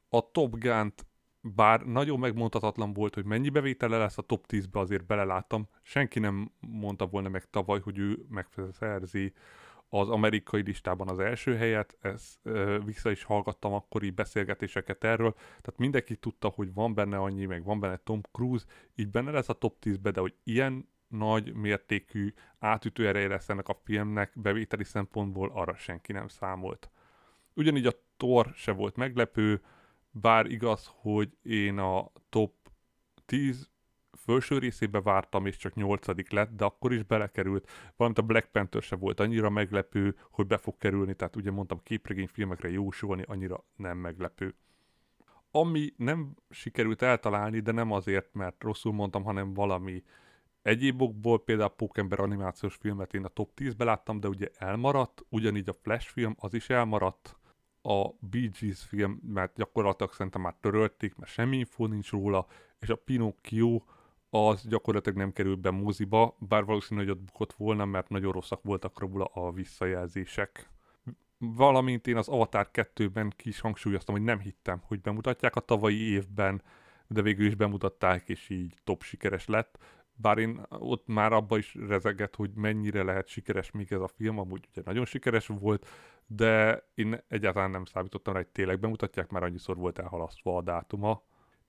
A 0.10 0.32
Top 0.32 0.58
gun 0.58 0.94
bár 1.42 1.82
nagyon 1.82 2.20
megmondhatatlan 2.20 2.94
volt, 2.94 3.14
hogy 3.14 3.26
mennyi 3.26 3.50
bevétele 3.50 3.98
lesz 3.98 4.18
a 4.18 4.22
top 4.22 4.46
10-be, 4.48 4.80
azért 4.80 5.06
beleláttam. 5.06 5.68
Senki 5.82 6.20
nem 6.20 6.52
mondta 6.60 7.08
volna 7.08 7.30
meg 7.30 7.50
tavaly, 7.50 7.80
hogy 7.80 7.98
ő 7.98 8.26
megszerzi 8.30 9.34
az 9.90 10.10
amerikai 10.10 10.62
listában 10.62 11.08
az 11.08 11.20
első 11.20 11.56
helyet, 11.56 11.98
ezt 12.02 12.40
ö, 12.44 12.80
vissza 12.86 13.12
is 13.12 13.24
hallgattam 13.24 13.74
akkori 13.74 14.10
beszélgetéseket 14.10 15.04
erről, 15.04 15.34
tehát 15.34 15.78
mindenki 15.78 16.16
tudta, 16.16 16.48
hogy 16.48 16.74
van 16.74 16.94
benne 16.94 17.18
annyi, 17.18 17.46
meg 17.46 17.64
van 17.64 17.80
benne 17.80 17.98
Tom 17.98 18.22
Cruise, 18.32 18.66
így 18.96 19.10
benne 19.10 19.32
lesz 19.32 19.50
a 19.50 19.54
top 19.54 19.78
10-be, 19.82 20.12
de 20.12 20.20
hogy 20.20 20.36
ilyen 20.44 20.90
nagy 21.08 21.54
mértékű 21.54 22.34
átütő 22.60 23.08
ereje 23.08 23.28
lesz 23.28 23.50
ennek 23.50 23.68
a 23.68 23.82
filmnek 23.84 24.32
bevételi 24.36 24.84
szempontból, 24.84 25.52
arra 25.54 25.76
senki 25.76 26.12
nem 26.12 26.28
számolt. 26.28 26.90
Ugyanígy 27.54 27.86
a 27.86 27.94
Thor 28.18 28.52
se 28.56 28.72
volt 28.72 28.96
meglepő, 28.96 29.62
bár 30.12 30.46
igaz, 30.46 30.92
hogy 30.96 31.38
én 31.42 31.78
a 31.78 32.12
top 32.30 32.54
10 33.26 33.70
felső 34.26 34.58
részébe 34.58 35.02
vártam, 35.02 35.46
és 35.46 35.58
csak 35.58 35.74
nyolcadik 35.74 36.32
lett, 36.32 36.56
de 36.56 36.66
akkor 36.66 36.94
is 36.94 37.04
belekerült. 37.04 37.70
Valamint 37.96 38.22
a 38.22 38.26
Black 38.26 38.52
Panther 38.52 38.82
se 38.82 38.96
volt 38.96 39.20
annyira 39.20 39.50
meglepő, 39.50 40.16
hogy 40.32 40.48
be 40.48 40.58
fog 40.58 40.78
kerülni, 40.78 41.16
tehát 41.16 41.36
ugye 41.36 41.52
mondtam, 41.52 41.80
képregény 41.84 42.28
filmekre 42.28 42.70
jósolni 42.70 43.24
annyira 43.28 43.64
nem 43.76 43.98
meglepő. 43.98 44.56
Ami 45.52 45.94
nem 45.98 46.36
sikerült 46.50 47.02
eltalálni, 47.02 47.60
de 47.60 47.72
nem 47.72 47.92
azért, 47.92 48.34
mert 48.34 48.64
rosszul 48.64 48.94
mondtam, 48.94 49.24
hanem 49.24 49.54
valami 49.54 50.04
egyéb 50.62 51.02
okból, 51.02 51.44
például 51.44 51.70
a 51.70 51.74
Pókember 51.74 52.20
animációs 52.20 52.76
filmet 52.76 53.14
én 53.14 53.24
a 53.24 53.28
top 53.28 53.52
10-be 53.56 53.84
láttam, 53.84 54.20
de 54.20 54.28
ugye 54.28 54.50
elmaradt, 54.58 55.26
ugyanígy 55.30 55.70
a 55.70 55.74
Flash 55.74 56.10
film, 56.10 56.36
az 56.40 56.54
is 56.54 56.70
elmaradt, 56.70 57.38
a 57.82 58.10
Bee 58.20 58.50
Gees 58.60 58.84
film, 58.84 59.20
mert 59.24 59.56
gyakorlatilag 59.56 60.14
szerintem 60.14 60.42
már 60.42 60.56
törölték, 60.60 61.16
mert 61.16 61.32
semmi 61.32 61.58
infó 61.58 61.86
nincs 61.86 62.12
róla, 62.12 62.48
és 62.80 62.90
a 62.90 62.96
Pinocchio 62.96 63.84
az 64.36 64.68
gyakorlatilag 64.68 65.18
nem 65.18 65.34
került 65.34 65.60
be 65.60 65.72
moziba, 65.72 66.36
bár 66.40 66.66
valószínű, 66.66 67.00
hogy 67.00 67.10
ott 67.10 67.22
bukott 67.22 67.54
volna, 67.54 67.86
mert 67.86 68.10
nagyon 68.10 68.32
rosszak 68.32 68.64
voltak 68.64 69.00
róla 69.00 69.26
a 69.26 69.52
visszajelzések. 69.52 70.70
Valamint 71.38 72.08
én 72.08 72.18
az 72.18 72.28
Avatar 72.28 72.70
2-ben 72.74 73.34
ki 73.36 73.50
is 73.50 73.60
hangsúlyoztam, 73.60 74.16
hogy 74.16 74.24
nem 74.24 74.40
hittem, 74.40 74.82
hogy 74.86 75.02
bemutatják 75.02 75.56
a 75.56 75.60
tavalyi 75.60 76.00
évben, 76.00 76.62
de 77.08 77.22
végül 77.22 77.46
is 77.46 77.56
bemutatták, 77.56 78.30
és 78.30 78.50
így 78.50 78.80
top 78.84 79.04
sikeres 79.04 79.46
lett. 79.46 79.78
Bár 80.14 80.38
én 80.38 80.66
ott 80.70 81.08
már 81.08 81.34
abba 81.34 81.58
is 81.58 81.76
rezegett, 81.88 82.36
hogy 82.36 82.52
mennyire 82.56 83.04
lehet 83.04 83.28
sikeres 83.28 83.72
még 83.72 83.92
ez 83.92 84.02
a 84.02 84.08
film, 84.08 84.40
amúgy 84.40 84.68
ugye 84.72 84.82
nagyon 84.86 85.06
sikeres 85.06 85.48
volt, 85.48 85.88
de 86.28 86.84
én 86.94 87.24
egyáltalán 87.28 87.70
nem 87.70 87.86
számítottam 87.86 88.34
rá, 88.34 88.40
hogy 88.40 88.50
tényleg 88.50 88.80
bemutatják, 88.80 89.30
már 89.30 89.44
annyiszor 89.44 89.76
volt 89.76 90.00
elhalasztva 90.00 90.58
a 90.58 90.62
dátuma 90.62 91.24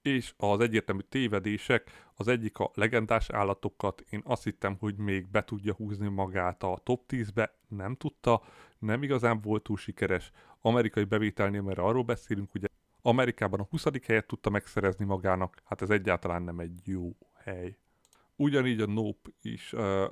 és 0.06 0.34
az 0.36 0.60
egyértelmű 0.60 1.00
tévedések, 1.08 2.10
az 2.14 2.28
egyik 2.28 2.58
a 2.58 2.70
legendás 2.74 3.30
állatokat, 3.30 4.04
én 4.10 4.20
azt 4.24 4.44
hittem, 4.44 4.76
hogy 4.78 4.96
még 4.96 5.28
be 5.28 5.44
tudja 5.44 5.74
húzni 5.74 6.08
magát 6.08 6.62
a 6.62 6.80
top 6.82 7.02
10-be, 7.08 7.54
nem 7.68 7.94
tudta, 7.94 8.42
nem 8.78 9.02
igazán 9.02 9.40
volt 9.40 9.62
túl 9.62 9.76
sikeres. 9.76 10.30
Amerikai 10.60 11.04
bevételnél, 11.04 11.62
mert 11.62 11.78
arról 11.78 12.02
beszélünk, 12.02 12.54
ugye 12.54 12.66
Amerikában 13.02 13.60
a 13.60 13.66
20. 13.70 13.84
helyet 14.06 14.26
tudta 14.26 14.50
megszerezni 14.50 15.04
magának, 15.04 15.62
hát 15.64 15.82
ez 15.82 15.90
egyáltalán 15.90 16.42
nem 16.42 16.58
egy 16.58 16.80
jó 16.84 17.16
hely. 17.34 17.76
Ugyanígy 18.36 18.80
a 18.80 18.86
Nope 18.86 19.30
is 19.42 19.72
uh, 19.72 20.04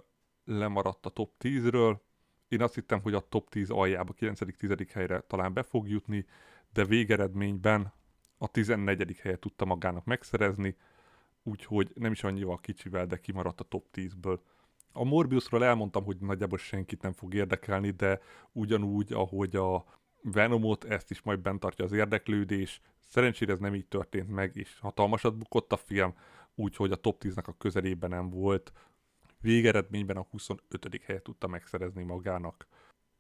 lemaradt 0.45 1.07
a 1.07 1.11
top 1.11 1.31
10-ről, 1.41 1.97
én 2.49 2.63
azt 2.63 2.75
hittem, 2.75 3.01
hogy 3.01 3.15
a 3.15 3.29
top 3.29 3.51
10 3.51 3.71
aljába, 3.71 4.15
9.-10. 4.19 4.89
helyre 4.93 5.21
talán 5.21 5.53
be 5.53 5.63
fog 5.63 5.89
jutni, 5.89 6.27
de 6.73 6.85
végeredményben 6.85 7.93
a 8.45 8.49
14. 8.49 9.19
helyet 9.23 9.41
tudta 9.41 9.65
magának 9.65 10.05
megszerezni, 10.05 10.77
úgyhogy 11.43 11.91
nem 11.95 12.13
is 12.13 12.23
annyival 12.23 12.59
kicsivel, 12.61 13.07
de 13.07 13.17
kimaradt 13.17 13.61
a 13.61 13.65
top 13.65 13.87
10-ből. 13.95 14.39
A 14.93 15.05
Morbiusról 15.05 15.65
elmondtam, 15.65 16.05
hogy 16.05 16.17
nagyjából 16.21 16.59
senkit 16.59 17.03
nem 17.03 17.13
fog 17.13 17.35
érdekelni, 17.35 17.91
de 17.91 18.21
ugyanúgy, 18.53 19.13
ahogy 19.13 19.57
a 19.57 19.85
Venomot, 20.23 20.85
ezt 20.85 21.11
is 21.11 21.23
majd 21.23 21.41
bent 21.41 21.61
tartja 21.61 21.85
az 21.85 21.93
érdeklődés. 21.93 22.81
Szerencsére 23.09 23.53
ez 23.53 23.59
nem 23.59 23.75
így 23.75 23.87
történt 23.87 24.29
meg, 24.29 24.57
és 24.57 24.79
hatalmasat 24.81 25.37
bukott 25.37 25.73
a 25.73 25.77
film, 25.77 26.15
úgyhogy 26.55 26.93
a 26.93 26.97
top 26.97 27.23
10-nek 27.25 27.45
a 27.45 27.57
közelében 27.59 28.11
nem 28.11 28.31
volt. 28.31 28.73
Végeredményben 29.41 30.17
a 30.17 30.27
25. 30.31 31.01
helyet 31.05 31.23
tudta 31.23 31.47
megszerezni 31.47 32.03
magának. 32.03 32.67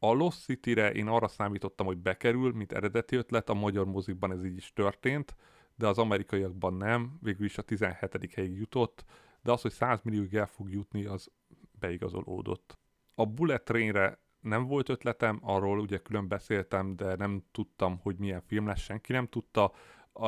A 0.05 0.13
Lost 0.13 0.45
City-re 0.45 0.93
én 0.93 1.07
arra 1.07 1.29
számítottam, 1.29 1.87
hogy 1.87 1.99
bekerül, 1.99 2.53
mint 2.53 2.73
eredeti 2.73 3.17
ötlet, 3.17 3.49
a 3.49 3.55
magyar 3.55 3.87
mozikban 3.87 4.33
ez 4.33 4.45
így 4.45 4.57
is 4.57 4.73
történt, 4.73 5.37
de 5.75 5.87
az 5.87 5.99
amerikaiakban 5.99 6.75
nem, 6.75 7.19
végül 7.21 7.45
is 7.45 7.59
a 7.59 7.63
17. 7.63 8.35
helyig 8.35 8.57
jutott, 8.57 9.05
de 9.43 9.53
az, 9.53 9.63
hogy 9.63 9.73
100 9.73 10.01
millióig 10.03 10.35
el 10.35 10.47
fog 10.47 10.71
jutni, 10.71 11.05
az 11.05 11.31
beigazolódott. 11.79 12.79
A 13.15 13.27
Bullet 13.27 13.65
Trainre 13.65 14.19
nem 14.41 14.67
volt 14.67 14.89
ötletem, 14.89 15.39
arról 15.43 15.81
ugye 15.81 15.99
külön 15.99 16.29
beszéltem, 16.29 16.97
de 16.97 17.17
nem 17.17 17.43
tudtam, 17.53 17.99
hogy 18.03 18.17
milyen 18.17 18.43
film 18.47 18.67
lesz, 18.67 18.81
senki 18.81 19.13
nem 19.13 19.27
tudta. 19.27 19.73
Uh, 20.13 20.23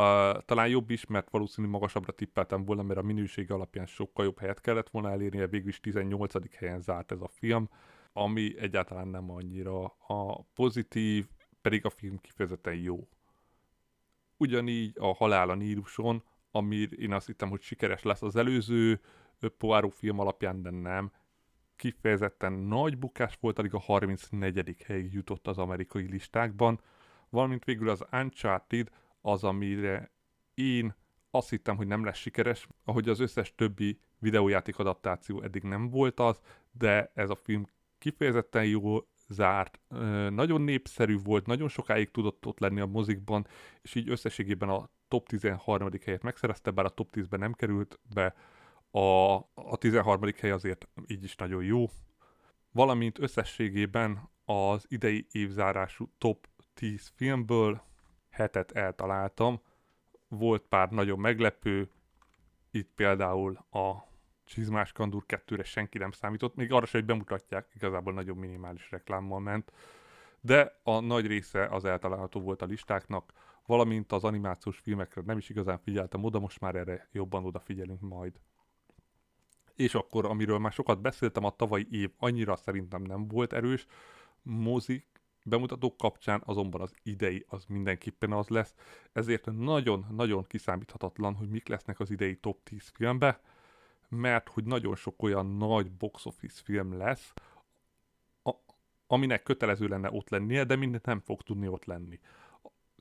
talán 0.45 0.69
jobb 0.69 0.91
is, 0.91 1.07
mert 1.07 1.31
valószínűleg 1.31 1.77
magasabbra 1.77 2.13
tippeltem 2.13 2.65
volna, 2.65 2.83
mert 2.83 2.99
a 2.99 3.03
minőség 3.03 3.51
alapján 3.51 3.87
sokkal 3.87 4.25
jobb 4.25 4.39
helyet 4.39 4.61
kellett 4.61 4.89
volna 4.91 5.11
elérnie, 5.11 5.47
végül 5.47 5.69
is 5.69 5.81
18. 5.81 6.57
helyen 6.57 6.81
zárt 6.81 7.13
ez 7.13 7.21
a 7.21 7.29
film, 7.29 7.69
ami 8.17 8.59
egyáltalán 8.59 9.09
nem 9.09 9.31
annyira 9.31 9.85
a 10.07 10.43
pozitív, 10.55 11.27
pedig 11.61 11.85
a 11.85 11.91
film 11.91 12.19
kifejezetten 12.19 12.75
jó. 12.75 13.09
Ugyanígy 14.37 14.97
a 14.99 15.15
Halál 15.15 15.51
a 15.51 15.55
Níluson, 15.55 16.23
ami 16.51 16.89
én 16.99 17.13
azt 17.13 17.27
hittem, 17.27 17.49
hogy 17.49 17.61
sikeres 17.61 18.03
lesz 18.03 18.23
az 18.23 18.37
előző 18.37 19.01
Poirot 19.59 19.95
film 19.95 20.19
alapján, 20.19 20.63
de 20.63 20.71
nem 20.71 21.13
kifejezetten 21.77 22.53
nagy 22.53 22.99
bukás 22.99 23.37
volt, 23.41 23.59
alig 23.59 23.75
a 23.75 23.79
34. 23.81 24.77
helyig 24.85 25.13
jutott 25.13 25.47
az 25.47 25.59
amerikai 25.59 26.07
listákban, 26.07 26.81
valamint 27.29 27.65
végül 27.65 27.89
az 27.89 28.05
Uncharted 28.13 28.91
az, 29.21 29.45
amire 29.45 30.11
én 30.55 30.95
azt 31.31 31.51
hittem, 31.51 31.77
hogy 31.77 31.87
nem 31.87 32.05
lesz 32.05 32.17
sikeres, 32.17 32.69
ahogy 32.85 33.09
az 33.09 33.21
összes 33.21 33.55
többi 33.55 34.01
videójáték 34.19 34.79
adaptáció 34.79 35.43
eddig 35.43 35.63
nem 35.63 35.91
volt 35.91 36.21
az, 36.21 36.41
de 36.73 37.11
ez 37.15 37.31
a 37.31 37.37
film 37.37 37.67
kifejezetten 38.07 38.65
jó 38.65 38.99
zárt, 39.29 39.81
nagyon 40.31 40.61
népszerű 40.61 41.19
volt, 41.25 41.47
nagyon 41.47 41.69
sokáig 41.69 42.11
tudott 42.11 42.47
ott 42.47 42.59
lenni 42.59 42.81
a 42.81 42.87
mozikban, 42.87 43.47
és 43.83 43.95
így 43.95 44.11
összességében 44.11 44.69
a 44.69 44.91
top 45.09 45.29
13. 45.29 45.89
helyet 46.05 46.23
megszerezte, 46.23 46.71
bár 46.71 46.85
a 46.85 46.89
top 46.89 47.09
10-ben 47.13 47.41
nem 47.41 47.53
került 47.53 48.01
be, 48.15 48.35
a, 48.91 49.35
a 49.55 49.77
13. 49.79 50.23
hely 50.41 50.51
azért 50.51 50.89
így 51.07 51.25
is 51.25 51.37
nagyon 51.37 51.65
jó, 51.65 51.87
valamint 52.73 53.19
összességében 53.19 54.31
az 54.45 54.85
idei 54.89 55.27
évzárású 55.33 56.13
top 56.19 56.49
10 56.75 57.13
filmből 57.15 57.83
hetet 58.31 58.73
eltaláltam. 58.73 59.61
Volt 60.29 60.63
pár 60.69 60.91
nagyon 60.91 61.19
meglepő, 61.19 61.91
itt 62.71 62.91
például 62.95 63.55
a 63.71 64.15
Csizmás 64.47 64.93
Kandur 64.93 65.25
2-re 65.29 65.65
senki 65.65 65.99
nem 65.99 66.11
számított, 66.11 66.55
még 66.55 66.73
arra 66.73 66.87
sem, 66.87 67.01
hogy 67.01 67.09
bemutatják, 67.09 67.69
igazából 67.75 68.13
nagyon 68.13 68.37
minimális 68.37 68.91
reklámmal 68.91 69.41
ment, 69.41 69.73
de 70.41 70.81
a 70.83 71.01
nagy 71.01 71.27
része 71.27 71.67
az 71.67 71.85
eltalálható 71.85 72.41
volt 72.41 72.63
a 72.63 72.67
listáknak, 72.67 73.33
valamint 73.67 74.13
az 74.13 74.25
animációs 74.25 74.79
filmekre 74.79 75.23
nem 75.25 75.39
is 75.39 75.49
igazán 75.49 75.79
figyeltem 75.79 76.25
oda, 76.25 76.39
most 76.39 76.61
már 76.61 76.75
erre 76.75 77.09
jobban 77.13 77.45
odafigyelünk 77.45 78.01
majd. 78.01 78.41
És 79.75 79.95
akkor, 79.95 80.25
amiről 80.25 80.59
már 80.59 80.73
sokat 80.73 81.01
beszéltem, 81.01 81.45
a 81.45 81.57
tavalyi 81.57 81.87
év 81.91 82.11
annyira 82.19 82.57
szerintem 82.57 83.03
nem 83.03 83.29
volt 83.29 83.53
erős, 83.53 83.87
mozik 84.43 85.07
bemutatók 85.45 85.97
kapcsán 85.97 86.43
azonban 86.45 86.81
az 86.81 86.95
idei 87.03 87.45
az 87.49 87.65
mindenképpen 87.65 88.33
az 88.33 88.49
lesz, 88.49 88.75
ezért 89.13 89.47
nagyon-nagyon 89.53 90.45
kiszámíthatatlan, 90.47 91.35
hogy 91.35 91.49
mik 91.49 91.69
lesznek 91.69 92.01
az 92.01 92.11
idei 92.11 92.37
top 92.37 92.63
10 92.63 92.89
filmbe, 92.95 93.41
mert 94.09 94.49
hogy 94.49 94.65
nagyon 94.65 94.97
sok 94.97 95.23
olyan 95.23 95.47
nagy 95.47 95.91
box 95.91 96.27
office 96.27 96.61
film 96.65 96.97
lesz, 96.97 97.33
a, 98.43 98.53
aminek 99.07 99.43
kötelező 99.43 99.87
lenne 99.87 100.11
ott 100.11 100.29
lennie, 100.29 100.65
de 100.65 100.77
mindent 100.77 101.05
nem 101.05 101.21
fog 101.21 101.43
tudni 101.43 101.69
ott 101.69 101.85
lenni. 101.85 102.21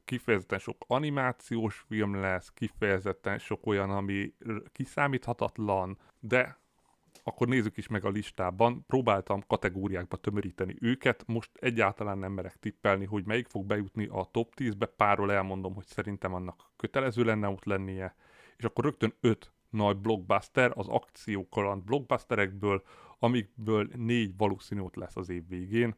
Kifejezetten 0.05 0.59
sok 0.59 0.85
animációs 0.87 1.85
film 1.87 2.15
lesz, 2.15 2.51
kifejezetten 2.53 3.39
sok 3.39 3.65
olyan, 3.65 3.89
ami 3.89 4.33
kiszámíthatatlan, 4.71 5.97
de 6.19 6.57
akkor 7.27 7.47
nézzük 7.47 7.77
is 7.77 7.87
meg 7.87 8.05
a 8.05 8.09
listában. 8.09 8.83
Próbáltam 8.87 9.43
kategóriákba 9.47 10.17
tömöríteni 10.17 10.75
őket, 10.79 11.23
most 11.27 11.51
egyáltalán 11.59 12.17
nem 12.17 12.31
merek 12.31 12.59
tippelni, 12.59 13.05
hogy 13.05 13.25
melyik 13.25 13.47
fog 13.47 13.65
bejutni 13.65 14.05
a 14.05 14.27
top 14.31 14.53
10-be, 14.55 14.85
párról 14.85 15.31
elmondom, 15.31 15.73
hogy 15.73 15.85
szerintem 15.85 16.33
annak 16.33 16.71
kötelező 16.75 17.23
lenne 17.23 17.47
ott 17.47 17.63
lennie, 17.63 18.15
és 18.57 18.63
akkor 18.63 18.83
rögtön 18.83 19.13
5 19.19 19.51
nagy 19.75 19.97
blockbuster, 19.97 20.71
az 20.75 20.87
akciókaland 20.87 21.83
blockbusterekből, 21.83 22.83
amikből 23.19 23.89
négy 23.95 24.37
valószínű 24.37 24.81
ott 24.81 24.95
lesz 24.95 25.15
az 25.15 25.29
év 25.29 25.47
végén. 25.47 25.95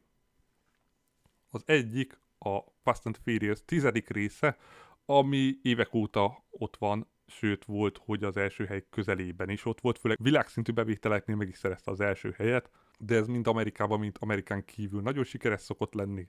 Az 1.50 1.64
egyik 1.66 2.20
a 2.40 2.60
Fast 2.84 3.06
and 3.06 3.18
Furious 3.24 3.60
tizedik 3.66 4.10
része, 4.10 4.58
ami 5.06 5.54
évek 5.62 5.94
óta 5.94 6.46
ott 6.50 6.78
van 6.78 7.08
sőt 7.28 7.66
volt, 7.66 7.98
hogy 7.98 8.24
az 8.24 8.38
első 8.38 8.66
hely 8.66 8.86
közelében 8.90 9.50
is 9.50 9.66
ott 9.66 9.82
volt, 9.82 9.98
főleg 9.98 10.18
világszintű 10.22 10.72
bevételeknél 10.72 11.36
meg 11.36 11.48
is 11.48 11.58
szerezte 11.58 11.92
az 11.92 12.00
első 12.00 12.32
helyet, 12.38 12.70
de 13.00 13.16
ez 13.16 13.28
mind 13.28 13.48
Amerikában, 13.48 14.00
mint 14.00 14.18
Amerikán 14.18 14.66
kívül 14.66 15.02
nagyon 15.02 15.24
sikeres 15.24 15.62
szokott 15.62 15.94
lenni. 15.94 16.28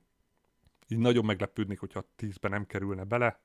Így 0.88 0.98
nagyon 0.98 1.24
meglepődnék, 1.24 1.78
hogyha 1.78 2.04
10-ben 2.18 2.50
nem 2.50 2.66
kerülne 2.66 3.04
bele, 3.04 3.40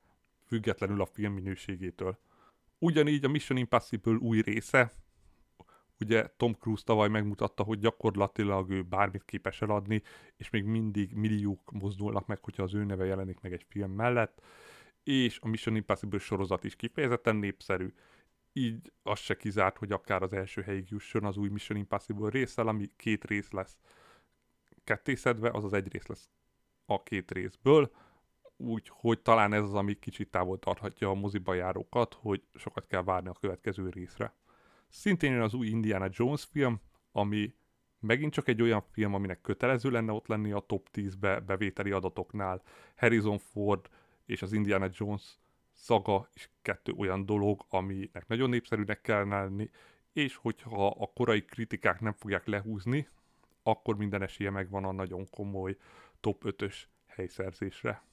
függetlenül 0.45 1.01
a 1.01 1.05
film 1.05 1.33
minőségétől. 1.33 2.17
Ugyanígy 2.83 3.25
a 3.25 3.27
Mission 3.27 3.57
Impossible 3.57 4.15
új 4.15 4.41
része, 4.41 4.93
ugye 5.99 6.27
Tom 6.37 6.53
Cruise 6.53 6.83
tavaly 6.85 7.09
megmutatta, 7.09 7.63
hogy 7.63 7.79
gyakorlatilag 7.79 8.69
ő 8.69 8.81
bármit 8.81 9.25
képes 9.25 9.61
eladni, 9.61 10.01
és 10.37 10.49
még 10.49 10.63
mindig 10.63 11.13
milliók 11.13 11.71
mozdulnak 11.71 12.27
meg, 12.27 12.43
hogyha 12.43 12.63
az 12.63 12.73
ő 12.73 12.83
neve 12.83 13.05
jelenik 13.05 13.39
meg 13.39 13.53
egy 13.53 13.65
film 13.69 13.91
mellett. 13.91 14.41
És 15.03 15.39
a 15.41 15.47
Mission 15.47 15.75
Impossible 15.75 16.19
sorozat 16.19 16.63
is 16.63 16.75
kifejezetten 16.75 17.35
népszerű, 17.35 17.93
így 18.53 18.91
az 19.03 19.19
se 19.19 19.37
kizárt, 19.37 19.77
hogy 19.77 19.91
akár 19.91 20.21
az 20.21 20.33
első 20.33 20.61
helyig 20.61 20.87
jusson 20.89 21.23
az 21.23 21.37
új 21.37 21.49
Mission 21.49 21.77
Impossible 21.77 22.29
részsel, 22.29 22.67
ami 22.67 22.91
két 22.95 23.23
rész 23.25 23.51
lesz 23.51 23.77
kettészedve, 24.83 25.49
az 25.49 25.73
egy 25.73 25.91
rész 25.91 26.07
lesz 26.07 26.29
a 26.85 27.03
két 27.03 27.31
részből, 27.31 27.91
úgyhogy 28.63 29.19
talán 29.19 29.53
ez 29.53 29.63
az, 29.63 29.73
ami 29.73 29.93
kicsit 29.93 30.31
távol 30.31 30.59
tarthatja 30.59 31.09
a 31.09 31.13
moziba 31.13 31.53
járókat, 31.53 32.13
hogy 32.13 32.43
sokat 32.53 32.87
kell 32.87 33.03
várni 33.03 33.29
a 33.29 33.37
következő 33.39 33.89
részre. 33.89 34.33
Szintén 34.89 35.31
jön 35.31 35.41
az 35.41 35.53
új 35.53 35.67
Indiana 35.67 36.07
Jones 36.11 36.43
film, 36.43 36.81
ami 37.11 37.53
megint 37.99 38.33
csak 38.33 38.47
egy 38.47 38.61
olyan 38.61 38.81
film, 38.91 39.13
aminek 39.13 39.41
kötelező 39.41 39.89
lenne 39.89 40.11
ott 40.11 40.27
lenni 40.27 40.51
a 40.51 40.59
top 40.59 40.89
10-be 40.93 41.39
bevételi 41.39 41.91
adatoknál. 41.91 42.61
Harrison 42.95 43.37
Ford 43.37 43.89
és 44.25 44.41
az 44.41 44.53
Indiana 44.53 44.89
Jones 44.91 45.37
szaga 45.71 46.29
is 46.33 46.49
kettő 46.61 46.93
olyan 46.97 47.25
dolog, 47.25 47.65
aminek 47.69 48.27
nagyon 48.27 48.49
népszerűnek 48.49 49.01
kell 49.01 49.27
lenni, 49.27 49.69
és 50.13 50.35
hogyha 50.35 50.87
a 50.87 51.11
korai 51.13 51.45
kritikák 51.45 51.99
nem 51.99 52.13
fogják 52.13 52.45
lehúzni, 52.45 53.07
akkor 53.63 53.97
minden 53.97 54.21
esélye 54.21 54.49
megvan 54.49 54.83
a 54.83 54.91
nagyon 54.91 55.29
komoly 55.29 55.77
top 56.19 56.43
5-ös 56.45 56.75
helyszerzésre. 57.05 58.03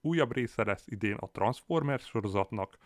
Újabb 0.00 0.32
része 0.32 0.64
lesz 0.64 0.86
idén 0.86 1.14
a 1.14 1.30
Transformers 1.30 2.04
sorozatnak, 2.04 2.76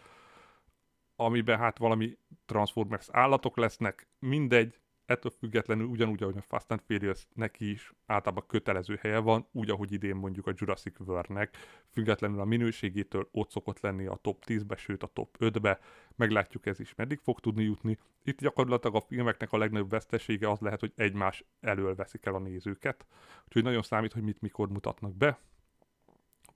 amiben 1.17 1.59
hát 1.59 1.79
valami 1.79 2.19
Transformers 2.47 3.09
állatok 3.11 3.57
lesznek, 3.57 4.09
mindegy, 4.19 4.79
ettől 5.07 5.33
függetlenül 5.39 5.87
ugyanúgy, 5.87 6.23
ahogy 6.23 6.37
a 6.37 6.43
Fast 6.43 6.71
and 6.71 6.81
Furious 6.87 7.27
neki 7.35 7.71
is 7.71 7.93
általában 8.07 8.47
kötelező 8.47 8.99
helye 9.01 9.19
van, 9.19 9.47
úgy, 9.53 9.71
ahogy 9.71 9.93
idén 9.93 10.17
mondjuk 10.17 10.47
a 10.47 10.53
Jurassic 10.55 11.01
World-nek, 11.01 11.57
függetlenül 11.93 12.41
a 12.41 12.45
minőségétől 12.45 13.29
ott 13.33 13.51
szokott 13.51 13.81
lenni 13.81 14.07
a 14.07 14.19
top 14.23 14.45
10-be, 14.47 14.77
sőt 14.77 15.03
a 15.03 15.07
top 15.07 15.37
5-be, 15.39 15.79
meglátjuk 16.17 16.67
ez 16.67 16.81
is 16.81 16.95
meddig 16.95 17.19
fog 17.19 17.41
tudni 17.41 17.63
jutni. 17.63 17.99
Itt 18.23 18.41
gyakorlatilag 18.41 18.97
a 18.97 19.01
filmeknek 19.01 19.53
a 19.53 19.59
legnagyobb 19.59 19.91
vesztesége 19.91 20.51
az 20.51 20.61
lehet, 20.61 20.81
hogy 20.81 20.93
egymás 20.97 21.45
elől 21.61 21.95
veszik 21.95 22.27
el 22.27 22.35
a 22.35 22.39
nézőket, 22.39 23.07
úgyhogy 23.45 23.63
nagyon 23.63 23.83
számít, 23.83 24.13
hogy 24.13 24.23
mit 24.23 24.41
mikor 24.41 24.69
mutatnak 24.69 25.17
be. 25.17 25.39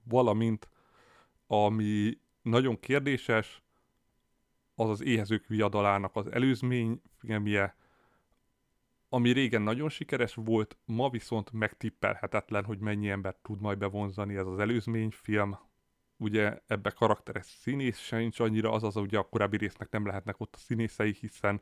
Valamint, 0.08 0.68
ami 1.46 2.18
nagyon 2.42 2.80
kérdéses, 2.80 3.62
az 4.74 4.88
az 4.88 5.02
éhezők 5.02 5.46
viadalának 5.46 6.16
az 6.16 6.32
előzmény 6.32 7.02
filmje, 7.16 7.76
ami 9.08 9.32
régen 9.32 9.62
nagyon 9.62 9.88
sikeres 9.88 10.34
volt, 10.34 10.76
ma 10.84 11.10
viszont 11.10 11.52
megtippelhetetlen, 11.52 12.64
hogy 12.64 12.78
mennyi 12.78 13.10
ember 13.10 13.36
tud 13.42 13.60
majd 13.60 13.78
bevonzani 13.78 14.36
ez 14.36 14.46
az 14.46 14.58
előzményfilm. 14.58 15.58
ugye 16.16 16.58
ebbe 16.66 16.90
karakteres 16.90 17.46
színész 17.46 17.98
sincs 17.98 18.40
annyira, 18.40 18.72
azaz 18.72 18.96
ugye 18.96 19.18
a 19.18 19.28
korábbi 19.28 19.56
résznek 19.56 19.90
nem 19.90 20.06
lehetnek 20.06 20.40
ott 20.40 20.54
a 20.54 20.58
színészei, 20.58 21.16
hiszen 21.20 21.60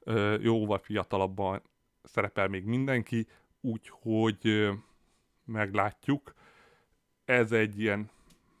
ö, 0.00 0.36
jóval 0.40 0.78
fiatalabban 0.78 1.62
szerepel 2.02 2.48
még 2.48 2.64
mindenki, 2.64 3.26
úgyhogy 3.60 4.38
ö, 4.42 4.72
meglátjuk. 5.44 6.34
Ez 7.30 7.52
egy 7.52 7.80
ilyen 7.80 8.10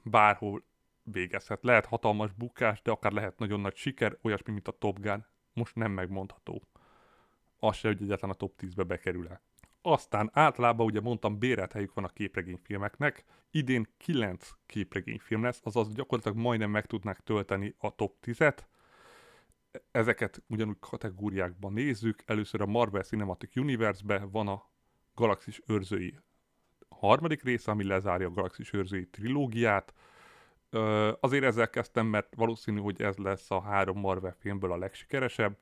bárhol 0.02 0.62
végezhet. 1.02 1.62
Lehet 1.62 1.86
hatalmas 1.86 2.32
bukás, 2.32 2.82
de 2.82 2.90
akár 2.90 3.12
lehet 3.12 3.38
nagyon 3.38 3.60
nagy 3.60 3.76
siker, 3.76 4.18
olyasmi, 4.22 4.52
mint 4.52 4.68
a 4.68 4.78
Top 4.78 5.00
Gun. 5.00 5.24
Most 5.52 5.74
nem 5.74 5.92
megmondható. 5.92 6.62
Az 7.58 7.76
se, 7.76 7.88
hogy 7.88 8.02
egyetlen 8.02 8.30
a 8.30 8.34
top 8.34 8.52
10-be 8.60 8.82
bekerül-e. 8.82 9.40
Aztán 9.82 10.30
általában 10.32 10.86
ugye 10.86 11.00
mondtam, 11.00 11.38
bérelt 11.38 11.72
helyük 11.72 11.94
van 11.94 12.04
a 12.04 12.08
képregényfilmeknek. 12.08 13.24
Idén 13.50 13.86
9 13.96 14.50
képregényfilm 14.66 15.42
lesz, 15.42 15.60
azaz 15.62 15.92
gyakorlatilag 15.92 16.38
majdnem 16.38 16.70
meg 16.70 16.86
tudnák 16.86 17.20
tölteni 17.20 17.74
a 17.78 17.94
top 17.94 18.16
10-et. 18.22 18.58
Ezeket 19.90 20.42
ugyanúgy 20.46 20.78
kategóriákban 20.80 21.72
nézzük. 21.72 22.22
Először 22.26 22.60
a 22.60 22.66
Marvel 22.66 23.02
Cinematic 23.02 23.56
Universe-be 23.56 24.18
van 24.18 24.48
a 24.48 24.70
Galaxis 25.14 25.62
őrzői 25.66 26.18
harmadik 26.96 27.42
része, 27.42 27.70
ami 27.70 27.84
lezárja 27.84 28.26
a 28.26 28.30
Galaxis 28.30 28.72
őrzői 28.72 29.08
trilógiát. 29.08 29.94
Azért 31.20 31.44
ezzel 31.44 31.70
kezdtem, 31.70 32.06
mert 32.06 32.34
valószínű, 32.34 32.80
hogy 32.80 33.02
ez 33.02 33.16
lesz 33.16 33.50
a 33.50 33.60
három 33.60 33.98
Marvel 33.98 34.36
filmből 34.38 34.72
a 34.72 34.76
legsikeresebb 34.76 35.58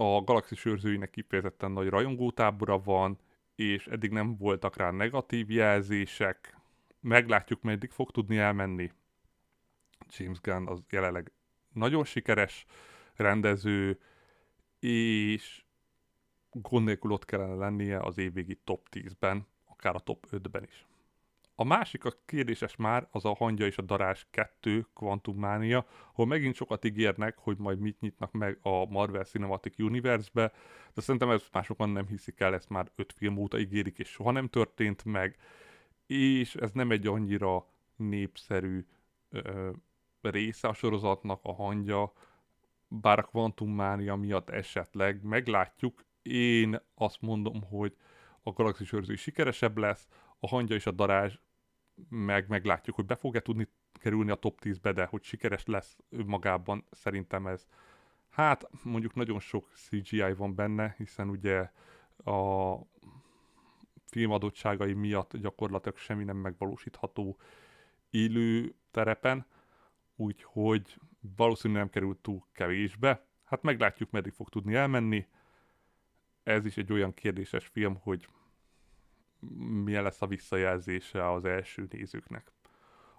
a 0.00 0.22
Galaxis 0.22 0.64
őrzőinek 0.64 1.10
kifejezetten 1.10 1.70
nagy 1.70 1.88
rajongótábora 1.88 2.78
van, 2.78 3.18
és 3.54 3.86
eddig 3.86 4.10
nem 4.10 4.36
voltak 4.36 4.76
rá 4.76 4.90
negatív 4.90 5.50
jelzések. 5.50 6.56
Meglátjuk, 7.00 7.62
meddig 7.62 7.90
fog 7.90 8.10
tudni 8.10 8.36
elmenni. 8.36 8.92
James 10.18 10.40
Gunn 10.40 10.66
az 10.66 10.82
jelenleg 10.90 11.32
nagyon 11.72 12.04
sikeres 12.04 12.66
rendező, 13.14 14.00
és 14.80 15.64
gond 16.50 16.84
nélkül 16.84 17.12
ott 17.12 17.24
kellene 17.24 17.54
lennie 17.54 18.00
az 18.00 18.18
évvégi 18.18 18.60
top 18.64 18.86
10-ben, 18.90 19.46
akár 19.78 19.94
a 19.94 19.98
top 19.98 20.26
5-ben 20.30 20.62
is. 20.62 20.86
A 21.54 21.64
másik 21.64 22.04
a 22.04 22.12
kérdéses 22.26 22.76
már, 22.76 23.08
az 23.10 23.24
a 23.24 23.34
Hangya 23.34 23.66
és 23.66 23.78
a 23.78 23.82
Darás 23.82 24.26
2 24.30 24.86
Quantum 24.92 25.38
Mania, 25.38 25.86
ahol 26.12 26.26
megint 26.26 26.54
sokat 26.54 26.84
ígérnek, 26.84 27.38
hogy 27.38 27.58
majd 27.58 27.78
mit 27.78 28.00
nyitnak 28.00 28.32
meg 28.32 28.58
a 28.62 28.84
Marvel 28.84 29.24
Cinematic 29.24 29.78
Universe-be, 29.78 30.52
de 30.94 31.00
szerintem 31.00 31.30
ezt 31.30 31.52
már 31.52 31.64
sokan 31.64 31.90
nem 31.90 32.06
hiszik 32.06 32.40
el, 32.40 32.54
ezt 32.54 32.68
már 32.68 32.90
öt 32.96 33.12
film 33.12 33.36
óta 33.36 33.58
ígérik, 33.58 33.98
és 33.98 34.08
soha 34.08 34.30
nem 34.30 34.48
történt 34.48 35.04
meg, 35.04 35.36
és 36.06 36.54
ez 36.54 36.70
nem 36.70 36.90
egy 36.90 37.06
annyira 37.06 37.66
népszerű 37.96 38.86
ö, 39.30 39.70
része 40.20 40.68
a 40.68 40.74
sorozatnak, 40.74 41.40
a 41.42 41.52
hangya, 41.52 42.12
bár 42.88 43.18
a 43.18 43.22
Quantum 43.22 43.70
Mania 43.70 44.16
miatt 44.16 44.50
esetleg 44.50 45.22
meglátjuk. 45.22 46.04
Én 46.22 46.80
azt 46.94 47.20
mondom, 47.20 47.62
hogy 47.62 47.96
a 48.48 48.52
Galaxis 48.52 48.92
őrző 48.92 49.14
sikeresebb 49.14 49.78
lesz, 49.78 50.08
a 50.38 50.48
hangya 50.48 50.74
és 50.74 50.86
a 50.86 50.90
darázs 50.90 51.34
meg 52.08 52.48
meglátjuk, 52.48 52.96
hogy 52.96 53.06
be 53.06 53.16
fog-e 53.16 53.40
tudni 53.40 53.68
kerülni 53.92 54.30
a 54.30 54.34
top 54.34 54.58
10-be, 54.62 54.92
de 54.92 55.04
hogy 55.04 55.22
sikeres 55.22 55.66
lesz 55.66 55.96
magában, 56.08 56.84
szerintem 56.90 57.46
ez 57.46 57.66
hát 58.28 58.68
mondjuk 58.82 59.14
nagyon 59.14 59.40
sok 59.40 59.68
CGI 59.74 60.32
van 60.32 60.54
benne, 60.54 60.94
hiszen 60.98 61.28
ugye 61.28 61.70
a 62.24 62.74
film 64.06 64.30
adottságai 64.30 64.92
miatt 64.92 65.36
gyakorlatilag 65.36 65.98
semmi 65.98 66.24
nem 66.24 66.36
megvalósítható 66.36 67.38
élő 68.10 68.74
terepen, 68.90 69.46
úgyhogy 70.16 70.98
valószínűleg 71.36 71.82
nem 71.82 71.92
került 71.92 72.18
túl 72.18 72.46
kevésbe. 72.52 73.26
Hát 73.44 73.62
meglátjuk, 73.62 74.10
meddig 74.10 74.32
fog 74.32 74.48
tudni 74.48 74.74
elmenni. 74.74 75.26
Ez 76.42 76.64
is 76.64 76.76
egy 76.76 76.92
olyan 76.92 77.14
kérdéses 77.14 77.66
film, 77.66 77.96
hogy 78.00 78.28
milyen 79.84 80.02
lesz 80.02 80.22
a 80.22 80.26
visszajelzése 80.26 81.30
az 81.30 81.44
első 81.44 81.86
nézőknek. 81.90 82.52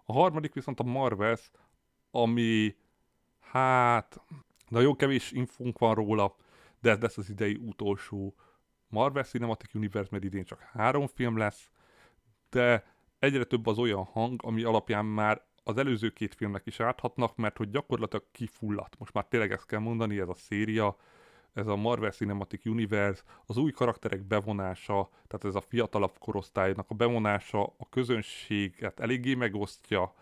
A 0.03 0.13
harmadik 0.13 0.53
viszont 0.53 0.79
a 0.79 0.83
Marvels, 0.83 1.51
ami 2.11 2.75
hát 3.39 4.21
nagyon 4.67 4.95
kevés 4.95 5.31
infónk 5.31 5.77
van 5.77 5.93
róla, 5.93 6.35
de 6.81 6.89
ez 6.89 6.99
lesz 6.99 7.17
az 7.17 7.29
idei 7.29 7.55
utolsó 7.55 8.35
Marvel 8.87 9.23
Cinematic 9.23 9.73
Universe, 9.73 10.09
mert 10.11 10.23
idén 10.23 10.43
csak 10.43 10.59
három 10.59 11.07
film 11.07 11.37
lesz, 11.37 11.69
de 12.49 12.93
egyre 13.19 13.43
több 13.43 13.67
az 13.67 13.77
olyan 13.77 14.03
hang, 14.03 14.41
ami 14.43 14.63
alapján 14.63 15.05
már 15.05 15.47
az 15.63 15.77
előző 15.77 16.09
két 16.09 16.35
filmnek 16.35 16.65
is 16.65 16.79
áthatnak, 16.79 17.35
mert 17.35 17.57
hogy 17.57 17.69
gyakorlatilag 17.69 18.25
kifulladt. 18.31 18.97
Most 18.97 19.13
már 19.13 19.25
tényleg 19.25 19.51
ezt 19.51 19.65
kell 19.65 19.79
mondani, 19.79 20.19
ez 20.19 20.29
a 20.29 20.35
széria, 20.35 20.97
ez 21.53 21.67
a 21.67 21.75
Marvel 21.75 22.11
Cinematic 22.11 22.65
Universe, 22.65 23.23
az 23.45 23.57
új 23.57 23.71
karakterek 23.71 24.23
bevonása, 24.23 25.09
tehát 25.27 25.45
ez 25.45 25.55
a 25.55 25.61
fiatalabb 25.61 26.17
korosztálynak 26.19 26.89
a 26.89 26.95
bevonása, 26.95 27.63
a 27.63 27.89
közönséget 27.89 28.99
eléggé 28.99 29.33
megosztja, 29.33 30.13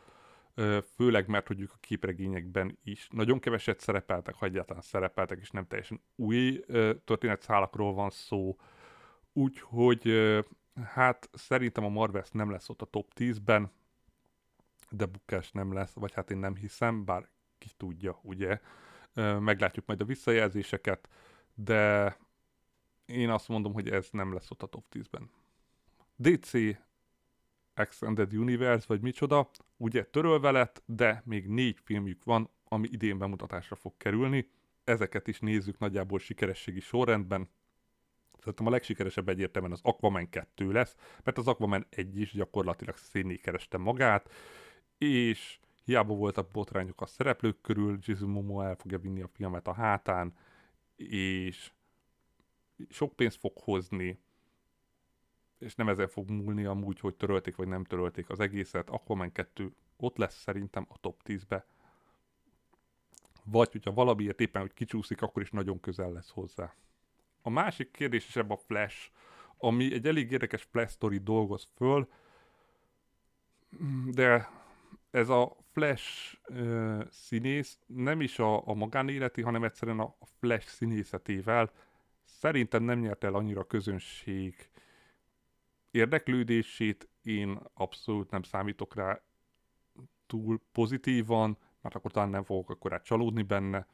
főleg 0.95 1.28
mert 1.28 1.49
ők 1.49 1.72
a 1.72 1.78
képregényekben 1.80 2.78
is 2.84 3.08
nagyon 3.12 3.40
keveset 3.40 3.80
szerepeltek, 3.80 4.36
ha 4.36 4.45
egyáltalán 4.45 4.82
szerepeltek, 4.82 5.40
és 5.41 5.52
nem 5.52 5.68
teljesen 5.68 6.02
új 6.16 6.64
történetszálakról 7.06 7.94
van 7.94 8.10
szó. 8.10 8.56
Úgyhogy 9.34 10.34
hát 10.84 11.30
szerintem 11.34 11.84
a 11.84 11.90
Marvel 11.90 12.24
nem 12.32 12.52
lesz 12.52 12.70
ott 12.70 12.82
a 12.82 12.86
top 12.86 13.12
10-ben, 13.16 13.72
de 14.90 15.06
bukás 15.06 15.52
nem 15.52 15.74
lesz, 15.74 15.94
vagy 15.94 16.14
hát 16.14 16.32
én 16.32 16.38
nem 16.38 16.56
hiszem, 16.56 17.06
bár 17.06 17.28
ki 17.58 17.70
tudja, 17.78 18.20
ugye 18.22 18.60
meglátjuk 19.39 19.85
majd 19.85 20.02
a 20.02 20.06
visszajelzéseket, 20.06 21.10
de 21.56 22.15
én 23.06 23.30
azt 23.30 23.48
mondom, 23.48 23.73
hogy 23.73 23.89
ez 23.89 24.07
nem 24.11 24.34
lesz 24.34 24.52
ott 24.52 24.64
a 24.64 24.68
top 24.68 24.85
10-ben. 24.91 25.30
DC 26.15 26.77
Extended 27.73 28.34
Universe, 28.34 28.85
vagy 28.88 29.02
micsoda, 29.02 29.49
ugye 29.77 30.06
törölve 30.06 30.52
lett, 30.52 30.84
de 30.85 31.22
még 31.26 31.48
négy 31.48 31.80
filmjük 31.84 32.23
van, 32.23 32.49
ami 32.68 32.88
idén 32.91 33.18
bemutatásra 33.18 33.76
fog 33.76 33.94
kerülni. 33.98 34.49
Ezeket 34.84 35.27
is 35.27 35.39
nézzük 35.39 35.77
nagyjából 35.77 36.19
sikerességi 36.19 36.80
sorrendben. 36.80 37.49
Szerintem 38.39 38.65
a 38.65 38.69
legsikeresebb 38.69 39.30
egyértelműen 39.30 39.73
az 39.73 39.80
Aquaman 39.84 40.30
2 40.30 40.72
lesz, 40.72 40.95
mert 41.23 41.38
az 41.38 41.48
Aquaman 41.48 41.85
1 41.89 42.19
is 42.19 42.31
gyakorlatilag 42.31 42.98
szénné 42.98 43.35
kereste 43.35 43.77
magát, 43.77 44.31
és 44.98 45.60
Hiába 45.88 46.14
voltak 46.14 46.51
botrányok 46.51 47.01
a 47.01 47.05
szereplők 47.05 47.61
körül, 47.61 47.97
Jason 48.01 48.30
Momoa 48.30 48.65
el 48.65 48.76
fogja 48.76 48.99
vinni 48.99 49.22
a 49.22 49.27
filmet 49.27 49.68
a 49.68 49.73
hátán, 49.73 50.34
és 50.95 51.72
sok 52.89 53.15
pénzt 53.15 53.39
fog 53.39 53.57
hozni, 53.57 54.19
és 55.57 55.76
nem 55.76 55.89
ezen 55.89 56.07
fog 56.07 56.30
múlni 56.30 56.65
amúgy, 56.65 56.99
hogy 56.99 57.15
törölték 57.15 57.55
vagy 57.55 57.68
nem 57.68 57.84
törölték 57.84 58.30
az 58.30 58.39
egészet. 58.39 58.89
Aquaman 58.89 59.31
2 59.31 59.73
ott 59.97 60.18
lesz 60.18 60.39
szerintem 60.39 60.85
a 60.89 60.97
top 60.99 61.22
10-be. 61.26 61.65
Vagy 63.43 63.72
hogyha 63.72 63.93
valamiért 63.93 64.41
éppen, 64.41 64.61
hogy 64.61 64.73
kicsúszik, 64.73 65.22
akkor 65.22 65.41
is 65.41 65.51
nagyon 65.51 65.80
közel 65.80 66.11
lesz 66.11 66.30
hozzá. 66.30 66.73
A 67.41 67.49
másik 67.49 67.91
kérdés 67.91 68.27
is 68.27 68.35
ebben 68.35 68.57
a 68.57 68.61
Flash, 68.65 69.11
ami 69.57 69.93
egy 69.93 70.07
elég 70.07 70.31
érdekes 70.31 70.64
Flash 70.64 70.91
story 70.93 71.18
dolgoz 71.18 71.68
föl, 71.76 72.09
de 74.11 74.49
ez 75.18 75.30
a 75.30 75.56
Flash 75.72 76.38
uh, 76.49 77.02
színész 77.10 77.80
nem 77.85 78.22
is 78.22 78.39
a, 78.39 78.68
a 78.68 78.73
magánéleti, 78.73 79.41
hanem 79.41 79.64
egyszerűen 79.64 79.99
a, 79.99 80.15
Flash 80.39 80.68
színészetével. 80.68 81.72
Szerintem 82.23 82.84
nem 82.84 82.99
nyert 82.99 83.23
el 83.23 83.34
annyira 83.34 83.64
közönség 83.64 84.69
érdeklődését, 85.91 87.10
én 87.22 87.60
abszolút 87.73 88.31
nem 88.31 88.41
számítok 88.41 88.95
rá 88.95 89.22
túl 90.27 90.61
pozitívan, 90.72 91.57
mert 91.81 91.95
akkor 91.95 92.11
talán 92.11 92.30
nem 92.30 92.44
fogok 92.44 92.69
akkor 92.69 93.02
csalódni 93.02 93.44
benne. 93.44 93.88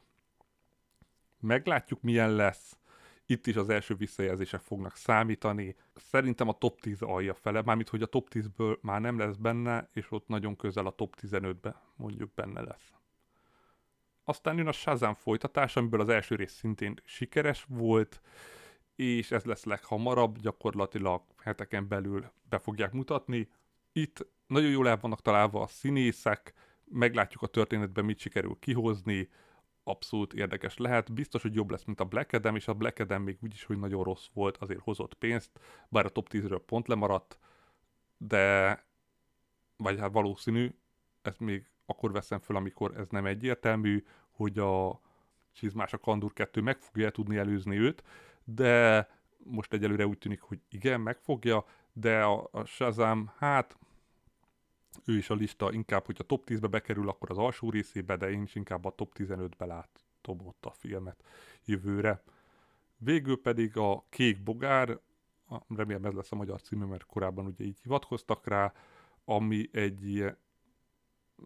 Meglátjuk 1.40 2.02
milyen 2.02 2.34
lesz, 2.34 2.78
itt 3.26 3.46
is 3.46 3.56
az 3.56 3.68
első 3.68 3.94
visszajelzések 3.94 4.60
fognak 4.60 4.96
számítani. 4.96 5.76
Szerintem 5.94 6.48
a 6.48 6.58
top 6.58 6.80
10 6.80 7.02
alja 7.02 7.34
fele, 7.34 7.62
mármint 7.62 7.88
hogy 7.88 8.02
a 8.02 8.06
top 8.06 8.28
10-ből 8.32 8.80
már 8.80 9.00
nem 9.00 9.18
lesz 9.18 9.36
benne, 9.36 9.88
és 9.92 10.10
ott 10.10 10.28
nagyon 10.28 10.56
közel 10.56 10.86
a 10.86 10.94
top 10.94 11.16
15-be 11.20 11.82
mondjuk 11.96 12.34
benne 12.34 12.60
lesz. 12.60 12.92
Aztán 14.24 14.56
jön 14.56 14.66
a 14.66 14.72
Shazam 14.72 15.14
folytatás, 15.14 15.76
amiből 15.76 16.00
az 16.00 16.08
első 16.08 16.34
rész 16.34 16.52
szintén 16.52 16.94
sikeres 17.04 17.64
volt, 17.68 18.20
és 18.96 19.30
ez 19.30 19.44
lesz 19.44 19.64
leghamarabb, 19.64 20.38
gyakorlatilag 20.38 21.22
heteken 21.42 21.88
belül 21.88 22.32
be 22.48 22.58
fogják 22.58 22.92
mutatni. 22.92 23.48
Itt 23.92 24.26
nagyon 24.46 24.70
jól 24.70 24.88
el 24.88 24.98
vannak 25.00 25.22
találva 25.22 25.62
a 25.62 25.66
színészek, 25.66 26.52
meglátjuk 26.84 27.42
a 27.42 27.46
történetben 27.46 28.04
mit 28.04 28.18
sikerül 28.18 28.56
kihozni, 28.60 29.28
abszolút 29.84 30.32
érdekes 30.32 30.76
lehet. 30.76 31.12
Biztos, 31.12 31.42
hogy 31.42 31.54
jobb 31.54 31.70
lesz, 31.70 31.84
mint 31.84 32.00
a 32.00 32.04
Black 32.04 32.32
Adam, 32.32 32.56
és 32.56 32.68
a 32.68 32.74
Black 32.74 32.98
Adam 32.98 33.22
még 33.22 33.38
úgyis, 33.42 33.64
hogy 33.64 33.78
nagyon 33.78 34.04
rossz 34.04 34.26
volt, 34.32 34.56
azért 34.56 34.80
hozott 34.80 35.14
pénzt, 35.14 35.50
bár 35.88 36.04
a 36.04 36.08
top 36.08 36.28
10-ről 36.30 36.60
pont 36.66 36.88
lemaradt, 36.88 37.38
de 38.16 38.78
vagy 39.76 39.98
hát 39.98 40.12
valószínű, 40.12 40.74
ezt 41.22 41.40
még 41.40 41.66
akkor 41.86 42.12
veszem 42.12 42.38
fel, 42.38 42.56
amikor 42.56 42.96
ez 42.96 43.08
nem 43.08 43.26
egyértelmű, 43.26 44.04
hogy 44.30 44.58
a 44.58 45.00
Csizmás 45.52 45.92
a 45.92 45.98
Kandur 45.98 46.32
2 46.32 46.60
meg 46.60 46.78
fogja 46.78 47.10
tudni 47.10 47.36
előzni 47.36 47.76
őt, 47.76 48.02
de 48.44 49.08
most 49.44 49.72
egyelőre 49.72 50.06
úgy 50.06 50.18
tűnik, 50.18 50.40
hogy 50.40 50.60
igen, 50.68 51.00
megfogja, 51.00 51.64
de 51.92 52.22
a, 52.22 52.48
a 52.50 52.64
Shazam, 52.64 53.32
hát 53.38 53.78
ő 55.04 55.16
is 55.16 55.30
a 55.30 55.34
lista 55.34 55.72
inkább, 55.72 56.06
hogyha 56.06 56.24
top 56.24 56.44
10-be 56.46 56.66
bekerül, 56.66 57.08
akkor 57.08 57.30
az 57.30 57.38
alsó 57.38 57.70
részébe, 57.70 58.16
de 58.16 58.30
én 58.30 58.42
is 58.42 58.54
inkább 58.54 58.84
a 58.84 58.90
top 58.90 59.12
15-be 59.18 59.64
látom 59.64 60.46
ott 60.46 60.66
a 60.66 60.70
filmet 60.70 61.24
jövőre. 61.64 62.22
Végül 62.96 63.40
pedig 63.40 63.76
a 63.76 64.04
Kék 64.08 64.42
Bogár, 64.42 64.98
remélem 65.68 66.04
ez 66.04 66.12
lesz 66.12 66.32
a 66.32 66.36
magyar 66.36 66.60
címe, 66.60 66.84
mert 66.84 67.06
korábban 67.06 67.46
ugye 67.46 67.64
így 67.64 67.78
hivatkoztak 67.82 68.46
rá, 68.46 68.72
ami 69.24 69.68
egy 69.72 70.34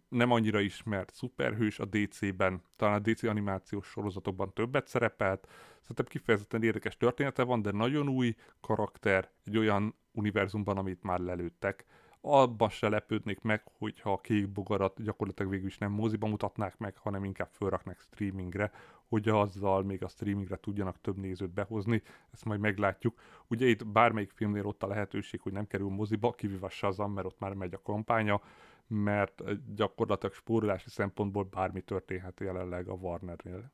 nem 0.08 0.30
annyira 0.30 0.60
ismert 0.60 1.14
szuperhős 1.14 1.78
a 1.78 1.84
DC-ben, 1.84 2.62
talán 2.76 2.94
a 2.94 3.10
DC 3.10 3.22
animációs 3.22 3.86
sorozatokban 3.86 4.52
többet 4.52 4.88
szerepelt. 4.88 5.48
Szerintem 5.80 6.06
kifejezetten 6.06 6.62
érdekes 6.62 6.96
története 6.96 7.42
van, 7.42 7.62
de 7.62 7.70
nagyon 7.70 8.08
új 8.08 8.34
karakter 8.60 9.30
egy 9.44 9.58
olyan 9.58 9.94
univerzumban, 10.12 10.76
amit 10.76 11.02
már 11.02 11.18
lelőttek. 11.18 11.84
Abban 12.20 12.68
se 12.68 12.88
lepődnék 12.88 13.40
meg, 13.40 13.62
hogyha 13.78 14.12
a 14.12 14.20
kék 14.20 14.48
bogarat 14.48 15.02
gyakorlatilag 15.02 15.50
végül 15.50 15.66
is 15.66 15.78
nem 15.78 15.92
moziba 15.92 16.26
mutatnák 16.26 16.78
meg, 16.78 16.96
hanem 16.96 17.24
inkább 17.24 17.48
fölraknak 17.50 18.00
streamingre, 18.00 18.72
hogy 19.08 19.28
azzal 19.28 19.82
még 19.82 20.02
a 20.02 20.08
streamingre 20.08 20.56
tudjanak 20.56 21.00
több 21.00 21.16
nézőt 21.16 21.50
behozni, 21.50 22.02
ezt 22.30 22.44
majd 22.44 22.60
meglátjuk. 22.60 23.20
Ugye 23.46 23.66
itt 23.66 23.86
bármelyik 23.86 24.30
filmnél 24.30 24.66
ott 24.66 24.82
a 24.82 24.86
lehetőség, 24.86 25.40
hogy 25.40 25.52
nem 25.52 25.66
kerül 25.66 25.88
moziba, 25.88 26.32
kivéve 26.32 26.68
Shazam, 26.68 27.12
mert 27.12 27.26
ott 27.26 27.38
már 27.38 27.54
megy 27.54 27.74
a 27.74 27.82
kampánya, 27.82 28.40
mert 28.86 29.42
gyakorlatilag 29.74 30.34
spórolási 30.34 30.90
szempontból 30.90 31.44
bármi 31.44 31.80
történhet 31.80 32.40
jelenleg 32.40 32.88
a 32.88 32.92
Warnernél. 32.92 33.72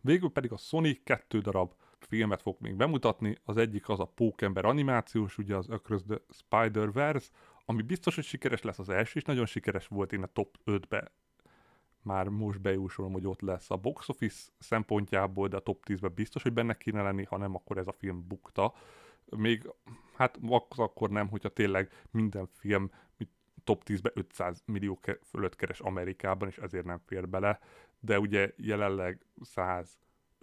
Végül 0.00 0.30
pedig 0.30 0.52
a 0.52 0.56
Sony 0.56 1.00
kettő 1.04 1.40
darab 1.40 1.74
filmet 2.06 2.42
fog 2.42 2.56
még 2.60 2.76
bemutatni, 2.76 3.38
az 3.44 3.56
egyik 3.56 3.88
az 3.88 4.00
a 4.00 4.04
Pókember 4.04 4.64
animációs, 4.64 5.38
ugye 5.38 5.56
az 5.56 5.68
Across 5.68 6.02
the 6.08 6.20
Spider-Verse, 6.30 7.28
ami 7.64 7.82
biztos, 7.82 8.14
hogy 8.14 8.24
sikeres 8.24 8.62
lesz, 8.62 8.78
az 8.78 8.88
első 8.88 9.12
is 9.18 9.24
nagyon 9.24 9.46
sikeres 9.46 9.86
volt, 9.86 10.12
én 10.12 10.22
a 10.22 10.26
top 10.26 10.58
5-be 10.66 11.12
már 12.02 12.28
most 12.28 12.60
bejósolom, 12.60 13.12
hogy 13.12 13.26
ott 13.26 13.40
lesz 13.40 13.70
a 13.70 13.76
box 13.76 14.08
office 14.08 14.50
szempontjából, 14.58 15.48
de 15.48 15.56
a 15.56 15.60
top 15.60 15.84
10-ben 15.86 16.14
biztos, 16.14 16.42
hogy 16.42 16.52
benne 16.52 16.76
kéne 16.76 17.02
lenni, 17.02 17.24
ha 17.24 17.36
nem, 17.36 17.54
akkor 17.54 17.78
ez 17.78 17.86
a 17.86 17.92
film 17.92 18.26
bukta. 18.28 18.74
Még 19.36 19.72
hát 20.14 20.38
akkor 20.68 21.10
nem, 21.10 21.28
hogyha 21.28 21.48
tényleg 21.48 21.90
minden 22.10 22.48
film 22.52 22.90
top 23.64 23.82
10-be 23.86 24.10
500 24.14 24.62
millió 24.66 25.00
fölött 25.22 25.56
keres 25.56 25.80
Amerikában, 25.80 26.48
és 26.48 26.58
ezért 26.58 26.84
nem 26.84 27.00
fér 27.06 27.28
bele, 27.28 27.60
de 28.00 28.18
ugye 28.18 28.52
jelenleg 28.56 29.26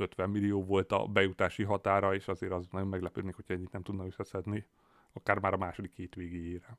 150 0.01 0.29
millió 0.29 0.63
volt 0.63 0.91
a 0.91 1.05
bejutási 1.05 1.63
határa, 1.63 2.15
és 2.15 2.27
azért 2.27 2.51
az 2.51 2.67
nagyon 2.71 2.87
meglepődnék, 2.87 3.35
hogyha 3.35 3.53
ennyit 3.53 3.71
nem 3.71 3.83
tudna 3.83 4.05
összeszedni, 4.05 4.65
akár 5.13 5.39
már 5.39 5.53
a 5.53 5.57
második 5.57 5.91
két 5.91 6.15
végéjére. 6.15 6.77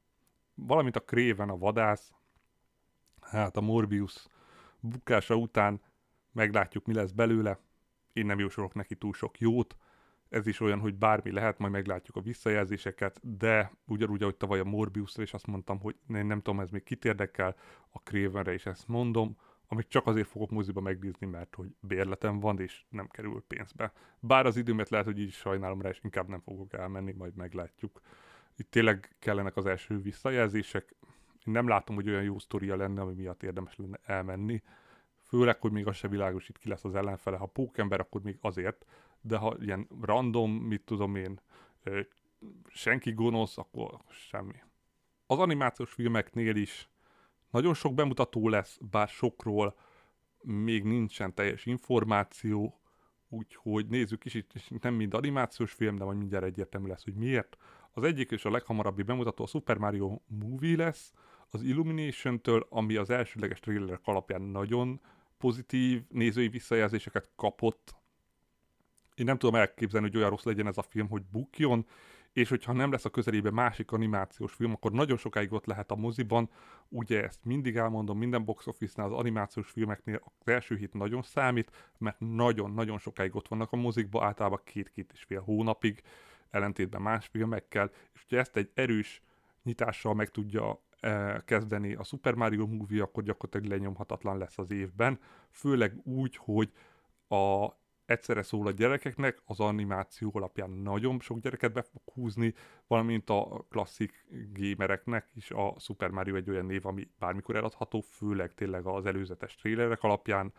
Valamint 0.55 0.97
a 0.97 1.01
Kréven, 1.01 1.49
a 1.49 1.59
vadász, 1.59 2.13
hát 3.21 3.57
a 3.57 3.61
Morbius 3.61 4.27
bukása 4.81 5.35
után 5.35 5.81
meglátjuk, 6.33 6.87
mi 6.87 6.95
lesz 6.95 7.11
belőle. 7.11 7.59
Én 8.13 8.27
nem 8.27 8.39
jósolok 8.39 8.75
neki 8.75 8.95
túl 8.95 9.13
sok 9.13 9.39
jót, 9.39 9.77
ez 10.29 10.47
is 10.47 10.61
olyan, 10.61 10.81
hogy 10.81 10.95
bármi 10.95 11.31
lehet, 11.31 11.59
majd 11.59 11.73
meglátjuk 11.73 12.17
a 12.17 12.21
visszajelzéseket, 12.21 13.37
de 13.37 13.73
ugyanúgy, 13.87 14.23
ahogy 14.23 14.37
tavaly 14.37 14.59
a 14.59 14.65
Morbiusra 14.65 15.23
is 15.23 15.33
azt 15.33 15.47
mondtam, 15.47 15.81
hogy 15.81 15.97
én 16.09 16.27
nem 16.27 16.41
tudom, 16.41 16.61
ez 16.61 16.71
még 16.71 16.83
kit 16.83 17.05
érdekel, 17.05 17.57
a 17.91 17.99
Cravenre 17.99 18.55
is 18.55 18.67
ezt 18.67 18.89
mondom, 18.89 19.37
amit 19.73 19.89
csak 19.89 20.07
azért 20.07 20.29
fogok 20.29 20.51
moziba 20.51 20.81
megnézni, 20.81 21.27
mert 21.27 21.55
hogy 21.55 21.75
bérletem 21.81 22.41
van, 22.41 22.61
és 22.61 22.85
nem 22.89 23.09
kerül 23.09 23.45
pénzbe. 23.47 23.93
Bár 24.21 24.47
az 24.47 24.57
időmet 24.57 24.89
lehet, 24.89 25.07
hogy 25.07 25.19
így 25.19 25.33
sajnálom 25.33 25.83
rá, 25.83 25.89
és 25.89 26.01
inkább 26.03 26.29
nem 26.29 26.41
fogok 26.41 26.73
elmenni, 26.73 27.13
majd 27.13 27.37
meglátjuk. 27.37 28.01
Itt 28.57 28.71
tényleg 28.71 29.17
kellenek 29.19 29.57
az 29.57 29.67
első 29.67 30.01
visszajelzések. 30.01 30.95
Én 31.47 31.53
nem 31.53 31.69
látom, 31.69 31.95
hogy 31.95 32.09
olyan 32.09 32.23
jó 32.23 32.39
sztoria 32.39 32.77
lenne, 32.77 33.01
ami 33.01 33.15
miatt 33.15 33.43
érdemes 33.43 33.77
lenne 33.77 33.99
elmenni. 34.05 34.63
Főleg, 35.21 35.61
hogy 35.61 35.73
még 35.73 35.87
az 35.87 35.97
se 35.97 36.09
itt 36.49 36.59
ki 36.59 36.69
lesz 36.69 36.85
az 36.85 36.95
ellenfele. 36.95 37.37
Ha 37.37 37.47
pókember, 37.47 38.01
akkor 38.01 38.23
még 38.23 38.39
azért, 38.41 38.87
de 39.21 39.37
ha 39.37 39.57
ilyen 39.61 39.89
random, 40.01 40.53
mit 40.53 40.85
tudom 40.85 41.17
én, 41.17 41.41
senki 42.67 43.13
gonosz, 43.13 43.59
akkor 43.59 43.99
semmi. 44.09 44.63
Az 45.27 45.39
animációs 45.39 45.93
filmeknél 45.93 46.57
is 46.57 46.91
nagyon 47.53 47.75
sok 47.75 47.95
bemutató 47.95 48.49
lesz, 48.49 48.79
bár 48.91 49.09
sokról 49.09 49.77
még 50.41 50.85
nincsen 50.85 51.35
teljes 51.35 51.67
információ, 51.67 52.81
úgyhogy 53.29 53.87
nézzük 53.87 54.25
is, 54.25 54.35
itt 54.35 54.81
nem 54.81 54.95
mind 54.95 55.15
animációs 55.15 55.73
film, 55.73 55.97
de 55.97 56.05
majd 56.05 56.19
mindjárt 56.19 56.45
egyértelmű 56.45 56.89
lesz, 56.89 57.05
hogy 57.05 57.15
miért. 57.15 57.57
Az 57.93 58.03
egyik 58.03 58.31
és 58.31 58.45
a 58.45 58.51
leghamarabbi 58.51 59.03
bemutató 59.03 59.45
a 59.45 59.47
Super 59.47 59.77
Mario 59.77 60.19
Movie 60.27 60.77
lesz, 60.77 61.13
az 61.51 61.63
Illumination-től, 61.63 62.67
ami 62.71 62.97
az 62.97 63.11
elsőleges 63.11 63.61
trailerek 63.61 64.01
alapján 64.05 64.43
nagyon 64.43 65.01
pozitív 65.39 66.03
nézői 66.09 66.49
visszajelzéseket 66.49 67.31
kapott 67.37 67.95
én 69.15 69.25
nem 69.25 69.39
tudom 69.39 69.55
elképzelni, 69.55 70.07
hogy 70.07 70.17
olyan 70.17 70.31
rossz 70.31 70.45
legyen 70.45 70.67
ez 70.67 70.79
a 70.79 70.83
film, 70.83 71.09
hogy 71.09 71.23
bukjon, 71.23 71.87
és 72.33 72.49
hogyha 72.49 72.73
nem 72.73 72.91
lesz 72.91 73.05
a 73.05 73.11
közelében 73.11 73.55
másik 73.55 73.93
animációs 73.93 74.53
film, 74.53 74.73
akkor 74.73 74.93
nagyon 74.93 75.17
sokáig 75.17 75.53
ott 75.53 75.67
lehet 75.67 75.91
a 75.91 75.97
moziban. 75.97 76.51
Ugye 76.89 77.23
ezt 77.23 77.45
mindig 77.45 77.77
elmondom, 77.77 78.19
minden 78.19 78.45
box 78.45 78.67
office-nál 78.67 79.13
az 79.13 79.19
animációs 79.19 79.71
filmeknél 79.71 80.23
az 80.39 80.49
első 80.49 80.77
hét 80.77 80.93
nagyon 80.93 81.23
számít, 81.23 81.93
mert 81.99 82.17
nagyon-nagyon 82.19 82.99
sokáig 82.99 83.35
ott 83.35 83.49
vannak 83.49 83.73
a 83.73 83.77
mozikba, 83.77 84.25
általában 84.25 84.61
két-két 84.65 85.11
és 85.13 85.23
fél 85.23 85.41
hónapig, 85.41 86.03
ellentétben 86.51 87.03
más 87.03 87.27
filmekkel, 87.27 87.91
és 88.15 88.25
ugye 88.25 88.39
ezt 88.39 88.57
egy 88.57 88.71
erős 88.75 89.23
nyitással 89.63 90.15
meg 90.15 90.31
tudja 90.31 90.81
eh, 91.01 91.37
kezdeni 91.45 91.95
a 91.95 92.03
Super 92.03 92.35
Mario 92.35 92.67
Movie, 92.67 93.03
akkor 93.03 93.23
gyakorlatilag 93.23 93.79
lenyomhatatlan 93.79 94.39
lesz 94.39 94.59
az 94.59 94.71
évben, 94.71 95.19
főleg 95.51 96.01
úgy, 96.05 96.37
hogy 96.37 96.73
a 97.29 97.69
egyszerre 98.13 98.43
szól 98.43 98.67
a 98.67 98.71
gyerekeknek, 98.71 99.43
az 99.45 99.61
animáció 99.61 100.31
alapján 100.35 100.71
nagyon 100.71 101.21
sok 101.21 101.39
gyereket 101.39 101.73
be 101.73 101.83
fog 101.83 102.03
húzni, 102.15 102.55
valamint 102.87 103.31
a 103.31 103.67
klasszik 103.69 104.27
gamereknek 104.53 105.31
is 105.35 105.51
a 105.51 105.75
Super 105.79 106.11
Mario 106.11 106.35
egy 106.35 106.51
olyan 106.51 106.67
név, 106.67 106.87
ami 106.87 107.09
bármikor 107.19 107.57
eladható, 107.57 108.01
főleg 108.01 108.55
tényleg 108.55 108.87
az 108.87 109.07
előzetes 109.07 109.55
trailerek 109.55 110.03
alapján. 110.03 110.53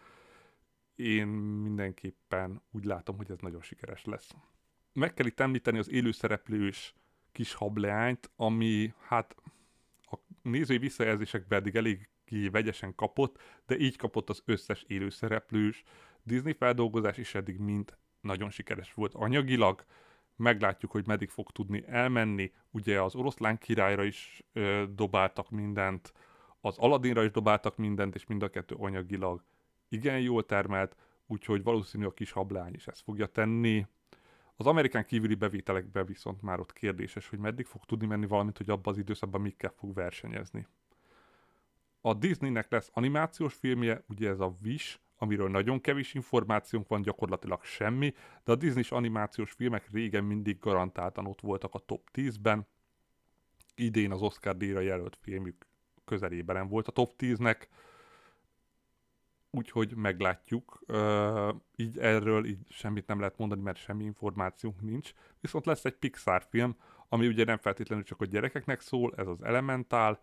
Én 0.95 1.27
mindenképpen 1.27 2.61
úgy 2.71 2.85
látom, 2.85 3.17
hogy 3.17 3.31
ez 3.31 3.39
nagyon 3.39 3.61
sikeres 3.61 4.05
lesz. 4.05 4.29
Meg 4.93 5.13
kell 5.13 5.25
itt 5.25 5.39
említeni 5.39 5.77
az 5.77 5.89
élőszereplős 5.89 6.93
kis 7.31 7.53
hableányt, 7.53 8.31
ami 8.35 8.93
hát 8.99 9.35
a 10.01 10.15
nézői 10.41 10.77
visszajelzésekben 10.77 11.59
eddig 11.59 11.75
elég 11.75 12.09
vegyesen 12.51 12.95
kapott, 12.95 13.41
de 13.65 13.77
így 13.77 13.97
kapott 13.97 14.29
az 14.29 14.41
összes 14.45 14.83
élőszereplős, 14.87 15.83
Disney 16.23 16.53
feldolgozás 16.53 17.17
is 17.17 17.35
eddig 17.35 17.57
mind 17.57 17.97
nagyon 18.21 18.49
sikeres 18.49 18.93
volt 18.93 19.13
anyagilag, 19.13 19.85
meglátjuk, 20.35 20.91
hogy 20.91 21.07
meddig 21.07 21.29
fog 21.29 21.51
tudni 21.51 21.83
elmenni. 21.87 22.51
Ugye 22.71 23.01
az 23.01 23.15
oroszlán 23.15 23.57
királyra 23.57 24.03
is 24.03 24.43
ö, 24.53 24.83
dobáltak 24.95 25.49
mindent, 25.49 26.13
az 26.61 26.77
Aladdinra 26.77 27.23
is 27.23 27.31
dobáltak 27.31 27.77
mindent, 27.77 28.15
és 28.15 28.25
mind 28.25 28.43
a 28.43 28.49
kettő 28.49 28.75
anyagilag 28.75 29.43
igen 29.89 30.19
jól 30.19 30.45
termelt, 30.45 30.95
úgyhogy 31.27 31.63
valószínű 31.63 32.05
a 32.05 32.13
kis 32.13 32.31
hablány 32.31 32.73
is 32.73 32.87
ezt 32.87 33.01
fogja 33.01 33.25
tenni. 33.25 33.85
Az 34.55 34.65
amerikán 34.65 35.05
kívüli 35.05 35.35
bevételekben 35.35 36.05
viszont 36.05 36.41
már 36.41 36.59
ott 36.59 36.73
kérdéses, 36.73 37.29
hogy 37.29 37.39
meddig 37.39 37.65
fog 37.65 37.85
tudni 37.85 38.07
menni 38.07 38.27
valamint, 38.27 38.57
hogy 38.57 38.69
abban 38.69 38.93
az 38.93 38.99
időszakban 38.99 39.41
mikkel 39.41 39.73
fog 39.77 39.93
versenyezni. 39.93 40.67
A 42.01 42.13
Disneynek 42.13 42.71
lesz 42.71 42.89
animációs 42.93 43.53
filmje, 43.53 44.03
ugye 44.07 44.29
ez 44.29 44.39
a 44.39 44.55
Wish, 44.63 44.99
amiről 45.23 45.49
nagyon 45.49 45.81
kevés 45.81 46.13
információnk 46.13 46.87
van, 46.87 47.01
gyakorlatilag 47.01 47.63
semmi, 47.63 48.13
de 48.43 48.51
a 48.51 48.55
Disney 48.55 48.83
animációs 48.89 49.51
filmek 49.51 49.91
régen 49.91 50.23
mindig 50.23 50.59
garantáltan 50.59 51.25
ott 51.25 51.41
voltak 51.41 51.73
a 51.73 51.79
top 51.79 52.09
10-ben. 52.13 52.67
Idén 53.75 54.11
az 54.11 54.21
Oscar 54.21 54.57
díjra 54.57 54.79
jelölt 54.79 55.17
filmük 55.21 55.67
közelében 56.05 56.55
nem 56.55 56.67
volt 56.67 56.87
a 56.87 56.91
top 56.91 57.13
10-nek, 57.17 57.67
úgyhogy 59.49 59.95
meglátjuk. 59.95 60.83
Uh, 60.87 61.55
így 61.75 61.97
erről 61.97 62.45
így 62.45 62.59
semmit 62.69 63.07
nem 63.07 63.19
lehet 63.19 63.37
mondani, 63.37 63.61
mert 63.61 63.77
semmi 63.77 64.03
információnk 64.03 64.81
nincs. 64.81 65.13
Viszont 65.41 65.65
lesz 65.65 65.85
egy 65.85 65.95
Pixar 65.95 66.45
film, 66.49 66.75
ami 67.09 67.27
ugye 67.27 67.43
nem 67.43 67.57
feltétlenül 67.57 68.03
csak 68.03 68.21
a 68.21 68.25
gyerekeknek 68.25 68.81
szól, 68.81 69.13
ez 69.15 69.27
az 69.27 69.43
Elementál, 69.43 70.19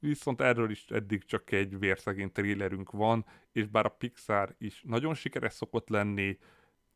viszont 0.00 0.40
erről 0.40 0.70
is 0.70 0.84
eddig 0.88 1.24
csak 1.24 1.52
egy 1.52 1.78
vérszegény 1.78 2.32
trélerünk 2.32 2.90
van, 2.90 3.26
és 3.52 3.66
bár 3.66 3.86
a 3.86 3.88
Pixar 3.88 4.54
is 4.58 4.82
nagyon 4.86 5.14
sikeres 5.14 5.52
szokott 5.52 5.88
lenni, 5.88 6.38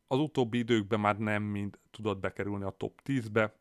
az 0.07 0.19
utóbbi 0.19 0.57
időkben 0.57 0.99
már 0.99 1.17
nem 1.17 1.43
mind 1.43 1.79
tudott 1.91 2.19
bekerülni 2.19 2.63
a 2.63 2.75
top 2.77 3.01
10-be, 3.05 3.55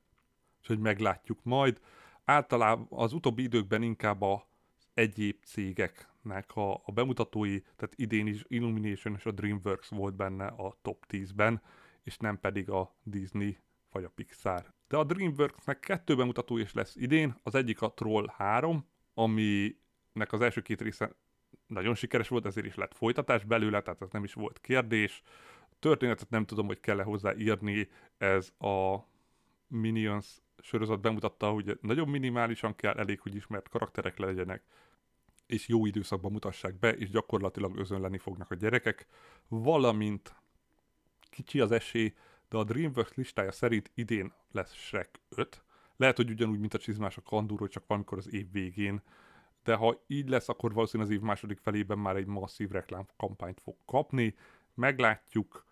úgyhogy 0.58 0.78
meglátjuk 0.78 1.38
majd. 1.42 1.80
Általában 2.24 2.86
az 2.90 3.12
utóbbi 3.12 3.42
időkben 3.42 3.82
inkább 3.82 4.22
a 4.22 4.46
egyéb 4.94 5.44
cégeknek 5.44 6.56
a, 6.56 6.72
a 6.72 6.92
bemutatói, 6.94 7.60
tehát 7.60 7.94
idén 7.96 8.26
is 8.26 8.44
Illumination 8.48 9.14
és 9.14 9.26
a 9.26 9.30
DreamWorks 9.30 9.88
volt 9.88 10.14
benne 10.14 10.46
a 10.46 10.76
top 10.82 11.04
10-ben, 11.08 11.62
és 12.02 12.16
nem 12.16 12.40
pedig 12.40 12.70
a 12.70 12.94
Disney 13.02 13.58
vagy 13.90 14.04
a 14.04 14.08
Pixar. 14.08 14.72
De 14.88 14.96
a 14.96 15.04
DreamWorksnek 15.04 15.80
kettő 15.80 16.16
bemutató 16.16 16.56
is 16.56 16.72
lesz 16.72 16.96
idén, 16.96 17.36
az 17.42 17.54
egyik 17.54 17.82
a 17.82 17.92
Troll 17.92 18.26
3, 18.36 18.86
aminek 19.14 20.28
az 20.28 20.40
első 20.40 20.60
két 20.60 20.80
része 20.80 21.12
nagyon 21.66 21.94
sikeres 21.94 22.28
volt, 22.28 22.46
ezért 22.46 22.66
is 22.66 22.74
lett 22.74 22.94
folytatás 22.94 23.44
belőle, 23.44 23.82
tehát 23.82 24.02
ez 24.02 24.10
nem 24.10 24.24
is 24.24 24.32
volt 24.32 24.60
kérdés. 24.60 25.22
Történetet 25.78 26.30
nem 26.30 26.44
tudom, 26.44 26.66
hogy 26.66 26.80
kell-e 26.80 27.02
hozzá 27.02 27.34
írni, 27.34 27.88
ez 28.18 28.52
a 28.58 28.96
Minions 29.66 30.26
sorozat 30.58 31.00
bemutatta, 31.00 31.50
hogy 31.50 31.78
nagyon 31.80 32.08
minimálisan 32.08 32.76
kell, 32.76 32.94
elég, 32.94 33.20
hogy 33.20 33.34
ismert 33.34 33.68
karakterek 33.68 34.18
legyenek, 34.18 34.62
és 35.46 35.68
jó 35.68 35.86
időszakban 35.86 36.32
mutassák 36.32 36.78
be, 36.78 36.92
és 36.92 37.10
gyakorlatilag 37.10 37.76
özönleni 37.76 38.18
fognak 38.18 38.50
a 38.50 38.54
gyerekek, 38.54 39.06
valamint 39.48 40.34
kicsi 41.30 41.60
az 41.60 41.70
esély, 41.70 42.14
de 42.48 42.56
a 42.56 42.64
DreamWorks 42.64 43.14
listája 43.14 43.52
szerint 43.52 43.90
idén 43.94 44.32
lesz 44.50 44.72
Shrek 44.72 45.20
5. 45.28 45.62
Lehet, 46.02 46.16
hogy 46.16 46.30
ugyanúgy, 46.30 46.58
mint 46.58 46.74
a 46.74 46.78
csizmás 46.78 47.16
a 47.16 47.22
kandúró, 47.22 47.66
csak 47.66 47.86
valamikor 47.86 48.18
az 48.18 48.32
év 48.32 48.52
végén, 48.52 49.02
de 49.64 49.74
ha 49.74 50.02
így 50.06 50.28
lesz, 50.28 50.48
akkor 50.48 50.72
valószínűleg 50.72 51.12
az 51.12 51.18
év 51.18 51.24
második 51.24 51.58
felében 51.58 51.98
már 51.98 52.16
egy 52.16 52.26
masszív 52.26 52.70
reklámkampányt 52.70 53.60
fog 53.60 53.76
kapni. 53.86 54.34
Meglátjuk, 54.74 55.66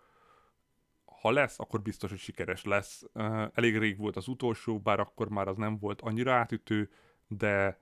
ha 1.05 1.31
lesz, 1.31 1.59
akkor 1.59 1.81
biztos, 1.81 2.09
hogy 2.09 2.19
sikeres 2.19 2.63
lesz. 2.63 3.03
Elég 3.53 3.77
rég 3.77 3.97
volt 3.97 4.15
az 4.15 4.27
utolsó, 4.27 4.79
bár 4.79 4.99
akkor 4.99 5.29
már 5.29 5.47
az 5.47 5.57
nem 5.57 5.77
volt 5.77 6.01
annyira 6.01 6.33
átütő, 6.33 6.89
de 7.27 7.79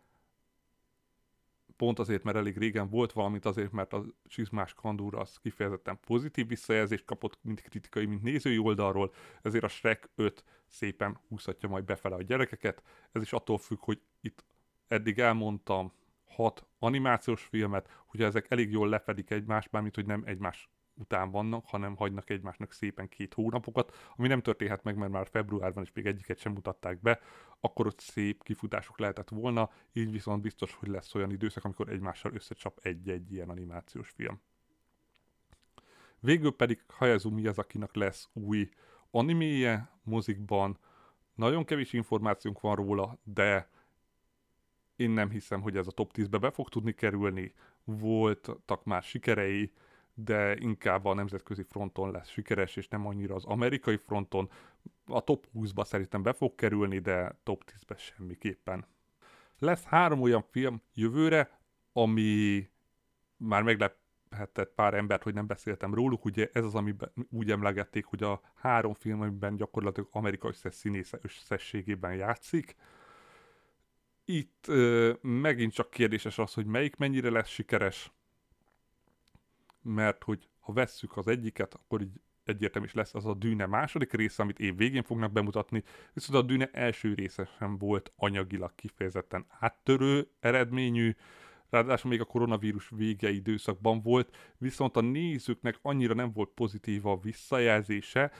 pont 1.79 1.99
azért, 1.99 2.23
mert 2.23 2.37
elég 2.37 2.57
régen 2.57 2.89
volt 2.89 3.11
valamit, 3.11 3.45
azért, 3.45 3.71
mert 3.71 3.93
a 3.93 4.05
csizmás 4.25 4.73
kandúr 4.73 5.15
az 5.15 5.37
kifejezetten 5.37 5.99
pozitív 5.99 6.47
visszajelzést 6.47 7.05
kapott, 7.05 7.39
mind 7.41 7.61
kritikai, 7.61 8.05
mind 8.05 8.21
nézői 8.21 8.57
oldalról, 8.57 9.13
ezért 9.41 9.63
a 9.63 9.67
Shrek 9.67 10.09
5 10.15 10.43
szépen 10.67 11.19
húzhatja 11.27 11.69
majd 11.69 11.83
befele 11.83 12.15
a 12.15 12.21
gyerekeket. 12.21 12.83
Ez 13.11 13.21
is 13.21 13.33
attól 13.33 13.57
függ, 13.57 13.77
hogy 13.81 14.01
itt 14.21 14.45
eddig 14.87 15.19
elmondtam 15.19 15.91
hat 16.25 16.65
animációs 16.79 17.43
filmet, 17.43 18.03
hogyha 18.05 18.25
ezek 18.25 18.51
elég 18.51 18.71
jól 18.71 18.89
lefedik 18.89 19.29
egymást, 19.29 19.69
bármint, 19.69 19.95
hogy 19.95 20.05
nem 20.05 20.23
egymás 20.25 20.69
után 20.99 21.31
vannak, 21.31 21.65
hanem 21.65 21.95
hagynak 21.95 22.29
egymásnak 22.29 22.71
szépen 22.71 23.07
két 23.09 23.33
hónapokat, 23.33 23.95
ami 24.15 24.27
nem 24.27 24.41
történhet 24.41 24.83
meg, 24.83 24.95
mert 24.95 25.11
már 25.11 25.27
februárban 25.27 25.83
is 25.83 25.91
még 25.93 26.05
egyiket 26.05 26.37
sem 26.39 26.51
mutatták 26.51 27.01
be, 27.01 27.19
akkor 27.59 27.85
ott 27.85 27.99
szép 27.99 28.43
kifutások 28.43 28.99
lehetett 28.99 29.29
volna, 29.29 29.69
így 29.93 30.11
viszont 30.11 30.41
biztos, 30.41 30.73
hogy 30.73 30.87
lesz 30.87 31.15
olyan 31.15 31.31
időszak, 31.31 31.63
amikor 31.63 31.89
egymással 31.89 32.33
összecsap 32.33 32.79
egy-egy 32.81 33.31
ilyen 33.31 33.49
animációs 33.49 34.09
film. 34.09 34.41
Végül 36.19 36.55
pedig 36.55 36.83
Hayazu 36.87 37.29
Miyazakinak 37.29 37.95
lesz 37.95 38.29
új 38.33 38.69
animéje 39.11 39.89
mozikban, 40.03 40.77
nagyon 41.35 41.65
kevés 41.65 41.93
információnk 41.93 42.59
van 42.59 42.75
róla, 42.75 43.19
de 43.23 43.69
én 44.95 45.09
nem 45.09 45.29
hiszem, 45.29 45.61
hogy 45.61 45.77
ez 45.77 45.87
a 45.87 45.91
top 45.91 46.11
10-be 46.15 46.37
be 46.37 46.51
fog 46.51 46.69
tudni 46.69 46.93
kerülni. 46.93 47.53
Voltak 47.83 48.83
már 48.83 49.03
sikerei, 49.03 49.71
de 50.23 50.55
inkább 50.55 51.05
a 51.05 51.13
nemzetközi 51.13 51.63
fronton 51.63 52.11
lesz 52.11 52.29
sikeres, 52.29 52.75
és 52.75 52.87
nem 52.87 53.05
annyira 53.05 53.35
az 53.35 53.45
amerikai 53.45 53.97
fronton. 53.97 54.49
A 55.05 55.21
top 55.21 55.47
20-ba 55.55 55.85
szerintem 55.85 56.23
be 56.23 56.33
fog 56.33 56.55
kerülni, 56.55 56.99
de 56.99 57.39
top 57.43 57.63
10-be 57.71 57.97
semmiképpen. 57.97 58.85
Lesz 59.59 59.83
három 59.83 60.21
olyan 60.21 60.41
film 60.51 60.81
jövőre, 60.93 61.59
ami 61.93 62.69
már 63.37 63.63
meglephetett 63.63 64.73
pár 64.75 64.93
embert, 64.93 65.23
hogy 65.23 65.33
nem 65.33 65.47
beszéltem 65.47 65.93
róluk. 65.93 66.25
Ugye 66.25 66.49
ez 66.53 66.63
az, 66.63 66.75
amiben 66.75 67.11
úgy 67.29 67.51
emlegették, 67.51 68.05
hogy 68.05 68.23
a 68.23 68.41
három 68.55 68.93
film, 68.93 69.21
amiben 69.21 69.55
gyakorlatilag 69.55 70.09
amerikai 70.11 70.49
összes 70.49 70.75
színésze 70.75 71.19
összességében 71.21 72.15
játszik. 72.15 72.75
Itt 74.25 74.65
ö, 74.67 75.13
megint 75.21 75.73
csak 75.73 75.89
kérdéses 75.89 76.37
az, 76.37 76.53
hogy 76.53 76.65
melyik 76.65 76.95
mennyire 76.95 77.29
lesz 77.29 77.49
sikeres, 77.49 78.11
mert 79.81 80.23
hogy 80.23 80.49
ha 80.59 80.73
vesszük 80.73 81.17
az 81.17 81.27
egyiket, 81.27 81.73
akkor 81.73 82.01
így 82.01 82.21
egyértelmű 82.43 82.87
is 82.87 82.93
lesz 82.93 83.15
az 83.15 83.25
a 83.25 83.33
Dűne 83.33 83.65
második 83.65 84.13
része, 84.13 84.43
amit 84.43 84.59
év 84.59 84.75
végén 84.75 85.03
fognak 85.03 85.31
bemutatni, 85.31 85.83
viszont 86.13 86.43
a 86.43 86.45
Dűne 86.47 86.69
első 86.71 87.13
része 87.13 87.49
sem 87.57 87.77
volt 87.77 88.11
anyagilag 88.15 88.75
kifejezetten 88.75 89.45
áttörő 89.59 90.31
eredményű, 90.39 91.15
ráadásul 91.69 92.09
még 92.09 92.21
a 92.21 92.25
koronavírus 92.25 92.89
vége 92.89 93.29
időszakban 93.29 94.01
volt, 94.01 94.37
viszont 94.57 94.97
a 94.97 95.01
nézőknek 95.01 95.79
annyira 95.81 96.13
nem 96.13 96.31
volt 96.31 96.49
pozitív 96.49 97.05
a 97.05 97.19
visszajelzése, 97.19 98.31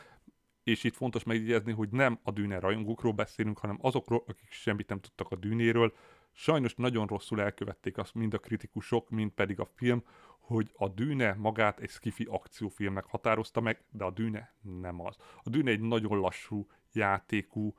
és 0.64 0.84
itt 0.84 0.95
fontos 0.95 1.24
megjegyezni, 1.24 1.72
hogy 1.72 1.90
nem 1.90 2.20
a 2.24 2.32
Dűne 2.32 2.60
rajongókról 2.60 3.11
beszélünk, 3.11 3.57
hanem 3.57 3.78
azokról, 3.82 4.24
akik 4.28 4.52
semmit 4.52 4.90
nem 4.90 4.99
tudtak 4.99 5.32
a 5.32 5.36
Dűnéről. 5.36 5.94
Sajnos 6.32 6.76
nagyon 6.76 7.07
rosszul 7.07 7.41
elkövették 7.41 7.98
azt 7.98 8.14
mind 8.14 8.34
a 8.34 8.38
kritikusok, 8.38 9.10
mind 9.10 9.32
pedig 9.32 9.60
a 9.60 9.66
film, 9.66 10.03
hogy 10.49 10.71
a 10.73 10.88
Dűne 10.88 11.34
magát 11.34 11.80
egy 11.80 11.89
skifi 11.89 12.27
akciófilmnek 12.30 13.05
határozta 13.05 13.61
meg, 13.61 13.84
de 13.91 14.03
a 14.03 14.11
Dűne 14.11 14.53
nem 14.61 15.01
az. 15.01 15.15
A 15.43 15.49
Dűne 15.49 15.71
egy 15.71 15.80
nagyon 15.80 16.19
lassú 16.19 16.67
játékú 16.93 17.73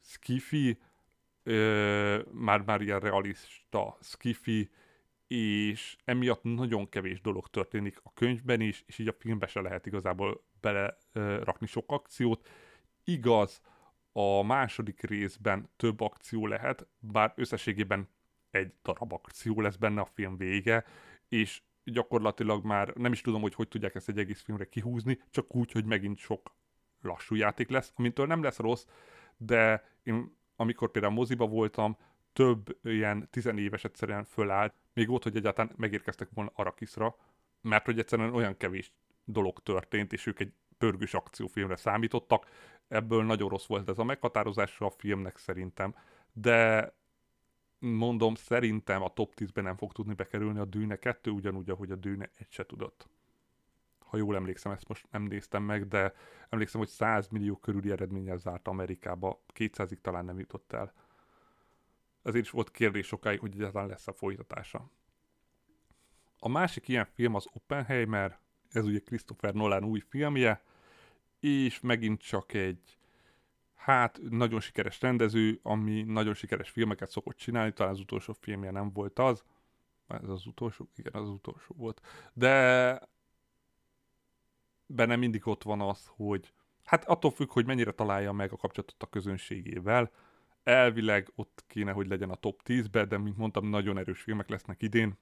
skifi, 0.00 0.78
már-már 2.30 2.80
ilyen 2.80 3.00
realista 3.00 3.98
skifi, 4.00 4.70
és 5.26 5.96
emiatt 6.04 6.42
nagyon 6.42 6.88
kevés 6.88 7.20
dolog 7.20 7.48
történik 7.48 8.00
a 8.02 8.12
könyvben 8.14 8.60
is, 8.60 8.84
és 8.86 8.98
így 8.98 9.08
a 9.08 9.14
filmbe 9.18 9.46
se 9.46 9.60
lehet 9.60 9.86
igazából 9.86 10.44
belerakni 10.60 11.66
sok 11.66 11.92
akciót. 11.92 12.48
Igaz, 13.04 13.60
a 14.12 14.42
második 14.42 15.00
részben 15.00 15.70
több 15.76 16.00
akció 16.00 16.46
lehet, 16.46 16.86
bár 16.98 17.32
összességében 17.36 18.08
egy 18.50 18.72
darab 18.82 19.12
akció 19.12 19.60
lesz 19.60 19.76
benne 19.76 20.00
a 20.00 20.10
film 20.14 20.36
vége, 20.36 20.84
és 21.28 21.62
gyakorlatilag 21.84 22.64
már 22.64 22.88
nem 22.88 23.12
is 23.12 23.20
tudom, 23.20 23.40
hogy 23.40 23.54
hogy 23.54 23.68
tudják 23.68 23.94
ezt 23.94 24.08
egy 24.08 24.18
egész 24.18 24.40
filmre 24.40 24.68
kihúzni, 24.68 25.20
csak 25.30 25.54
úgy, 25.54 25.72
hogy 25.72 25.84
megint 25.84 26.18
sok 26.18 26.54
lassú 27.00 27.34
játék 27.34 27.68
lesz, 27.68 27.92
amintől 27.96 28.26
nem 28.26 28.42
lesz 28.42 28.58
rossz, 28.58 28.86
de 29.36 29.84
én 30.02 30.36
amikor 30.56 30.90
például 30.90 31.14
moziba 31.14 31.46
voltam, 31.46 31.96
több 32.32 32.78
ilyen 32.82 33.28
tizenéves 33.30 33.84
egyszerűen 33.84 34.24
fölállt, 34.24 34.74
még 34.94 35.08
volt, 35.08 35.22
hogy 35.22 35.36
egyáltalán 35.36 35.72
megérkeztek 35.76 36.28
volna 36.34 36.50
Arakiszra, 36.54 37.16
mert 37.60 37.84
hogy 37.84 37.98
egyszerűen 37.98 38.34
olyan 38.34 38.56
kevés 38.56 38.92
dolog 39.24 39.58
történt, 39.62 40.12
és 40.12 40.26
ők 40.26 40.40
egy 40.40 40.52
pörgős 40.78 41.14
akciófilmre 41.14 41.76
számítottak. 41.76 42.46
Ebből 42.88 43.24
nagyon 43.24 43.48
rossz 43.48 43.66
volt 43.66 43.88
ez 43.88 43.98
a 43.98 44.04
meghatározása 44.04 44.86
a 44.86 44.90
filmnek 44.90 45.36
szerintem, 45.36 45.94
de 46.32 46.92
mondom, 47.82 48.34
szerintem 48.34 49.02
a 49.02 49.12
top 49.12 49.32
10-ben 49.36 49.64
nem 49.64 49.76
fog 49.76 49.92
tudni 49.92 50.14
bekerülni 50.14 50.58
a 50.58 50.64
Dűne 50.64 50.96
2, 50.96 51.30
ugyanúgy, 51.30 51.70
ahogy 51.70 51.90
a 51.90 51.96
Dűne 51.96 52.30
1 52.38 52.46
se 52.50 52.66
tudott. 52.66 53.08
Ha 53.98 54.16
jól 54.16 54.34
emlékszem, 54.34 54.72
ezt 54.72 54.88
most 54.88 55.06
nem 55.10 55.22
néztem 55.22 55.62
meg, 55.62 55.88
de 55.88 56.14
emlékszem, 56.48 56.80
hogy 56.80 56.88
100 56.88 57.28
millió 57.28 57.56
körüli 57.56 57.90
eredménnyel 57.90 58.36
zárt 58.36 58.68
Amerikába, 58.68 59.42
200-ig 59.54 60.00
talán 60.00 60.24
nem 60.24 60.38
jutott 60.38 60.72
el. 60.72 60.92
Ezért 62.22 62.44
is 62.44 62.50
volt 62.50 62.70
kérdés 62.70 63.06
sokáig, 63.06 63.38
hogy 63.38 63.54
egyáltalán 63.54 63.88
lesz 63.88 64.08
a 64.08 64.12
folytatása. 64.12 64.90
A 66.38 66.48
másik 66.48 66.88
ilyen 66.88 67.04
film 67.04 67.34
az 67.34 67.46
Oppenheimer, 67.52 68.38
ez 68.70 68.84
ugye 68.84 68.98
Christopher 68.98 69.54
Nolan 69.54 69.84
új 69.84 70.00
filmje, 70.08 70.62
és 71.40 71.80
megint 71.80 72.22
csak 72.22 72.52
egy 72.52 72.98
hát 73.82 74.20
nagyon 74.30 74.60
sikeres 74.60 75.00
rendező, 75.00 75.58
ami 75.62 76.02
nagyon 76.02 76.34
sikeres 76.34 76.70
filmeket 76.70 77.10
szokott 77.10 77.36
csinálni, 77.36 77.72
talán 77.72 77.92
az 77.92 78.00
utolsó 78.00 78.32
filmje 78.32 78.70
nem 78.70 78.92
volt 78.92 79.18
az, 79.18 79.42
ez 80.06 80.28
az 80.28 80.46
utolsó, 80.46 80.88
igen, 80.96 81.12
az 81.22 81.28
utolsó 81.28 81.74
volt, 81.78 82.00
de 82.32 83.00
benne 84.86 85.16
mindig 85.16 85.46
ott 85.46 85.62
van 85.62 85.80
az, 85.80 86.10
hogy 86.16 86.52
hát 86.84 87.04
attól 87.04 87.30
függ, 87.30 87.50
hogy 87.50 87.66
mennyire 87.66 87.90
találja 87.90 88.32
meg 88.32 88.52
a 88.52 88.56
kapcsolatot 88.56 89.02
a 89.02 89.08
közönségével, 89.08 90.10
elvileg 90.62 91.32
ott 91.34 91.64
kéne, 91.66 91.92
hogy 91.92 92.08
legyen 92.08 92.30
a 92.30 92.34
top 92.34 92.60
10-be, 92.64 93.04
de 93.04 93.18
mint 93.18 93.36
mondtam, 93.36 93.68
nagyon 93.68 93.98
erős 93.98 94.20
filmek 94.20 94.48
lesznek 94.48 94.82
idén, 94.82 95.18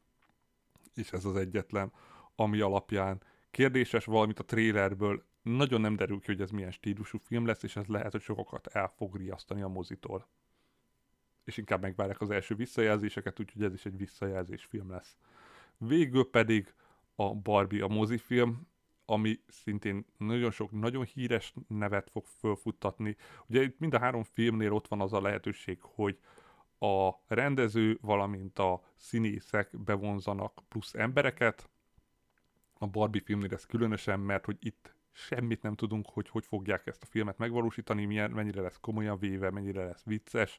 és 0.95 1.13
ez 1.13 1.25
az 1.25 1.37
egyetlen, 1.37 1.93
ami 2.35 2.61
alapján 2.61 3.23
kérdéses 3.51 4.05
valamit 4.05 4.39
a 4.39 4.45
trailerből 4.45 5.25
nagyon 5.43 5.81
nem 5.81 5.97
derül 5.97 6.21
ki, 6.21 6.27
hogy 6.27 6.41
ez 6.41 6.51
milyen 6.51 6.71
stílusú 6.71 7.19
film 7.19 7.47
lesz, 7.47 7.63
és 7.63 7.77
ez 7.77 7.87
lehet, 7.87 8.13
hogy 8.13 8.21
sokakat 8.21 8.67
el 8.67 8.89
fog 8.89 9.17
riasztani 9.17 9.63
a 9.63 9.69
mozitól. 9.69 10.27
És 11.45 11.57
inkább 11.57 11.81
megvárják 11.81 12.21
az 12.21 12.31
első 12.31 12.55
visszajelzéseket, 12.55 13.41
úgyhogy 13.41 13.63
ez 13.63 13.73
is 13.73 13.87
egy 13.87 13.97
visszajelzés 13.97 14.65
film 14.65 14.91
lesz. 14.91 15.17
Végül 15.79 16.31
pedig 16.31 16.75
a 17.15 17.35
Barbie 17.35 17.85
a 17.85 17.89
mozifilm, 17.89 18.69
ami 19.05 19.41
szintén 19.49 20.05
nagyon 20.17 20.51
sok, 20.51 20.71
nagyon 20.71 21.05
híres 21.05 21.55
nevet 21.69 22.11
fog 22.11 22.25
fölfuttatni. 22.25 23.17
Ugye 23.47 23.63
itt 23.63 23.79
mind 23.79 23.95
a 23.95 23.99
három 23.99 24.23
filmnél 24.23 24.73
ott 24.73 24.89
van 24.89 25.01
az 25.01 25.13
a 25.13 25.21
lehetőség, 25.21 25.79
hogy 25.81 26.19
a 26.79 27.11
rendező, 27.27 27.99
valamint 28.01 28.59
a 28.59 28.83
színészek 28.97 29.79
bevonzanak 29.79 30.63
plusz 30.69 30.95
embereket. 30.95 31.71
A 32.79 32.87
Barbie 32.87 33.23
filmnél 33.25 33.53
ez 33.53 33.67
különösen, 33.67 34.21
mert 34.21 34.45
hogy 34.45 34.57
itt 34.61 34.95
semmit 35.13 35.63
nem 35.63 35.75
tudunk, 35.75 36.07
hogy 36.09 36.29
hogy 36.29 36.47
fogják 36.47 36.87
ezt 36.87 37.03
a 37.03 37.07
filmet 37.07 37.39
megvalósítani, 37.39 38.05
milyen, 38.05 38.31
mennyire 38.31 38.61
lesz 38.61 38.79
komolyan 38.81 39.19
véve, 39.19 39.51
mennyire 39.51 39.85
lesz 39.85 40.05
vicces, 40.05 40.59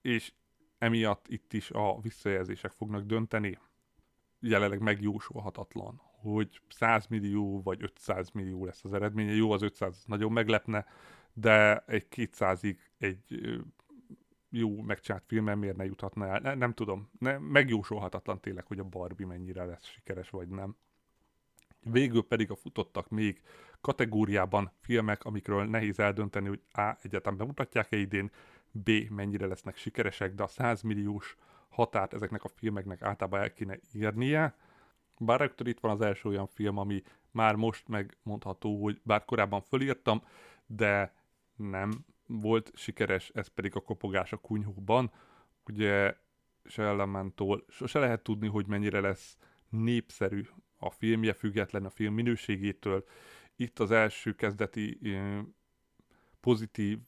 és 0.00 0.32
emiatt 0.78 1.28
itt 1.28 1.52
is 1.52 1.70
a 1.70 2.00
visszajelzések 2.00 2.70
fognak 2.70 3.02
dönteni. 3.02 3.58
Jelenleg 4.40 4.80
megjósolhatatlan, 4.80 6.00
hogy 6.20 6.60
100 6.68 7.06
millió 7.06 7.62
vagy 7.62 7.82
500 7.82 8.30
millió 8.30 8.64
lesz 8.64 8.84
az 8.84 8.92
eredménye. 8.92 9.32
Jó, 9.32 9.50
az 9.50 9.62
500 9.62 10.04
nagyon 10.06 10.32
meglepne, 10.32 10.86
de 11.32 11.78
egy 11.86 12.06
200-ig 12.10 12.76
egy 12.98 13.60
jó 14.50 14.80
megcsinált 14.80 15.24
filmen 15.26 15.58
miért 15.58 15.76
ne 15.76 15.84
juthatna 15.84 16.26
el? 16.26 16.40
Ne, 16.40 16.54
nem 16.54 16.72
tudom, 16.72 17.10
ne, 17.18 17.38
megjósolhatatlan 17.38 18.40
tényleg, 18.40 18.66
hogy 18.66 18.78
a 18.78 18.84
Barbie 18.84 19.26
mennyire 19.26 19.64
lesz 19.64 19.84
sikeres 19.84 20.30
vagy 20.30 20.48
nem. 20.48 20.76
Végül 21.82 22.22
pedig 22.22 22.50
a 22.50 22.56
futottak 22.56 23.08
még 23.08 23.42
kategóriában 23.80 24.72
filmek, 24.80 25.24
amikről 25.24 25.64
nehéz 25.64 25.98
eldönteni, 25.98 26.48
hogy 26.48 26.62
A. 26.72 26.96
egyetem 27.02 27.36
bemutatják-e 27.36 27.96
idén, 27.96 28.30
B. 28.70 28.90
mennyire 29.08 29.46
lesznek 29.46 29.76
sikeresek, 29.76 30.34
de 30.34 30.42
a 30.42 30.46
100 30.46 30.82
milliós 30.82 31.36
határt 31.68 32.14
ezeknek 32.14 32.44
a 32.44 32.48
filmeknek 32.48 33.02
általában 33.02 33.40
el 33.40 33.52
kéne 33.52 33.78
írnie. 33.92 34.54
Bár 35.18 35.40
rögtön 35.40 35.66
itt 35.66 35.80
van 35.80 35.90
az 35.90 36.00
első 36.00 36.28
olyan 36.28 36.46
film, 36.46 36.78
ami 36.78 37.02
már 37.30 37.54
most 37.54 37.88
megmondható, 37.88 38.82
hogy 38.82 39.00
bár 39.02 39.24
korábban 39.24 39.60
fölírtam, 39.60 40.22
de 40.66 41.14
nem 41.56 41.90
volt 42.26 42.70
sikeres, 42.74 43.30
ez 43.34 43.46
pedig 43.46 43.76
a 43.76 43.80
kopogás 43.80 44.32
a 44.32 44.36
kunyhóban. 44.36 45.12
Ugye 45.66 46.14
Sellementól 46.64 47.64
sose 47.68 47.98
lehet 47.98 48.22
tudni, 48.22 48.48
hogy 48.48 48.66
mennyire 48.66 49.00
lesz 49.00 49.36
népszerű 49.68 50.42
a 50.82 50.90
filmje, 50.90 51.32
független 51.32 51.84
a 51.84 51.90
film 51.90 52.14
minőségétől. 52.14 53.04
Itt 53.56 53.78
az 53.78 53.90
első 53.90 54.34
kezdeti 54.34 54.98
pozitív 56.40 56.98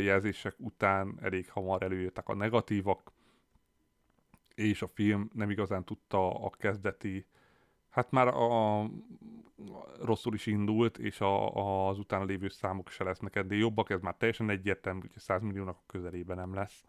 jelzések 0.00 0.54
után 0.58 1.18
elég 1.22 1.50
hamar 1.50 1.82
előjöttek 1.82 2.28
a 2.28 2.34
negatívak, 2.34 3.12
és 4.54 4.82
a 4.82 4.86
film 4.86 5.30
nem 5.32 5.50
igazán 5.50 5.84
tudta 5.84 6.44
a 6.44 6.50
kezdeti, 6.50 7.26
hát 7.88 8.10
már 8.10 8.28
a, 8.28 8.80
a 8.80 8.90
rosszul 10.02 10.34
is 10.34 10.46
indult, 10.46 10.98
és 10.98 11.20
a, 11.20 11.54
a, 11.54 11.88
az 11.88 11.98
utána 11.98 12.24
lévő 12.24 12.48
számok 12.48 12.88
se 12.88 13.04
lesznek 13.04 13.36
ennél 13.36 13.58
jobbak, 13.58 13.90
ez 13.90 14.00
már 14.00 14.14
teljesen 14.16 14.50
egyértelmű, 14.50 15.00
hogy 15.00 15.10
100 15.16 15.42
milliónak 15.42 15.76
a 15.76 15.84
közelében 15.86 16.36
nem 16.36 16.54
lesz. 16.54 16.84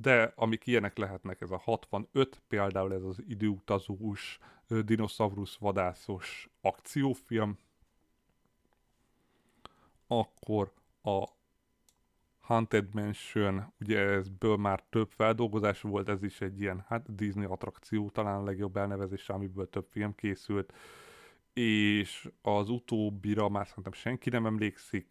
De 0.00 0.32
amik 0.36 0.66
ilyenek 0.66 0.96
lehetnek, 0.96 1.40
ez 1.40 1.50
a 1.50 1.58
65, 1.58 2.42
például 2.48 2.94
ez 2.94 3.02
az 3.02 3.22
időutazós, 3.28 4.38
dinoszaurusz 4.84 5.56
vadászos 5.56 6.48
akciófilm, 6.60 7.58
akkor 10.06 10.72
a 11.02 11.24
Haunted 12.40 12.94
Mansion, 12.94 13.72
ugye 13.80 13.98
ezből 13.98 14.56
már 14.56 14.82
több 14.90 15.10
feldolgozás 15.10 15.80
volt, 15.80 16.08
ez 16.08 16.22
is 16.22 16.40
egy 16.40 16.60
ilyen, 16.60 16.84
hát 16.88 17.14
Disney 17.14 17.44
attrakció, 17.44 18.10
talán 18.10 18.40
a 18.40 18.44
legjobb 18.44 18.76
elnevezés, 18.76 19.28
amiből 19.28 19.70
több 19.70 19.86
film 19.90 20.14
készült, 20.14 20.72
és 21.52 22.28
az 22.42 22.68
utóbbira 22.68 23.48
már 23.48 23.66
szerintem 23.66 23.92
senki 23.92 24.30
nem 24.30 24.46
emlékszik, 24.46 25.08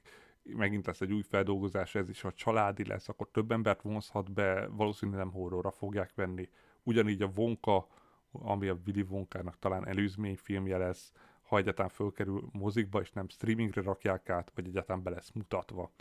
megint 0.56 0.86
lesz 0.86 1.02
egy 1.02 1.14
új 1.14 1.22
feldolgozás, 1.22 1.96
ez 1.96 2.10
is, 2.10 2.22
ha 2.22 2.32
családi 2.32 2.86
lesz, 2.86 3.10
akkor 3.10 3.30
több 3.32 3.52
embert 3.52 3.82
vonzhat 3.82 4.32
be, 4.32 4.68
valószínűleg 4.68 5.20
nem 5.20 5.32
horrorra 5.32 5.72
fogják 5.72 6.12
venni. 6.16 6.50
Ugyanígy 6.84 7.22
a 7.22 7.32
Vonka, 7.32 7.88
ami 8.32 8.68
a 8.68 8.78
Willy 8.86 9.02
Vonkának 9.02 9.60
talán 9.60 9.88
előzményfilmje 9.88 10.78
lesz, 10.78 11.12
ha 11.42 11.58
egyáltalán 11.58 11.92
fölkerül 11.92 12.50
mozikba, 12.52 13.02
és 13.02 13.12
nem 13.12 13.30
streamingre 13.30 13.82
rakják 13.82 14.30
át, 14.30 14.52
vagy 14.56 14.68
egyáltalán 14.68 15.04
be 15.04 15.10
lesz 15.10 15.32
mutatva. 15.32 15.92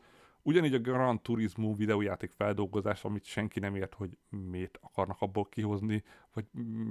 Ugyanígy 0.42 0.74
a 0.74 0.78
Gran 0.78 1.22
Turismo 1.22 1.74
videójáték 1.74 2.30
feldolgozás, 2.30 3.04
amit 3.04 3.24
senki 3.24 3.60
nem 3.60 3.74
ért, 3.74 3.94
hogy 3.94 4.18
miért 4.28 4.78
akarnak 4.82 5.20
abból 5.20 5.48
kihozni, 5.48 6.04
vagy 6.32 6.44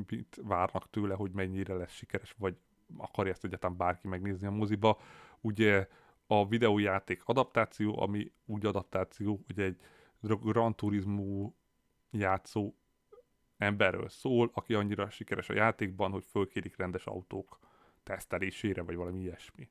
mit 0.07 0.41
várnak 0.43 0.89
tőle, 0.89 1.15
hogy 1.15 1.31
mennyire 1.31 1.73
lesz 1.73 1.91
sikeres, 1.91 2.35
vagy 2.37 2.57
akarja 2.97 3.31
ezt 3.31 3.43
egyáltalán 3.43 3.77
bárki 3.77 4.07
megnézni 4.07 4.47
a 4.47 4.51
moziba. 4.51 4.99
Ugye 5.41 5.87
a 6.27 6.47
videójáték 6.47 7.21
adaptáció, 7.25 7.99
ami 7.99 8.31
úgy 8.45 8.65
adaptáció, 8.65 9.43
hogy 9.45 9.59
egy 9.59 9.77
Gran 10.21 10.75
Turismo 10.75 11.51
játszó 12.11 12.73
emberről 13.57 14.09
szól, 14.09 14.51
aki 14.53 14.73
annyira 14.73 15.09
sikeres 15.09 15.49
a 15.49 15.53
játékban, 15.53 16.11
hogy 16.11 16.25
fölkérik 16.25 16.77
rendes 16.77 17.05
autók 17.05 17.59
tesztelésére, 18.03 18.81
vagy 18.81 18.95
valami 18.95 19.19
ilyesmi. 19.19 19.69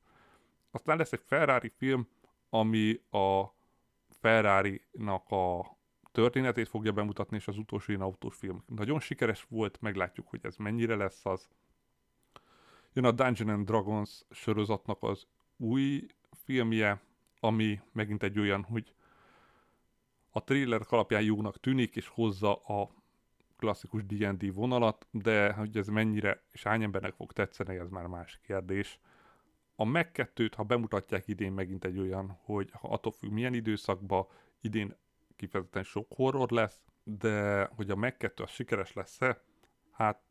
Aztán 0.71 0.97
lesz 0.97 1.11
egy 1.11 1.23
Ferrari 1.25 1.69
film, 1.69 2.07
ami 2.49 3.01
a 3.11 3.43
Ferrari-nak 4.09 5.29
a 5.29 5.77
történetét 6.11 6.67
fogja 6.67 6.91
bemutatni, 6.91 7.35
és 7.35 7.47
az 7.47 7.57
utolsó 7.57 7.91
ilyen 7.91 8.03
autós 8.03 8.35
film 8.35 8.63
nagyon 8.65 8.99
sikeres 8.99 9.45
volt, 9.49 9.81
meglátjuk, 9.81 10.27
hogy 10.27 10.39
ez 10.43 10.55
mennyire 10.55 10.95
lesz 10.95 11.25
az. 11.25 11.47
Jön 12.93 13.05
a 13.05 13.11
Dungeon 13.11 13.49
and 13.49 13.65
Dragons 13.65 14.21
sorozatnak 14.29 15.03
az 15.03 15.27
új 15.57 16.07
filmje, 16.31 17.01
ami 17.39 17.81
megint 17.91 18.23
egy 18.23 18.39
olyan, 18.39 18.63
hogy 18.63 18.93
a 20.29 20.43
trailer 20.43 20.81
alapján 20.89 21.21
jónak 21.21 21.59
tűnik, 21.59 21.95
és 21.95 22.07
hozza 22.07 22.55
a 22.55 22.89
klasszikus 23.57 24.05
D&D 24.05 24.53
vonalat, 24.53 25.07
de 25.11 25.53
hogy 25.53 25.77
ez 25.77 25.87
mennyire 25.87 26.43
és 26.51 26.63
hány 26.63 26.83
embernek 26.83 27.13
fog 27.13 27.33
tetszeni, 27.33 27.75
ez 27.75 27.89
már 27.89 28.07
más 28.07 28.39
kérdés. 28.43 28.99
A 29.75 29.85
meg 29.85 30.11
2 30.11 30.49
ha 30.55 30.63
bemutatják 30.63 31.27
idén 31.27 31.51
megint 31.51 31.85
egy 31.85 31.99
olyan, 31.99 32.39
hogy 32.41 32.69
attól 32.81 33.11
függ 33.11 33.31
milyen 33.31 33.53
időszakban, 33.53 34.27
idén 34.61 34.95
kifejezetten 35.35 35.83
sok 35.83 36.07
horror 36.15 36.51
lesz, 36.51 36.81
de 37.03 37.65
hogy 37.75 37.89
a 37.89 37.95
meg 37.95 38.17
2 38.17 38.43
az 38.43 38.49
sikeres 38.49 38.93
lesz-e, 38.93 39.41
hát 39.91 40.21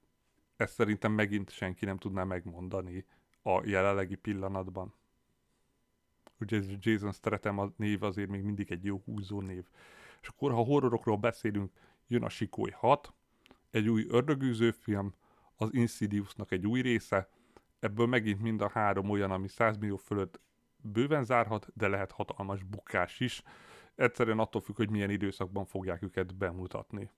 ezt 0.57 0.75
szerintem 0.75 1.13
megint 1.13 1.51
senki 1.51 1.85
nem 1.85 1.99
tudná 1.99 2.25
megmondani 2.25 3.07
a 3.43 3.63
jelenlegi 3.65 4.15
pillanatban. 4.15 4.95
Ugye 6.41 6.61
Jason 6.81 7.13
Statham 7.13 7.59
a 7.59 7.73
név 7.77 8.03
azért 8.03 8.29
még 8.29 8.43
mindig 8.43 8.71
egy 8.71 8.85
jó 8.85 9.03
húzó 9.05 9.41
név. 9.41 9.65
És 10.21 10.29
akkor, 10.29 10.53
ha 10.53 10.63
horrorokról 10.63 11.17
beszélünk, 11.17 11.73
jön 12.07 12.23
a 12.23 12.29
Sikoly 12.29 12.71
6, 12.71 13.13
egy 13.71 13.89
új 13.89 14.07
ördögűző 14.09 14.71
film, 14.71 15.15
az 15.57 15.75
Insidiousnak 15.75 16.53
egy 16.53 16.67
új 16.67 16.81
része, 16.81 17.29
ebből 17.79 18.07
megint 18.07 18.43
mind 18.43 18.61
a 18.61 18.69
három 18.69 19.11
olyan, 19.11 19.31
ami 19.31 19.49
100 19.49 19.77
millió 19.77 19.97
fölött 19.97 20.41
bőven 20.77 21.25
zárhat, 21.25 21.69
de 21.75 21.89
lehet 21.89 22.13
hatalmas 22.13 22.63
bukás 22.63 23.21
is. 23.21 23.43
Egyszerűen 23.95 24.39
attól 24.39 24.61
függ, 24.61 24.77
hogy 24.77 24.91
milyen 24.91 25.11
időszakban 25.11 25.65
fogják 25.65 26.03
őket 26.03 26.35
bemutatni. 26.35 27.11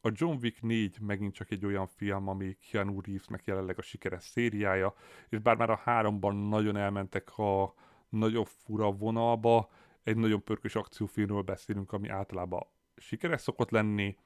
A 0.00 0.10
John 0.12 0.38
Wick 0.42 0.62
4 0.62 1.00
megint 1.00 1.34
csak 1.34 1.50
egy 1.50 1.66
olyan 1.66 1.86
film, 1.86 2.28
ami 2.28 2.56
Keanu 2.70 3.00
Reevesnek 3.00 3.44
jelenleg 3.44 3.78
a 3.78 3.82
sikeres 3.82 4.24
szériája, 4.24 4.94
és 5.28 5.38
bár 5.38 5.56
már 5.56 5.70
a 5.70 5.80
háromban 5.84 6.36
nagyon 6.36 6.76
elmentek 6.76 7.38
a 7.38 7.74
nagyobb 8.08 8.46
fura 8.46 8.92
vonalba, 8.92 9.70
egy 10.02 10.16
nagyon 10.16 10.44
pörkös 10.44 10.74
akciófilmről 10.74 11.42
beszélünk, 11.42 11.92
ami 11.92 12.08
általában 12.08 12.66
sikeres 12.96 13.40
szokott 13.40 13.70
lenni, 13.70 14.16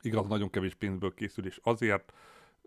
igaz, 0.00 0.26
nagyon 0.26 0.50
kevés 0.50 0.74
pénzből 0.74 1.14
készül, 1.14 1.46
és 1.46 1.60
azért 1.62 2.12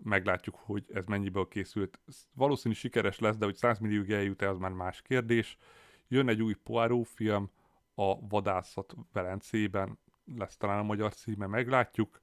meglátjuk, 0.04 0.56
hogy 0.56 0.86
ez 0.94 1.06
mennyiből 1.06 1.48
készült. 1.48 2.00
Valószínű 2.34 2.74
sikeres 2.74 3.20
lesz, 3.20 3.38
de 3.38 3.46
hogy 3.46 3.56
100 3.56 3.80
millióig 3.80 4.12
eljut-e, 4.12 4.50
az 4.50 4.58
már 4.58 4.72
más 4.72 5.02
kérdés. 5.02 5.58
Jön 6.08 6.28
egy 6.28 6.42
új 6.42 6.54
Poirot 6.54 7.08
film, 7.08 7.50
a 7.96 8.28
Vadászat 8.28 8.96
Velencében, 9.14 10.00
lesz 10.38 10.58
talán 10.58 10.80
a 10.80 10.84
magyar 10.84 11.14
címe, 11.14 11.48
meglátjuk. 11.48 12.20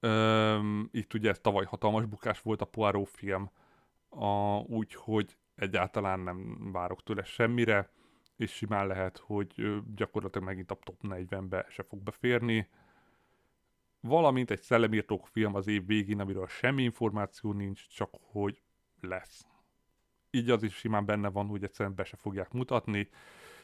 Üm, 0.00 0.88
itt 0.92 1.14
ugye 1.14 1.30
ez 1.30 1.38
tavaly 1.38 1.64
hatalmas 1.64 2.04
bukás 2.04 2.40
volt 2.40 2.60
a 2.60 2.64
Poirot 2.64 3.08
film, 3.08 3.50
úgyhogy 4.66 5.36
egyáltalán 5.56 6.20
nem 6.20 6.70
várok 6.72 7.02
tőle 7.02 7.24
semmire, 7.24 7.90
és 8.36 8.52
simán 8.52 8.86
lehet, 8.86 9.18
hogy 9.18 9.82
gyakorlatilag 9.94 10.46
megint 10.46 10.70
a 10.70 10.78
top 10.84 10.98
40-be 11.02 11.66
se 11.68 11.82
fog 11.82 12.02
beférni 12.02 12.68
valamint 14.06 14.50
egy 14.50 14.62
szellemírtók 14.62 15.26
film 15.26 15.54
az 15.54 15.66
év 15.66 15.86
végén, 15.86 16.20
amiről 16.20 16.46
semmi 16.46 16.82
információ 16.82 17.52
nincs, 17.52 17.88
csak 17.88 18.10
hogy 18.20 18.62
lesz. 19.00 19.46
Így 20.30 20.50
az 20.50 20.62
is 20.62 20.74
simán 20.74 21.04
benne 21.04 21.28
van, 21.28 21.46
hogy 21.46 21.64
egyszerűen 21.64 21.94
be 21.94 22.04
se 22.04 22.16
fogják 22.16 22.52
mutatni, 22.52 23.08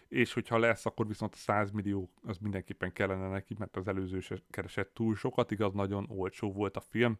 és 0.08 0.32
hogyha 0.32 0.58
lesz, 0.58 0.86
akkor 0.86 1.06
viszont 1.06 1.34
a 1.34 1.36
100 1.36 1.70
millió 1.70 2.10
az 2.22 2.38
mindenképpen 2.38 2.92
kellene 2.92 3.28
neki, 3.28 3.54
mert 3.58 3.76
az 3.76 3.88
előző 3.88 4.20
se 4.20 4.36
keresett 4.50 4.94
túl 4.94 5.14
sokat, 5.14 5.50
igaz, 5.50 5.72
nagyon 5.72 6.06
olcsó 6.08 6.52
volt 6.52 6.76
a 6.76 6.80
film, 6.80 7.18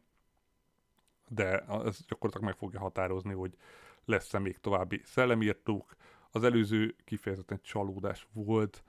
de 1.28 1.58
ez 1.58 2.04
gyakorlatilag 2.06 2.46
meg 2.46 2.56
fogja 2.56 2.80
határozni, 2.80 3.32
hogy 3.32 3.56
lesz-e 4.04 4.38
még 4.38 4.58
további 4.58 5.00
szellemírtók. 5.04 5.96
Az 6.30 6.44
előző 6.44 6.96
kifejezetten 7.04 7.60
csalódás 7.62 8.26
volt, 8.32 8.82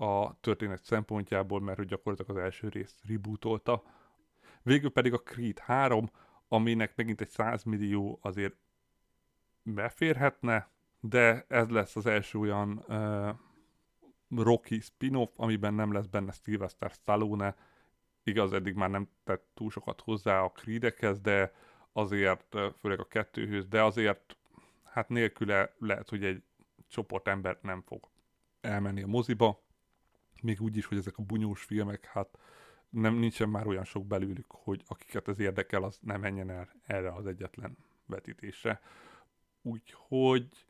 a 0.00 0.40
történet 0.40 0.84
szempontjából, 0.84 1.60
mert 1.60 1.78
hogy 1.78 1.86
gyakorlatilag 1.86 2.36
az 2.36 2.44
első 2.44 2.68
részt 2.68 3.00
rebootolta. 3.08 3.82
Végül 4.62 4.90
pedig 4.90 5.12
a 5.12 5.22
Creed 5.22 5.58
3, 5.58 6.10
aminek 6.48 6.96
megint 6.96 7.20
egy 7.20 7.28
100 7.28 7.62
millió 7.62 8.18
azért 8.22 8.54
beférhetne, 9.62 10.70
de 11.00 11.44
ez 11.48 11.68
lesz 11.68 11.96
az 11.96 12.06
első 12.06 12.38
olyan 12.38 12.84
uh, 12.88 14.42
Rocky 14.42 14.80
spin-off, 14.80 15.30
amiben 15.36 15.74
nem 15.74 15.92
lesz 15.92 16.06
benne 16.06 16.32
Sylvester 16.32 16.90
Stallone. 16.90 17.56
Igaz, 18.22 18.52
eddig 18.52 18.74
már 18.74 18.90
nem 18.90 19.08
tett 19.24 19.48
túl 19.54 19.70
sokat 19.70 20.00
hozzá 20.00 20.40
a 20.40 20.50
Creedekhez, 20.50 21.20
de 21.20 21.52
azért, 21.92 22.56
főleg 22.78 23.00
a 23.00 23.08
kettőhöz, 23.08 23.66
de 23.66 23.82
azért 23.82 24.37
hát 24.98 25.08
nélküle 25.08 25.74
lehet, 25.78 26.08
hogy 26.08 26.24
egy 26.24 26.42
csoport 26.88 27.28
ember 27.28 27.58
nem 27.62 27.82
fog 27.82 28.08
elmenni 28.60 29.02
a 29.02 29.06
moziba. 29.06 29.62
Még 30.42 30.60
úgy 30.60 30.76
is, 30.76 30.84
hogy 30.86 30.98
ezek 30.98 31.18
a 31.18 31.22
bunyós 31.22 31.62
filmek, 31.62 32.04
hát 32.04 32.38
nem, 32.88 33.14
nincsen 33.14 33.48
már 33.48 33.66
olyan 33.66 33.84
sok 33.84 34.06
belőlük, 34.06 34.46
hogy 34.48 34.82
akiket 34.86 35.28
ez 35.28 35.38
érdekel, 35.38 35.82
az 35.82 35.98
nem 36.02 36.20
menjen 36.20 36.50
el 36.50 36.68
erre 36.82 37.12
az 37.12 37.26
egyetlen 37.26 37.76
vetítésre. 38.06 38.80
Úgyhogy 39.62 40.66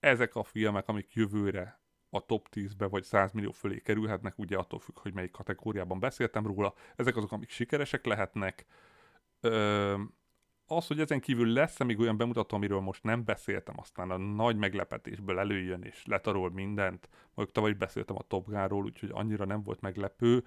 ezek 0.00 0.34
a 0.34 0.44
filmek, 0.44 0.88
amik 0.88 1.12
jövőre 1.12 1.80
a 2.10 2.26
top 2.26 2.48
10-be 2.52 2.86
vagy 2.86 3.02
100 3.02 3.32
millió 3.32 3.50
fölé 3.50 3.78
kerülhetnek, 3.78 4.38
ugye 4.38 4.56
attól 4.56 4.78
függ, 4.78 4.98
hogy 4.98 5.14
melyik 5.14 5.30
kategóriában 5.30 6.00
beszéltem 6.00 6.46
róla, 6.46 6.74
ezek 6.96 7.16
azok, 7.16 7.32
amik 7.32 7.50
sikeresek 7.50 8.04
lehetnek. 8.04 8.66
Ö, 9.40 9.94
az, 10.70 10.86
hogy 10.86 11.00
ezen 11.00 11.20
kívül 11.20 11.52
lesz-e 11.52 11.84
még 11.84 11.98
olyan 11.98 12.16
bemutató, 12.16 12.56
amiről 12.56 12.80
most 12.80 13.02
nem 13.02 13.24
beszéltem, 13.24 13.74
aztán 13.78 14.10
a 14.10 14.16
nagy 14.16 14.56
meglepetésből 14.56 15.38
előjön 15.38 15.82
és 15.82 16.06
letarol 16.06 16.50
mindent. 16.50 17.08
Majd 17.34 17.50
tavaly 17.52 17.72
beszéltem 17.72 18.16
a 18.16 18.22
Top 18.22 18.46
Gun-ról, 18.46 18.84
úgyhogy 18.84 19.10
annyira 19.12 19.44
nem 19.44 19.62
volt 19.62 19.80
meglepő. 19.80 20.44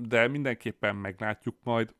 De 0.00 0.28
mindenképpen 0.28 0.96
meglátjuk 0.96 1.56
majd. 1.62 1.94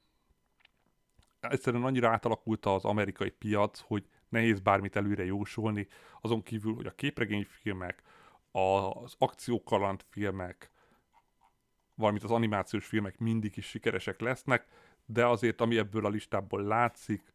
Egyszerűen 1.40 1.84
annyira 1.84 2.10
átalakult 2.10 2.66
az 2.66 2.84
amerikai 2.84 3.30
piac, 3.30 3.80
hogy 3.80 4.08
nehéz 4.28 4.60
bármit 4.60 4.96
előre 4.96 5.24
jósolni, 5.24 5.86
azon 6.20 6.42
kívül, 6.42 6.74
hogy 6.74 6.86
a 6.86 6.94
képregényfilmek, 6.94 8.02
az 8.50 9.14
akciókaland 9.18 10.04
filmek, 10.08 10.70
valamint 11.94 12.24
az 12.24 12.30
animációs 12.30 12.86
filmek 12.86 13.18
mindig 13.18 13.56
is 13.56 13.66
sikeresek 13.66 14.20
lesznek, 14.20 14.66
de 15.12 15.26
azért, 15.26 15.60
ami 15.60 15.78
ebből 15.78 16.06
a 16.06 16.08
listából 16.08 16.62
látszik, 16.62 17.34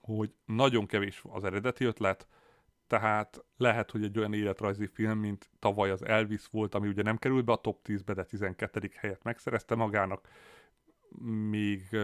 hogy 0.00 0.34
nagyon 0.44 0.86
kevés 0.86 1.22
az 1.28 1.44
eredeti 1.44 1.84
ötlet, 1.84 2.26
tehát 2.86 3.44
lehet, 3.56 3.90
hogy 3.90 4.04
egy 4.04 4.18
olyan 4.18 4.32
életrajzi 4.32 4.86
film, 4.86 5.18
mint 5.18 5.50
tavaly 5.58 5.90
az 5.90 6.04
Elvis 6.04 6.46
volt, 6.46 6.74
ami 6.74 6.88
ugye 6.88 7.02
nem 7.02 7.16
került 7.16 7.44
be 7.44 7.52
a 7.52 7.56
top 7.56 7.80
10-be, 7.84 8.14
de 8.14 8.24
12. 8.24 8.90
helyet 8.94 9.22
megszerezte 9.22 9.74
magának, 9.74 10.28
még 11.48 11.96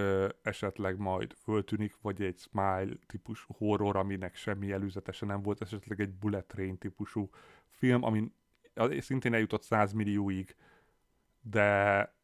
esetleg 0.43 0.99
majd 0.99 1.33
föltűnik, 1.33 1.97
vagy 2.01 2.23
egy 2.23 2.39
Smile 2.39 2.97
típusú 3.07 3.55
horror, 3.59 3.97
aminek 3.97 4.35
semmi 4.37 4.73
előzetese 4.73 5.27
nem 5.27 5.43
volt, 5.43 5.61
esetleg 5.61 6.01
egy 6.01 6.13
Bullet 6.13 6.47
Train 6.47 6.79
típusú 6.79 7.31
film, 7.69 8.03
ami 8.03 8.33
szintén 8.99 9.35
eljutott 9.35 9.63
100 9.63 9.93
millióig, 9.93 10.57
de 11.41 12.15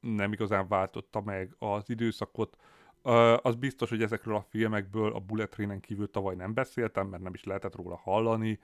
nem 0.00 0.32
igazán 0.32 0.68
váltotta 0.68 1.20
meg 1.20 1.54
az 1.58 1.90
időszakot. 1.90 2.56
Az 3.42 3.54
biztos, 3.54 3.88
hogy 3.88 4.02
ezekről 4.02 4.34
a 4.34 4.46
filmekből 4.48 5.12
a 5.12 5.20
Bullet 5.20 5.50
Trainen 5.50 5.80
kívül 5.80 6.10
tavaly 6.10 6.34
nem 6.34 6.54
beszéltem, 6.54 7.06
mert 7.06 7.22
nem 7.22 7.34
is 7.34 7.44
lehetett 7.44 7.76
róla 7.76 7.96
hallani. 7.96 8.60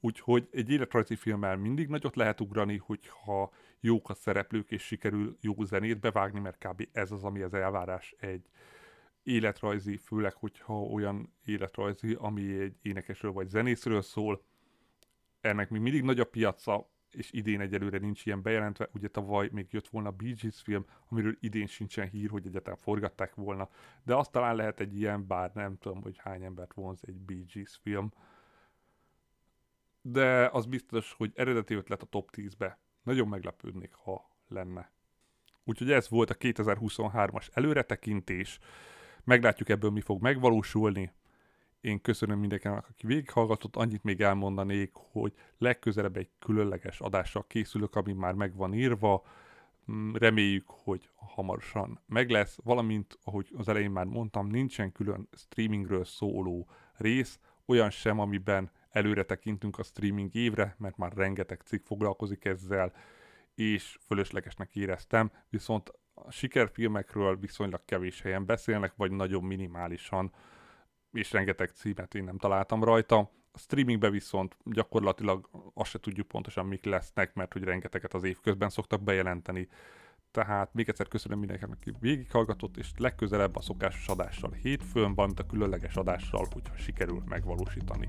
Úgyhogy 0.00 0.48
egy 0.50 0.70
életrajzi 0.70 1.14
filmmel 1.14 1.56
mindig 1.56 1.88
nagyot 1.88 2.16
lehet 2.16 2.40
ugrani, 2.40 2.76
hogyha 2.76 3.52
jók 3.80 4.10
a 4.10 4.14
szereplők 4.14 4.70
és 4.70 4.82
sikerül 4.82 5.36
jó 5.40 5.64
zenét 5.64 6.00
bevágni, 6.00 6.40
mert 6.40 6.66
kb. 6.66 6.88
ez 6.92 7.10
az, 7.10 7.24
ami 7.24 7.40
az 7.40 7.54
elvárás 7.54 8.14
egy 8.18 8.48
életrajzi, 9.22 9.96
főleg, 9.96 10.34
hogyha 10.34 10.82
olyan 10.82 11.32
életrajzi, 11.44 12.16
ami 12.18 12.60
egy 12.60 12.76
énekesről 12.82 13.32
vagy 13.32 13.48
zenészről 13.48 14.02
szól. 14.02 14.42
Ennek 15.40 15.70
még 15.70 15.80
mindig 15.80 16.02
nagy 16.02 16.20
a 16.20 16.24
piaca, 16.24 16.90
és 17.14 17.32
idén 17.32 17.60
egyelőre 17.60 17.98
nincs 17.98 18.26
ilyen 18.26 18.42
bejelentve. 18.42 18.88
Ugye 18.92 19.08
tavaly 19.08 19.48
még 19.52 19.66
jött 19.70 19.88
volna 19.88 20.08
a 20.08 20.12
Bee 20.12 20.34
Gees 20.42 20.60
film, 20.60 20.84
amiről 21.08 21.36
idén 21.40 21.66
sincsen 21.66 22.08
hír, 22.08 22.30
hogy 22.30 22.46
egyáltalán 22.46 22.78
forgatták 22.78 23.34
volna, 23.34 23.68
de 24.02 24.14
azt 24.14 24.30
talán 24.32 24.56
lehet 24.56 24.80
egy 24.80 24.96
ilyen, 24.96 25.26
bár 25.26 25.50
nem 25.54 25.76
tudom, 25.78 26.02
hogy 26.02 26.18
hány 26.18 26.44
embert 26.44 26.74
vonz 26.74 27.00
egy 27.06 27.20
Bee 27.20 27.44
Gees 27.54 27.78
film. 27.82 28.12
De 30.02 30.48
az 30.48 30.66
biztos, 30.66 31.12
hogy 31.12 31.32
eredeti 31.34 31.74
ötlet 31.74 32.02
a 32.02 32.06
top 32.06 32.30
10-be. 32.32 32.78
Nagyon 33.02 33.28
meglepődnék, 33.28 33.92
ha 33.92 34.30
lenne. 34.48 34.90
Úgyhogy 35.64 35.90
ez 35.90 36.08
volt 36.08 36.30
a 36.30 36.34
2023-as 36.34 37.48
előretekintés. 37.52 38.58
Meglátjuk 39.24 39.68
ebből 39.68 39.90
mi 39.90 40.00
fog 40.00 40.22
megvalósulni. 40.22 41.12
Én 41.80 42.00
köszönöm 42.00 42.38
mindenkinek, 42.38 42.88
aki 42.88 43.06
végighallgatott. 43.06 43.76
Annyit 43.76 44.04
még 44.04 44.20
elmondanék, 44.20 44.90
hogy 44.92 45.34
legközelebb 45.58 46.16
egy 46.16 46.28
különleges 46.38 47.00
adással 47.00 47.44
készülök, 47.46 47.96
ami 47.96 48.12
már 48.12 48.34
meg 48.34 48.56
van 48.56 48.74
írva. 48.74 49.26
Mm, 49.92 50.14
reméljük, 50.14 50.64
hogy 50.66 51.08
hamarosan 51.14 52.00
meg 52.06 52.30
lesz, 52.30 52.58
valamint, 52.62 53.18
ahogy 53.24 53.48
az 53.56 53.68
elején 53.68 53.90
már 53.90 54.04
mondtam, 54.04 54.46
nincsen 54.46 54.92
külön 54.92 55.28
streamingről 55.32 56.04
szóló 56.04 56.68
rész, 56.96 57.38
olyan 57.66 57.90
sem, 57.90 58.18
amiben 58.18 58.70
előre 58.90 59.24
tekintünk 59.24 59.78
a 59.78 59.82
streaming 59.82 60.34
évre, 60.34 60.74
mert 60.78 60.96
már 60.96 61.12
rengeteg 61.12 61.60
cikk 61.60 61.84
foglalkozik 61.84 62.44
ezzel, 62.44 62.92
és 63.54 63.98
fölöslegesnek 64.06 64.76
éreztem, 64.76 65.30
viszont 65.48 65.92
a 66.14 66.30
sikerfilmekről 66.30 67.36
viszonylag 67.36 67.84
kevés 67.84 68.20
helyen 68.20 68.46
beszélnek, 68.46 68.92
vagy 68.96 69.10
nagyon 69.10 69.44
minimálisan 69.44 70.32
és 71.12 71.32
rengeteg 71.32 71.68
címet 71.68 72.14
én 72.14 72.24
nem 72.24 72.38
találtam 72.38 72.84
rajta. 72.84 73.18
A 73.52 73.58
streamingbe 73.58 74.10
viszont 74.10 74.56
gyakorlatilag 74.64 75.48
azt 75.74 75.90
se 75.90 75.98
tudjuk 75.98 76.28
pontosan 76.28 76.66
mik 76.66 76.84
lesznek, 76.84 77.34
mert 77.34 77.52
hogy 77.52 77.62
rengeteget 77.64 78.14
az 78.14 78.24
év 78.24 78.40
közben 78.40 78.68
szoktak 78.68 79.02
bejelenteni. 79.02 79.68
Tehát 80.30 80.74
még 80.74 80.88
egyszer 80.88 81.08
köszönöm 81.08 81.38
mindenkinek, 81.38 81.74
aki 81.74 81.92
végighallgatott, 82.00 82.76
és 82.76 82.90
legközelebb 82.96 83.56
a 83.56 83.60
szokásos 83.60 84.08
adással 84.08 84.50
hétfőn, 84.50 85.14
valamint 85.14 85.40
a 85.40 85.46
különleges 85.46 85.96
adással, 85.96 86.46
hogyha 86.52 86.76
sikerül 86.76 87.22
megvalósítani. 87.26 88.08